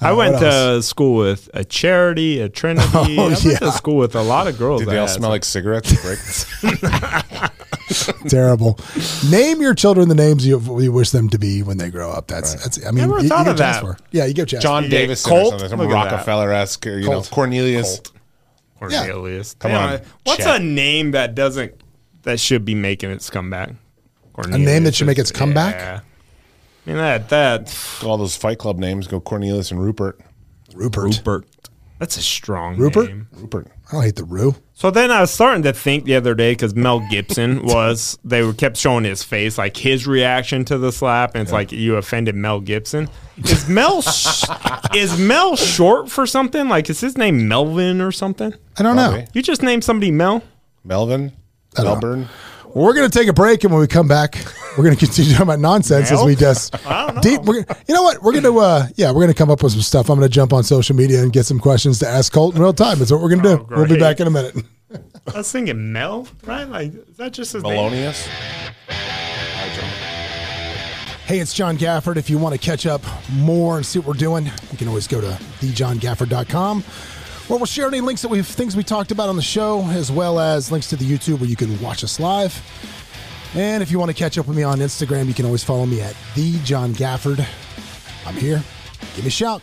I 0.00 0.10
uh, 0.10 0.16
went 0.16 0.38
to 0.40 0.82
school 0.82 1.16
with 1.16 1.48
a 1.54 1.64
charity, 1.64 2.40
a 2.40 2.48
Trinity. 2.62 2.88
Oh, 2.94 3.24
I 3.24 3.26
went 3.28 3.44
yeah. 3.44 3.58
to 3.58 3.72
school 3.72 3.96
with 3.96 4.14
a 4.14 4.22
lot 4.22 4.46
of 4.46 4.58
girls. 4.58 4.82
Did 4.82 4.88
they 4.90 4.98
all 4.98 5.08
smell 5.08 5.30
like 5.30 5.44
cigarettes? 5.44 6.46
Rick? 8.08 8.16
terrible. 8.28 8.78
Name 9.30 9.60
your 9.60 9.74
children 9.74 10.08
the 10.08 10.14
names 10.14 10.46
you, 10.46 10.60
you 10.80 10.92
wish 10.92 11.10
them 11.10 11.28
to 11.30 11.38
be 11.38 11.62
when 11.62 11.78
they 11.78 11.90
grow 11.90 12.10
up. 12.10 12.26
That's 12.28 12.54
that's. 12.54 12.84
I 12.86 12.90
mean, 12.90 13.08
Never 13.08 13.20
you, 13.20 13.28
thought 13.28 13.46
you 13.46 13.50
of 13.52 13.56
get 13.56 13.68
a 13.68 13.72
chance 13.72 13.76
that. 13.76 13.98
for. 13.98 14.04
Yeah, 14.10 14.24
you 14.26 14.34
get 14.34 14.42
a 14.42 14.46
chance. 14.46 14.62
John 14.62 14.84
Yeah, 14.84 14.90
Davis 14.90 15.26
or 15.26 15.30
Colt? 15.30 15.48
something, 15.50 15.68
some 15.68 15.78
Look 15.80 15.90
at 15.90 16.04
that. 16.04 16.12
Rockefeller 16.12 16.52
esque, 16.52 16.84
you 16.86 17.00
know, 17.02 17.12
Colt. 17.12 17.30
Cornelius. 17.30 18.00
Cornelius. 18.78 19.54
Come 19.54 19.70
Damn, 19.72 19.92
on, 19.94 20.00
What's 20.24 20.44
Chet. 20.44 20.60
a 20.60 20.64
name 20.64 21.12
that 21.12 21.34
doesn't 21.34 21.72
that 22.22 22.40
should 22.40 22.64
be 22.64 22.74
making 22.74 23.10
its 23.10 23.30
comeback? 23.30 23.70
A 24.36 24.48
name 24.58 24.84
that 24.84 24.94
should 24.94 25.06
make 25.06 25.18
its 25.18 25.30
comeback? 25.30 25.74
Yeah. 25.76 26.00
I 26.86 26.88
mean 26.88 26.96
that 26.96 27.28
that 27.28 28.00
All 28.04 28.16
those 28.16 28.34
Fight 28.34 28.58
Club 28.58 28.78
names 28.78 29.06
go 29.06 29.20
Cornelius 29.20 29.70
and 29.70 29.80
Rupert. 29.80 30.20
Rupert. 30.74 31.04
Rupert. 31.04 31.46
That's 32.02 32.16
a 32.16 32.22
strong 32.22 32.76
Rupert? 32.78 33.06
name. 33.10 33.28
Rupert. 33.30 33.68
I 33.88 33.92
don't 33.92 34.02
hate 34.02 34.16
the 34.16 34.24
Rue. 34.24 34.56
So 34.74 34.90
then 34.90 35.12
I 35.12 35.20
was 35.20 35.30
starting 35.30 35.62
to 35.62 35.72
think 35.72 36.04
the 36.04 36.16
other 36.16 36.34
day 36.34 36.50
because 36.50 36.74
Mel 36.74 36.98
Gibson 37.08 37.62
was 37.64 38.18
they 38.24 38.42
were 38.42 38.54
kept 38.54 38.76
showing 38.76 39.04
his 39.04 39.22
face 39.22 39.56
like 39.56 39.76
his 39.76 40.04
reaction 40.04 40.64
to 40.64 40.78
the 40.78 40.90
slap 40.90 41.36
and 41.36 41.42
it's 41.42 41.52
like 41.52 41.70
you 41.70 41.94
offended 41.94 42.34
Mel 42.34 42.58
Gibson. 42.58 43.08
Is 43.36 43.68
Mel 43.68 44.02
sh- 44.02 44.42
is 44.96 45.16
Mel 45.16 45.54
short 45.54 46.10
for 46.10 46.26
something 46.26 46.68
like 46.68 46.90
is 46.90 47.00
his 47.00 47.16
name 47.16 47.46
Melvin 47.46 48.00
or 48.00 48.10
something? 48.10 48.52
I 48.76 48.82
don't 48.82 48.96
know. 48.96 49.24
You 49.32 49.40
just 49.40 49.62
named 49.62 49.84
somebody 49.84 50.10
Mel. 50.10 50.42
Melvin. 50.82 51.30
don't 51.76 51.84
know. 51.84 51.92
Melbourne. 51.92 52.28
Well, 52.74 52.86
we're 52.86 52.94
going 52.94 53.10
to 53.10 53.18
take 53.18 53.28
a 53.28 53.34
break, 53.34 53.64
and 53.64 53.72
when 53.72 53.82
we 53.82 53.86
come 53.86 54.08
back, 54.08 54.38
we're 54.78 54.84
going 54.84 54.96
to 54.96 55.06
continue 55.06 55.32
talking 55.32 55.42
about 55.42 55.60
nonsense 55.60 56.10
as 56.10 56.24
we 56.24 56.34
just. 56.34 56.72
Deep, 57.20 57.42
we're, 57.42 57.58
you 57.86 57.94
know 57.94 58.02
what? 58.02 58.22
We're 58.22 58.32
going 58.32 58.44
to, 58.44 58.58
uh, 58.58 58.86
yeah, 58.96 59.08
we're 59.08 59.20
going 59.20 59.28
to 59.28 59.34
come 59.34 59.50
up 59.50 59.62
with 59.62 59.72
some 59.72 59.82
stuff. 59.82 60.08
I'm 60.08 60.18
going 60.18 60.28
to 60.28 60.34
jump 60.34 60.54
on 60.54 60.64
social 60.64 60.96
media 60.96 61.22
and 61.22 61.30
get 61.30 61.44
some 61.44 61.58
questions 61.58 61.98
to 61.98 62.08
ask 62.08 62.32
Colt 62.32 62.54
in 62.54 62.62
real 62.62 62.72
time. 62.72 62.98
That's 62.98 63.12
what 63.12 63.20
we're 63.20 63.28
going 63.28 63.42
to 63.42 63.56
do. 63.56 63.66
Oh, 63.70 63.76
we'll 63.76 63.88
be 63.88 63.98
back 63.98 64.20
in 64.20 64.26
a 64.26 64.30
minute. 64.30 64.56
I 65.34 65.38
was 65.38 65.52
thinking 65.52 65.92
Mel, 65.92 66.26
right? 66.44 66.64
Like 66.64 66.94
is 66.94 67.16
that 67.18 67.32
just 67.32 67.52
his 67.52 67.62
name? 67.62 67.92
Melonius. 67.92 68.26
Hey, 71.26 71.38
it's 71.38 71.54
John 71.54 71.78
Gafford. 71.78 72.16
If 72.16 72.28
you 72.28 72.38
want 72.38 72.54
to 72.54 72.60
catch 72.60 72.86
up 72.86 73.02
more 73.30 73.76
and 73.76 73.86
see 73.86 73.98
what 73.98 74.08
we're 74.08 74.14
doing, 74.14 74.46
you 74.46 74.78
can 74.78 74.88
always 74.88 75.06
go 75.06 75.20
to 75.20 75.28
thejohngafford.com 75.60 76.82
where 77.52 77.58
we'll 77.58 77.66
share 77.66 77.86
any 77.86 78.00
links 78.00 78.22
that 78.22 78.28
we've 78.28 78.46
things 78.46 78.74
we 78.74 78.82
talked 78.82 79.10
about 79.10 79.28
on 79.28 79.36
the 79.36 79.42
show, 79.42 79.82
as 79.88 80.10
well 80.10 80.40
as 80.40 80.72
links 80.72 80.88
to 80.88 80.96
the 80.96 81.04
YouTube 81.04 81.38
where 81.38 81.50
you 81.50 81.54
can 81.54 81.78
watch 81.82 82.02
us 82.02 82.18
live. 82.18 82.58
And 83.54 83.82
if 83.82 83.90
you 83.90 83.98
want 83.98 84.10
to 84.10 84.14
catch 84.14 84.38
up 84.38 84.46
with 84.48 84.56
me 84.56 84.62
on 84.62 84.78
Instagram, 84.78 85.26
you 85.26 85.34
can 85.34 85.44
always 85.44 85.62
follow 85.62 85.84
me 85.84 86.00
at 86.00 86.16
the 86.34 86.58
John 86.60 86.94
Gafford. 86.94 87.46
I'm 88.24 88.36
here. 88.36 88.62
Give 89.14 89.24
me 89.24 89.28
a 89.28 89.30
shout. 89.30 89.60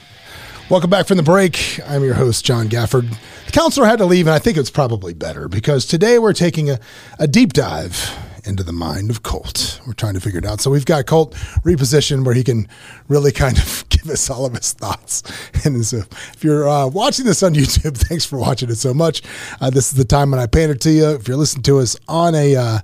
Welcome 0.69 0.91
back 0.91 1.07
from 1.07 1.17
the 1.17 1.23
break. 1.23 1.79
I'm 1.83 2.03
your 2.03 2.13
host, 2.13 2.45
John 2.45 2.69
Gafford. 2.69 3.09
The 3.47 3.51
counselor 3.51 3.87
had 3.87 3.97
to 3.97 4.05
leave, 4.05 4.27
and 4.27 4.35
I 4.35 4.39
think 4.39 4.55
it's 4.59 4.69
probably 4.69 5.15
better 5.15 5.47
because 5.47 5.87
today 5.87 6.19
we're 6.19 6.33
taking 6.33 6.69
a, 6.69 6.79
a 7.17 7.27
deep 7.27 7.53
dive 7.53 8.15
into 8.45 8.63
the 8.63 8.73
mind 8.73 9.09
of 9.09 9.23
Colt. 9.23 9.81
We're 9.85 9.93
trying 9.93 10.13
to 10.15 10.19
figure 10.19 10.39
it 10.39 10.45
out. 10.45 10.61
So 10.61 10.71
we've 10.71 10.85
got 10.85 11.05
Colt 11.05 11.33
repositioned 11.63 12.25
where 12.25 12.35
he 12.35 12.43
can 12.43 12.67
really 13.07 13.31
kind 13.31 13.57
of 13.57 13.85
give 13.89 14.09
us 14.09 14.29
all 14.29 14.45
of 14.45 14.53
his 14.53 14.73
thoughts. 14.73 15.23
And 15.65 15.85
so 15.85 15.97
if 16.33 16.43
you're 16.43 16.67
uh, 16.67 16.87
watching 16.87 17.25
this 17.25 17.43
on 17.43 17.53
YouTube, 17.55 17.97
thanks 17.97 18.25
for 18.25 18.37
watching 18.37 18.69
it 18.69 18.75
so 18.75 18.93
much. 18.93 19.21
Uh, 19.61 19.69
this 19.69 19.91
is 19.91 19.97
the 19.97 20.05
time 20.05 20.31
when 20.31 20.39
I 20.39 20.47
paint 20.47 20.71
it 20.71 20.81
to 20.81 20.91
you. 20.91 21.09
If 21.11 21.27
you're 21.27 21.37
listening 21.37 21.63
to 21.63 21.79
us 21.79 21.97
on 22.07 22.35
a 22.35 22.55
uh, 22.55 22.79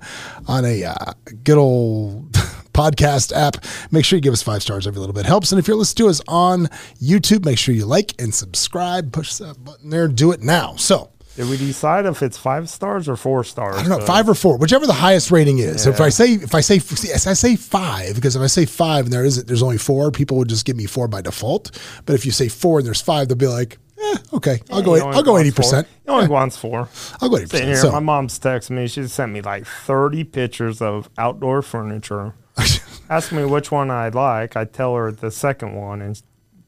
on 0.46 0.64
a 0.64 0.84
uh, 0.84 1.12
good 1.44 1.58
old 1.58 2.32
podcast 2.76 3.34
app. 3.34 3.64
Make 3.90 4.04
sure 4.04 4.18
you 4.18 4.20
give 4.20 4.34
us 4.34 4.42
five 4.42 4.62
stars 4.62 4.86
every 4.86 5.00
little 5.00 5.14
bit 5.14 5.24
helps. 5.24 5.50
And 5.50 5.58
if 5.58 5.66
you're 5.66 5.76
listening 5.76 6.06
to 6.06 6.10
us 6.10 6.20
on 6.28 6.66
YouTube, 7.00 7.44
make 7.44 7.58
sure 7.58 7.74
you 7.74 7.86
like 7.86 8.12
and 8.20 8.34
subscribe. 8.34 9.12
Push 9.12 9.36
that 9.36 9.64
button 9.64 9.88
there. 9.88 10.08
Do 10.08 10.32
it 10.32 10.42
now. 10.42 10.76
So 10.76 11.10
Did 11.36 11.50
we 11.50 11.58
decide 11.58 12.06
if 12.06 12.22
it's 12.22 12.38
five 12.38 12.68
stars 12.70 13.08
or 13.08 13.16
four 13.16 13.44
stars? 13.44 13.76
I 13.76 13.82
don't 13.86 14.00
know, 14.00 14.06
five 14.06 14.26
or 14.26 14.34
four, 14.34 14.56
whichever 14.56 14.86
the 14.86 14.94
highest 14.94 15.30
rating 15.30 15.58
is. 15.58 15.82
So 15.82 15.90
if 15.90 16.00
I 16.00 16.08
say 16.08 16.32
if 16.32 16.54
I 16.54 16.60
say 16.60 16.76
yes, 17.06 17.26
I 17.26 17.34
say 17.34 17.56
five 17.56 18.14
because 18.14 18.36
if 18.36 18.42
I 18.42 18.46
say 18.46 18.64
five 18.64 19.04
and 19.04 19.12
there 19.12 19.24
isn't, 19.24 19.46
there's 19.46 19.62
only 19.62 19.76
four, 19.76 20.10
people 20.10 20.38
would 20.38 20.48
just 20.48 20.64
give 20.64 20.76
me 20.76 20.86
four 20.86 21.08
by 21.08 21.20
default. 21.20 21.78
But 22.06 22.14
if 22.14 22.24
you 22.24 22.32
say 22.32 22.48
four 22.48 22.78
and 22.78 22.86
there's 22.86 23.02
five, 23.02 23.28
they'll 23.28 23.36
be 23.36 23.46
like, 23.46 23.76
eh, 24.00 24.16
okay, 24.32 24.60
I'll 24.70 24.82
go. 24.82 24.94
I'll 24.96 25.22
go 25.22 25.36
eighty 25.36 25.52
percent. 25.52 25.86
He 26.04 26.08
only 26.10 26.28
wants 26.28 26.56
four. 26.56 26.88
I'll 27.20 27.28
go 27.28 27.36
eighty 27.36 27.48
percent. 27.48 27.76
So 27.78 27.92
my 27.92 28.00
mom's 28.00 28.38
texting 28.38 28.70
me. 28.70 28.88
She 28.88 29.06
sent 29.06 29.30
me 29.32 29.42
like 29.42 29.66
30 29.66 30.24
pictures 30.24 30.80
of 30.80 31.10
outdoor 31.18 31.60
furniture. 31.60 32.34
Ask 33.10 33.30
me 33.30 33.44
which 33.44 33.70
one 33.70 33.90
I 33.90 34.08
like. 34.08 34.56
I 34.56 34.64
tell 34.64 34.94
her 34.96 35.12
the 35.12 35.30
second 35.30 35.74
one, 35.74 36.00
and 36.00 36.20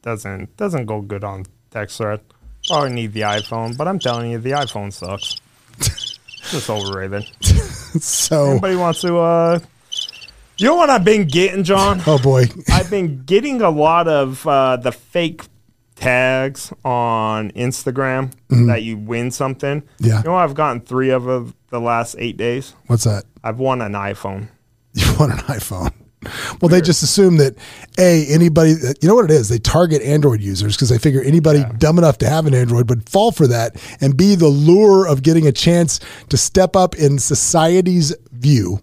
doesn't 0.03 0.55
doesn't 0.57 0.85
go 0.85 1.01
good 1.01 1.23
on 1.23 1.45
text 1.71 1.97
thread. 1.97 2.21
Probably 2.69 2.91
need 2.91 3.13
the 3.13 3.21
iPhone, 3.21 3.75
but 3.75 3.87
I'm 3.87 3.99
telling 3.99 4.31
you, 4.31 4.37
the 4.37 4.51
iPhone 4.51 4.93
sucks. 4.93 5.35
Just 6.51 6.69
overrated. 6.69 7.25
so 8.01 8.51
Anybody 8.51 8.75
wants 8.75 9.01
to? 9.01 9.17
uh 9.17 9.59
You 10.57 10.67
know 10.67 10.75
what 10.75 10.89
I've 10.89 11.03
been 11.03 11.27
getting, 11.27 11.63
John? 11.63 12.01
oh 12.07 12.17
boy, 12.19 12.45
I've 12.71 12.89
been 12.89 13.23
getting 13.23 13.61
a 13.61 13.69
lot 13.69 14.07
of 14.07 14.45
uh, 14.47 14.77
the 14.77 14.91
fake 14.91 15.43
tags 15.95 16.71
on 16.85 17.51
Instagram 17.51 18.31
that 18.67 18.83
you 18.83 18.97
win 18.97 19.31
something. 19.31 19.81
Mm-hmm. 19.81 20.05
Yeah. 20.07 20.17
You 20.19 20.23
know, 20.25 20.35
I've 20.35 20.53
gotten 20.55 20.81
three 20.81 21.09
of 21.09 21.25
them 21.25 21.53
the 21.69 21.79
last 21.81 22.15
eight 22.19 22.37
days. 22.37 22.73
what's 22.87 23.03
that? 23.03 23.25
I've 23.43 23.59
won 23.59 23.81
an 23.81 23.93
iPhone. 23.93 24.47
You 24.93 25.05
won 25.19 25.31
an 25.31 25.37
iPhone? 25.39 25.93
Well, 26.61 26.67
they 26.67 26.81
just 26.81 27.01
assume 27.01 27.37
that 27.37 27.57
a 27.97 28.25
anybody. 28.27 28.75
You 29.01 29.07
know 29.07 29.15
what 29.15 29.25
it 29.25 29.31
is? 29.31 29.47
They 29.47 29.57
target 29.57 30.01
Android 30.01 30.41
users 30.41 30.75
because 30.75 30.89
they 30.89 30.97
figure 30.97 31.21
anybody 31.21 31.63
dumb 31.77 31.97
enough 31.97 32.17
to 32.19 32.29
have 32.29 32.45
an 32.45 32.53
Android 32.53 32.89
would 32.89 33.09
fall 33.09 33.31
for 33.31 33.47
that, 33.47 33.81
and 34.01 34.17
b 34.17 34.35
the 34.35 34.47
lure 34.47 35.07
of 35.07 35.23
getting 35.23 35.47
a 35.47 35.51
chance 35.51 35.99
to 36.27 36.37
step 36.37 36.75
up 36.75 36.95
in 36.95 37.19
society's 37.19 38.13
view 38.31 38.81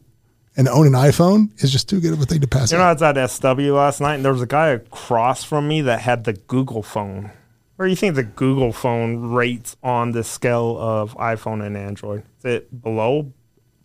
and 0.57 0.69
own 0.69 0.87
an 0.87 0.95
iPhone 0.95 1.51
is 1.63 1.71
just 1.71 1.89
too 1.89 2.01
good 2.01 2.15
of 2.15 2.21
a 2.21 2.25
thing 2.25 2.41
to 2.41 2.49
pass. 2.49 2.73
You 2.73 2.79
know, 2.79 2.85
up. 2.85 3.03
I 3.03 3.13
was 3.13 3.17
at 3.17 3.31
SW 3.31 3.73
last 3.73 4.01
night, 4.01 4.15
and 4.15 4.25
there 4.25 4.33
was 4.33 4.43
a 4.43 4.47
guy 4.47 4.69
across 4.69 5.45
from 5.45 5.69
me 5.69 5.83
that 5.83 6.01
had 6.01 6.25
the 6.25 6.33
Google 6.33 6.83
phone. 6.83 7.31
Where 7.77 7.87
do 7.87 7.91
you 7.91 7.97
think 7.97 8.15
the 8.15 8.25
Google 8.25 8.73
phone 8.73 9.33
rates 9.33 9.77
on 9.83 10.13
the 10.13 10.25
scale 10.25 10.79
of 10.79 11.15
iPhone 11.17 11.65
and 11.65 11.77
Android? 11.77 12.23
Is 12.39 12.45
it 12.47 12.83
below 12.83 13.33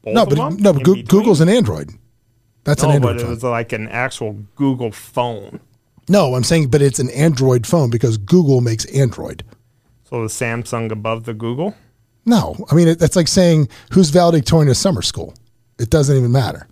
both 0.01 0.15
no, 0.15 0.25
but 0.25 0.37
no, 0.59 0.73
but 0.73 0.83
Google's 0.83 1.41
an 1.41 1.49
Android. 1.49 1.91
That's 2.63 2.83
an 2.83 2.89
No, 2.89 2.95
Android 2.95 3.13
but 3.15 3.17
it 3.17 3.21
phone. 3.23 3.29
was 3.31 3.43
like 3.43 3.71
an 3.73 3.87
actual 3.89 4.33
Google 4.55 4.91
phone. 4.91 5.59
no, 6.09 6.35
I'm 6.35 6.43
saying, 6.43 6.69
but 6.69 6.81
it's 6.81 6.99
an 6.99 7.09
Android 7.11 7.65
phone 7.65 7.89
because 7.89 8.17
Google 8.17 8.61
makes 8.61 8.85
Android. 8.85 9.43
So 10.03 10.21
the 10.21 10.27
Samsung 10.27 10.91
above 10.91 11.23
the 11.23 11.33
Google. 11.33 11.73
No, 12.25 12.55
I 12.69 12.75
mean 12.75 12.87
it, 12.89 12.99
that's 12.99 13.15
like 13.15 13.27
saying 13.27 13.69
who's 13.91 14.09
valedictorian 14.09 14.69
of 14.69 14.77
summer 14.77 15.01
school. 15.01 15.33
It 15.79 15.89
doesn't 15.89 16.15
even 16.15 16.31
matter. 16.31 16.67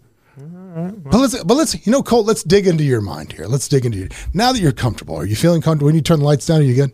But 0.87 1.17
let's, 1.17 1.43
but 1.43 1.55
let's, 1.55 1.85
you 1.85 1.91
know, 1.91 2.01
Colt. 2.03 2.25
Let's 2.25 2.43
dig 2.43 2.67
into 2.67 2.83
your 2.83 3.01
mind 3.01 3.31
here. 3.33 3.45
Let's 3.45 3.67
dig 3.67 3.85
into 3.85 3.97
you. 3.97 4.09
Now 4.33 4.51
that 4.51 4.59
you're 4.59 4.71
comfortable, 4.71 5.15
are 5.15 5.25
you 5.25 5.35
feeling 5.35 5.61
comfortable? 5.61 5.87
When 5.87 5.95
you 5.95 6.01
turn 6.01 6.19
the 6.19 6.25
lights 6.25 6.45
down, 6.45 6.61
are 6.61 6.63
you 6.63 6.75
good? 6.75 6.91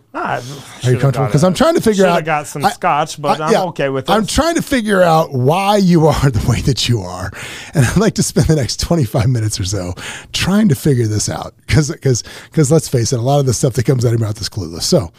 Are 0.83 0.91
you 0.91 0.97
comfortable? 0.99 1.25
Because 1.27 1.43
I'm 1.43 1.53
trying 1.53 1.75
to 1.75 1.81
figure 1.81 2.05
out. 2.05 2.17
I 2.17 2.21
got 2.21 2.47
some 2.47 2.63
I- 2.65 2.71
scotch, 2.71 3.21
but 3.21 3.39
I- 3.41 3.45
I'm 3.47 3.51
yeah, 3.51 3.63
okay 3.65 3.89
with 3.89 4.09
it. 4.09 4.13
I'm 4.13 4.25
trying 4.25 4.55
to 4.55 4.61
figure 4.61 5.01
out 5.01 5.31
why 5.33 5.77
you 5.77 6.07
are 6.07 6.29
the 6.31 6.45
way 6.49 6.61
that 6.61 6.87
you 6.89 7.01
are, 7.01 7.31
and 7.73 7.85
I'd 7.85 7.97
like 7.97 8.15
to 8.15 8.23
spend 8.23 8.47
the 8.47 8.55
next 8.55 8.79
25 8.79 9.29
minutes 9.29 9.59
or 9.59 9.65
so 9.65 9.93
trying 10.33 10.69
to 10.69 10.75
figure 10.75 11.07
this 11.07 11.29
out. 11.29 11.53
Because, 11.67 11.91
because, 11.91 12.23
because, 12.45 12.71
let's 12.71 12.87
face 12.87 13.11
it, 13.11 13.19
a 13.19 13.21
lot 13.21 13.39
of 13.39 13.45
the 13.45 13.53
stuff 13.53 13.73
that 13.73 13.85
comes 13.85 14.05
out 14.05 14.13
of 14.13 14.19
your 14.19 14.27
mouth 14.27 14.39
is 14.39 14.49
clueless. 14.49 14.83
So, 14.83 15.11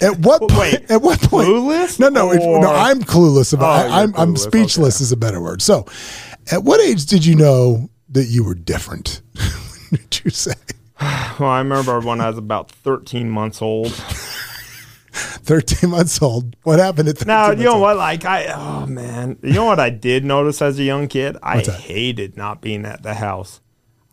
at 0.00 0.18
what 0.20 0.40
point? 0.40 0.52
Wait, 0.58 0.90
at 0.90 1.02
what 1.02 1.20
point? 1.20 1.48
clueless 1.48 1.98
No, 1.98 2.08
no, 2.08 2.32
it- 2.32 2.38
no. 2.38 2.72
I'm 2.72 3.02
clueless 3.02 3.52
about. 3.52 3.86
Oh, 3.86 3.88
I, 3.90 4.02
i'm 4.02 4.14
I'm 4.16 4.34
clueless, 4.34 4.38
speechless 4.38 5.00
is 5.00 5.12
a 5.12 5.16
better 5.16 5.40
word. 5.40 5.60
So, 5.62 5.86
at 6.50 6.64
what 6.64 6.80
age 6.80 7.06
did 7.06 7.24
you 7.24 7.34
know 7.34 7.88
that 8.10 8.24
you 8.24 8.44
were 8.44 8.54
different? 8.54 9.22
did 9.90 10.24
you 10.24 10.30
say? 10.30 10.54
Well, 11.38 11.50
I 11.50 11.58
remember 11.58 12.00
when 12.00 12.22
I 12.22 12.30
was 12.30 12.38
about 12.38 12.70
13 12.70 13.28
months 13.28 13.60
old. 13.60 13.92
13 15.12 15.90
months 15.90 16.22
old. 16.22 16.56
What 16.62 16.78
happened 16.78 17.10
at 17.10 17.18
13 17.18 17.26
Now, 17.26 17.50
you 17.50 17.64
know 17.64 17.72
old? 17.72 17.82
what? 17.82 17.96
Like, 17.98 18.24
I, 18.24 18.46
oh 18.46 18.86
man, 18.86 19.38
you 19.42 19.52
know 19.52 19.66
what 19.66 19.78
I 19.78 19.90
did 19.90 20.24
notice 20.24 20.62
as 20.62 20.78
a 20.78 20.82
young 20.82 21.08
kid? 21.08 21.36
I 21.42 21.60
hated 21.60 22.38
not 22.38 22.62
being 22.62 22.86
at 22.86 23.02
the 23.02 23.12
house. 23.14 23.60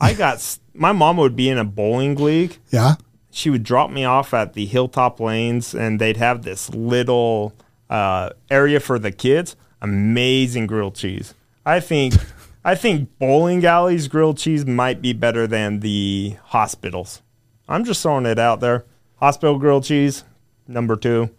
I 0.01 0.13
got, 0.13 0.57
my 0.73 0.91
mom 0.91 1.15
would 1.17 1.35
be 1.37 1.47
in 1.49 1.57
a 1.57 1.63
bowling 1.63 2.15
league. 2.15 2.57
Yeah. 2.69 2.95
She 3.31 3.49
would 3.49 3.63
drop 3.63 3.89
me 3.89 4.03
off 4.03 4.33
at 4.33 4.53
the 4.53 4.65
Hilltop 4.65 5.19
Lanes, 5.21 5.73
and 5.73 6.01
they'd 6.01 6.17
have 6.17 6.43
this 6.43 6.69
little 6.69 7.53
uh, 7.89 8.31
area 8.51 8.79
for 8.81 8.99
the 8.99 9.11
kids. 9.11 9.55
Amazing 9.81 10.67
grilled 10.67 10.95
cheese. 10.95 11.33
I 11.65 11.79
think, 11.79 12.13
I 12.65 12.75
think 12.75 13.17
bowling 13.19 13.65
alleys 13.65 14.07
grilled 14.07 14.37
cheese 14.37 14.65
might 14.65 15.01
be 15.01 15.13
better 15.13 15.47
than 15.47 15.79
the 15.81 16.35
hospitals. 16.45 17.21
I'm 17.67 17.83
just 17.85 18.01
throwing 18.03 18.25
it 18.25 18.39
out 18.39 18.59
there. 18.59 18.85
Hospital 19.17 19.57
grilled 19.57 19.85
cheese, 19.85 20.23
number 20.67 20.95
two. 20.95 21.29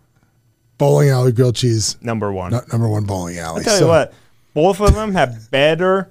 Bowling 0.78 1.10
alley 1.10 1.32
grilled 1.32 1.56
cheese. 1.56 1.96
Number 2.02 2.32
one. 2.32 2.52
Not 2.52 2.72
number 2.72 2.88
one 2.88 3.04
bowling 3.04 3.38
alley. 3.38 3.62
Tell 3.62 3.74
So- 3.78 3.84
you 3.84 3.88
what, 3.90 4.12
both 4.54 4.80
of 4.80 4.94
them 4.94 5.12
have 5.12 5.50
better 5.50 6.08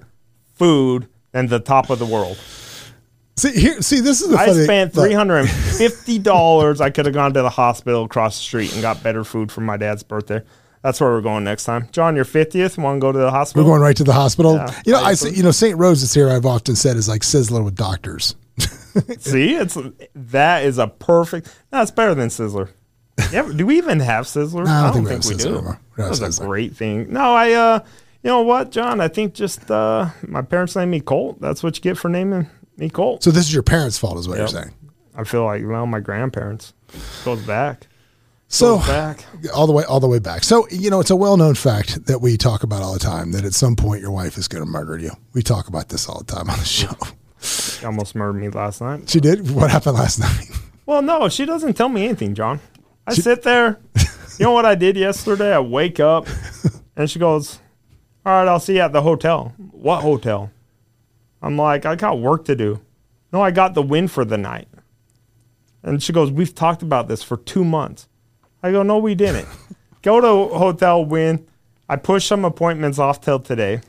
food 0.54 1.08
than 1.32 1.48
the 1.48 1.58
top 1.60 1.90
of 1.90 1.98
the 1.98 2.06
world. 2.06 2.38
See 3.36 3.50
here. 3.58 3.82
See, 3.82 3.98
this 3.98 4.22
is 4.22 4.28
the 4.30 4.36
I 4.36 4.52
spent 4.52 4.94
three 4.94 5.12
hundred 5.12 5.38
and 5.38 5.48
fifty 5.50 6.18
dollars. 6.20 6.80
I 6.80 6.90
could 6.90 7.04
have 7.06 7.14
gone 7.14 7.34
to 7.34 7.42
the 7.42 7.50
hospital 7.50 8.04
across 8.04 8.36
the 8.38 8.44
street 8.44 8.72
and 8.72 8.80
got 8.80 9.02
better 9.02 9.24
food 9.24 9.50
for 9.50 9.60
my 9.60 9.76
dad's 9.76 10.04
birthday. 10.04 10.40
That's 10.84 11.00
where 11.00 11.10
we're 11.10 11.22
going 11.22 11.42
next 11.44 11.64
time. 11.64 11.88
John, 11.92 12.14
your 12.14 12.26
fiftieth. 12.26 12.76
Want 12.78 12.98
to 12.98 13.00
go 13.00 13.10
to 13.10 13.18
the 13.18 13.30
hospital? 13.30 13.64
We're 13.64 13.70
going 13.70 13.80
right 13.80 13.96
to 13.96 14.04
the 14.04 14.12
hospital. 14.12 14.56
Yeah. 14.56 14.80
you 14.84 14.92
know, 14.92 15.00
I 15.00 15.14
say, 15.14 15.30
you 15.30 15.42
know, 15.42 15.50
St. 15.50 15.78
Rose 15.78 16.02
is 16.02 16.12
here. 16.12 16.28
I've 16.28 16.44
often 16.44 16.76
said 16.76 16.96
is 16.98 17.08
like 17.08 17.22
Sizzler 17.22 17.64
with 17.64 17.74
doctors. 17.74 18.36
See, 19.18 19.54
it's 19.54 19.76
that 20.14 20.64
is 20.64 20.76
a 20.78 20.86
perfect. 20.86 21.48
That's 21.70 21.90
better 21.90 22.14
than 22.14 22.28
Sizzler. 22.28 22.68
Yeah, 23.32 23.50
do 23.56 23.64
we 23.66 23.78
even 23.78 23.98
have 24.00 24.26
Sizzler? 24.26 24.66
No, 24.66 24.70
I 24.70 24.82
don't 24.82 24.90
I 24.90 24.92
think 24.92 24.94
don't 24.94 25.04
we 25.04 25.08
think, 25.08 25.24
we 25.24 25.34
Sizzler 25.34 25.42
do. 25.42 25.54
anymore. 25.56 25.80
We 25.96 26.02
don't 26.04 26.12
That 26.20 26.26
was 26.26 26.38
a 26.38 26.44
great 26.44 26.76
thing. 26.76 27.12
No, 27.12 27.32
I. 27.34 27.52
uh 27.52 27.78
You 28.22 28.28
know 28.28 28.42
what, 28.42 28.70
John? 28.70 29.00
I 29.00 29.08
think 29.08 29.32
just 29.34 29.70
uh 29.70 30.10
my 30.28 30.42
parents 30.42 30.76
named 30.76 30.90
me 30.90 31.00
Colt. 31.00 31.40
That's 31.40 31.62
what 31.62 31.76
you 31.76 31.82
get 31.82 31.96
for 31.96 32.08
naming 32.10 32.46
me 32.76 32.90
Colt. 32.90 33.22
So 33.22 33.30
this 33.30 33.46
is 33.46 33.54
your 33.54 33.62
parents' 33.62 33.96
fault, 33.98 34.18
is 34.18 34.28
what 34.28 34.38
Yep. 34.38 34.50
you're 34.50 34.62
saying. 34.62 34.74
I 35.16 35.24
feel 35.24 35.44
like 35.46 35.62
well, 35.64 35.86
my 35.86 36.00
grandparents 36.00 36.74
goes 37.24 37.40
back. 37.42 37.86
So 38.48 38.78
back. 38.78 39.24
all 39.52 39.66
the 39.66 39.72
way, 39.72 39.84
all 39.84 40.00
the 40.00 40.06
way 40.06 40.18
back. 40.20 40.44
So 40.44 40.68
you 40.70 40.90
know, 40.90 41.00
it's 41.00 41.10
a 41.10 41.16
well-known 41.16 41.54
fact 41.54 42.06
that 42.06 42.20
we 42.20 42.36
talk 42.36 42.62
about 42.62 42.82
all 42.82 42.92
the 42.92 42.98
time 43.00 43.32
that 43.32 43.44
at 43.44 43.54
some 43.54 43.74
point 43.74 44.00
your 44.00 44.12
wife 44.12 44.38
is 44.38 44.46
going 44.48 44.62
to 44.64 44.70
murder 44.70 44.98
you. 44.98 45.10
We 45.32 45.42
talk 45.42 45.66
about 45.68 45.88
this 45.88 46.08
all 46.08 46.18
the 46.18 46.32
time 46.32 46.48
on 46.48 46.58
the 46.58 46.64
show. 46.64 46.94
She 47.40 47.84
almost 47.86 48.14
murdered 48.14 48.34
me 48.40 48.48
last 48.50 48.80
night. 48.80 49.08
She 49.10 49.18
did. 49.20 49.50
What 49.50 49.70
happened 49.70 49.96
last 49.96 50.18
night? 50.18 50.46
Well, 50.86 51.00
no, 51.00 51.30
she 51.30 51.46
doesn't 51.46 51.78
tell 51.78 51.88
me 51.88 52.04
anything, 52.04 52.34
John. 52.34 52.60
I 53.06 53.14
sit 53.14 53.42
there. 53.42 53.80
You 54.38 54.44
know 54.44 54.52
what 54.52 54.66
I 54.66 54.74
did 54.74 54.96
yesterday? 54.98 55.54
I 55.54 55.60
wake 55.60 55.98
up 55.98 56.26
and 56.96 57.10
she 57.10 57.18
goes, 57.18 57.58
All 58.26 58.32
right, 58.34 58.46
I'll 58.46 58.60
see 58.60 58.74
you 58.74 58.80
at 58.80 58.92
the 58.92 59.00
hotel. 59.00 59.54
What 59.56 60.02
hotel? 60.02 60.50
I'm 61.40 61.56
like, 61.56 61.86
I 61.86 61.94
got 61.94 62.18
work 62.20 62.44
to 62.46 62.54
do. 62.54 62.82
No, 63.32 63.40
I 63.40 63.50
got 63.50 63.72
the 63.72 63.80
Wynn 63.80 64.08
for 64.08 64.26
the 64.26 64.36
night. 64.36 64.68
And 65.82 66.02
she 66.02 66.12
goes, 66.12 66.30
We've 66.30 66.54
talked 66.54 66.82
about 66.82 67.08
this 67.08 67.22
for 67.22 67.38
two 67.38 67.64
months. 67.64 68.06
I 68.64 68.72
go, 68.72 68.82
No, 68.82 68.98
we 68.98 69.14
didn't. 69.14 69.46
Go 70.02 70.20
to 70.20 70.54
hotel 70.56 71.04
Wynn. 71.04 71.46
I 71.88 71.96
push 71.96 72.26
some 72.26 72.44
appointments 72.44 72.98
off 72.98 73.20
till 73.20 73.38
today. 73.38 73.80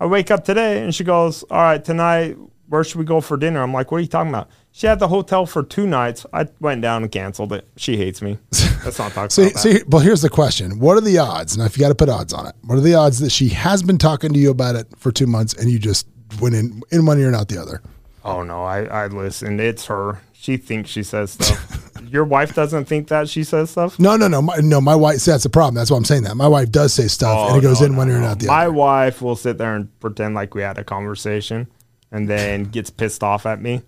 I 0.00 0.06
wake 0.06 0.30
up 0.30 0.42
today 0.44 0.82
and 0.82 0.94
she 0.94 1.04
goes, 1.04 1.42
All 1.50 1.60
right, 1.60 1.84
tonight, 1.84 2.36
where 2.68 2.82
should 2.82 2.98
we 2.98 3.04
go 3.04 3.20
for 3.20 3.36
dinner? 3.36 3.62
I'm 3.62 3.72
like, 3.74 3.92
What 3.92 3.98
are 3.98 4.00
you 4.00 4.06
talking 4.08 4.30
about? 4.30 4.48
She 4.72 4.86
had 4.86 5.00
the 5.00 5.08
hotel 5.08 5.44
for 5.44 5.62
two 5.62 5.86
nights. 5.86 6.24
I 6.32 6.48
went 6.60 6.80
down 6.80 7.02
and 7.02 7.12
canceled 7.12 7.52
it. 7.52 7.68
She 7.76 7.96
hates 7.98 8.22
me. 8.22 8.38
Let's 8.84 8.98
not 8.98 9.12
talk 9.12 9.30
So, 9.32 9.42
about 9.42 9.52
that. 9.54 9.58
so 9.58 9.74
well, 9.88 10.00
here's 10.00 10.22
the 10.22 10.30
question: 10.30 10.78
What 10.78 10.96
are 10.96 11.02
the 11.02 11.18
odds? 11.18 11.58
Now, 11.58 11.64
if 11.66 11.76
you 11.76 11.82
got 11.82 11.88
to 11.90 11.94
put 11.94 12.08
odds 12.08 12.32
on 12.32 12.46
it, 12.46 12.54
what 12.64 12.78
are 12.78 12.80
the 12.80 12.94
odds 12.94 13.18
that 13.18 13.30
she 13.30 13.48
has 13.50 13.82
been 13.82 13.98
talking 13.98 14.32
to 14.32 14.38
you 14.38 14.50
about 14.50 14.76
it 14.76 14.86
for 14.96 15.12
two 15.12 15.26
months 15.26 15.52
and 15.54 15.70
you 15.70 15.78
just 15.78 16.06
went 16.40 16.54
in 16.54 16.80
in 16.90 17.04
one 17.04 17.18
ear 17.18 17.26
and 17.26 17.36
out 17.36 17.48
the 17.48 17.60
other? 17.60 17.82
Oh 18.24 18.42
no, 18.44 18.62
I, 18.64 18.84
I 18.84 19.06
listened. 19.08 19.60
It's 19.60 19.84
her. 19.86 20.20
She 20.32 20.56
thinks 20.56 20.88
she 20.88 21.02
says 21.02 21.32
stuff. 21.32 21.76
Your 22.10 22.24
wife 22.24 22.54
doesn't 22.54 22.86
think 22.86 23.08
that 23.08 23.28
she 23.28 23.44
says 23.44 23.70
stuff? 23.70 23.98
No, 23.98 24.16
no, 24.16 24.26
no, 24.28 24.42
my, 24.42 24.56
no. 24.56 24.80
My 24.80 24.96
wife. 24.96 25.18
See, 25.18 25.30
that's 25.30 25.44
the 25.44 25.50
problem. 25.50 25.74
That's 25.76 25.90
why 25.90 25.96
I'm 25.96 26.04
saying 26.04 26.24
that. 26.24 26.36
My 26.36 26.48
wife 26.48 26.70
does 26.70 26.92
say 26.92 27.06
stuff, 27.06 27.48
and 27.50 27.56
it 27.56 27.58
oh, 27.58 27.68
goes 27.70 27.80
Oh, 27.80 27.84
no, 27.84 27.86
in 27.86 27.92
no, 27.92 27.98
one 27.98 28.10
ear 28.10 28.16
and 28.16 28.24
out 28.24 28.38
the 28.40 28.46
My 28.48 28.64
other. 28.64 28.72
wife 28.72 29.22
will 29.22 29.36
sit 29.36 29.58
there 29.58 29.76
and 29.76 30.00
pretend 30.00 30.34
like 30.34 30.54
we 30.54 30.62
had 30.62 30.76
a 30.78 30.84
conversation 30.84 31.68
and 32.10 32.28
then 32.28 32.64
gets 32.76 32.90
pissed 32.90 33.22
off 33.22 33.46
at 33.46 33.60
me. 33.62 33.82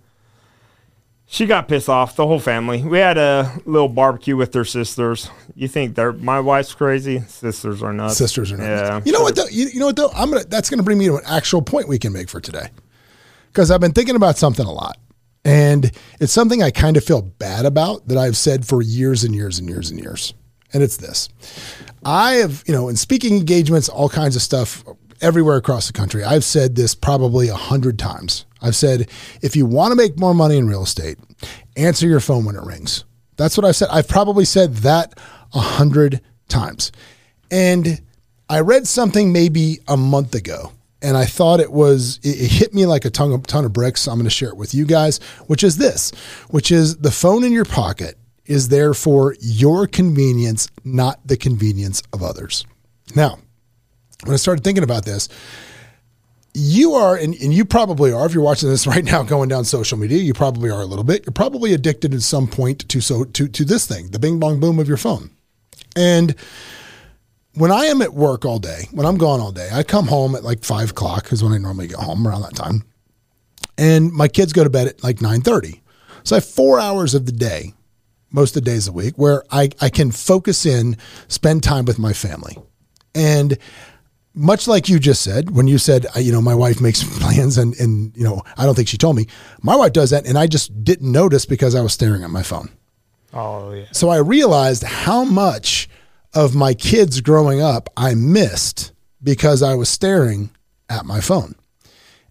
She 1.27 1.47
got 1.47 1.67
pissed 1.67 1.89
off, 1.89 2.15
the 2.15 2.27
whole 2.27 2.39
family. 2.39 2.83
We 2.83 2.99
had 2.99 3.17
a 3.17 3.59
little 3.65 3.89
barbecue 3.89 4.37
with 4.37 4.53
their 4.53 4.67
sisters. 4.67 5.31
You 5.55 5.67
think 5.67 5.95
they're 5.95 6.13
my 6.13 6.41
wife's 6.41 6.75
crazy? 6.75 7.21
Sisters 7.21 7.83
are 7.83 7.93
nuts. 7.93 8.19
Sisters 8.19 8.53
are 8.53 8.59
not. 8.59 8.65
Yeah. 8.65 9.01
You 9.05 9.13
know 9.13 9.23
what? 9.23 9.35
Though? 9.35 9.47
You, 9.51 9.67
you 9.69 9.81
know 9.81 9.87
what 9.87 9.97
though? 9.97 10.11
I'm 10.15 10.31
gonna. 10.31 10.45
That's 10.45 10.69
gonna 10.69 10.83
bring 10.83 10.99
me 10.99 11.07
to 11.07 11.17
an 11.17 11.23
actual 11.27 11.63
point 11.63 11.89
we 11.89 11.99
can 11.99 12.13
make 12.13 12.29
for 12.29 12.39
today, 12.41 12.69
because 13.47 13.71
I've 13.71 13.81
been 13.81 13.93
thinking 13.93 14.15
about 14.15 14.37
something 14.37 14.67
a 14.67 14.73
lot, 14.73 14.99
and 15.45 15.91
it's 16.21 16.33
something 16.33 16.63
I 16.63 16.71
kind 16.71 16.97
of 16.97 17.05
feel 17.05 17.23
bad 17.23 17.65
about 17.67 18.09
that 18.09 18.19
I've 18.19 18.37
said 18.37 18.67
for 18.67 18.83
years 18.83 19.25
and 19.25 19.35
years 19.35 19.59
and 19.59 19.69
years 19.69 19.91
and 19.91 20.01
years, 20.01 20.35
and 20.73 20.83
it's 20.83 20.97
this. 20.97 21.29
I 22.05 22.35
have, 22.35 22.63
you 22.67 22.75
know, 22.75 22.89
in 22.89 22.97
speaking 22.97 23.37
engagements, 23.37 23.89
all 23.89 24.09
kinds 24.09 24.37
of 24.37 24.43
stuff 24.43 24.85
everywhere 25.21 25.57
across 25.57 25.87
the 25.87 25.93
country. 25.93 26.25
I've 26.25 26.45
said 26.45 26.75
this 26.75 26.95
probably 26.95 27.49
a 27.49 27.55
hundred 27.55 27.99
times. 27.99 28.45
I've 28.61 28.77
said, 28.77 29.09
if 29.41 29.57
you 29.57 29.67
want 29.67 29.93
to 29.93 29.97
make 29.97 30.19
more 30.19 30.35
money 30.35 30.57
in 30.57 30.69
real 30.69 30.83
estate, 30.83 31.19
answer 31.77 32.07
your 32.07 32.21
phone 32.21 32.45
when 32.45 32.57
it 32.57 32.63
rings. 32.63 33.05
That's 33.37 33.57
what 33.57 33.65
I've 33.65 33.77
said. 33.77 33.89
I've 33.91 34.09
probably 34.09 34.45
said 34.45 34.77
that 34.77 35.19
a 35.55 35.61
hundred 35.61 36.21
times. 36.49 36.93
And 37.51 38.01
I 38.49 38.61
read 38.61 38.87
something 38.87 39.33
maybe 39.33 39.79
a 39.89 39.97
month 39.97 40.35
ago 40.35 40.73
and 41.03 41.17
I 41.17 41.25
thought 41.25 41.61
it 41.61 41.73
was, 41.73 42.19
it, 42.23 42.41
it 42.41 42.51
hit 42.51 42.75
me 42.75 42.87
like 42.87 43.05
a 43.05 43.11
ton 43.11 43.33
of, 43.33 43.47
ton 43.47 43.65
of 43.65 43.73
bricks. 43.73 44.07
I'm 44.07 44.15
going 44.15 44.25
to 44.25 44.31
share 44.31 44.51
it 44.51 44.57
with 44.57 44.75
you 44.75 44.87
guys, 44.87 45.19
which 45.47 45.65
is 45.65 45.77
this, 45.77 46.11
which 46.51 46.71
is 46.71 46.99
the 46.99 47.11
phone 47.11 47.45
in 47.45 47.53
your 47.53 47.65
pocket 47.65 48.17
is 48.47 48.69
there 48.69 48.95
for 48.95 49.37
your 49.41 49.87
convenience, 49.87 50.69
not 50.85 51.27
the 51.27 51.37
convenience 51.37 52.03
of 52.13 52.23
others. 52.23 52.67
Now, 53.15 53.39
when 54.25 54.35
I 54.35 54.37
started 54.37 54.65
thinking 54.65 54.85
about 54.85 55.05
this, 55.05 55.29
you 56.55 56.93
are, 56.95 57.17
and, 57.17 57.35
and 57.35 57.53
you 57.53 57.65
probably 57.65 58.13
are, 58.13 58.27
if 58.27 58.35
you're 58.35 58.43
watching 58.43 58.69
this 58.69 58.87
right 58.95 59.05
now 59.05 59.23
going 59.23 59.49
down 59.49 59.65
social 59.65 59.99
media, 59.99 60.19
you 60.19 60.35
probably 60.35 60.71
are 60.71 60.83
a 60.83 60.87
little 60.87 61.05
bit. 61.05 61.25
You're 61.25 61.33
probably 61.33 61.73
addicted 61.73 62.15
at 62.15 62.23
some 62.23 62.47
point 62.47 62.89
to 62.89 63.01
so 63.01 63.25
to 63.25 63.49
to 63.49 63.65
this 63.65 63.87
thing, 63.87 64.11
the 64.11 64.19
bing 64.19 64.39
bong 64.39 64.61
boom 64.61 64.79
of 64.79 64.89
your 64.89 64.97
phone. 64.97 65.31
And 65.97 66.35
when 67.55 67.71
I 67.71 67.85
am 67.87 68.01
at 68.03 68.15
work 68.15 68.45
all 68.45 68.59
day, 68.59 68.89
when 68.93 69.07
I'm 69.07 69.19
gone 69.19 69.41
all 69.41 69.53
day, 69.53 69.69
I 69.73 69.83
come 69.83 70.07
home 70.07 70.35
at 70.35 70.43
like 70.45 70.65
five 70.65 70.91
o'clock 70.91 71.33
is 71.33 71.43
when 71.43 71.53
I 71.53 71.59
normally 71.59 71.89
get 71.89 71.99
home 71.99 72.27
around 72.27 72.43
that 72.43 72.55
time. 72.57 72.85
and 73.79 74.13
my 74.13 74.29
kids 74.29 74.53
go 74.53 74.65
to 74.65 74.71
bed 74.71 74.87
at 74.87 75.03
like 75.03 75.17
9.30 75.19 75.81
so 76.25 76.37
i 76.37 76.39
have 76.39 76.45
four 76.45 76.79
hours 76.79 77.15
of 77.15 77.25
the 77.27 77.33
day 77.33 77.73
most 78.31 78.55
of 78.57 78.63
the 78.65 78.71
days 78.71 78.87
of 78.87 78.93
the 78.95 78.99
week 78.99 79.15
where 79.17 79.43
I, 79.51 79.71
I 79.81 79.89
can 79.89 80.11
focus 80.13 80.67
in 80.67 80.97
spend 81.29 81.63
time 81.63 81.85
with 81.87 81.99
my 81.99 82.13
family 82.13 82.57
and 83.15 83.57
much 84.35 84.69
like 84.69 84.89
you 84.91 84.99
just 84.99 85.23
said 85.23 85.51
when 85.57 85.67
you 85.69 85.79
said 85.79 86.07
uh, 86.15 86.21
you 86.21 86.33
know 86.33 86.43
my 86.43 86.55
wife 86.55 86.81
makes 86.83 87.03
plans 87.19 87.57
and 87.59 87.75
and 87.81 88.15
you 88.17 88.25
know 88.25 88.43
i 88.59 88.65
don't 88.67 88.75
think 88.75 88.89
she 88.89 88.99
told 88.99 89.17
me 89.17 89.27
my 89.63 89.75
wife 89.75 89.93
does 89.95 90.11
that 90.11 90.27
and 90.27 90.37
i 90.39 90.47
just 90.47 90.85
didn't 90.85 91.11
notice 91.11 91.47
because 91.47 91.75
i 91.75 91.81
was 91.81 91.93
staring 91.95 92.23
at 92.23 92.31
my 92.31 92.43
phone 92.43 92.69
Oh 93.35 93.73
yeah. 93.73 93.87
so 93.93 94.11
I 94.11 94.19
realized 94.19 94.83
how 94.83 95.25
much 95.25 95.89
of 96.35 96.55
my 96.55 96.75
kids 96.75 97.21
growing 97.21 97.61
up 97.61 97.91
I 97.97 98.15
missed 98.15 98.93
because 99.23 99.63
I 99.63 99.75
was 99.75 99.89
staring 99.89 100.51
at 100.89 101.05
my 101.05 101.21
phone. 101.21 101.55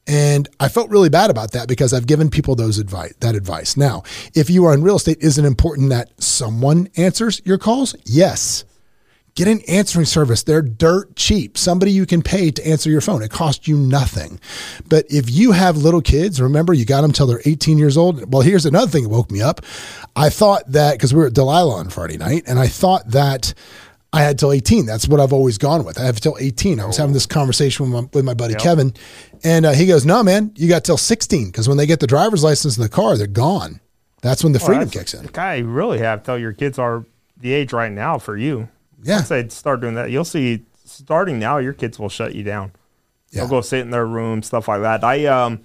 And 0.07 0.49
I 0.59 0.67
felt 0.67 0.89
really 0.89 1.09
bad 1.09 1.29
about 1.29 1.51
that 1.51 1.67
because 1.67 1.93
I've 1.93 2.07
given 2.07 2.29
people 2.29 2.55
those 2.55 2.79
advice 2.79 3.13
that 3.19 3.35
advice. 3.35 3.77
Now, 3.77 4.03
if 4.33 4.49
you 4.49 4.65
are 4.65 4.73
in 4.73 4.83
real 4.83 4.95
estate, 4.95 5.19
is 5.21 5.37
it 5.37 5.45
important 5.45 5.89
that 5.89 6.21
someone 6.21 6.89
answers 6.97 7.41
your 7.45 7.57
calls? 7.57 7.95
Yes. 8.05 8.65
Get 9.35 9.47
an 9.47 9.61
answering 9.67 10.05
service. 10.05 10.43
They're 10.43 10.61
dirt 10.61 11.15
cheap. 11.15 11.57
Somebody 11.57 11.91
you 11.91 12.05
can 12.05 12.21
pay 12.21 12.51
to 12.51 12.67
answer 12.67 12.89
your 12.89 12.99
phone. 12.99 13.21
It 13.21 13.31
costs 13.31 13.65
you 13.65 13.77
nothing. 13.77 14.41
But 14.89 15.05
if 15.09 15.29
you 15.29 15.53
have 15.53 15.77
little 15.77 16.01
kids, 16.01 16.41
remember 16.41 16.73
you 16.73 16.83
got 16.83 17.01
them 17.01 17.13
till 17.13 17.27
they're 17.27 17.41
18 17.45 17.77
years 17.77 17.95
old. 17.95 18.33
Well, 18.33 18.41
here's 18.41 18.65
another 18.65 18.91
thing 18.91 19.03
that 19.03 19.09
woke 19.09 19.31
me 19.31 19.41
up. 19.41 19.61
I 20.17 20.29
thought 20.29 20.69
that 20.73 20.93
because 20.93 21.13
we 21.13 21.21
were 21.21 21.27
at 21.27 21.33
Delilah 21.33 21.75
on 21.75 21.89
Friday 21.89 22.17
night, 22.17 22.43
and 22.45 22.59
I 22.59 22.67
thought 22.67 23.11
that 23.11 23.53
I 24.13 24.21
had 24.23 24.37
till 24.37 24.51
18. 24.51 24.85
That's 24.85 25.07
what 25.07 25.19
I've 25.19 25.31
always 25.31 25.57
gone 25.57 25.85
with. 25.85 25.97
I 25.99 26.03
have 26.03 26.19
till 26.19 26.35
18. 26.39 26.79
I 26.79 26.85
was 26.85 26.97
having 26.97 27.13
this 27.13 27.25
conversation 27.25 27.89
with 27.89 28.03
my, 28.03 28.09
with 28.13 28.25
my 28.25 28.33
buddy 28.33 28.55
Kevin, 28.55 28.93
and 29.43 29.65
uh, 29.65 29.71
he 29.71 29.87
goes, 29.87 30.05
"No, 30.05 30.21
man, 30.21 30.51
you 30.55 30.67
got 30.67 30.83
till 30.83 30.97
16 30.97 31.47
because 31.47 31.67
when 31.67 31.77
they 31.77 31.85
get 31.85 32.01
the 32.01 32.07
driver's 32.07 32.43
license 32.43 32.75
in 32.77 32.83
the 32.83 32.89
car, 32.89 33.15
they're 33.15 33.27
gone. 33.27 33.79
That's 34.21 34.43
when 34.43 34.53
the 34.53 34.59
freedom 34.59 34.89
kicks 34.89 35.13
in." 35.13 35.27
Guy, 35.27 35.55
you 35.55 35.67
really 35.67 35.99
have 35.99 36.23
till 36.23 36.37
your 36.37 36.51
kids 36.51 36.77
are 36.77 37.05
the 37.37 37.53
age 37.53 37.71
right 37.71 37.91
now 37.91 38.17
for 38.17 38.35
you. 38.35 38.67
Yeah. 39.01 39.17
Once 39.17 39.29
they 39.29 39.47
start 39.47 39.81
doing 39.81 39.95
that, 39.95 40.11
you'll 40.11 40.25
see. 40.25 40.65
Starting 40.83 41.39
now, 41.39 41.57
your 41.57 41.71
kids 41.71 41.97
will 41.97 42.09
shut 42.09 42.35
you 42.35 42.43
down. 42.43 42.73
Yeah. 43.29 43.41
They'll 43.41 43.49
go 43.49 43.61
sit 43.61 43.79
in 43.79 43.91
their 43.91 44.05
room, 44.05 44.43
stuff 44.43 44.67
like 44.67 44.81
that. 44.81 45.05
I 45.05 45.25
um, 45.25 45.61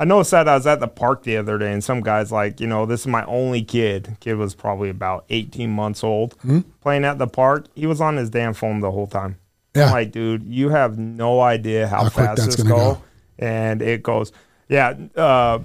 I 0.00 0.04
noticed 0.04 0.30
that 0.32 0.48
I 0.48 0.54
was 0.54 0.66
at 0.66 0.80
the 0.80 0.88
park 0.88 1.22
the 1.24 1.36
other 1.36 1.58
day, 1.58 1.72
and 1.72 1.84
some 1.84 2.00
guys 2.00 2.32
like, 2.32 2.58
you 2.58 2.66
know, 2.66 2.86
this 2.86 3.00
is 3.02 3.06
my 3.06 3.22
only 3.26 3.62
kid. 3.62 4.16
Kid 4.20 4.34
was 4.34 4.54
probably 4.54 4.88
about 4.88 5.26
18 5.28 5.70
months 5.70 6.02
old, 6.02 6.32
Hmm? 6.40 6.60
playing 6.80 7.04
at 7.04 7.18
the 7.18 7.26
park. 7.28 7.66
He 7.74 7.86
was 7.86 8.00
on 8.00 8.16
his 8.16 8.30
damn 8.30 8.54
phone 8.54 8.80
the 8.80 8.90
whole 8.90 9.06
time. 9.06 9.36
Yeah. 9.76 9.84
I'm 9.86 9.92
like, 9.92 10.10
dude, 10.10 10.42
you 10.44 10.70
have 10.70 10.98
no 10.98 11.40
idea 11.40 11.86
how, 11.86 12.04
How 12.04 12.08
fast 12.08 12.46
this 12.46 12.56
gonna 12.56 12.68
go. 12.70 12.76
go. 12.94 13.02
And 13.38 13.82
it 13.82 14.02
goes, 14.02 14.32
yeah. 14.68 14.94
Uh, 15.14 15.60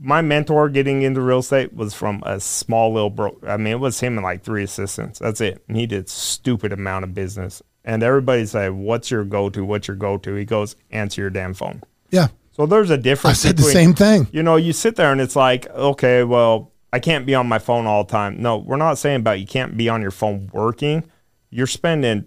my 0.00 0.22
mentor 0.22 0.68
getting 0.68 1.02
into 1.02 1.20
real 1.20 1.40
estate 1.40 1.74
was 1.74 1.92
from 1.92 2.22
a 2.24 2.38
small 2.40 2.92
little 2.92 3.10
bro. 3.10 3.36
I 3.46 3.56
mean, 3.56 3.72
it 3.74 3.80
was 3.80 4.00
him 4.00 4.16
and 4.16 4.24
like 4.24 4.42
three 4.42 4.62
assistants. 4.62 5.18
That's 5.18 5.40
it. 5.40 5.62
And 5.68 5.76
he 5.76 5.86
did 5.86 6.08
stupid 6.08 6.72
amount 6.72 7.04
of 7.04 7.14
business. 7.14 7.62
And 7.84 8.02
everybody 8.02 8.46
say, 8.46 8.68
"What's 8.70 9.10
your 9.10 9.24
go-to? 9.24 9.64
What's 9.64 9.88
your 9.88 9.96
go-to?" 9.96 10.34
He 10.34 10.44
goes, 10.44 10.76
"Answer 10.90 11.22
your 11.22 11.30
damn 11.30 11.52
phone." 11.54 11.82
Yeah, 12.10 12.28
So 12.58 12.66
there's 12.66 12.90
a 12.90 12.96
difference. 12.98 13.44
I 13.44 13.48
said 13.48 13.56
the 13.56 13.62
same 13.62 13.94
thing. 13.94 14.26
You 14.32 14.42
know, 14.42 14.56
you 14.56 14.72
sit 14.72 14.96
there 14.96 15.12
and 15.12 15.20
it's 15.20 15.36
like, 15.36 15.68
okay, 15.70 16.24
well, 16.24 16.72
I 16.92 16.98
can't 16.98 17.24
be 17.24 17.34
on 17.36 17.46
my 17.48 17.60
phone 17.60 17.86
all 17.86 18.02
the 18.02 18.10
time. 18.10 18.42
No, 18.42 18.56
we're 18.58 18.76
not 18.76 18.98
saying 18.98 19.20
about 19.20 19.38
you 19.38 19.46
can't 19.46 19.76
be 19.76 19.88
on 19.88 20.02
your 20.02 20.10
phone 20.10 20.50
working. 20.52 21.04
You're 21.50 21.68
spending. 21.68 22.26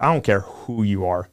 I 0.00 0.12
don't 0.12 0.22
care 0.22 0.40
who 0.40 0.84
you 0.84 1.06
are. 1.06 1.28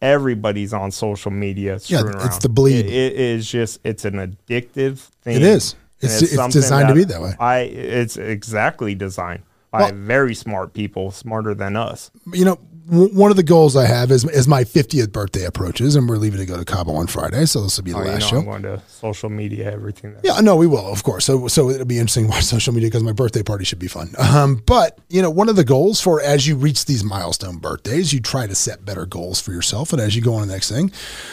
Everybody's 0.00 0.72
on 0.72 0.92
social 0.92 1.30
media. 1.32 1.72
Yeah, 1.86 2.00
it's 2.00 2.16
around. 2.16 2.42
the 2.42 2.48
bleed. 2.48 2.86
It- 2.86 2.92
it 2.92 3.12
is 3.14 3.50
just. 3.50 3.80
It's 3.84 4.04
an 4.04 4.14
addictive 4.14 4.98
thing. 5.22 5.36
It 5.36 5.42
is. 5.42 5.74
and 6.00 6.10
It's- 6.10 6.22
it's 6.32 6.52
designed 6.54 6.88
to 6.88 6.94
be 6.94 7.04
that 7.04 7.20
way. 7.20 7.34
I. 7.40 7.58
It's 7.60 8.16
exactly 8.16 8.94
designed 8.94 9.42
by 9.72 9.82
Well- 9.82 9.92
very 9.94 10.34
smart 10.34 10.74
people, 10.74 11.10
smarter 11.10 11.54
than 11.54 11.76
us. 11.76 12.10
you 12.32 12.44
know, 12.44 12.58
w- 12.88 13.14
one 13.14 13.30
of 13.30 13.36
the 13.36 13.42
goals 13.42 13.76
I 13.76 13.86
have 13.86 14.10
is 14.10 14.24
is 14.24 14.46
my 14.48 14.64
50th 14.64 15.12
birthday 15.12 15.44
approaches, 15.44 15.96
and 15.96 16.08
we're 16.08 16.16
leaving 16.16 16.40
to 16.40 16.46
go 16.46 16.56
to 16.56 16.64
Cabo 16.64 16.92
on 16.92 17.06
Friday, 17.06 17.46
so 17.46 17.62
this 17.62 17.76
will 17.76 17.84
be 17.84 17.92
the 17.92 17.98
Oh, 17.98 18.00
you 18.00 18.06
know, 18.06 18.12
last 18.14 18.32
I'm 18.32 18.40
show. 18.40 18.42
going 18.42 18.62
to 18.62 18.82
social 18.88 19.28
media, 19.30 19.70
everything. 19.72 20.16
Yeah, 20.22 20.40
no, 20.40 20.56
we 20.56 20.66
will, 20.66 20.86
of 20.92 21.02
course. 21.04 21.24
So, 21.24 21.48
so 21.48 21.70
it'll 21.70 21.86
be 21.86 21.98
interesting 21.98 22.24
to 22.24 22.30
watch 22.30 22.44
social 22.44 22.72
media 22.72 22.88
because 22.88 23.02
my 23.02 23.12
birthday 23.12 23.42
party 23.42 23.64
should 23.64 23.78
be 23.78 23.88
fun. 23.88 24.10
Um, 24.18 24.62
but 24.66 24.98
you 25.08 25.22
know, 25.22 25.30
one 25.30 25.48
of 25.48 25.56
the 25.56 25.64
goals 25.64 26.00
for 26.00 26.20
as 26.20 26.46
you 26.46 26.56
reach 26.56 26.86
these 26.86 27.04
milestone 27.04 27.58
birthdays, 27.58 28.12
you 28.12 28.20
try 28.20 28.46
to 28.46 28.54
set 28.54 28.84
better 28.84 29.06
goals 29.06 29.40
for 29.40 29.52
yourself, 29.52 29.92
and 29.92 30.00
as 30.00 30.14
you 30.16 30.22
go 30.22 30.34
on 30.34 30.46
the 30.46 30.52
next 30.52 30.70
thing. 30.70 30.90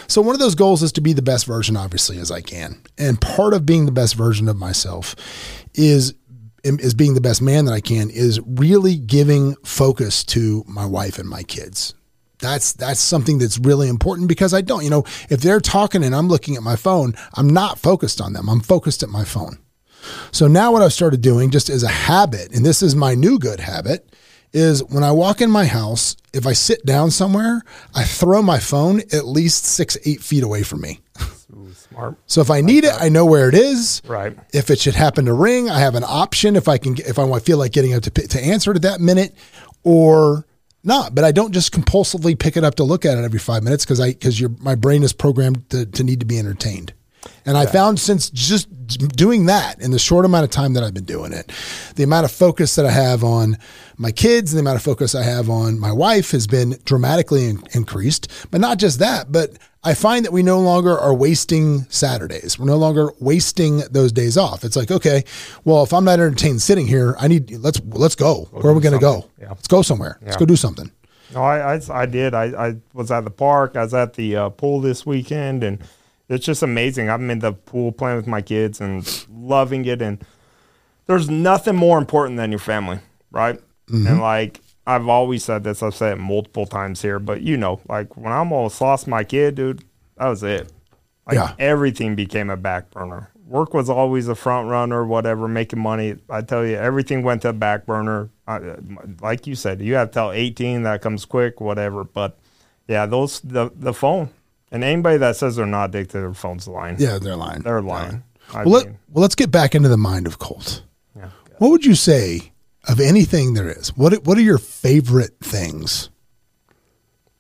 So, 0.08 0.22
one 0.22 0.36
of 0.36 0.40
those 0.40 0.56
goals 0.56 0.84
is 0.84 0.92
to 0.94 1.02
be 1.02 1.14
the 1.14 1.22
best 1.22 1.46
version, 1.46 1.76
obviously, 1.78 2.20
as 2.20 2.32
I 2.32 2.42
can. 2.42 2.82
And 2.98 3.20
part 3.22 3.54
of 3.54 3.66
being 3.66 3.86
the 3.86 3.92
best 3.92 4.16
version 4.16 4.48
of 4.50 4.58
myself 4.58 5.16
is 5.76 6.14
is 6.64 6.94
being 6.94 7.14
the 7.14 7.22
best 7.22 7.42
man 7.42 7.66
that 7.66 7.74
I 7.74 7.82
can 7.82 8.10
is 8.10 8.40
really 8.46 8.96
giving 8.96 9.56
focus 9.64 10.24
to 10.26 10.64
my 10.68 10.86
wife 10.86 11.18
and 11.18 11.28
my 11.28 11.44
kids. 11.44 11.94
That's 12.40 12.72
that's 12.74 13.02
something 13.02 13.38
that's 13.38 13.60
really 13.60 13.90
important 13.90 14.30
because 14.30 14.54
I 14.54 14.62
don't, 14.62 14.84
you 14.84 14.90
know, 14.90 15.04
if 15.30 15.42
they're 15.42 15.60
talking 15.60 16.04
and 16.04 16.16
I'm 16.16 16.30
looking 16.30 16.56
at 16.56 16.64
my 16.64 16.76
phone, 16.76 17.14
I'm 17.34 17.50
not 17.50 17.80
focused 17.80 18.22
on 18.22 18.34
them. 18.34 18.50
I'm 18.50 18.62
focused 18.62 19.04
at 19.04 19.10
my 19.10 19.26
phone. 19.26 19.60
So 20.32 20.48
now 20.48 20.72
what 20.72 20.82
I've 20.82 20.94
started 20.94 21.22
doing 21.22 21.52
just 21.52 21.70
as 21.70 21.84
a 21.84 21.90
habit, 21.90 22.56
and 22.56 22.66
this 22.66 22.82
is 22.82 22.96
my 22.96 23.14
new 23.16 23.38
good 23.38 23.60
habit, 23.60 24.16
is 24.54 24.84
when 24.86 25.04
I 25.04 25.12
walk 25.12 25.42
in 25.42 25.52
my 25.52 25.66
house, 25.66 26.16
if 26.34 26.48
I 26.48 26.54
sit 26.54 26.86
down 26.86 27.12
somewhere, 27.12 27.62
I 27.94 28.04
throw 28.04 28.42
my 28.42 28.60
phone 28.60 29.02
at 29.12 29.28
least 29.28 29.66
six, 29.66 29.98
eight 30.06 30.22
feet 30.22 30.44
away 30.44 30.64
from 30.64 30.82
me. 30.82 31.02
So 32.26 32.42
if 32.42 32.50
I 32.50 32.62
need 32.62 32.84
it, 32.84 32.94
I 33.00 33.10
know 33.10 33.26
where 33.26 33.50
it 33.50 33.56
is. 33.56 34.02
right? 34.06 34.38
If 34.54 34.70
it 34.70 34.80
should 34.80 34.96
happen 34.96 35.26
to 35.26 35.34
ring, 35.34 35.70
I 35.70 35.80
have 35.80 35.96
an 35.96 36.04
option 36.06 36.56
if 36.56 36.68
I 36.68 36.78
can 36.78 36.96
if 36.98 37.20
I 37.20 37.24
want 37.24 37.44
feel 37.44 37.58
like 37.58 37.72
getting 37.72 37.94
up 37.94 38.04
to 38.04 38.10
to 38.10 38.40
answer 38.40 38.72
it 38.72 38.76
at 38.78 38.82
that 38.84 39.02
minute 39.02 39.34
or 39.84 40.46
not. 40.84 41.16
But 41.16 41.24
I 41.24 41.32
don't 41.32 41.54
just 41.54 41.74
compulsively 41.74 42.38
pick 42.38 42.58
it 42.58 42.64
up 42.64 42.76
to 42.76 42.84
look 42.84 43.06
at 43.06 43.18
it 43.18 43.24
every 43.24 43.40
five 43.40 43.64
minutes 43.64 43.86
because 43.86 44.00
I 44.00 44.10
because 44.10 44.40
your 44.40 44.50
my 44.60 44.76
brain 44.76 45.04
is 45.04 45.14
programmed 45.14 45.70
to, 45.70 45.86
to 45.86 46.04
need 46.04 46.20
to 46.20 46.26
be 46.26 46.40
entertained. 46.40 46.94
And 47.46 47.58
I 47.58 47.66
found 47.66 48.00
since 48.00 48.30
just 48.30 48.70
doing 49.10 49.48
that 49.48 49.82
in 49.82 49.92
the 49.92 50.00
short 50.00 50.24
amount 50.26 50.46
of 50.46 50.52
time 50.52 50.74
that 50.74 50.84
I've 50.84 50.94
been 50.94 51.04
doing 51.06 51.34
it, 51.34 51.52
the 51.96 52.04
amount 52.04 52.26
of 52.26 52.32
focus 52.32 52.76
that 52.76 52.86
I 52.86 52.92
have 52.92 53.24
on 53.24 53.58
my 53.98 54.12
kids, 54.12 54.54
and 54.54 54.58
the 54.58 54.62
amount 54.62 54.78
of 54.78 54.84
focus 54.84 55.16
I 55.16 55.24
have 55.24 55.50
on 55.50 55.80
my 55.80 55.92
wife 55.92 56.32
has 56.32 56.48
been 56.48 56.78
dramatically 56.86 57.50
in- 57.50 57.64
increased. 57.74 58.48
But 58.52 58.62
not 58.62 58.78
just 58.78 59.00
that, 59.00 59.32
but 59.32 59.52
I 59.84 59.94
find 59.94 60.26
that 60.26 60.34
we 60.34 60.44
no 60.44 60.60
longer 60.60 60.98
are 60.98 61.14
wasting 61.14 61.84
Saturdays. 61.90 62.60
We're 62.60 62.66
no 62.66 62.78
longer 62.78 63.12
wasting 63.20 63.80
those 63.92 64.12
days 64.12 64.38
off. 64.38 64.66
It's 64.66 64.76
like, 64.76 64.92
okay, 64.92 65.24
well, 65.64 65.84
if 65.84 65.94
I'm 65.94 66.04
not 66.04 66.20
entertained 66.20 66.62
sitting 66.62 66.86
here, 66.86 67.16
I 67.18 67.30
need 67.30 67.52
let's 67.58 67.80
let's 67.86 68.16
go. 68.16 68.50
Where 68.52 68.74
are 68.74 68.76
we 68.76 68.82
going 68.82 68.94
to 68.94 69.00
go? 69.00 69.30
Yeah. 69.40 69.50
Let's 69.50 69.68
go 69.68 69.82
somewhere. 69.82 70.20
Let's 70.22 70.36
go 70.36 70.46
do 70.46 70.58
something. 70.58 70.92
No, 71.34 71.44
I, 71.44 71.76
I, 71.76 71.82
I 71.92 72.06
did. 72.08 72.34
I, 72.34 72.68
I 72.68 72.76
was 72.94 73.12
at 73.12 73.24
the 73.24 73.30
park. 73.30 73.76
I 73.76 73.84
was 73.84 73.94
at 73.94 74.16
the 74.16 74.36
uh, 74.36 74.50
pool 74.50 74.82
this 74.82 75.06
weekend, 75.06 75.64
and 75.64 75.80
it's 76.28 76.46
just 76.46 76.64
amazing. 76.64 77.10
I'm 77.10 77.30
in 77.30 77.40
the 77.40 77.54
pool 77.54 77.92
playing 77.92 78.18
with 78.18 78.28
my 78.28 78.42
kids 78.42 78.82
and 78.82 79.26
loving 79.32 79.86
it. 79.86 80.02
And 80.02 80.26
there's 81.06 81.30
nothing 81.30 81.76
more 81.76 81.98
important 82.00 82.38
than 82.38 82.52
your 82.52 82.60
family, 82.60 83.00
right? 83.32 83.60
And 84.08 84.20
like 84.20 84.60
I've 84.90 85.08
always 85.08 85.44
said 85.44 85.64
this, 85.64 85.84
I've 85.84 85.94
said 85.96 86.14
it 86.14 86.22
multiple 86.22 86.66
times 86.66 87.02
here, 87.02 87.20
but 87.20 87.42
you 87.42 87.58
know, 87.58 87.80
like 87.88 88.18
when 88.18 88.32
I 88.34 88.38
almost 88.38 88.82
lost 88.82 89.08
my 89.08 89.24
kid, 89.24 89.56
dude, 89.56 89.84
that 90.18 90.28
was 90.28 90.42
it. 90.44 90.72
Like 91.28 91.36
Yeah. 91.36 91.54
everything 91.60 92.16
became 92.16 92.50
a 92.50 92.58
back 92.58 92.90
burner. 92.90 93.30
Work 93.46 93.74
was 93.74 93.90
always 93.90 94.28
a 94.28 94.36
front 94.36 94.68
runner, 94.70 95.06
whatever, 95.06 95.48
making 95.48 95.80
money. 95.80 96.16
I 96.30 96.42
tell 96.42 96.66
you, 96.66 96.76
everything 96.76 97.24
went 97.24 97.42
to 97.44 97.50
a 97.50 97.54
back 97.54 97.86
burner. 97.86 98.30
I, 98.48 98.60
like 99.22 99.48
you 99.48 99.56
said, 99.56 99.82
you 99.82 99.96
have 99.96 100.12
till 100.12 100.32
18, 100.32 100.84
that 100.84 101.02
comes 101.02 101.26
quick, 101.26 101.60
whatever. 101.62 102.04
But 102.04 102.38
yeah, 102.88 103.06
those, 103.06 103.40
the, 103.42 103.72
the 103.76 103.94
phone. 103.94 104.30
And 104.72 104.84
anybody 104.84 105.18
that 105.18 105.36
says 105.36 105.56
they're 105.56 105.66
not 105.66 105.90
addicted 105.90 106.12
to 106.14 106.20
their 106.22 106.34
phone's 106.34 106.68
lying. 106.68 106.98
Yeah, 107.00 107.18
they're 107.20 107.36
lying. 107.36 107.62
They're 107.62 107.82
lying. 107.82 108.24
I 108.54 108.64
Well, 108.64 108.74
let, 108.74 108.86
well, 108.88 109.22
let's 109.24 109.36
get 109.36 109.50
back 109.52 109.74
into 109.76 109.90
the 109.90 109.98
mind 109.98 110.28
of 110.28 110.38
Colt. 110.40 110.84
yeah. 111.16 111.30
What 111.58 111.70
would 111.72 111.86
you 111.86 111.96
say 111.96 112.52
of 112.90 113.00
anything 113.00 113.54
there 113.54 113.70
is? 113.70 113.96
What 113.96 114.26
What 114.26 114.38
are 114.38 114.42
your 114.42 114.58
favorite 114.58 115.40
things? 115.42 116.10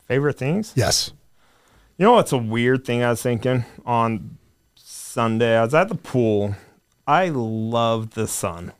Favorite 0.08 0.38
things? 0.38 0.74
Yes. 0.76 1.14
You 1.98 2.06
know 2.06 2.14
what's 2.14 2.32
a 2.32 2.38
weird 2.38 2.86
thing 2.86 3.04
I 3.04 3.10
was 3.10 3.22
thinking 3.22 3.66
on 3.86 4.38
Sunday? 4.76 5.58
I 5.58 5.64
was 5.64 5.74
at 5.74 5.90
the 5.90 5.96
pool. 5.96 6.56
I 7.06 7.30
love 7.30 8.12
the 8.12 8.28
sun. 8.28 8.72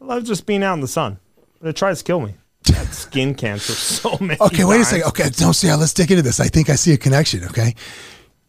I 0.00 0.04
love 0.04 0.24
just 0.24 0.46
being 0.46 0.62
out 0.62 0.74
in 0.74 0.80
the 0.80 0.88
sun. 0.88 1.18
But 1.60 1.70
it 1.70 1.76
tries 1.76 1.98
to 1.98 2.04
kill 2.04 2.20
me. 2.20 2.34
Skin 2.90 3.34
cancer 3.34 3.72
so 3.72 4.16
many 4.20 4.40
Okay, 4.40 4.64
wait 4.64 4.80
a 4.80 4.84
second. 4.84 5.08
Okay, 5.08 5.30
don't 5.30 5.54
see 5.54 5.68
how. 5.68 5.76
Let's 5.76 5.94
dig 5.94 6.10
into 6.10 6.22
this. 6.22 6.38
I 6.38 6.48
think 6.48 6.70
I 6.70 6.76
see 6.76 6.92
a 6.92 6.98
connection. 6.98 7.44
Okay, 7.44 7.74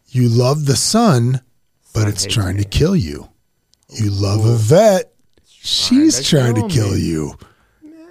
you 0.08 0.28
love 0.28 0.66
the 0.66 0.76
sun, 0.76 1.40
but 1.94 2.06
it's 2.06 2.24
trying 2.24 2.56
me. 2.56 2.62
to 2.62 2.68
kill 2.68 2.94
you. 2.94 3.28
You 3.88 4.10
love 4.10 4.46
Yvette. 4.46 5.12
She's 5.46 6.18
to 6.18 6.24
trying 6.24 6.54
to 6.54 6.60
kill 6.62 6.90
kill 6.90 6.96
you. 6.96 7.34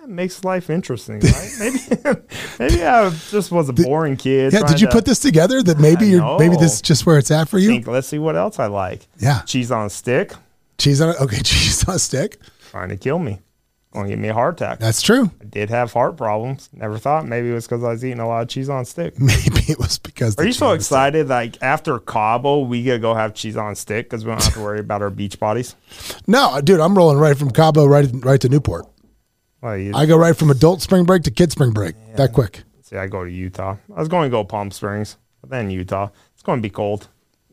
Makes 0.09 0.43
life 0.43 0.71
interesting, 0.71 1.19
right? 1.19 1.51
maybe, 1.59 1.77
maybe 2.59 2.83
I 2.83 3.11
just 3.29 3.51
was 3.51 3.69
a 3.69 3.73
boring 3.73 4.17
kid. 4.17 4.53
Yeah, 4.53 4.63
did 4.63 4.81
you 4.81 4.87
to 4.87 4.91
put 4.93 5.05
this 5.05 5.19
together 5.19 5.61
that 5.61 5.77
maybe 5.77 6.07
you're 6.07 6.39
maybe 6.39 6.55
this 6.55 6.75
is 6.75 6.81
just 6.81 7.05
where 7.05 7.19
it's 7.19 7.29
at 7.29 7.47
for 7.47 7.59
you? 7.59 7.69
Think, 7.69 7.85
let's 7.85 8.07
see 8.07 8.17
what 8.17 8.35
else 8.35 8.57
I 8.57 8.65
like. 8.65 9.05
Yeah. 9.19 9.41
cheese 9.43 9.71
on 9.71 9.85
a 9.85 9.89
stick, 9.89 10.33
Cheese 10.79 10.99
on 10.99 11.09
it. 11.09 11.21
Okay, 11.21 11.37
cheese 11.43 11.87
on 11.87 11.95
a 11.95 11.99
stick. 11.99 12.39
trying 12.71 12.89
to 12.89 12.97
kill 12.97 13.19
me, 13.19 13.37
to 13.93 14.07
give 14.07 14.17
me 14.17 14.29
a 14.29 14.33
heart 14.33 14.59
attack. 14.59 14.79
That's 14.79 15.03
true. 15.03 15.29
I 15.41 15.45
did 15.45 15.69
have 15.69 15.93
heart 15.93 16.17
problems. 16.17 16.69
Never 16.73 16.97
thought 16.97 17.27
maybe 17.27 17.51
it 17.51 17.53
was 17.53 17.67
because 17.67 17.83
I 17.83 17.89
was 17.89 18.03
eating 18.03 18.19
a 18.19 18.27
lot 18.27 18.41
of 18.41 18.47
cheese 18.47 18.67
on 18.67 18.81
a 18.81 18.85
stick. 18.85 19.19
Maybe 19.19 19.61
it 19.67 19.77
was 19.77 19.99
because. 19.99 20.33
Are 20.39 20.41
the 20.41 20.47
you 20.47 20.53
so 20.53 20.71
excited? 20.71 21.27
Like 21.27 21.61
after 21.61 21.99
Cabo, 21.99 22.61
we 22.61 22.83
gotta 22.83 22.97
go 22.97 23.13
have 23.13 23.35
cheese 23.35 23.57
on 23.57 23.73
a 23.73 23.75
stick 23.75 24.09
because 24.09 24.25
we 24.25 24.31
don't 24.31 24.43
have 24.43 24.53
to 24.55 24.59
worry 24.59 24.79
about 24.79 25.03
our 25.03 25.11
beach 25.11 25.39
bodies. 25.39 25.75
No, 26.25 26.59
dude, 26.63 26.79
I'm 26.79 26.97
rolling 26.97 27.19
right 27.19 27.37
from 27.37 27.51
Cabo 27.51 27.85
right 27.85 28.09
right 28.11 28.41
to 28.41 28.49
Newport. 28.49 28.87
Well, 29.61 29.77
you, 29.77 29.93
I 29.93 30.05
go 30.05 30.17
right 30.17 30.35
from 30.35 30.49
adult 30.51 30.81
spring 30.81 31.03
break 31.05 31.23
to 31.23 31.31
kid 31.31 31.51
spring 31.51 31.71
break. 31.71 31.95
That 32.15 32.33
quick. 32.33 32.63
see, 32.81 32.95
I 32.97 33.07
go 33.07 33.23
to 33.25 33.31
Utah. 33.31 33.75
I 33.93 33.99
was 33.99 34.07
going 34.07 34.29
to 34.29 34.31
go 34.31 34.43
Palm 34.43 34.71
Springs, 34.71 35.17
but 35.41 35.49
then 35.49 35.69
Utah. 35.69 36.09
It's 36.33 36.43
going 36.43 36.59
to 36.59 36.61
be 36.63 36.69
cold. 36.69 37.07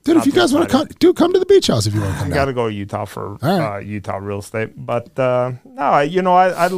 Dude, 0.05 0.19
if 0.19 0.27
you 0.27 0.31
guys 0.33 0.53
want 0.55 0.69
to 0.69 0.73
come, 0.73 0.87
dude, 1.01 1.17
come 1.17 1.33
to 1.33 1.39
the 1.41 1.47
beach 1.47 1.67
house 1.67 1.87
if 1.87 1.93
you 1.95 2.01
want 2.01 2.13
to 2.15 2.19
come 2.21 2.33
I 2.33 2.35
got 2.35 2.45
to 2.45 2.53
go 2.53 2.69
to 2.69 2.73
Utah 2.73 3.07
for 3.07 3.35
right. 3.43 3.77
uh, 3.77 3.79
Utah 3.79 4.19
real 4.19 4.39
estate. 4.39 4.73
But 4.77 5.19
uh, 5.19 5.53
no, 5.65 5.99
you 5.99 6.23
know, 6.23 6.35
I, 6.35 6.67
I 6.67 6.71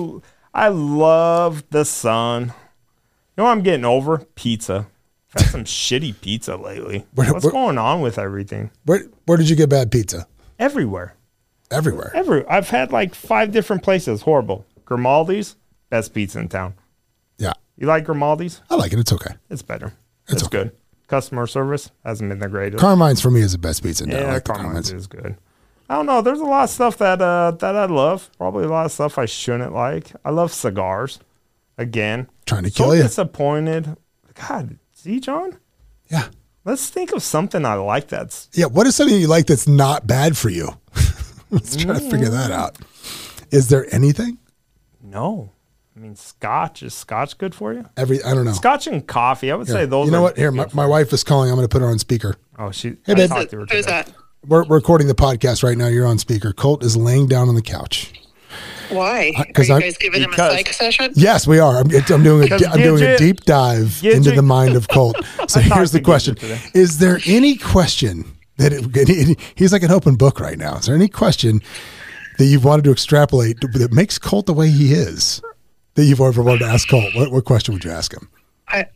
I 0.55 0.69
love 0.69 1.63
the 1.69 1.85
sun. 1.85 2.45
You 2.45 2.53
know, 3.37 3.45
what 3.45 3.51
I'm 3.51 3.61
getting 3.63 3.85
over 3.85 4.19
pizza. 4.35 4.87
I've 5.35 5.43
had 5.43 5.51
some 5.51 5.65
shitty 5.65 6.19
pizza 6.23 6.57
lately. 6.57 7.05
Where- 7.15 7.31
What's 7.35 7.45
where- 7.45 7.53
going 7.53 7.77
on 7.77 8.01
with 8.01 8.19
everything? 8.19 8.71
Where 8.87 9.03
where 9.27 9.37
did 9.37 9.51
you 9.51 9.57
get 9.57 9.69
bad 9.69 9.91
pizza? 9.93 10.27
Everywhere. 10.59 11.15
Everywhere. 11.71 12.11
Every 12.15 12.47
I've 12.49 12.71
had 12.71 12.93
like 12.93 13.15
five 13.15 13.53
different 13.53 13.83
places. 13.83 14.23
Horrible. 14.23 14.65
Grimaldi's, 14.89 15.57
best 15.91 16.15
pizza 16.15 16.39
in 16.39 16.49
town. 16.49 16.73
Yeah, 17.37 17.53
You 17.77 17.87
like 17.87 18.05
Grimaldi's? 18.07 18.63
I 18.71 18.77
like 18.77 18.93
it. 18.95 18.99
It's 18.99 19.13
okay. 19.13 19.35
It's 19.51 19.61
better. 19.61 19.93
It's 20.29 20.35
It's, 20.35 20.43
okay. 20.45 20.65
good. 20.65 20.73
Customer 21.09 21.47
service 21.47 21.91
hasn't 22.07 22.31
been 22.31 22.39
the 22.39 22.49
greatest. 22.49 22.81
Carmine's 22.81 23.21
for 23.21 23.31
me 23.31 23.41
is 23.43 23.53
the 23.53 23.59
best 23.59 23.83
pizza. 23.83 24.05
in 24.05 24.11
town. 24.11 24.19
I 24.21 24.23
yeah, 24.23 24.33
like 24.33 24.45
Carmine's 24.45 24.89
Carmine's. 24.89 24.93
is 24.93 25.07
good. 25.07 25.37
I 25.91 25.95
don't 25.97 26.07
know. 26.07 26.23
There's 26.23 26.41
a 26.41 26.45
lot 26.45 26.65
of 26.65 26.71
stuff 26.71 26.97
that 26.99 27.21
uh, 27.21 27.51
that 27.53 27.77
I 27.77 27.85
love. 27.85 28.31
Probably 28.39 28.65
a 28.65 28.69
lot 28.69 28.87
of 28.87 28.93
stuff 28.93 29.19
I 29.19 29.27
shouldn't 29.27 29.75
like. 29.75 30.13
I 30.25 30.31
love 30.31 30.53
cigars. 30.53 31.19
Again, 31.77 32.29
Trying 32.47 32.65
to 32.65 32.71
so 32.71 32.85
kill 32.85 32.97
you. 32.97 33.03
disappointed. 33.03 33.97
God, 34.49 34.79
see, 34.93 35.21
John. 35.21 35.59
Yeah, 36.11 36.29
Let's 36.65 36.89
think 36.91 37.13
of 37.13 37.23
something 37.23 37.65
I 37.65 37.75
like. 37.75 38.09
That's 38.09 38.49
yeah. 38.55 38.67
What 38.67 38.87
is 38.87 38.97
something 38.97 39.19
you 39.21 39.29
like 39.29 39.47
that's 39.47 39.69
not 39.69 40.07
bad 40.07 40.37
for 40.37 40.49
you? 40.49 40.71
Let's 41.51 41.77
try 41.77 41.95
to 41.95 42.01
figure 42.11 42.29
that 42.31 42.51
out. 42.51 42.77
Is 43.51 43.69
there 43.69 43.87
anything? 43.95 44.37
No. 45.11 45.53
I 45.97 46.01
mean, 46.01 46.15
Scotch 46.15 46.83
is 46.85 46.95
Scotch 46.95 47.39
good 47.39 47.55
for 47.57 47.73
you? 47.73 47.85
Every 47.97 48.23
I 48.23 48.33
don't 48.33 48.45
know. 48.45 48.53
Scotch 48.53 48.87
and 48.87 49.05
coffee. 49.05 49.51
I 49.51 49.57
would 49.57 49.67
say 49.67 49.85
those. 49.85 50.07
you 50.07 50.13
know 50.13 50.19
are 50.19 50.23
what? 50.23 50.37
Here, 50.37 50.53
my, 50.53 50.67
my 50.73 50.87
wife 50.87 51.13
is 51.13 51.25
calling. 51.25 51.51
I'm 51.51 51.57
going 51.57 51.67
to 51.67 51.73
put 51.73 51.83
her 51.83 51.89
on 51.89 51.99
speaker. 51.99 52.37
Oh, 52.57 52.71
she. 52.71 52.91
Hey, 53.05 53.13
I 53.13 53.15
babe. 53.15 53.29
talked 53.31 53.51
to 53.51 53.57
her 53.57 53.63
Who's 53.63 53.85
today. 53.87 54.03
that? 54.05 54.13
We're, 54.47 54.63
we're 54.65 54.77
recording 54.77 55.09
the 55.09 55.17
podcast 55.17 55.65
right 55.65 55.77
now. 55.77 55.89
You're 55.89 56.07
on 56.07 56.19
speaker. 56.19 56.53
Colt 56.53 56.85
is 56.85 56.97
laying 56.97 57.27
down 57.27 57.49
on 57.49 57.57
the 57.57 57.63
couch. 57.63 58.13
Why? 58.91 59.33
Uh, 59.37 59.43
because 59.49 59.69
you 59.69 59.75
I'm- 59.75 59.83
guys 59.83 59.99
giving 59.99 60.23
him 60.23 60.33
a 60.33 60.37
psych 60.37 60.73
session? 60.73 61.13
Yes, 61.17 61.49
we 61.49 61.59
are. 61.59 61.79
I'm, 61.79 61.91
I'm 61.91 62.23
doing 62.23 62.43
a, 62.43 62.45
Because 62.45 62.65
I'm 62.65 62.81
doing 62.81 63.03
a 63.03 63.19
deep 63.19 63.41
dive 63.41 63.87
Gidget- 64.01 64.15
into 64.15 64.31
the 64.31 64.43
mind 64.43 64.77
of 64.77 64.87
Colt. 64.93 65.17
So 65.49 65.59
here's 65.61 65.91
the 65.91 66.01
question. 66.01 66.37
Is 66.75 66.99
there 66.99 67.19
any 67.27 67.57
question 67.57 68.25
that 68.57 68.73
it, 68.73 69.41
he's 69.57 69.73
like 69.73 69.83
an 69.83 69.91
open 69.91 70.15
book 70.15 70.39
right 70.39 70.57
now? 70.59 70.77
Is 70.77 70.87
there 70.87 70.95
any 70.95 71.09
question 71.09 71.61
that 72.39 72.45
you've 72.47 72.65
wanted 72.65 72.85
to 72.85 72.93
extrapolate 72.93 73.61
that 73.61 73.93
makes 73.93 74.19
Colt 74.19 74.47
the 74.47 74.55
way 74.55 74.71
he 74.71 74.93
is 74.93 75.43
that 75.95 76.05
you've 76.05 76.21
ever 76.21 76.43
wanted 76.43 76.61
to 76.61 76.67
ask 76.67 76.89
Colt? 76.89 77.15
What, 77.15 77.31
what 77.33 77.45
question 77.45 77.75
would 77.75 77.85
you 77.85 77.91
ask 77.91 78.13
him? 78.13 78.29
I 78.69 78.87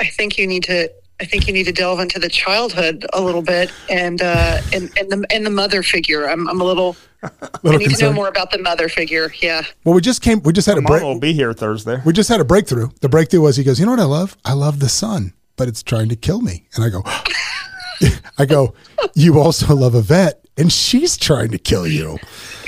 I 0.00 0.06
think 0.06 0.38
you 0.38 0.46
need 0.46 0.64
to 0.64 0.90
I 1.20 1.24
think 1.24 1.46
you 1.46 1.52
need 1.52 1.64
to 1.64 1.72
delve 1.72 2.00
into 2.00 2.18
the 2.18 2.28
childhood 2.28 3.06
a 3.12 3.20
little 3.20 3.42
bit 3.42 3.70
and 3.90 4.20
uh 4.22 4.60
and, 4.72 4.90
and 4.98 5.10
the 5.10 5.26
and 5.30 5.44
the 5.46 5.50
mother 5.50 5.82
figure. 5.82 6.28
I'm 6.28 6.48
I'm 6.48 6.60
a 6.60 6.64
little 6.64 6.96
I 7.22 7.28
Little 7.62 7.78
need 7.78 7.90
to 7.94 8.02
know 8.04 8.12
more 8.12 8.26
about 8.26 8.50
the 8.50 8.58
mother 8.58 8.88
figure. 8.88 9.32
Yeah. 9.40 9.62
Well, 9.84 9.94
we 9.94 10.00
just 10.00 10.22
came. 10.22 10.42
We 10.42 10.52
just 10.52 10.66
had 10.66 10.76
a 10.76 10.80
Mom 10.82 10.90
break. 10.90 11.02
will 11.04 11.20
be 11.20 11.32
here 11.32 11.52
Thursday. 11.52 12.00
We 12.04 12.12
just 12.12 12.28
had 12.28 12.40
a 12.40 12.44
breakthrough. 12.44 12.88
The 13.00 13.08
breakthrough 13.08 13.42
was 13.42 13.56
he 13.56 13.62
goes, 13.62 13.78
you 13.78 13.86
know 13.86 13.92
what 13.92 14.00
I 14.00 14.04
love? 14.06 14.36
I 14.44 14.54
love 14.54 14.80
the 14.80 14.88
sun, 14.88 15.32
but 15.56 15.68
it's 15.68 15.84
trying 15.84 16.08
to 16.08 16.16
kill 16.16 16.40
me. 16.40 16.66
And 16.74 16.84
I 16.84 16.88
go, 16.88 17.02
I 18.38 18.44
go, 18.44 18.74
you 19.14 19.38
also 19.38 19.72
love 19.76 19.94
Yvette, 19.94 20.44
and 20.56 20.72
she's 20.72 21.16
trying 21.16 21.50
to 21.52 21.58
kill 21.58 21.86
you. 21.86 22.18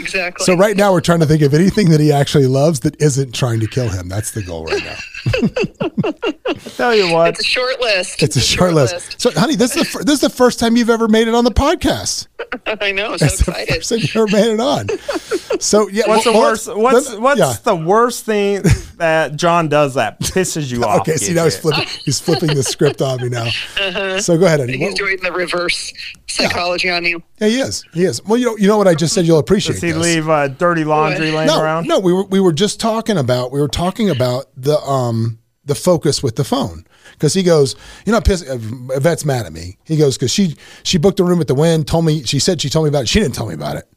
Exactly. 0.05 0.45
So 0.45 0.55
right 0.57 0.77
now 0.77 0.93
we're 0.93 1.01
trying 1.01 1.21
to 1.21 1.27
think 1.27 1.43
of 1.43 1.55
anything 1.55 1.91
that 1.91 2.01
he 2.01 2.13
actually 2.13 2.47
loves 2.47 2.81
that 2.81 3.01
isn't 3.01 3.35
trying 3.35 3.61
to 3.61 3.67
kill 3.67 3.89
him. 3.89 4.09
That's 4.09 4.31
the 4.33 4.43
goal 4.43 4.65
right 4.67 4.83
now. 4.85 4.97
Tell 6.77 6.95
you 6.95 7.13
what, 7.13 7.31
it's 7.31 7.41
a 7.41 7.45
short 7.45 7.81
list. 7.81 8.23
It's 8.23 8.37
a 8.37 8.41
short 8.41 8.75
list. 8.75 9.21
So, 9.21 9.31
honey, 9.31 9.57
this 9.57 9.77
is 9.77 9.83
the 9.83 9.99
fir- 9.99 10.05
this 10.05 10.15
is 10.17 10.21
the 10.21 10.31
first 10.31 10.59
time 10.59 10.77
you've 10.77 10.91
ever 10.91 11.09
made 11.09 11.29
it 11.29 11.35
on 11.35 11.45
the 11.45 11.51
podcast. 11.51 12.27
I 12.81 12.93
know. 12.93 13.13
I'm 13.13 13.19
so 13.19 13.25
It's 13.27 13.39
the 13.39 13.53
first 13.53 13.89
time 13.89 13.99
you 14.01 14.09
ever 14.23 14.27
made 14.31 14.53
it 14.53 14.61
on. 14.61 15.61
So 15.61 15.89
yeah, 15.89 16.05
What's 16.07 16.25
the 16.25 16.33
worst? 16.33 16.67
let's- 16.69 16.77
What's 16.79 17.15
what's 17.17 17.41
yeah. 17.41 17.55
the 17.65 17.77
worst 17.77 18.25
thing 18.27 18.63
that 18.99 19.37
John 19.37 19.69
does 19.69 19.95
that 19.95 20.21
pisses 20.21 20.71
you 20.71 20.85
off? 20.85 21.01
Okay, 21.01 21.17
see 21.17 21.33
now 21.33 21.45
he's 21.45 21.57
flipping 21.59 21.87
he's 22.05 22.21
flipping 22.21 22.55
the 22.55 22.63
script 22.63 23.01
on 23.01 23.23
me 23.23 23.29
now. 23.31 23.45
Uh-huh. 23.47 24.21
So 24.21 24.37
go 24.37 24.47
ahead, 24.47 24.61
honey. 24.61 24.77
He's 24.77 24.91
What- 24.91 24.97
doing 24.99 25.19
the 25.23 25.33
reverse 25.33 25.93
psychology 26.27 26.91
on 26.91 27.05
you. 27.05 27.23
Yeah, 27.39 27.49
he 27.49 27.61
is. 27.61 27.85
He 27.95 28.05
is. 28.05 28.23
Well, 28.25 28.37
you 28.39 28.47
know, 28.47 28.57
you 28.59 28.67
know 28.69 28.77
what 28.77 28.89
I 28.89 28.95
just 28.95 29.15
said. 29.15 29.25
You'll 29.27 29.39
appreciate. 29.39 29.75
Does 29.75 29.83
he 29.83 29.93
this. 29.95 30.15
leave 30.15 30.29
uh, 30.29 30.49
dirty 30.49 30.85
laundry 30.85 31.31
laying 31.31 31.47
No, 31.47 31.61
around? 31.63 31.87
no. 31.87 31.99
We 32.01 32.13
were 32.13 32.25
we 32.25 32.41
were 32.41 32.53
just 32.53 32.81
talking 32.81 33.17
about 33.19 33.53
we 33.53 33.61
were 33.61 33.69
talking 33.69 34.11
about 34.11 34.47
the 34.57 34.79
um 34.81 35.39
the 35.65 35.75
focus 35.75 36.23
with 36.23 36.37
the 36.37 36.45
phone 36.45 36.85
because 37.13 37.33
he 37.33 37.43
goes, 37.43 37.75
you 38.05 38.13
know, 38.13 38.21
piss, 38.21 38.43
uh, 38.43 38.59
Yvette's 38.95 39.25
mad 39.25 39.47
at 39.47 39.53
me. 39.53 39.79
He 39.85 39.97
goes 39.97 40.17
because 40.19 40.31
she 40.31 40.57
she 40.83 40.99
booked 40.99 41.21
a 41.21 41.25
room 41.25 41.41
at 41.41 41.47
the 41.47 41.55
Wynn. 41.55 41.85
Told 41.85 42.05
me 42.05 42.23
she 42.25 42.39
said 42.39 42.61
she 42.61 42.69
told 42.69 42.85
me 42.85 42.89
about 42.91 43.03
it. 43.05 43.09
She 43.09 43.21
didn't 43.21 43.35
tell 43.35 43.47
me 43.47 43.55
about 43.55 43.77
it. 43.77 43.89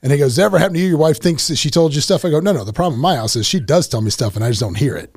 And 0.00 0.12
he 0.12 0.18
goes, 0.18 0.36
that 0.36 0.42
ever 0.44 0.58
happened 0.58 0.76
to 0.76 0.80
you? 0.80 0.90
Your 0.90 0.98
wife 0.98 1.18
thinks 1.20 1.48
that 1.48 1.56
she 1.56 1.70
told 1.70 1.92
you 1.92 2.00
stuff." 2.00 2.24
I 2.24 2.30
go, 2.30 2.38
"No, 2.38 2.52
no. 2.52 2.62
The 2.62 2.72
problem 2.72 2.94
in 2.94 3.00
my 3.00 3.16
house 3.16 3.34
is 3.34 3.46
she 3.46 3.58
does 3.58 3.88
tell 3.88 4.00
me 4.00 4.10
stuff, 4.10 4.36
and 4.36 4.44
I 4.44 4.48
just 4.50 4.60
don't 4.60 4.76
hear 4.76 4.94
it." 4.94 5.10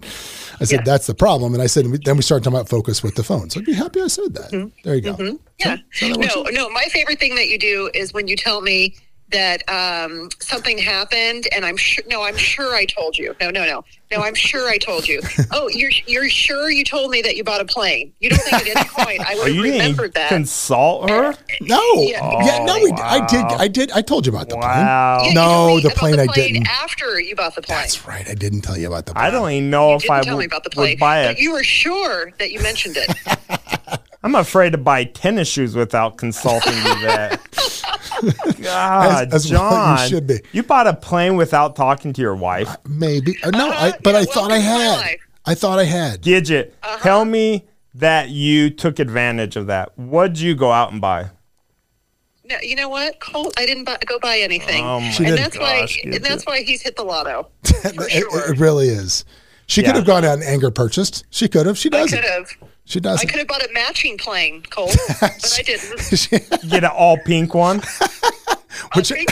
I 0.60 0.64
said, 0.64 0.86
"That's 0.86 1.06
the 1.06 1.14
problem." 1.14 1.54
And 1.54 1.62
I 1.62 1.68
said, 1.68 1.86
then 2.04 2.16
we 2.18 2.24
started 2.24 2.44
talking 2.44 2.58
about 2.58 2.68
focus 2.68 3.04
with 3.04 3.14
the 3.14 3.24
phone. 3.24 3.52
So 3.52 3.60
I'd 3.60 3.66
be 3.68 3.74
happy 3.74 4.02
I 4.02 4.08
said 4.08 4.34
that. 4.34 4.72
There 4.84 4.96
you 4.96 5.02
go. 5.02 5.38
Yeah. 5.60 5.78
So 5.94 6.08
that 6.08 6.18
works 6.18 6.36
No, 6.36 6.44
no. 6.52 6.70
My 6.72 6.86
favorite 6.86 7.20
thing 7.20 7.36
that 7.36 7.48
you 7.48 7.60
do 7.60 7.92
is 7.94 8.12
when 8.12 8.28
you 8.28 8.36
tell 8.36 8.62
me 8.62 8.96
that 9.32 9.68
um, 9.70 10.30
something 10.40 10.78
happened, 10.78 11.48
and 11.56 11.66
I'm 11.66 11.78
sure. 11.78 12.04
No, 12.08 12.24
I'm 12.24 12.38
sure 12.38 12.76
I 12.76 12.86
told 12.86 13.18
you. 13.18 13.36
No, 13.42 13.50
no, 13.50 13.66
no, 13.66 13.84
no. 14.12 14.22
I'm 14.22 14.36
sure 14.36 14.70
I 14.70 14.78
told 14.78 15.08
you. 15.08 15.22
Oh, 15.54 15.68
you're 15.70 15.92
you're 16.08 16.30
sure 16.30 16.70
you 16.72 16.84
told 16.86 17.12
me 17.12 17.22
that 17.24 17.36
you 17.36 17.44
bought 17.44 17.60
a 17.62 17.66
plane? 17.66 18.14
You 18.20 18.30
don't 18.30 18.40
think 18.44 18.56
at 18.62 18.68
any 18.78 18.88
point 18.90 19.20
I 19.22 19.34
Oh, 19.34 19.38
would 19.40 19.48
have 19.48 19.56
you 19.56 19.64
didn't 19.64 19.80
remembered 19.82 20.14
that? 20.14 20.30
consult 20.30 21.10
her? 21.10 21.34
No, 21.62 21.82
Yeah. 21.96 22.46
yeah, 22.46 22.64
no, 22.66 22.76
we, 22.84 22.92
Oh, 22.92 22.96
I 23.04 23.26
did. 23.28 23.46
I 23.46 23.68
did. 23.68 23.92
I 23.92 24.02
told 24.02 24.26
you 24.26 24.32
about 24.34 24.48
the 24.50 24.56
Wow. 24.56 25.20
plane. 25.20 25.26
Yeah, 25.26 25.30
you 25.30 25.34
No, 25.36 25.42
told 25.68 25.84
me 25.84 25.90
the 25.90 25.96
plane 25.96 26.20
I 26.20 26.28
didn't. 26.28 26.68
After 26.68 27.20
you 27.20 27.36
bought 27.36 27.56
the 27.56 27.62
plane. 27.62 27.80
That's 27.80 28.06
right. 28.08 28.28
I 28.30 28.34
didn't 28.34 28.62
tell 28.62 28.78
you 28.78 28.88
about 28.88 29.06
the 29.08 29.14
plane. 29.14 29.26
I 29.26 29.30
don't 29.30 29.50
even 29.52 29.70
know 29.70 29.90
You 29.90 29.96
if 29.98 30.02
didn't 30.04 30.16
I 30.16 30.22
tell 30.22 30.34
me 30.38 30.38
would, 30.38 30.46
about 30.48 30.64
the 30.64 30.70
plane, 30.70 30.98
buy 30.98 31.24
it. 31.24 31.28
but 31.34 31.40
you 31.40 31.52
were 31.52 31.64
sure 31.64 32.32
that 32.40 32.52
you 32.52 32.62
mentioned 32.62 32.96
it. 32.98 33.14
I'm 34.24 34.36
afraid 34.36 34.72
to 34.72 34.78
buy 34.78 35.04
tennis 35.06 35.48
shoes 35.50 35.76
without 35.76 36.18
consulting 36.18 36.74
you. 36.74 36.84
That 37.02 37.42
God, 38.62 39.28
As- 39.34 39.46
as 39.46 39.52
well 39.52 39.64
you 39.72 39.98
John, 39.98 40.10
should 40.10 40.28
be. 40.28 40.40
You 40.52 40.64
bought 40.64 40.88
a 40.88 40.94
plane 40.94 41.36
without 41.38 41.76
talking 41.76 42.14
to 42.14 42.22
your 42.22 42.36
wife. 42.36 42.76
Maybe. 42.88 43.38
Uh, 43.44 43.50
no, 43.52 43.70
Uh-huh. 43.70 43.86
I, 43.88 43.98
but 44.04 44.14
Yeah, 44.14 44.20
I 44.22 44.26
thought 44.26 44.52
I 44.52 44.58
welcome 44.60 44.66
to 44.66 45.00
my 45.00 45.08
had. 45.08 45.18
I 45.46 45.56
thought 45.56 45.80
I 45.80 45.84
had. 45.86 46.22
Gidget, 46.22 46.72
Uh-huh. 46.84 46.98
tell 47.00 47.26
me 47.26 47.66
that 47.96 48.30
you 48.30 48.70
took 48.70 49.00
advantage 49.00 49.56
of 49.56 49.68
that. 49.68 49.98
What'd 49.98 50.40
you 50.40 50.56
go 50.56 50.72
out 50.72 50.92
and 50.92 51.02
buy? 51.02 51.30
No, 52.46 52.56
you 52.62 52.76
know 52.76 52.90
what, 52.90 53.20
Colt? 53.20 53.54
I 53.58 53.66
didn't 53.66 53.86
buy, 53.86 53.98
go 54.06 54.20
buy 54.20 54.38
anything, 54.40 54.84
Oh 54.84 55.00
my 55.00 55.06
and 55.08 55.18
didn't. 55.18 55.36
that's 55.38 55.58
why. 55.58 55.82
Gosh, 55.82 56.00
And 56.04 56.14
that's 56.16 56.46
why 56.46 56.62
he's 56.64 56.82
hit 56.82 56.96
the 56.98 57.04
lotto. 57.04 57.48
It, 57.64 57.72
For 57.96 58.04
it- 58.08 58.12
sure. 58.12 58.54
it 58.54 58.60
really 58.60 58.88
is. 58.90 59.26
She 59.68 59.82
Yeah. 59.82 59.88
could 59.88 59.96
have 59.98 60.06
gone 60.06 60.26
out 60.26 60.34
and 60.34 60.44
anger 60.44 60.70
purchased. 60.70 61.24
She 61.30 61.48
could 61.48 61.66
have. 61.66 61.78
She 61.78 61.90
doesn't. 61.90 62.18
could 62.20 62.28
have. 62.30 62.50
She 62.86 63.00
doesn't. 63.00 63.28
could 63.30 63.40
have 63.40 63.48
bought 63.48 63.64
a 63.64 63.70
matching 63.74 64.18
plane, 64.18 64.64
Cole, 64.70 64.88
but 65.22 65.54
I 65.58 65.62
didn't. 65.62 66.30
Get 66.70 66.84
an 66.84 66.92
all 66.94 67.18
pink 67.26 67.54
one. 67.54 67.82
which, 68.96 69.12
A 69.12 69.16
big 69.16 69.32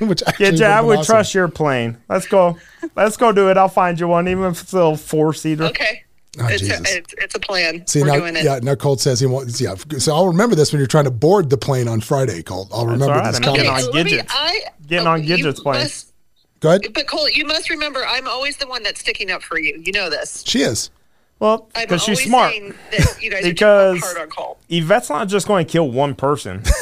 one. 0.00 0.08
which 0.08 0.22
actually 0.26 0.46
Gidget, 0.46 0.62
I 0.70 0.80
would've 0.80 0.86
would 0.86 0.92
been 0.94 0.98
awesome. 1.00 1.12
trust 1.14 1.34
your 1.34 1.48
plane. 1.48 1.98
Let's 2.08 2.26
go. 2.26 2.56
Let's 2.96 3.16
go 3.16 3.32
do 3.32 3.48
it. 3.50 3.56
I'll 3.56 3.68
find 3.68 3.98
you 4.00 4.08
one, 4.08 4.26
even 4.28 4.44
if 4.44 4.62
it's 4.62 4.72
a 4.72 4.76
little 4.76 4.96
four 4.96 5.34
seater. 5.34 5.64
Okay. 5.64 6.02
Oh, 6.38 6.46
it's, 6.48 6.60
Jesus. 6.60 6.80
a, 6.80 6.98
it's, 6.98 7.14
it's 7.18 7.34
a 7.34 7.38
plan. 7.40 7.86
See 7.86 8.00
We're 8.02 8.08
now, 8.08 8.16
doing 8.16 8.36
it. 8.36 8.44
yeah. 8.44 8.58
Now 8.62 8.74
Colt 8.74 9.00
says 9.00 9.20
he 9.20 9.26
wants. 9.26 9.60
Yeah. 9.60 9.74
So 9.98 10.14
I'll 10.14 10.26
remember 10.26 10.54
this 10.54 10.72
when 10.72 10.80
you're 10.80 10.86
trying 10.86 11.04
to 11.04 11.10
board 11.10 11.48
the 11.48 11.56
plane 11.56 11.88
on 11.88 12.00
Friday, 12.00 12.42
Colt. 12.42 12.68
I'll 12.72 12.84
remember 12.86 13.06
all 13.14 13.20
right. 13.20 13.26
this 13.32 13.36
I'm 13.36 13.54
getting 13.54 13.70
comment. 13.70 13.88
on 13.88 13.94
let 13.94 14.06
me- 14.06 14.20
I, 14.28 14.60
getting 14.86 15.06
oh, 15.06 15.12
on 15.12 15.22
Gidget's 15.22 15.60
plane. 15.60 15.82
must- 15.82 16.12
Go 16.60 16.70
ahead. 16.70 16.86
But 16.94 17.06
Colt, 17.06 17.32
you 17.34 17.44
must 17.46 17.70
remember, 17.70 18.04
I'm 18.06 18.26
always 18.28 18.56
the 18.56 18.66
one 18.66 18.82
that's 18.82 19.00
sticking 19.00 19.30
up 19.30 19.42
for 19.42 19.58
you. 19.58 19.80
You 19.84 19.92
know 19.92 20.08
this. 20.10 20.42
She 20.46 20.60
is. 20.62 20.90
Well, 21.38 21.68
because 21.78 22.02
she's 22.02 22.24
smart. 22.24 22.54
that 22.92 23.18
you 23.20 23.30
guys 23.30 23.44
Because- 23.44 24.02
are 24.02 24.16
hard 24.18 24.32
on 24.38 24.54
Yvette's 24.68 25.10
not 25.10 25.28
just 25.28 25.46
going 25.46 25.66
to 25.66 25.70
kill 25.70 25.90
one 25.90 26.14
person. 26.14 26.62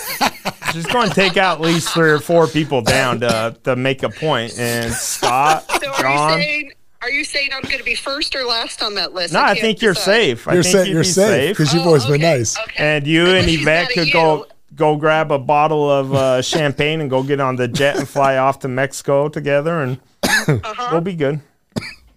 She's 0.72 0.86
going 0.86 1.09
to 1.09 1.14
take 1.14 1.36
out 1.36 1.59
at 1.59 1.61
least 1.61 1.90
three 1.90 2.11
or 2.11 2.18
four 2.18 2.46
people 2.48 2.82
down 2.82 3.20
to 3.20 3.57
to 3.64 3.76
make 3.76 4.02
a 4.02 4.09
point. 4.09 4.59
And 4.59 4.92
Scott, 4.92 5.64
So 5.80 5.88
are 5.92 6.02
John, 6.02 6.38
you 6.38 6.44
saying? 6.44 6.72
Are 7.02 7.11
you 7.11 7.24
saying 7.24 7.50
I'm 7.55 7.62
going 7.62 7.78
to 7.78 7.84
be 7.84 7.94
first 7.94 8.34
or 8.34 8.44
last 8.44 8.82
on 8.82 8.94
that 8.96 9.12
list? 9.14 9.34
No, 9.34 9.40
I 9.40 9.48
can't 9.48 9.61
think 9.61 9.82
you're 9.82 9.92
decide. 9.92 10.05
safe. 10.05 10.48
I 10.48 10.55
You're, 10.55 10.62
think 10.64 10.72
sa- 10.72 10.82
you'd 10.82 10.88
you're 10.94 11.02
be 11.02 11.09
safe 11.09 11.57
because 11.57 11.72
you've 11.74 11.82
Oh, 11.84 11.88
always 11.88 12.07
been 12.07 12.22
nice. 12.22 12.59
Okay. 12.59 12.74
And 12.96 13.07
you 13.07 13.26
and 13.26 13.48
she's 13.48 13.61
Yvette 13.61 13.90
could 13.90 14.07
you. 14.09 14.12
go 14.12 14.46
go 14.74 14.96
grab 14.96 15.30
a 15.30 15.38
bottle 15.38 15.88
of 15.90 16.12
uh, 16.14 16.42
champagne 16.42 17.00
and 17.00 17.09
go 17.09 17.22
get 17.22 17.40
on 17.40 17.55
the 17.57 17.68
jet 17.68 17.96
and 17.96 18.09
fly 18.09 18.38
off 18.38 18.59
to 18.61 18.68
Mexico 18.68 19.28
together, 19.28 19.80
and 19.80 20.00
we'll 20.90 21.00
be 21.02 21.14
good. 21.14 21.40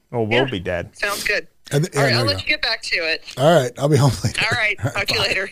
Well, 0.09 0.25
we'll 0.25 0.39
Uh-huh. 0.39 0.45
Yeah. 0.45 0.45
be 0.51 0.59
dead. 0.59 0.97
Sounds 0.97 1.23
good. 1.23 1.47
And, 1.71 1.89
All 1.95 2.03
right, 2.03 2.13
I'll 2.13 2.25
let 2.25 2.37
you 2.37 2.43
you 2.43 2.47
get 2.55 2.61
back 2.61 2.81
to 2.83 2.95
it. 2.95 3.23
All 3.37 3.53
right, 3.53 3.71
I'll 3.77 3.89
be 3.89 3.97
home 3.97 4.11
later. 4.23 4.41
All 4.43 4.57
right, 4.57 4.77
talk 4.93 5.05
to 5.07 5.13
you 5.15 5.19
later. 5.21 5.49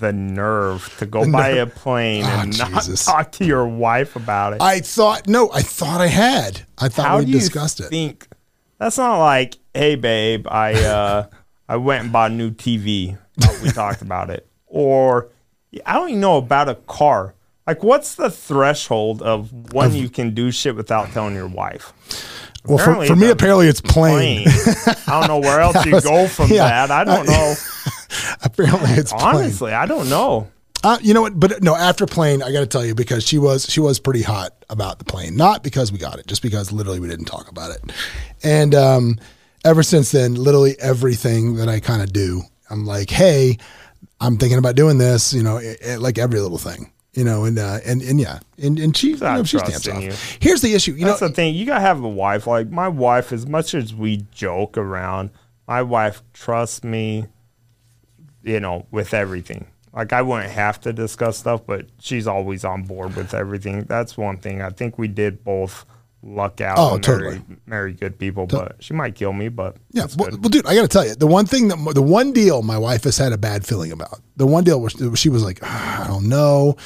The 0.00 0.12
nerve 0.12 0.94
to 0.98 1.06
go 1.06 1.30
buy 1.30 1.48
a 1.50 1.66
plane 1.66 2.24
Ah, 2.26 2.42
and 2.42 2.58
not 2.58 2.70
Jesus. 2.72 3.04
talk 3.04 3.30
to 3.32 3.44
your 3.44 3.66
wife 3.66 4.16
about 4.16 4.54
it. 4.54 4.62
I 4.62 4.80
thought 4.80 5.28
no, 5.28 5.50
I 5.52 5.60
thought 5.62 6.00
I 6.00 6.06
had. 6.06 6.62
I 6.78 6.88
thought 6.88 7.06
How 7.06 7.18
we 7.18 7.26
do 7.26 7.32
you 7.32 7.38
discussed 7.38 7.80
it. 7.80 7.84
think? 7.90 8.26
That's 8.78 8.96
not 8.98 9.18
like, 9.18 9.56
hey, 9.74 9.94
babe, 9.96 10.46
I 10.50 10.72
uh, 10.82 11.26
I 11.68 11.76
went 11.76 12.04
and 12.04 12.12
bought 12.12 12.30
a 12.30 12.34
new 12.34 12.50
TV. 12.50 13.18
Oh, 13.44 13.60
we 13.62 13.70
talked 13.70 14.00
about 14.02 14.30
it. 14.30 14.48
Or 14.66 15.28
I 15.84 15.94
don't 15.94 16.08
even 16.08 16.20
know 16.20 16.38
about 16.38 16.68
a 16.68 16.74
car. 16.76 17.34
Like, 17.66 17.82
what's 17.82 18.14
the 18.14 18.30
threshold 18.30 19.22
of 19.22 19.72
when 19.72 19.94
you 19.94 20.08
can 20.08 20.34
do 20.34 20.50
shit 20.50 20.76
without 20.76 21.10
telling 21.12 21.34
your 21.34 21.46
wife? 21.48 21.92
Well, 22.66 22.78
for, 22.78 22.82
apparently 22.84 23.06
for 23.08 23.16
me, 23.16 23.30
apparently 23.30 23.66
it's 23.68 23.80
plain. 23.80 24.44
Plane. 24.48 24.96
I 25.06 25.20
don't 25.20 25.28
know 25.28 25.38
where 25.38 25.60
else 25.60 25.84
you 25.86 25.92
was- 25.92 26.04
go 26.04 26.26
from 26.28 26.50
yeah. 26.50 26.86
that. 26.86 26.90
I 26.90 27.04
don't 27.04 27.26
know. 27.26 27.54
apparently 28.42 28.90
it's 28.90 29.12
plain. 29.12 29.36
Honestly, 29.36 29.72
I 29.72 29.86
don't 29.86 30.08
know. 30.08 30.50
Uh, 30.82 30.98
you 31.00 31.14
know 31.14 31.22
what? 31.22 31.38
But 31.40 31.62
no, 31.62 31.74
after 31.74 32.06
plane, 32.06 32.42
I 32.42 32.52
got 32.52 32.60
to 32.60 32.66
tell 32.66 32.84
you 32.84 32.94
because 32.94 33.26
she 33.26 33.38
was 33.38 33.64
she 33.70 33.80
was 33.80 33.98
pretty 33.98 34.20
hot 34.22 34.52
about 34.68 34.98
the 34.98 35.04
plane. 35.06 35.34
Not 35.34 35.62
because 35.62 35.90
we 35.90 35.96
got 35.98 36.18
it, 36.18 36.26
just 36.26 36.42
because 36.42 36.72
literally 36.72 37.00
we 37.00 37.08
didn't 37.08 37.24
talk 37.24 37.48
about 37.48 37.70
it. 37.70 37.80
And 38.42 38.74
um, 38.74 39.18
ever 39.64 39.82
since 39.82 40.12
then, 40.12 40.34
literally 40.34 40.76
everything 40.78 41.54
that 41.56 41.68
I 41.70 41.80
kind 41.80 42.02
of 42.02 42.12
do, 42.12 42.42
I'm 42.68 42.84
like, 42.84 43.08
hey, 43.08 43.56
I'm 44.20 44.36
thinking 44.36 44.58
about 44.58 44.76
doing 44.76 44.98
this. 44.98 45.32
You 45.32 45.42
know, 45.42 45.56
it, 45.56 45.78
it- 45.80 46.00
like 46.00 46.18
every 46.18 46.38
little 46.40 46.58
thing. 46.58 46.90
You 47.14 47.24
know, 47.24 47.44
and 47.44 47.58
uh, 47.58 47.78
and 47.84 48.02
and 48.02 48.20
yeah, 48.20 48.40
and 48.60 48.78
and 48.78 48.96
she, 48.96 49.10
you 49.10 49.16
know, 49.18 49.44
she 49.44 49.58
stamps 49.58 49.86
off. 49.88 50.02
you. 50.02 50.12
Here's 50.40 50.62
the 50.62 50.74
issue. 50.74 50.92
You 50.92 51.06
That's 51.06 51.20
know, 51.20 51.28
the 51.28 51.34
thing. 51.34 51.54
You 51.54 51.64
gotta 51.64 51.80
have 51.80 52.02
a 52.02 52.08
wife. 52.08 52.46
Like 52.46 52.70
my 52.70 52.88
wife, 52.88 53.32
as 53.32 53.46
much 53.46 53.72
as 53.74 53.94
we 53.94 54.26
joke 54.32 54.76
around, 54.76 55.30
my 55.68 55.82
wife 55.82 56.22
trusts 56.32 56.82
me. 56.82 57.26
You 58.42 58.60
know, 58.60 58.86
with 58.90 59.14
everything. 59.14 59.68
Like 59.94 60.12
I 60.12 60.22
wouldn't 60.22 60.50
have 60.50 60.80
to 60.82 60.92
discuss 60.92 61.38
stuff, 61.38 61.64
but 61.64 61.86
she's 62.00 62.26
always 62.26 62.64
on 62.64 62.82
board 62.82 63.14
with 63.14 63.32
everything. 63.32 63.84
That's 63.84 64.16
one 64.16 64.38
thing. 64.38 64.60
I 64.60 64.70
think 64.70 64.98
we 64.98 65.06
did 65.06 65.44
both 65.44 65.86
luck 66.24 66.60
out. 66.60 66.78
Oh, 66.78 66.98
totally. 66.98 67.34
Marry, 67.34 67.42
marry 67.66 67.92
good 67.92 68.18
people, 68.18 68.46
but 68.46 68.76
she 68.80 68.94
might 68.94 69.14
kill 69.14 69.32
me. 69.32 69.48
But 69.48 69.76
Yeah, 69.92 70.06
well, 70.16 70.30
well, 70.30 70.48
dude, 70.48 70.66
I 70.66 70.74
got 70.74 70.82
to 70.82 70.88
tell 70.88 71.06
you, 71.06 71.14
the 71.14 71.26
one 71.26 71.46
thing 71.46 71.68
that 71.68 71.94
the 71.94 72.02
one 72.02 72.32
deal 72.32 72.62
my 72.62 72.78
wife 72.78 73.04
has 73.04 73.18
had 73.18 73.32
a 73.32 73.38
bad 73.38 73.66
feeling 73.66 73.92
about, 73.92 74.20
the 74.36 74.46
one 74.46 74.64
deal 74.64 74.80
where 74.80 74.90
she 75.16 75.28
was 75.28 75.44
like, 75.44 75.58
"Ah, 75.62 76.04
I 76.04 76.06
don't 76.08 76.28
know, 76.28 76.76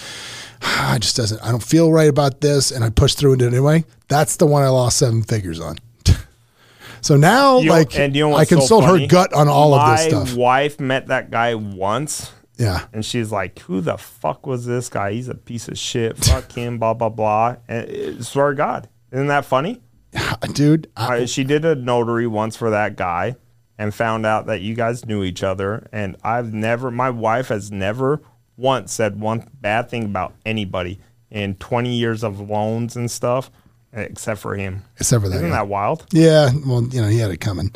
Ah, 0.61 0.95
I 0.95 0.99
just 0.99 1.17
doesn't, 1.17 1.41
I 1.41 1.51
don't 1.53 1.63
feel 1.63 1.93
right 1.93 2.09
about 2.09 2.41
this, 2.41 2.73
and 2.73 2.83
I 2.85 2.91
pushed 2.91 3.17
through 3.19 3.31
and 3.33 3.39
did 3.39 3.47
it 3.47 3.57
anyway. 3.57 3.85
That's 4.09 4.37
the 4.37 4.47
one 4.47 4.65
I 4.65 4.69
lost 4.69 4.99
seven 4.99 5.23
figures 5.23 5.61
on. 5.61 5.79
so 7.01 7.17
now, 7.17 7.61
You 7.61 7.71
like, 7.71 7.97
and 7.99 8.15
you 8.17 8.23
know 8.25 8.31
I 8.31 8.39
what's 8.41 8.51
so 8.51 8.57
consult 8.57 8.85
her 8.87 9.07
gut 9.07 9.33
on 9.33 9.47
all 9.49 9.73
of 9.75 9.89
this 9.99 10.13
My 10.13 10.25
stuff. 10.25 10.37
wife 10.37 10.81
met 10.81 11.07
that 11.09 11.31
guy 11.31 11.55
once. 11.55 12.33
Yeah, 12.57 12.87
And 12.93 13.05
she's 13.05 13.31
like, 13.31 13.61
"Who 13.61 13.81
the 13.81 13.97
fuck 13.97 14.45
was 14.49 14.67
this 14.67 14.89
guy? 14.89 15.13
He's 15.13 15.29
a 15.29 15.35
piece 15.37 15.69
of 15.69 15.79
shit. 15.79 16.17
Fuck 16.19 16.51
him. 16.51 16.79
Blah 16.79 16.95
blah 16.95 17.09
blah." 17.09 17.55
And 17.69 18.19
uh, 18.19 18.23
swear 18.25 18.51
to 18.51 18.57
God, 18.57 18.89
isn't 19.13 19.27
that 19.29 19.45
funny? 19.45 19.81
dude. 20.53 20.91
I, 20.97 21.25
she 21.27 21.45
did 21.45 21.65
a 21.65 21.75
notary 21.75 22.27
once 22.27 22.57
for 22.57 22.71
that 22.71 22.97
guy, 22.97 23.37
and 23.79 23.95
found 23.95 24.27
out 24.27 24.47
that 24.47 24.61
you 24.61 24.75
guys 24.75 25.07
knew 25.07 25.23
each 25.23 25.43
other. 25.43 25.89
And 25.93 26.17
I've 26.23 26.53
never, 26.53 26.91
my 26.91 27.11
wife 27.11 27.49
has 27.49 27.71
never 27.71 28.21
once 28.57 28.93
said 28.93 29.21
one 29.21 29.49
bad 29.61 29.89
thing 29.89 30.05
about 30.05 30.35
anybody 30.45 31.01
in 31.31 31.55
20 31.57 31.95
years 31.95 32.25
of 32.25 32.41
loans 32.41 32.97
and 32.97 33.11
stuff, 33.11 33.51
except 33.93 34.41
for 34.41 34.57
him. 34.57 34.83
except 34.99 35.23
for 35.23 35.29
that. 35.29 35.37
Isn't 35.37 35.51
guy. 35.51 35.57
that 35.57 35.69
wild? 35.69 36.07
Yeah, 36.13 36.51
well, 36.67 36.83
you 36.85 37.01
know, 37.01 37.09
he 37.09 37.19
had 37.19 37.31
it 37.31 37.41
coming. 37.41 37.73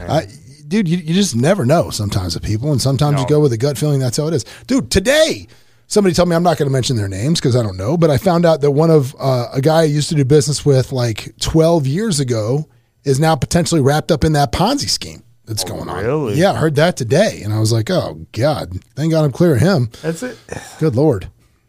I, 0.00 0.26
dude, 0.66 0.88
you, 0.88 0.98
you 0.98 1.14
just 1.14 1.36
never 1.36 1.64
know 1.64 1.90
sometimes 1.90 2.34
with 2.34 2.42
people, 2.42 2.72
and 2.72 2.80
sometimes 2.80 3.20
you 3.20 3.26
go 3.28 3.40
with 3.40 3.52
a 3.52 3.58
gut 3.58 3.78
feeling. 3.78 4.00
That's 4.00 4.16
how 4.16 4.26
it 4.26 4.34
is. 4.34 4.44
Dude, 4.66 4.90
today, 4.90 5.46
somebody 5.86 6.14
told 6.14 6.28
me 6.28 6.36
I'm 6.36 6.42
not 6.42 6.58
going 6.58 6.68
to 6.68 6.72
mention 6.72 6.96
their 6.96 7.08
names 7.08 7.40
because 7.40 7.56
I 7.56 7.62
don't 7.62 7.76
know, 7.76 7.96
but 7.96 8.10
I 8.10 8.18
found 8.18 8.44
out 8.46 8.60
that 8.60 8.70
one 8.70 8.90
of 8.90 9.14
uh, 9.18 9.48
a 9.52 9.60
guy 9.60 9.80
I 9.80 9.84
used 9.84 10.08
to 10.10 10.14
do 10.14 10.24
business 10.24 10.64
with 10.64 10.92
like 10.92 11.34
12 11.40 11.86
years 11.86 12.20
ago 12.20 12.68
is 13.04 13.20
now 13.20 13.36
potentially 13.36 13.80
wrapped 13.80 14.10
up 14.10 14.24
in 14.24 14.32
that 14.32 14.52
Ponzi 14.52 14.88
scheme 14.88 15.22
that's 15.44 15.64
going 15.64 15.88
on. 15.88 16.02
really? 16.02 16.34
Yeah, 16.34 16.52
I 16.52 16.56
heard 16.56 16.76
that 16.76 16.96
today, 16.96 17.42
and 17.44 17.52
I 17.52 17.60
was 17.60 17.72
like, 17.72 17.90
oh 17.90 18.26
God, 18.32 18.78
thank 18.94 19.12
God 19.12 19.24
I'm 19.24 19.32
clear 19.32 19.54
of 19.56 19.60
him. 19.60 19.90
That's 20.02 20.22
it. 20.22 20.38
Good 20.78 20.96
Lord. 20.96 21.28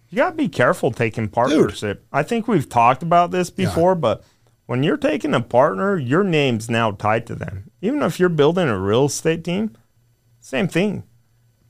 You 0.10 0.18
got 0.18 0.30
to 0.30 0.36
be 0.36 0.48
careful 0.48 0.92
taking 0.92 1.28
partnership. 1.28 2.06
I 2.14 2.24
think 2.24 2.48
we've 2.48 2.70
talked 2.70 3.04
about 3.04 3.32
this 3.32 3.50
before, 3.50 3.96
but 3.96 4.24
when 4.66 4.82
you're 4.82 4.96
taking 4.98 5.34
a 5.34 5.42
partner, 5.42 5.98
your 5.98 6.24
name's 6.24 6.70
now 6.70 6.92
tied 6.92 7.28
to 7.28 7.36
them. 7.36 7.70
Even 7.82 8.02
if 8.02 8.18
you're 8.20 8.30
building 8.30 8.70
a 8.70 8.80
real 8.80 9.06
estate 9.06 9.44
team, 9.44 9.76
same 10.40 10.70
thing. 10.70 11.04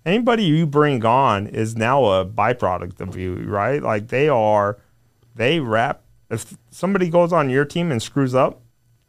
Anybody 0.06 0.44
you 0.44 0.68
bring 0.68 1.04
on 1.04 1.48
is 1.48 1.76
now 1.76 2.06
a 2.06 2.26
byproduct 2.26 3.02
of 3.02 3.18
you, 3.18 3.38
right? 3.48 3.82
Like 3.82 4.10
they 4.10 4.30
are, 4.30 4.78
they 5.36 5.60
wrap. 5.60 6.02
If 6.30 6.56
somebody 6.70 7.10
goes 7.10 7.34
on 7.34 7.50
your 7.50 7.66
team 7.66 7.92
and 7.92 8.02
screws 8.02 8.36
up, 8.36 8.62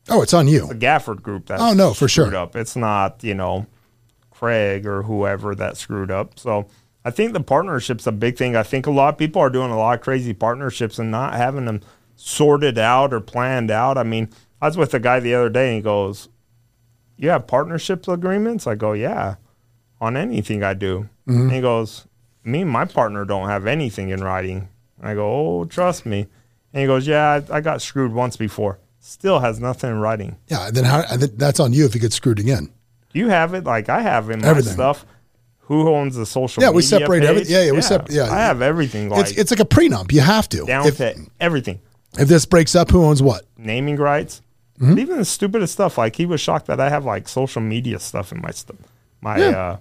Oh, 0.09 0.23
it's 0.23 0.33
on 0.33 0.47
you. 0.49 0.67
the 0.69 0.75
Gafford 0.75 1.21
group 1.23 1.47
that's 1.47 1.61
Oh, 1.61 1.75
no, 1.75 1.93
for 1.93 2.09
screwed 2.09 2.31
sure. 2.31 2.37
up. 2.37 2.55
It's 2.57 2.77
not, 2.77 3.23
you 3.25 3.35
know, 3.35 3.67
Craig 4.31 4.87
or 4.87 5.03
whoever 5.03 5.55
that 5.55 5.77
screwed 5.77 6.11
up. 6.11 6.39
So 6.39 6.67
I 7.05 7.11
think 7.11 7.33
the 7.33 7.41
partnership's 7.41 8.07
a 8.07 8.13
big 8.13 8.37
thing. 8.39 8.55
I 8.57 8.63
think 8.63 8.87
a 8.87 8.91
lot 8.91 9.15
of 9.15 9.19
people 9.19 9.43
are 9.43 9.51
doing 9.51 9.71
a 9.71 9.77
lot 9.79 9.97
of 9.99 10.01
crazy 10.05 10.33
partnerships 10.33 10.99
and 10.99 11.11
not 11.11 11.35
having 11.35 11.65
them 11.65 11.81
sorted 12.15 12.79
out 12.79 13.13
or 13.13 13.21
planned 13.21 13.71
out. 13.71 13.99
I 13.99 14.03
mean, 14.05 14.31
I 14.63 14.67
was 14.69 14.77
with 14.77 14.95
a 14.95 15.01
guy 15.01 15.21
the 15.21 15.35
other 15.35 15.49
day 15.51 15.69
and 15.69 15.77
he 15.77 15.83
goes, 15.83 16.29
You 17.17 17.31
have 17.31 17.47
partnerships 17.47 18.07
agreements? 18.09 18.67
I 18.67 18.77
go, 18.77 18.93
Yeah, 18.93 19.35
on 20.01 20.17
anything 20.17 20.63
I 20.63 20.75
do. 20.75 21.09
Mm-hmm. 21.29 21.41
And 21.43 21.53
he 21.53 21.61
goes, 21.61 22.07
Me 22.45 22.63
and 22.63 22.71
my 22.71 22.85
partner 22.85 23.25
don't 23.25 23.49
have 23.49 23.67
anything 23.67 24.11
in 24.11 24.23
writing. 24.23 24.69
I 25.03 25.15
go, 25.15 25.27
Oh, 25.61 25.65
trust 25.65 26.07
me. 26.07 26.27
And 26.73 26.81
he 26.81 26.87
goes, 26.87 27.07
Yeah, 27.07 27.41
I, 27.51 27.57
I 27.57 27.61
got 27.61 27.83
screwed 27.83 28.13
once 28.13 28.37
before. 28.37 28.79
Still 29.01 29.39
has 29.41 29.61
nothing 29.61 29.91
in 29.91 30.01
writing. 30.01 30.37
Yeah, 30.49 30.71
then 30.73 30.85
how, 30.85 31.03
that's 31.17 31.61
on 31.61 31.73
you 31.73 31.85
if 31.87 31.95
you 31.95 32.01
get 32.01 32.13
screwed 32.13 32.41
again. 32.41 32.73
You 33.13 33.29
have 33.29 33.55
it 33.55 33.65
like 33.65 33.89
I 33.89 34.01
have 34.03 34.31
in 34.31 34.41
my 34.41 34.49
Everything. 34.49 34.73
stuff. 34.75 35.07
Who 35.61 35.89
owns 35.89 36.15
the 36.17 36.27
social? 36.27 36.63
Yeah, 36.63 36.71
we 36.71 36.83
separate 36.83 37.25
everything. 37.25 37.53
Yeah, 37.53 37.65
yeah, 37.65 37.73
we 37.73 37.83
sep- 37.83 38.09
yeah. 38.11 38.25
I 38.33 38.39
have 38.39 38.63
everything. 38.63 39.09
Like 39.09 39.23
it's 39.23 39.33
it's 39.39 39.51
like 39.51 39.59
a 39.59 39.65
prenup. 39.65 40.13
You 40.13 40.21
have 40.21 40.49
to. 40.51 40.65
down 40.65 40.87
if, 40.87 40.99
to 40.99 41.17
everything. 41.41 41.81
if 42.19 42.29
this 42.29 42.47
breaks 42.47 42.77
up, 42.77 42.91
who 42.91 43.03
owns 43.05 43.23
what? 43.23 43.45
Naming 43.57 43.97
rights. 43.97 44.43
Mm-hmm. 44.79 44.99
Even 44.99 45.17
the 45.19 45.25
stupidest 45.25 45.73
stuff. 45.73 45.99
Like 45.99 46.15
he 46.15 46.27
was 46.27 46.41
shocked 46.41 46.67
that 46.67 46.79
I 46.79 46.89
have 46.89 47.05
like 47.05 47.27
social 47.29 47.63
media 47.63 47.99
stuff 47.99 48.31
in 48.33 48.41
my 48.43 48.51
stuff, 48.51 48.77
my 49.21 49.39
Yeah. 49.39 49.47
uh, 49.47 49.77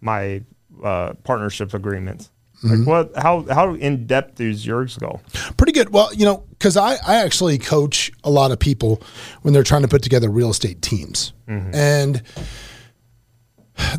my 0.00 0.42
uh, 0.82 1.14
partnership 1.24 1.74
agreements. 1.74 2.30
Mm-hmm. 2.62 2.84
Like 2.84 2.86
what? 2.86 3.22
How 3.22 3.42
how 3.52 3.74
in 3.74 4.06
depth 4.06 4.36
does 4.36 4.66
yours 4.66 4.96
go? 4.96 5.20
Pretty 5.56 5.72
good. 5.72 5.92
Well, 5.92 6.12
you 6.14 6.24
know, 6.24 6.44
because 6.50 6.76
I, 6.76 6.96
I 7.06 7.16
actually 7.16 7.58
coach 7.58 8.10
a 8.24 8.30
lot 8.30 8.50
of 8.50 8.58
people 8.58 9.02
when 9.42 9.52
they're 9.52 9.62
trying 9.62 9.82
to 9.82 9.88
put 9.88 10.02
together 10.02 10.30
real 10.30 10.50
estate 10.50 10.80
teams. 10.80 11.34
And 11.46 12.22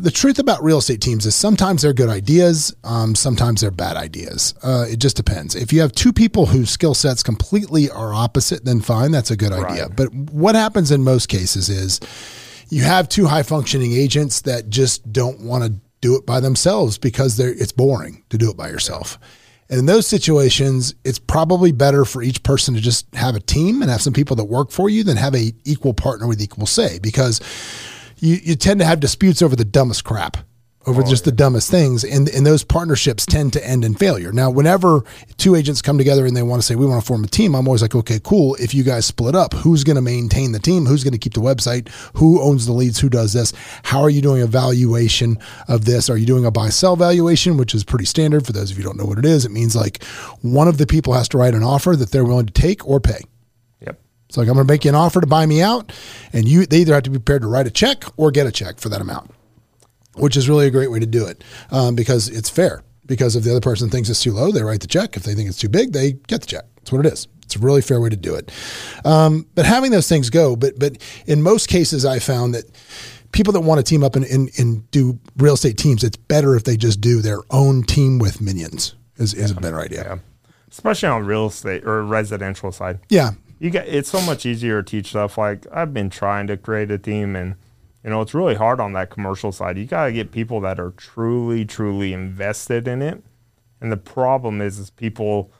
the 0.00 0.10
truth 0.10 0.38
about 0.38 0.62
real 0.62 0.78
estate 0.78 1.00
teams 1.00 1.24
is 1.24 1.36
sometimes 1.36 1.82
they're 1.82 1.92
good 1.92 2.08
ideas, 2.08 2.74
um, 2.82 3.14
sometimes 3.14 3.60
they're 3.60 3.70
bad 3.70 3.96
ideas. 3.96 4.54
Uh, 4.62 4.86
it 4.88 4.98
just 4.98 5.16
depends. 5.16 5.54
If 5.54 5.72
you 5.72 5.80
have 5.80 5.92
two 5.92 6.12
people 6.12 6.46
whose 6.46 6.70
skill 6.70 6.94
sets 6.94 7.22
completely 7.22 7.88
are 7.88 8.12
opposite, 8.12 8.64
then 8.64 8.80
fine, 8.80 9.12
that's 9.12 9.30
a 9.30 9.36
good 9.36 9.52
idea. 9.52 9.88
But 9.88 10.12
what 10.12 10.56
happens 10.56 10.90
in 10.90 11.04
most 11.04 11.28
cases 11.28 11.68
is 11.68 12.00
you 12.70 12.82
have 12.82 13.08
two 13.08 13.26
high 13.26 13.44
functioning 13.44 13.92
agents 13.92 14.40
that 14.42 14.68
just 14.68 15.12
don't 15.12 15.40
want 15.42 15.64
to 15.64 15.80
do 16.00 16.16
it 16.16 16.26
by 16.26 16.40
themselves 16.40 16.98
because 16.98 17.38
it's 17.40 17.72
boring 17.72 18.22
to 18.30 18.38
do 18.38 18.50
it 18.50 18.56
by 18.56 18.68
yourself. 18.68 19.18
And 19.70 19.78
in 19.78 19.86
those 19.86 20.06
situations, 20.06 20.94
it's 21.04 21.18
probably 21.18 21.72
better 21.72 22.04
for 22.04 22.22
each 22.22 22.42
person 22.42 22.74
to 22.74 22.80
just 22.80 23.12
have 23.14 23.36
a 23.36 23.40
team 23.40 23.82
and 23.82 23.90
have 23.90 24.00
some 24.00 24.14
people 24.14 24.34
that 24.36 24.44
work 24.44 24.70
for 24.70 24.88
you 24.88 25.04
than 25.04 25.18
have 25.18 25.34
a 25.34 25.52
equal 25.64 25.92
partner 25.92 26.26
with 26.26 26.40
equal 26.40 26.66
say 26.66 26.98
because 26.98 27.40
you, 28.18 28.36
you 28.42 28.54
tend 28.56 28.80
to 28.80 28.86
have 28.86 29.00
disputes 29.00 29.42
over 29.42 29.54
the 29.54 29.64
dumbest 29.64 30.04
crap, 30.04 30.38
over 30.86 31.02
just 31.02 31.24
the 31.24 31.32
dumbest 31.32 31.70
things. 31.70 32.02
And, 32.02 32.28
and 32.30 32.46
those 32.46 32.64
partnerships 32.64 33.26
tend 33.26 33.52
to 33.52 33.66
end 33.66 33.84
in 33.84 33.94
failure. 33.94 34.32
Now, 34.32 34.50
whenever 34.50 35.02
two 35.36 35.54
agents 35.54 35.82
come 35.82 35.98
together 35.98 36.24
and 36.24 36.34
they 36.34 36.42
want 36.42 36.62
to 36.62 36.66
say, 36.66 36.76
we 36.76 36.86
want 36.86 37.02
to 37.02 37.06
form 37.06 37.24
a 37.24 37.26
team, 37.26 37.54
I'm 37.54 37.66
always 37.66 37.82
like, 37.82 37.94
okay, 37.94 38.18
cool. 38.22 38.54
If 38.54 38.74
you 38.74 38.84
guys 38.84 39.04
split 39.04 39.34
up, 39.34 39.52
who's 39.52 39.84
going 39.84 39.96
to 39.96 40.02
maintain 40.02 40.52
the 40.52 40.58
team? 40.58 40.86
Who's 40.86 41.04
going 41.04 41.12
to 41.12 41.18
keep 41.18 41.34
the 41.34 41.40
website? 41.40 41.88
Who 42.14 42.40
owns 42.40 42.64
the 42.64 42.72
leads? 42.72 43.00
Who 43.00 43.10
does 43.10 43.34
this? 43.34 43.52
How 43.82 44.00
are 44.00 44.08
you 44.10 44.22
doing 44.22 44.40
a 44.40 44.46
valuation 44.46 45.38
of 45.66 45.84
this? 45.84 46.08
Are 46.08 46.16
you 46.16 46.26
doing 46.26 46.46
a 46.46 46.50
buy 46.50 46.70
sell 46.70 46.96
valuation, 46.96 47.58
which 47.58 47.74
is 47.74 47.84
pretty 47.84 48.06
standard 48.06 48.46
for 48.46 48.52
those 48.52 48.70
of 48.70 48.78
you 48.78 48.84
who 48.84 48.88
don't 48.88 48.96
know 48.96 49.04
what 49.04 49.18
it 49.18 49.26
is? 49.26 49.44
It 49.44 49.50
means 49.50 49.76
like 49.76 50.02
one 50.40 50.68
of 50.68 50.78
the 50.78 50.86
people 50.86 51.12
has 51.12 51.28
to 51.30 51.38
write 51.38 51.54
an 51.54 51.62
offer 51.62 51.96
that 51.96 52.12
they're 52.12 52.24
willing 52.24 52.46
to 52.46 52.52
take 52.52 52.86
or 52.88 52.98
pay. 52.98 53.20
Yep. 53.80 54.00
It's 54.28 54.38
like 54.38 54.48
I'm 54.48 54.54
going 54.54 54.66
to 54.66 54.72
make 54.72 54.84
you 54.84 54.90
an 54.90 54.94
offer 54.94 55.20
to 55.20 55.26
buy 55.26 55.44
me 55.44 55.60
out, 55.60 55.92
and 56.32 56.48
you 56.48 56.64
they 56.64 56.78
either 56.78 56.94
have 56.94 57.02
to 57.02 57.10
be 57.10 57.18
prepared 57.18 57.42
to 57.42 57.48
write 57.48 57.66
a 57.66 57.70
check 57.70 58.04
or 58.16 58.30
get 58.30 58.46
a 58.46 58.52
check 58.52 58.78
for 58.78 58.88
that 58.88 59.00
amount, 59.00 59.32
which 60.18 60.36
is 60.36 60.48
really 60.48 60.66
a 60.66 60.70
great 60.70 60.90
way 60.90 61.00
to 61.00 61.06
do 61.06 61.26
it 61.26 61.42
um, 61.70 61.94
because 61.94 62.28
it's 62.28 62.50
fair. 62.50 62.82
Because 63.06 63.36
if 63.36 63.44
the 63.44 63.50
other 63.50 63.60
person 63.60 63.88
thinks 63.88 64.10
it's 64.10 64.22
too 64.22 64.32
low, 64.32 64.52
they 64.52 64.62
write 64.62 64.80
the 64.80 64.86
check. 64.86 65.16
If 65.16 65.22
they 65.22 65.34
think 65.34 65.48
it's 65.48 65.58
too 65.58 65.68
big, 65.70 65.92
they 65.92 66.12
get 66.12 66.42
the 66.42 66.46
check. 66.46 66.64
That's 66.76 66.92
what 66.92 67.06
it 67.06 67.12
is. 67.12 67.26
It's 67.42 67.56
a 67.56 67.60
really 67.60 67.80
fair 67.80 67.98
way 67.98 68.10
to 68.10 68.16
do 68.16 68.34
it. 68.34 68.52
Um, 69.06 69.46
but 69.54 69.64
having 69.64 69.90
those 69.90 70.06
things 70.06 70.28
go, 70.28 70.54
but 70.54 70.78
but 70.78 70.98
in 71.26 71.42
most 71.42 71.68
cases, 71.68 72.04
I 72.04 72.18
found 72.18 72.54
that 72.54 72.66
people 73.32 73.52
that 73.54 73.60
want 73.60 73.78
to 73.78 73.82
team 73.82 74.04
up 74.04 74.16
and, 74.16 74.24
and, 74.26 74.50
and 74.58 74.90
do 74.90 75.18
real 75.38 75.54
estate 75.54 75.78
teams, 75.78 76.04
it's 76.04 76.16
better 76.16 76.54
if 76.56 76.64
they 76.64 76.76
just 76.76 77.00
do 77.00 77.20
their 77.20 77.40
own 77.50 77.82
team 77.82 78.18
with 78.18 78.40
minions. 78.40 78.94
Is, 79.16 79.34
is 79.34 79.50
a 79.50 79.54
better 79.54 79.80
idea. 79.80 80.04
Yeah. 80.04 80.18
Especially 80.70 81.08
on 81.08 81.26
real 81.26 81.46
estate 81.46 81.84
or 81.84 82.04
residential 82.04 82.70
side. 82.70 83.00
Yeah. 83.08 83.32
You 83.58 83.70
get 83.70 83.88
it's 83.88 84.08
so 84.10 84.20
much 84.20 84.46
easier 84.46 84.82
to 84.82 84.88
teach 84.88 85.08
stuff. 85.08 85.36
Like 85.36 85.66
I've 85.72 85.92
been 85.92 86.10
trying 86.10 86.46
to 86.46 86.56
create 86.56 86.90
a 86.92 86.98
team 86.98 87.34
and 87.34 87.56
you 88.04 88.10
know, 88.10 88.20
it's 88.20 88.34
really 88.34 88.54
hard 88.54 88.80
on 88.80 88.92
that 88.94 89.10
commercial 89.10 89.52
side. 89.52 89.76
You 89.78 89.84
gotta 89.86 90.12
get 90.12 90.30
people 90.32 90.60
that 90.60 90.78
are 90.78 90.90
truly, 90.92 91.64
truly 91.64 92.12
invested 92.12 92.86
in 92.88 93.02
it. 93.02 93.22
And 93.80 93.92
the 93.92 93.96
problem 93.96 94.60
is 94.60 94.78
is 94.78 94.90
people 94.90 95.50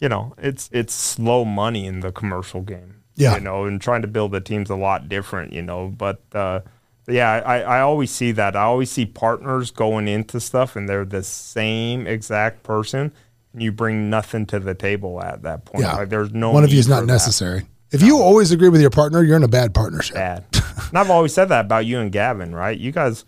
you 0.00 0.08
know, 0.08 0.32
it's 0.38 0.68
it's 0.72 0.94
slow 0.94 1.44
money 1.44 1.86
in 1.86 2.00
the 2.00 2.12
commercial 2.12 2.62
game. 2.62 3.02
Yeah. 3.16 3.34
You 3.34 3.40
know, 3.40 3.64
and 3.64 3.80
trying 3.80 4.02
to 4.02 4.08
build 4.08 4.32
a 4.34 4.40
team's 4.40 4.70
a 4.70 4.76
lot 4.76 5.08
different, 5.08 5.52
you 5.52 5.62
know. 5.62 5.88
But 5.88 6.20
uh 6.32 6.60
yeah, 7.08 7.42
I, 7.44 7.60
I 7.62 7.80
always 7.80 8.10
see 8.10 8.32
that. 8.32 8.54
I 8.54 8.62
always 8.64 8.90
see 8.90 9.06
partners 9.06 9.70
going 9.70 10.08
into 10.08 10.40
stuff 10.40 10.76
and 10.76 10.88
they're 10.88 11.06
the 11.06 11.22
same 11.22 12.06
exact 12.06 12.62
person 12.62 13.12
and 13.54 13.62
you 13.62 13.72
bring 13.72 14.10
nothing 14.10 14.44
to 14.46 14.60
the 14.60 14.74
table 14.74 15.20
at 15.22 15.42
that 15.42 15.64
point. 15.64 15.84
Yeah. 15.84 15.94
Like 15.96 16.10
there's 16.10 16.32
no 16.32 16.52
One 16.52 16.64
of 16.64 16.72
you 16.72 16.78
is 16.78 16.86
not 16.88 17.06
necessary. 17.06 17.60
that. 17.60 17.66
If 17.90 18.02
you 18.02 18.18
always 18.18 18.50
agree 18.52 18.68
with 18.68 18.80
your 18.80 18.90
partner, 18.90 19.22
you're 19.22 19.36
in 19.36 19.42
a 19.44 19.48
bad 19.48 19.74
partnership. 19.74 20.14
Bad. 20.16 20.44
and 20.88 20.98
I've 20.98 21.10
always 21.10 21.32
said 21.32 21.46
that 21.46 21.64
about 21.64 21.86
you 21.86 21.98
and 22.00 22.12
Gavin, 22.12 22.54
right? 22.54 22.76
You 22.78 22.92
guys 22.92 23.24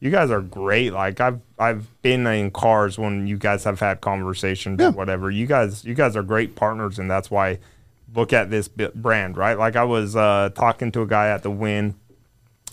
you 0.00 0.10
guys 0.10 0.30
are 0.30 0.40
great. 0.40 0.92
Like 0.92 1.20
I've 1.20 1.40
I've 1.58 2.00
been 2.02 2.26
in 2.26 2.50
cars 2.50 2.98
when 2.98 3.26
you 3.26 3.36
guys 3.38 3.64
have 3.64 3.80
had 3.80 4.00
conversations 4.00 4.78
Yeah. 4.80 4.88
or 4.88 4.92
whatever. 4.92 5.30
You 5.30 5.46
guys 5.46 5.84
you 5.84 5.94
guys 5.94 6.14
are 6.16 6.22
great 6.22 6.54
partners 6.56 6.98
and 6.98 7.10
that's 7.10 7.30
why 7.30 7.58
look 8.14 8.32
at 8.32 8.50
this 8.50 8.68
brand, 8.68 9.36
right? 9.36 9.58
Like 9.58 9.74
I 9.76 9.82
was 9.84 10.14
uh, 10.14 10.50
talking 10.54 10.92
to 10.92 11.02
a 11.02 11.06
guy 11.06 11.28
at 11.28 11.42
the 11.42 11.50
Wynn. 11.50 11.94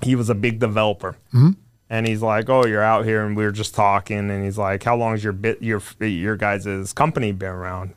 He 0.04 0.16
was 0.16 0.30
a 0.30 0.36
big 0.36 0.60
developer. 0.60 1.18
Mm-hmm. 1.34 1.52
And 1.90 2.08
he's 2.08 2.22
like, 2.22 2.50
"Oh, 2.50 2.66
you're 2.66 2.82
out 2.84 3.04
here," 3.06 3.26
and 3.26 3.36
we 3.36 3.44
were 3.44 3.52
just 3.52 3.76
talking. 3.76 4.30
And 4.32 4.46
he's 4.46 4.58
like, 4.58 4.82
"How 4.84 4.96
long 4.96 5.12
has 5.12 5.24
your 5.26 5.34
bit 5.34 5.62
your 5.62 5.82
your 6.00 6.38
guys' 6.38 6.94
company 6.94 7.34
been 7.34 7.50
around?" 7.50 7.94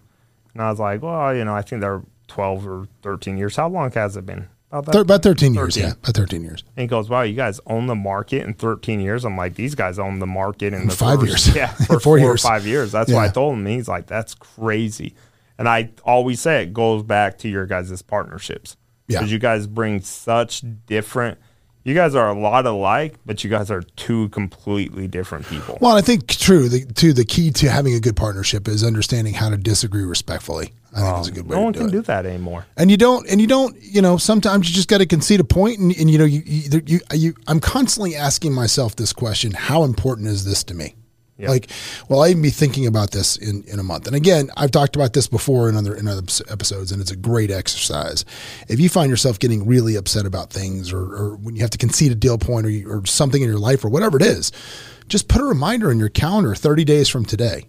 And 0.53 0.63
I 0.63 0.69
was 0.71 0.81
like, 0.81 1.01
"Well, 1.01 1.33
you 1.35 1.45
know, 1.45 1.55
I 1.55 1.63
think 1.63 1.81
they're 1.81 2.03
12 2.29 2.67
or 2.67 2.89
13 3.03 3.37
years. 3.37 3.57
How 3.57 3.69
long 3.69 3.91
has 3.93 4.17
it 4.17 4.27
been?" 4.27 4.49
About. 4.73 4.93
Thir- 4.93 5.01
about 5.03 5.23
13 5.23 5.55
years. 5.55 5.75
13. 5.77 5.83
Yeah. 5.91 5.93
About 6.03 6.15
13 6.17 6.43
years. 6.43 6.65
And 6.77 6.83
he 6.83 6.87
goes, 6.89 7.09
"Wow, 7.09 7.23
you 7.23 7.35
guys 7.37 7.61
own 7.67 7.87
the 7.87 7.95
market 7.95 8.43
in 8.45 8.55
13 8.55 8.99
years." 9.01 9.25
I'm 9.25 9.37
like, 9.37 9.55
"These 9.55 9.75
guys 9.77 9.99
own 10.01 10.19
the 10.19 10.27
market 10.27 10.75
in 10.75 10.89
the 10.89 10.95
Five 10.95 11.21
first- 11.21 11.47
years. 11.47 11.57
yeah, 11.57 11.67
Four 11.87 11.87
for 11.87 12.01
four, 12.01 12.19
years. 12.19 12.45
or 12.45 12.49
five 12.49 12.67
years." 12.67 12.91
That's 12.91 13.13
what 13.13 13.21
I 13.23 13.29
told 13.29 13.55
him. 13.55 13.67
He's 13.67 13.87
like, 13.89 14.07
"That's 14.09 14.35
crazy," 14.35 15.15
and 15.59 15.69
I 15.69 15.91
always 16.05 16.41
say 16.41 16.63
it 16.65 16.73
goes 16.73 17.03
back 17.05 17.39
to 17.39 17.49
your 17.49 17.67
guys' 17.67 18.03
partnerships 18.03 18.77
Yeah. 19.07 19.19
because 19.19 19.31
you 19.31 19.39
guys 19.39 19.67
bring 19.69 20.01
such 20.01 20.65
different. 20.87 21.39
You 21.85 21.95
guys 21.95 22.15
are 22.15 22.31
a 22.31 22.39
lot 22.39 22.65
alike, 22.65 23.17
but 23.27 23.45
you 23.45 23.51
guys 23.51 23.71
are 23.71 23.83
two 23.83 24.31
completely 24.31 25.07
different 25.07 25.47
people. 25.47 25.77
Well, 25.83 25.95
I 25.95 26.01
think 26.01 26.27
true. 26.29 26.71
The, 26.71 26.87
too, 26.87 27.13
the 27.13 27.27
key 27.27 27.51
to 27.51 27.69
having 27.71 27.93
a 27.95 28.01
good 28.01 28.17
partnership 28.17 28.67
is 28.69 28.83
understanding 28.83 29.35
how 29.35 29.51
to 29.51 29.59
disagree 29.59 30.05
respectfully. 30.05 30.73
I 30.97 31.01
think 31.01 31.21
is 31.21 31.29
a 31.29 31.33
good 31.33 31.41
um, 31.43 31.49
way 31.49 31.57
no 31.57 31.61
to 31.61 31.65
one 31.65 31.73
do 31.75 31.79
can 31.81 31.89
it. 31.89 31.93
do 31.93 32.03
that 32.03 32.25
anymore. 32.25 32.65
and 32.79 32.91
you 32.91 32.97
don't 32.97 33.29
and 33.29 33.41
you 33.41 33.47
don't 33.49 33.77
you 33.83 34.01
know 34.01 34.17
sometimes 34.17 34.69
you 34.69 34.75
just 34.75 34.89
got 34.89 34.99
to 34.99 35.07
concede 35.07 35.41
a 35.41 35.45
point 35.45 35.81
and, 35.81 35.95
and 35.97 36.09
you 36.09 36.19
know 36.19 36.25
you, 36.25 36.41
you 36.47 36.83
you 36.87 37.01
you 37.13 37.35
I'm 37.49 37.59
constantly 37.59 38.15
asking 38.15 38.55
myself 38.55 38.95
this 38.95 39.13
question 39.13 39.53
how 39.53 39.83
important 39.83 40.29
is 40.29 40.45
this 40.45 40.63
to 40.65 40.75
me 40.75 40.95
Yeah. 41.37 41.49
like 41.49 41.69
well 42.09 42.23
I 42.23 42.29
even 42.29 42.43
be 42.43 42.51
thinking 42.51 42.87
about 42.87 43.11
this 43.11 43.37
in 43.37 43.65
in 43.65 43.81
a 43.81 43.83
month 43.83 44.07
and 44.07 44.15
again 44.15 44.51
I've 44.57 44.71
talked 44.71 44.95
about 44.95 45.15
this 45.15 45.27
before 45.27 45.69
in 45.69 45.77
other 45.77 45.95
in 45.95 46.07
other 46.07 46.23
episodes 46.49 46.93
and 46.93 47.03
it's 47.03 47.11
a 47.11 47.17
great 47.17 47.51
exercise 47.51 48.25
if 48.69 48.79
you 48.79 48.89
find 48.89 49.11
yourself 49.11 49.41
getting 49.41 49.67
really 49.67 49.97
upset 49.97 50.27
about 50.27 50.51
things 50.51 50.93
or, 50.93 51.01
or 51.01 51.37
when 51.37 51.57
you 51.57 51.63
have 51.63 51.71
to 51.71 51.79
concede 51.79 52.13
a 52.13 52.15
deal 52.15 52.39
point 52.39 52.67
or, 52.67 52.71
you, 52.71 52.89
or 52.89 53.05
something 53.05 53.43
in 53.43 53.49
your 53.49 53.59
life 53.59 53.85
or 53.85 53.89
whatever 53.89 54.17
it 54.17 54.23
is 54.23 54.53
just 55.09 55.27
put 55.27 55.41
a 55.41 55.45
reminder 55.45 55.91
in 55.91 55.99
your 55.99 56.09
calendar 56.09 56.55
30 56.55 56.85
days 56.85 57.09
from 57.09 57.25
today 57.25 57.65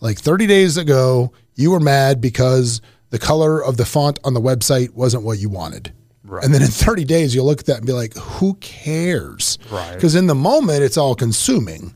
like 0.00 0.18
30 0.18 0.46
days 0.46 0.76
ago, 0.76 1.32
you 1.54 1.70
were 1.70 1.80
mad 1.80 2.20
because 2.20 2.80
the 3.10 3.18
color 3.18 3.62
of 3.62 3.76
the 3.76 3.84
font 3.84 4.18
on 4.24 4.34
the 4.34 4.40
website 4.40 4.94
wasn't 4.94 5.24
what 5.24 5.38
you 5.38 5.48
wanted. 5.48 5.92
Right. 6.24 6.44
And 6.44 6.52
then 6.52 6.62
in 6.62 6.68
30 6.68 7.04
days, 7.04 7.34
you'll 7.34 7.46
look 7.46 7.60
at 7.60 7.66
that 7.66 7.78
and 7.78 7.86
be 7.86 7.92
like, 7.92 8.14
who 8.16 8.54
cares? 8.54 9.58
Right. 9.70 9.94
Because 9.94 10.14
in 10.14 10.26
the 10.26 10.34
moment, 10.34 10.82
it's 10.82 10.96
all 10.96 11.14
consuming. 11.14 11.94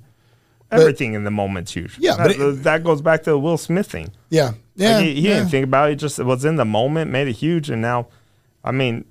Everything 0.81 1.15
in 1.15 1.25
the 1.25 1.31
moment's 1.31 1.73
huge. 1.73 1.99
Yeah, 1.99 2.17
that, 2.17 2.27
but 2.29 2.41
it- 2.41 2.63
that 2.65 2.83
goes 2.85 3.01
back 3.03 3.23
to 3.25 3.31
the 3.31 3.39
Will 3.39 3.59
Smith 3.59 3.91
thing. 3.91 4.11
Yeah. 4.31 4.53
Yeah. 4.75 4.97
Like, 4.97 5.05
he, 5.05 5.15
he 5.15 5.21
yeah. 5.29 5.35
didn't 5.39 5.51
think 5.51 5.65
about 5.65 5.89
it. 5.89 5.93
He 5.93 5.97
just 5.97 6.19
was 6.19 6.45
in 6.45 6.57
the 6.57 6.65
moment, 6.65 7.11
made 7.11 7.29
it 7.29 7.33
huge, 7.35 7.69
and 7.71 7.83
now, 7.83 8.09
I 8.65 8.73
mean, 8.73 9.05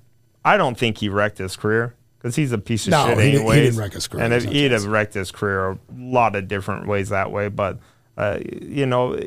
I 0.44 0.56
don't 0.56 0.76
think 0.76 0.98
he 0.98 1.08
wrecked 1.08 1.38
his 1.38 1.54
career 1.56 1.94
because 2.18 2.34
he's 2.36 2.52
a 2.52 2.58
piece 2.58 2.86
of 2.86 2.90
No, 2.90 3.06
shit 3.06 3.18
he 3.18 3.30
didn't- 3.32 3.46
he 3.46 3.60
didn't 3.60 3.78
wreck 3.78 3.92
his 3.92 4.08
career. 4.08 4.24
And 4.24 4.34
if 4.34 4.44
he'd 4.44 4.72
have 4.72 4.86
wrecked 4.86 5.14
his 5.14 5.30
career 5.30 5.70
a 5.70 5.78
lot 5.96 6.34
of 6.36 6.48
different 6.48 6.86
ways 6.86 7.08
that 7.10 7.30
way, 7.30 7.48
but 7.48 7.78
uh, 8.16 8.38
you 8.60 8.84
know, 8.86 9.18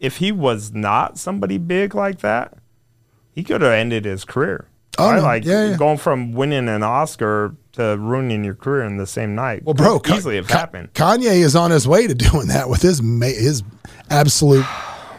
if 0.00 0.16
he 0.18 0.32
was 0.32 0.72
not 0.72 1.18
somebody 1.18 1.58
big 1.58 1.94
like 1.94 2.20
that, 2.20 2.54
he 3.34 3.42
could 3.44 3.60
have 3.60 3.72
ended 3.72 4.04
his 4.04 4.24
career. 4.24 4.68
Oh, 4.98 5.10
Right? 5.10 5.16
no. 5.16 5.22
like 5.22 5.44
Yeah, 5.44 5.70
yeah. 5.70 5.76
going 5.76 5.98
from 5.98 6.32
winning 6.32 6.68
an 6.68 6.82
Oscar 6.82 7.54
to 7.72 7.96
ruining 7.98 8.44
your 8.44 8.54
career 8.54 8.84
in 8.84 8.98
the 8.98 9.06
same 9.06 9.34
night. 9.34 9.64
Well, 9.64 9.74
bro, 9.74 9.98
could 9.98 10.16
easily 10.16 10.36
have 10.36 10.50
happened. 10.50 10.92
Kanye 10.94 11.40
is 11.42 11.56
on 11.56 11.70
his 11.70 11.88
way 11.88 12.06
to 12.06 12.14
doing 12.14 12.48
that 12.48 12.68
with 12.68 12.82
his 12.82 13.00
ma- 13.02 13.24
his 13.26 13.62
absolute 14.10 14.66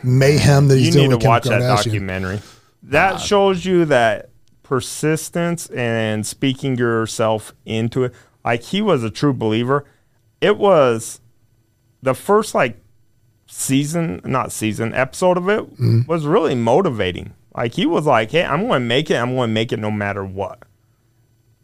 mayhem 0.03 0.67
that 0.67 0.77
he's 0.77 0.87
you 0.87 0.91
doing 0.93 1.03
You 1.05 1.09
need 1.17 1.21
to 1.21 1.27
watch 1.27 1.43
that 1.45 1.59
documentary. 1.59 2.41
That 2.83 3.19
shows 3.19 3.65
you 3.65 3.85
that 3.85 4.29
persistence 4.61 5.67
and 5.67 6.25
speaking 6.25 6.77
yourself 6.77 7.53
into 7.65 8.03
it. 8.03 8.13
Like 8.45 8.61
he 8.63 8.81
was 8.81 9.03
a 9.03 9.09
true 9.09 9.33
believer. 9.33 9.85
It 10.41 10.57
was 10.57 11.19
the 12.01 12.13
first 12.13 12.53
like 12.53 12.77
season, 13.47 14.19
not 14.25 14.51
season, 14.51 14.93
episode 14.93 15.37
of 15.37 15.47
it 15.49 15.61
Mm-hmm. 15.73 16.01
was 16.07 16.25
really 16.25 16.53
motivating. 16.55 17.33
Like 17.55 17.73
he 17.73 17.85
was 17.85 18.05
like, 18.05 18.31
"Hey, 18.31 18.43
I'm 18.43 18.67
going 18.67 18.81
to 18.81 18.87
make 18.87 19.11
it. 19.11 19.15
I'm 19.15 19.35
going 19.35 19.49
to 19.49 19.53
make 19.53 19.71
it 19.71 19.79
no 19.79 19.91
matter 19.91 20.25
what." 20.25 20.63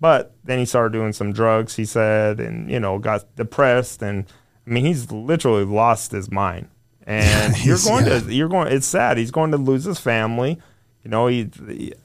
But 0.02 0.34
then 0.44 0.60
he 0.60 0.66
started 0.66 0.94
doing 0.94 1.14
some 1.14 1.34
drugs, 1.34 1.76
he 1.76 1.86
said, 1.86 2.40
and 2.40 2.70
you 2.72 2.80
know, 2.80 3.00
got 3.00 3.36
depressed 3.36 4.02
and 4.02 4.26
I 4.66 4.70
mean, 4.70 4.86
he's 4.86 5.12
literally 5.12 5.66
lost 5.66 6.12
his 6.12 6.32
mind. 6.32 6.70
And 7.10 7.58
you're 7.66 7.80
going 7.80 8.06
yeah. 8.06 8.20
to 8.20 8.32
you're 8.32 8.50
going 8.50 8.72
it's 8.72 8.86
sad. 8.86 9.18
He's 9.18 9.32
going 9.32 9.50
to 9.50 9.58
lose 9.58 9.84
his 9.84 10.00
family. 10.00 10.60
You 11.04 11.10
know, 11.10 11.26
he 11.26 11.50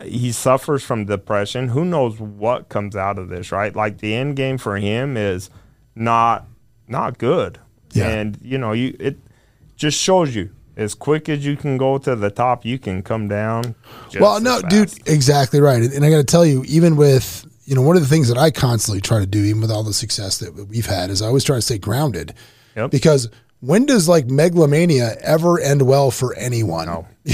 he 0.03 0.32
suffers 0.32 0.82
from 0.82 1.05
depression. 1.05 1.68
Who 1.68 1.85
knows 1.85 2.18
what 2.18 2.70
comes 2.70 2.97
out 2.97 3.18
of 3.18 3.28
this, 3.28 3.53
right? 3.53 3.76
Like 3.76 3.99
the 3.99 4.14
end 4.14 4.37
game 4.37 4.57
for 4.57 4.78
him 4.78 5.18
is 5.18 5.51
not 5.95 6.47
not 6.89 7.18
good. 7.18 7.59
Yeah. 7.93 8.09
And 8.09 8.39
you 8.41 8.57
know, 8.57 8.72
you 8.72 8.97
it 8.99 9.18
just 9.76 10.01
shows 10.01 10.35
you 10.35 10.55
as 10.77 10.95
quick 10.95 11.29
as 11.29 11.45
you 11.45 11.57
can 11.57 11.77
go 11.77 11.99
to 11.99 12.16
the 12.16 12.31
top, 12.31 12.64
you 12.64 12.79
can 12.79 13.03
come 13.03 13.29
down. 13.29 13.75
Well, 14.18 14.41
no, 14.41 14.61
fast. 14.61 14.68
dude, 14.68 15.09
exactly 15.09 15.61
right. 15.61 15.83
And 15.83 16.05
I 16.05 16.11
got 16.11 16.18
to 16.18 16.25
tell 16.25 16.45
you, 16.45 16.64
even 16.66 16.97
with 16.97 17.47
you 17.66 17.75
know, 17.75 17.83
one 17.83 17.97
of 17.97 18.03
the 18.03 18.09
things 18.09 18.29
that 18.29 18.39
I 18.39 18.51
constantly 18.51 19.01
try 19.01 19.20
to 19.20 19.27
do, 19.27 19.43
even 19.43 19.61
with 19.61 19.70
all 19.70 19.83
the 19.83 19.95
success 19.95 20.39
that 20.39 20.53
we've 20.68 20.87
had, 20.87 21.11
is 21.11 21.22
I 21.22 21.27
always 21.27 21.45
try 21.45 21.57
to 21.57 21.62
stay 21.62 21.79
grounded. 21.79 22.35
Yep. 22.77 22.91
Because 22.91 23.31
when 23.61 23.87
does 23.87 24.09
like 24.09 24.27
megalomania 24.27 25.16
ever 25.22 25.59
end 25.59 25.83
well 25.83 26.11
for 26.11 26.35
anyone? 26.35 26.87
No. 26.87 27.07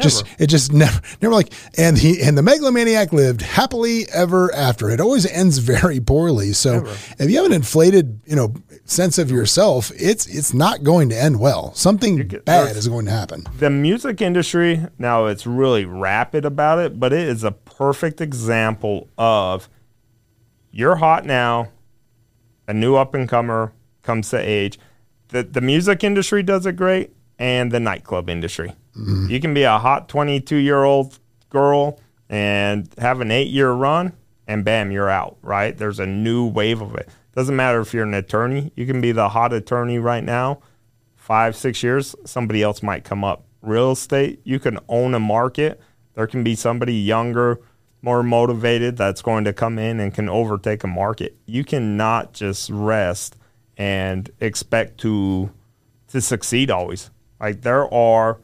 just 0.00 0.24
it 0.38 0.46
just 0.46 0.72
never 0.72 0.98
never 1.20 1.34
like 1.34 1.52
and 1.76 1.98
he 1.98 2.22
and 2.22 2.38
the 2.38 2.42
megalomaniac 2.42 3.12
lived 3.12 3.42
happily 3.42 4.06
ever 4.10 4.54
after. 4.54 4.88
It 4.88 5.00
always 5.00 5.26
ends 5.26 5.58
very 5.58 6.00
poorly. 6.00 6.54
So 6.54 6.86
if 7.18 7.30
you 7.30 7.36
have 7.36 7.46
an 7.46 7.52
inflated, 7.52 8.20
you 8.24 8.36
know, 8.36 8.54
sense 8.84 9.18
of 9.18 9.30
yourself, 9.30 9.90
it's 9.96 10.26
it's 10.26 10.52
not 10.54 10.82
going 10.84 11.08
to 11.08 11.20
end 11.20 11.40
well. 11.40 11.74
Something 11.74 12.16
get- 12.28 12.44
bad 12.44 12.76
is 12.76 12.86
going 12.88 13.06
to 13.06 13.10
happen. 13.12 13.44
the 13.58 13.70
music 13.70 14.20
industry 14.20 14.86
now 14.98 15.26
it's 15.26 15.46
really 15.46 15.84
rapid 15.84 16.44
about 16.44 16.78
it 16.78 17.00
but 17.00 17.12
it 17.12 17.26
is 17.28 17.42
a 17.44 17.50
perfect 17.52 18.20
example 18.20 19.08
of 19.16 19.68
you're 20.70 20.96
hot 20.96 21.24
now 21.24 21.68
a 22.66 22.74
new 22.74 22.96
up 22.96 23.14
and 23.14 23.28
comer 23.28 23.72
comes 24.02 24.30
to 24.30 24.38
age. 24.38 24.78
The, 25.28 25.42
the 25.42 25.60
music 25.60 26.04
industry 26.04 26.42
does 26.42 26.66
it 26.66 26.76
great 26.76 27.10
and 27.38 27.72
the 27.72 27.80
nightclub 27.80 28.28
industry. 28.30 28.72
Mm-hmm. 28.96 29.28
You 29.30 29.40
can 29.40 29.54
be 29.54 29.62
a 29.64 29.78
hot 29.78 30.08
22 30.08 30.56
year 30.56 30.84
old 30.84 31.18
girl 31.50 32.00
and 32.28 32.88
have 32.98 33.20
an 33.20 33.30
eight 33.30 33.48
year 33.48 33.72
run 33.72 34.12
and 34.46 34.64
bam 34.64 34.90
you're 34.90 35.10
out 35.10 35.36
right? 35.42 35.76
There's 35.76 36.00
a 36.00 36.06
new 36.06 36.46
wave 36.46 36.80
of 36.82 36.94
it 36.94 37.08
doesn't 37.34 37.56
matter 37.56 37.80
if 37.80 37.92
you're 37.92 38.04
an 38.04 38.14
attorney 38.14 38.72
you 38.76 38.86
can 38.86 39.00
be 39.00 39.12
the 39.12 39.30
hot 39.30 39.52
attorney 39.52 39.98
right 39.98 40.24
now 40.24 40.60
five, 41.24 41.56
six 41.56 41.82
years, 41.82 42.14
somebody 42.26 42.62
else 42.62 42.82
might 42.82 43.02
come 43.02 43.24
up. 43.24 43.46
Real 43.62 43.92
estate, 43.92 44.42
you 44.44 44.58
can 44.58 44.78
own 44.88 45.14
a 45.14 45.18
market, 45.18 45.80
There 46.12 46.26
can 46.26 46.44
be 46.44 46.54
somebody 46.54 46.94
younger, 46.94 47.60
more 48.02 48.22
motivated 48.22 48.98
that's 48.98 49.22
going 49.22 49.44
to 49.44 49.54
come 49.54 49.78
in 49.78 50.00
and 50.00 50.14
can 50.14 50.28
overtake 50.28 50.84
a 50.84 50.86
market. 50.86 51.34
You 51.46 51.64
cannot 51.64 52.34
just 52.34 52.68
rest 52.68 53.36
and 53.78 54.30
expect 54.38 55.00
to 55.00 55.50
to 56.08 56.20
succeed 56.20 56.70
always. 56.70 57.10
Like 57.40 57.62
there 57.62 57.92
are 57.92 58.38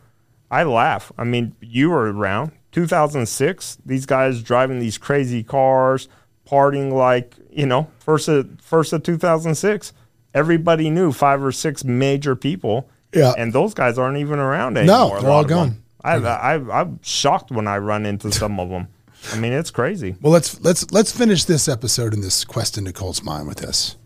I 0.51 0.62
laugh. 0.64 1.12
I 1.18 1.24
mean, 1.24 1.55
you 1.61 1.91
were 1.91 2.11
around 2.11 2.53
2006. 2.72 3.78
These 3.84 4.07
guys 4.07 4.43
driving 4.43 4.80
these 4.80 4.97
crazy 4.97 5.45
cars, 5.45 6.09
partying 6.51 6.93
like 6.93 7.36
you 7.53 7.66
know 7.66 7.88
first 7.98 8.28
of 8.28 8.61
first 8.61 8.92
of 8.92 9.03
2006. 9.03 9.92
Everybody 10.32 10.90
knew 10.90 11.11
five 11.11 11.42
or 11.42 11.51
six 11.51 11.84
major 11.84 12.36
people. 12.36 12.88
Yeah. 13.12 13.34
and 13.36 13.53
those 13.53 13.74
guys 13.74 13.98
aren't 13.98 14.18
even 14.18 14.38
around 14.38 14.78
anymore. 14.78 15.18
a 15.18 15.20
they're 15.20 15.30
all 15.30 15.44
gone. 15.44 15.82
I, 16.05 16.14
I, 16.14 16.80
I'm 16.80 17.01
shocked 17.03 17.51
when 17.51 17.66
I 17.66 17.78
run 17.78 18.07
into 18.07 18.30
some 18.30 18.61
of 18.61 18.68
them. 18.68 18.86
I 19.32 19.38
mean, 19.38 19.53
it's 19.53 19.72
crazy. 19.72 20.14
Well, 20.20 20.32
let's 20.32 20.61
let's 20.61 20.90
let's 20.92 21.11
finish 21.11 21.44
this 21.44 21.68
episode 21.68 22.14
in 22.14 22.20
this 22.20 22.44
quest 22.44 22.78
into 22.78 22.92
Colt's 22.92 23.22
mind 23.24 23.48
with 23.48 23.59
this. 23.59 23.96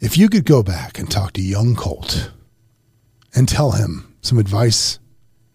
If 0.00 0.16
you 0.16 0.28
could 0.28 0.44
go 0.44 0.62
back 0.62 0.98
and 0.98 1.10
talk 1.10 1.34
to 1.34 1.42
young 1.42 1.76
Colt 1.76 2.30
and 3.34 3.46
tell 3.48 3.72
him 3.72 4.16
some 4.22 4.38
advice, 4.38 4.98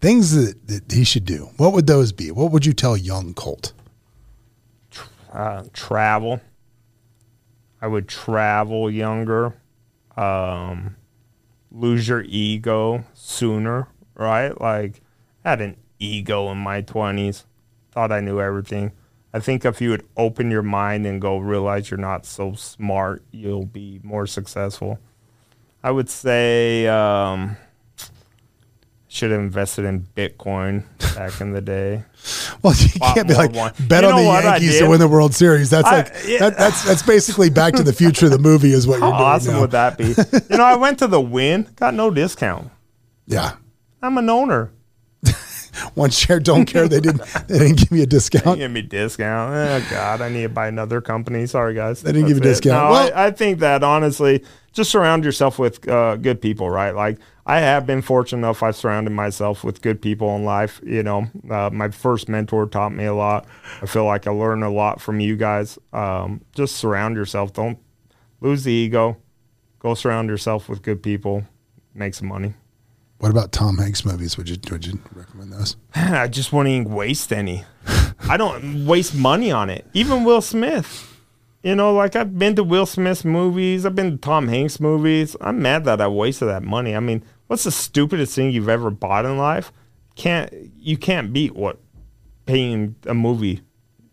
things 0.00 0.32
that, 0.32 0.66
that 0.68 0.92
he 0.92 1.02
should 1.02 1.24
do, 1.24 1.50
what 1.56 1.72
would 1.72 1.86
those 1.86 2.12
be? 2.12 2.30
What 2.30 2.52
would 2.52 2.64
you 2.64 2.72
tell 2.72 2.96
young 2.96 3.34
Colt? 3.34 3.72
uh, 5.34 5.64
travel. 5.72 6.40
I 7.84 7.86
would 7.86 8.08
travel 8.08 8.90
younger, 8.90 9.52
um, 10.16 10.96
lose 11.70 12.08
your 12.08 12.22
ego 12.22 13.04
sooner, 13.12 13.88
right? 14.14 14.58
Like, 14.58 15.02
I 15.44 15.50
had 15.50 15.60
an 15.60 15.76
ego 15.98 16.50
in 16.50 16.56
my 16.56 16.80
20s, 16.80 17.44
thought 17.92 18.10
I 18.10 18.20
knew 18.20 18.40
everything. 18.40 18.92
I 19.34 19.40
think 19.40 19.66
if 19.66 19.82
you 19.82 19.90
would 19.90 20.08
open 20.16 20.50
your 20.50 20.62
mind 20.62 21.04
and 21.04 21.20
go 21.20 21.36
realize 21.36 21.90
you're 21.90 21.98
not 21.98 22.24
so 22.24 22.54
smart, 22.54 23.22
you'll 23.32 23.66
be 23.66 24.00
more 24.02 24.26
successful. 24.26 24.98
I 25.82 25.90
would 25.90 26.08
say, 26.08 26.86
um, 26.86 27.58
should 29.14 29.30
have 29.30 29.38
invested 29.40 29.84
in 29.84 30.00
Bitcoin 30.16 30.82
back 31.14 31.40
in 31.40 31.52
the 31.52 31.60
day. 31.60 32.02
Well, 32.62 32.72
you 32.78 32.88
can't 32.98 33.28
be 33.28 33.34
like 33.34 33.52
one. 33.52 33.72
bet 33.80 34.02
You 34.02 34.08
on 34.10 34.16
the 34.16 34.22
Yankees 34.22 34.78
to 34.78 34.88
win 34.88 34.98
the 34.98 35.06
World 35.08 35.34
Series. 35.34 35.68
That's 35.68 35.86
I- 35.86 35.96
like 35.96 36.12
that, 36.38 36.56
that's 36.56 36.82
that's 36.84 37.02
basically 37.02 37.50
Back 37.50 37.74
to 37.74 37.82
the 37.82 37.92
Future, 37.92 38.30
the 38.30 38.38
movie, 38.38 38.72
is 38.72 38.86
what 38.86 39.00
How 39.00 39.08
you're 39.08 39.16
doing. 39.18 39.28
awesome 39.28 39.54
now. 39.54 39.60
would 39.60 39.70
that 39.72 39.98
be? 39.98 40.04
you 40.50 40.56
know, 40.56 40.64
I 40.64 40.76
went 40.76 40.98
to 41.00 41.06
the 41.06 41.20
Wynn, 41.20 41.68
got 41.76 41.92
no 41.92 42.10
discount. 42.10 42.70
Yeah, 43.26 43.56
I'm 44.02 44.16
an 44.16 44.30
owner. 44.30 44.70
one 45.94 46.08
share, 46.10 46.40
don't 46.40 46.64
care. 46.64 46.88
They 46.88 47.00
didn't 47.00 47.22
they 47.48 47.58
didn't 47.58 47.76
give 47.78 47.90
me 47.92 47.98
a 47.98 48.06
They 48.06 48.06
discount. 48.06 48.58
give 48.58 48.70
me 48.70 48.80
discount. 48.82 49.52
Oh 49.54 49.86
God, 49.90 50.22
I 50.22 50.28
need 50.30 50.42
to 50.42 50.48
buy 50.48 50.68
another 50.68 51.00
company. 51.02 51.46
Sorry, 51.46 51.74
guys. 51.74 52.00
They 52.02 52.12
didn't 52.12 52.28
give 52.28 52.38
you 52.38 52.42
a 52.42 52.44
discount. 52.46 52.84
No, 52.86 52.90
Well- 52.90 53.12
I, 53.14 53.26
I 53.26 53.30
think 53.32 53.58
that 53.60 53.82
honestly, 53.82 54.42
just 54.72 54.90
surround 54.90 55.24
yourself 55.24 55.58
with 55.58 55.86
uh, 55.88 56.16
good 56.16 56.40
people, 56.40 56.70
right? 56.70 56.94
Like 56.94 57.18
I 57.46 57.60
have 57.60 57.86
been 57.86 58.00
fortunate 58.00 58.38
enough. 58.38 58.62
I've 58.62 58.76
surrounded 58.76 59.10
myself 59.10 59.64
with 59.64 59.82
good 59.82 60.00
people 60.00 60.34
in 60.36 60.44
life. 60.44 60.80
You 60.84 61.02
know, 61.02 61.26
uh, 61.50 61.70
my 61.72 61.90
first 61.90 62.28
mentor 62.28 62.66
taught 62.66 62.92
me 62.92 63.04
a 63.04 63.14
lot. 63.14 63.46
I 63.82 63.86
feel 63.86 64.06
like 64.06 64.26
I 64.26 64.30
learned 64.30 64.64
a 64.64 64.70
lot 64.70 65.00
from 65.00 65.20
you 65.20 65.36
guys. 65.36 65.78
Um, 65.92 66.40
just 66.52 66.76
surround 66.76 67.16
yourself. 67.16 67.52
Don't 67.52 67.78
lose 68.40 68.64
the 68.64 68.72
ego. 68.72 69.18
Go 69.78 69.94
surround 69.94 70.30
yourself 70.30 70.68
with 70.68 70.82
good 70.82 71.02
people. 71.02 71.44
Make 71.94 72.14
some 72.14 72.28
money. 72.28 72.54
What 73.18 73.30
about 73.30 73.52
Tom 73.52 73.78
Hanks 73.78 74.04
movies? 74.04 74.36
Would 74.36 74.48
you 74.48 74.56
would 74.70 74.86
you 74.86 74.98
recommend 75.14 75.52
those? 75.52 75.76
I 75.94 76.28
just 76.28 76.52
wouldn't 76.52 76.88
waste 76.88 77.32
any. 77.32 77.64
I 78.28 78.36
don't 78.36 78.86
waste 78.86 79.14
money 79.14 79.52
on 79.52 79.70
it. 79.70 79.86
Even 79.92 80.24
Will 80.24 80.40
Smith. 80.40 81.10
You 81.62 81.74
know, 81.74 81.94
like 81.94 82.14
I've 82.14 82.38
been 82.38 82.56
to 82.56 82.62
Will 82.62 82.84
Smith 82.84 83.24
movies, 83.24 83.86
I've 83.86 83.94
been 83.94 84.10
to 84.12 84.16
Tom 84.18 84.48
Hanks 84.48 84.80
movies. 84.80 85.34
I'm 85.40 85.62
mad 85.62 85.86
that 85.86 86.00
I 86.00 86.08
wasted 86.08 86.48
that 86.48 86.62
money. 86.62 86.94
I 86.94 87.00
mean, 87.00 87.24
what's 87.46 87.64
the 87.64 87.70
stupidest 87.70 88.34
thing 88.34 88.50
you've 88.50 88.68
ever 88.68 88.90
bought 88.90 89.24
in 89.24 89.36
life? 89.38 89.72
Can't 90.16 90.52
you 90.78 90.96
can't 90.96 91.32
beat 91.32 91.54
what 91.54 91.78
paying 92.46 92.94
a 93.06 93.14
movie 93.14 93.62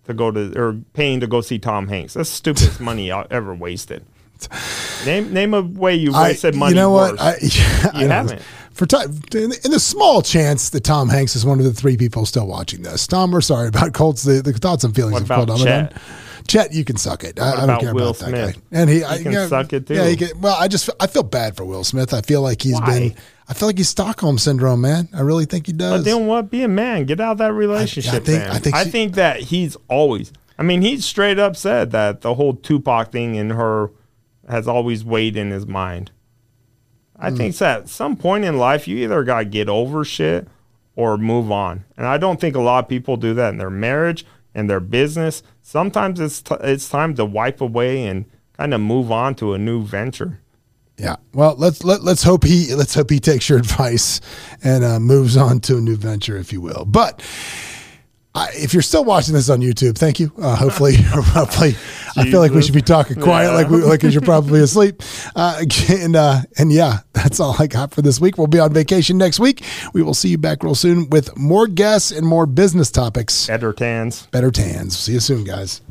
to 0.05 0.13
go 0.13 0.31
to 0.31 0.57
or 0.59 0.73
paying 0.93 1.19
to 1.19 1.27
go 1.27 1.41
see 1.41 1.59
Tom 1.59 1.87
Hanks. 1.87 2.13
That's 2.15 2.29
the 2.29 2.35
stupidest 2.35 2.79
money 2.81 3.11
I 3.11 3.25
ever 3.29 3.53
wasted. 3.53 4.05
Name 5.05 5.31
name 5.33 5.53
a 5.53 5.61
way 5.61 5.95
you 5.95 6.13
I- 6.13 6.29
wasted 6.29 6.55
money. 6.55 6.71
You 6.71 6.75
know 6.75 6.89
what? 6.91 7.19
I, 7.19 7.35
yeah, 7.41 7.89
I 7.93 8.01
You 8.01 8.07
know. 8.07 8.13
haven't. 8.13 8.41
For 8.71 8.85
ti- 8.85 9.03
in, 9.35 9.49
the, 9.49 9.79
small 9.81 10.21
chance 10.21 10.69
that 10.69 10.85
Tom 10.85 11.09
Hanks 11.09 11.35
is 11.35 11.45
one 11.45 11.59
of 11.59 11.65
the 11.65 11.73
three 11.73 11.97
people 11.97 12.25
still 12.25 12.47
watching 12.47 12.83
this, 12.83 13.05
Tom, 13.05 13.31
we're 13.31 13.41
sorry 13.41 13.67
about 13.67 13.91
Colt's 13.93 14.23
the, 14.23 14.41
the 14.41 14.53
thoughts 14.53 14.85
and 14.85 14.95
feelings 14.95 15.13
What 15.13 15.23
of 15.23 15.27
Colt 15.47 15.59
Chet? 15.59 15.67
Ramadan. 15.91 16.01
Chet, 16.47 16.73
you 16.73 16.83
can 16.83 16.97
suck 16.97 17.23
it. 17.23 17.39
I, 17.39 17.63
I 17.63 17.65
don't 17.65 17.79
care 17.79 17.93
Will 17.93 18.09
about 18.09 18.17
that 18.19 18.29
Smith? 18.29 18.55
guy. 18.55 18.61
And 18.81 18.89
he, 18.89 19.03
I, 19.03 19.21
can 19.21 19.31
yeah, 19.31 19.47
suck 19.47 19.71
it, 19.73 19.87
too. 19.87 19.95
Yeah, 19.95 20.07
he 20.07 20.15
can, 20.17 20.39
well, 20.41 20.55
I 20.59 20.67
just 20.67 20.89
I 20.99 21.07
feel 21.07 21.23
bad 21.23 21.55
for 21.57 21.65
Will 21.65 21.83
Smith. 21.83 22.13
I 22.13 22.21
feel 22.21 22.41
like 22.41 22.61
he's 22.61 22.79
Why? 22.79 22.99
been. 23.09 23.15
I 23.47 23.53
feel 23.53 23.67
like 23.67 23.77
he's 23.77 23.89
Stockholm 23.89 24.37
syndrome, 24.37 24.81
man. 24.81 25.09
I 25.13 25.21
really 25.21 25.45
think 25.45 25.67
he 25.67 25.73
does. 25.73 25.99
But 26.03 26.05
then 26.05 26.25
what? 26.27 26.49
Be 26.49 26.63
a 26.63 26.67
man. 26.67 27.05
Get 27.05 27.19
out 27.19 27.33
of 27.33 27.37
that 27.39 27.53
relationship, 27.53 28.23
think- 28.25 28.39
man. 28.39 28.49
I 28.51 28.59
think 28.59 28.75
she- 28.77 28.89
think 28.89 29.15
that 29.15 29.39
he's 29.41 29.75
always. 29.89 30.31
I 30.57 30.63
mean, 30.63 30.81
he's 30.81 31.05
straight 31.05 31.39
up 31.39 31.55
said 31.55 31.91
that 31.91 32.21
the 32.21 32.35
whole 32.35 32.53
Tupac 32.53 33.11
thing 33.11 33.35
in 33.35 33.49
her 33.51 33.89
has 34.47 34.67
always 34.67 35.03
weighed 35.03 35.35
in 35.35 35.49
his 35.51 35.65
mind. 35.65 36.11
I 37.17 37.29
Hmm. 37.29 37.37
think 37.37 37.57
that 37.57 37.79
at 37.81 37.89
some 37.89 38.15
point 38.15 38.45
in 38.45 38.57
life, 38.57 38.87
you 38.87 38.97
either 38.97 39.23
got 39.23 39.39
to 39.39 39.45
get 39.45 39.69
over 39.69 40.03
shit 40.03 40.47
or 40.95 41.17
move 41.17 41.51
on. 41.51 41.83
And 41.97 42.05
I 42.07 42.17
don't 42.17 42.39
think 42.39 42.55
a 42.55 42.61
lot 42.61 42.83
of 42.85 42.89
people 42.89 43.17
do 43.17 43.33
that 43.35 43.49
in 43.49 43.57
their 43.57 43.69
marriage 43.69 44.25
and 44.53 44.69
their 44.69 44.79
business. 44.79 45.43
Sometimes 45.61 46.19
it's 46.19 46.41
t- 46.41 46.55
it's 46.61 46.89
time 46.89 47.15
to 47.15 47.25
wipe 47.25 47.61
away 47.61 48.05
and 48.05 48.25
kind 48.53 48.73
of 48.73 48.81
move 48.81 49.11
on 49.11 49.35
to 49.35 49.53
a 49.53 49.57
new 49.57 49.83
venture. 49.83 50.39
Yeah. 50.97 51.15
Well, 51.33 51.55
let's 51.57 51.83
let, 51.83 52.03
let's 52.03 52.23
hope 52.23 52.43
he 52.43 52.75
let's 52.75 52.93
hope 52.93 53.09
he 53.09 53.19
takes 53.19 53.49
your 53.49 53.57
advice 53.65 54.21
and 54.63 54.83
uh, 54.83 54.99
moves 54.99 55.35
on 55.35 55.59
to 55.61 55.77
a 55.77 55.81
new 55.81 55.95
venture, 55.95 56.37
if 56.37 56.53
you 56.53 56.61
will. 56.61 56.85
But 56.85 57.21
I, 58.33 58.47
if 58.53 58.73
you're 58.73 58.81
still 58.81 59.03
watching 59.03 59.33
this 59.33 59.49
on 59.49 59.59
YouTube, 59.59 59.97
thank 59.97 60.17
you. 60.19 60.31
Uh, 60.41 60.55
hopefully, 60.55 60.95
hopefully, 61.05 61.75
I 62.15 62.29
feel 62.31 62.39
like 62.39 62.51
we 62.53 62.61
should 62.61 62.73
be 62.73 62.81
talking 62.81 63.19
quiet, 63.19 63.47
Yeah. 63.49 63.53
like 63.55 63.67
we, 63.69 63.77
like 63.83 64.03
you're 64.03 64.21
probably 64.21 64.61
asleep. 64.61 65.01
Uh, 65.35 65.61
and 65.89 66.15
uh, 66.15 66.41
and 66.57 66.71
yeah, 66.71 66.99
that's 67.11 67.41
all 67.41 67.55
I 67.59 67.67
got 67.67 67.91
for 67.93 68.01
this 68.01 68.21
week. 68.21 68.37
We'll 68.37 68.47
be 68.47 68.59
on 68.59 68.71
vacation 68.73 69.17
next 69.17 69.39
week. 69.41 69.63
We 69.93 70.01
will 70.01 70.13
see 70.13 70.29
you 70.29 70.37
back 70.37 70.63
real 70.63 70.75
soon 70.75 71.09
with 71.09 71.35
more 71.37 71.67
guests 71.67 72.11
and 72.11 72.25
more 72.25 72.45
business 72.45 72.89
topics. 72.89 73.47
Better 73.47 73.73
tans. 73.73 74.27
Better 74.27 74.49
tans. 74.51 74.97
See 74.97 75.11
you 75.13 75.19
soon, 75.19 75.43
guys. 75.43 75.81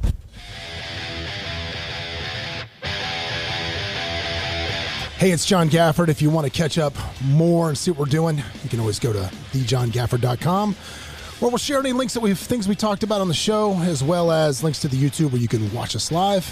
Hey, 5.18 5.32
it's 5.32 5.44
John 5.44 5.68
Gafford. 5.68 6.08
If 6.08 6.22
you 6.22 6.30
want 6.30 6.46
to 6.46 6.50
catch 6.50 6.78
up 6.78 6.94
more 7.22 7.68
and 7.68 7.76
see 7.76 7.90
what 7.90 8.00
we're 8.00 8.06
doing, 8.06 8.38
you 8.38 8.70
can 8.70 8.80
always 8.80 8.98
go 8.98 9.12
to 9.12 9.18
thejohngafford.com 9.52 10.74
where 11.40 11.50
we'll 11.50 11.58
share 11.58 11.80
any 11.80 11.92
links 11.92 12.14
that 12.14 12.20
we've 12.20 12.38
things 12.38 12.68
we 12.68 12.74
talked 12.74 13.02
about 13.02 13.20
on 13.20 13.28
the 13.28 13.34
show, 13.34 13.74
as 13.80 14.04
well 14.04 14.30
as 14.30 14.62
links 14.62 14.80
to 14.80 14.88
the 14.88 14.96
YouTube 14.96 15.32
where 15.32 15.40
you 15.40 15.48
can 15.48 15.72
watch 15.72 15.96
us 15.96 16.12
live. 16.12 16.46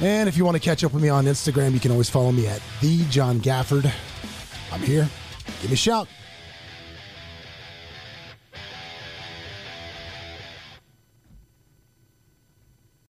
And 0.00 0.28
if 0.28 0.36
you 0.36 0.44
want 0.44 0.56
to 0.56 0.60
catch 0.60 0.82
up 0.82 0.92
with 0.92 1.02
me 1.02 1.08
on 1.08 1.24
Instagram, 1.24 1.72
you 1.72 1.80
can 1.80 1.92
always 1.92 2.10
follow 2.10 2.32
me 2.32 2.46
at 2.48 2.60
the 2.80 3.04
John 3.04 3.40
Gafford. 3.40 3.90
I'm 4.72 4.80
here. 4.80 5.08
Give 5.60 5.70
me 5.70 5.74
a 5.74 5.76
shout. 5.76 6.08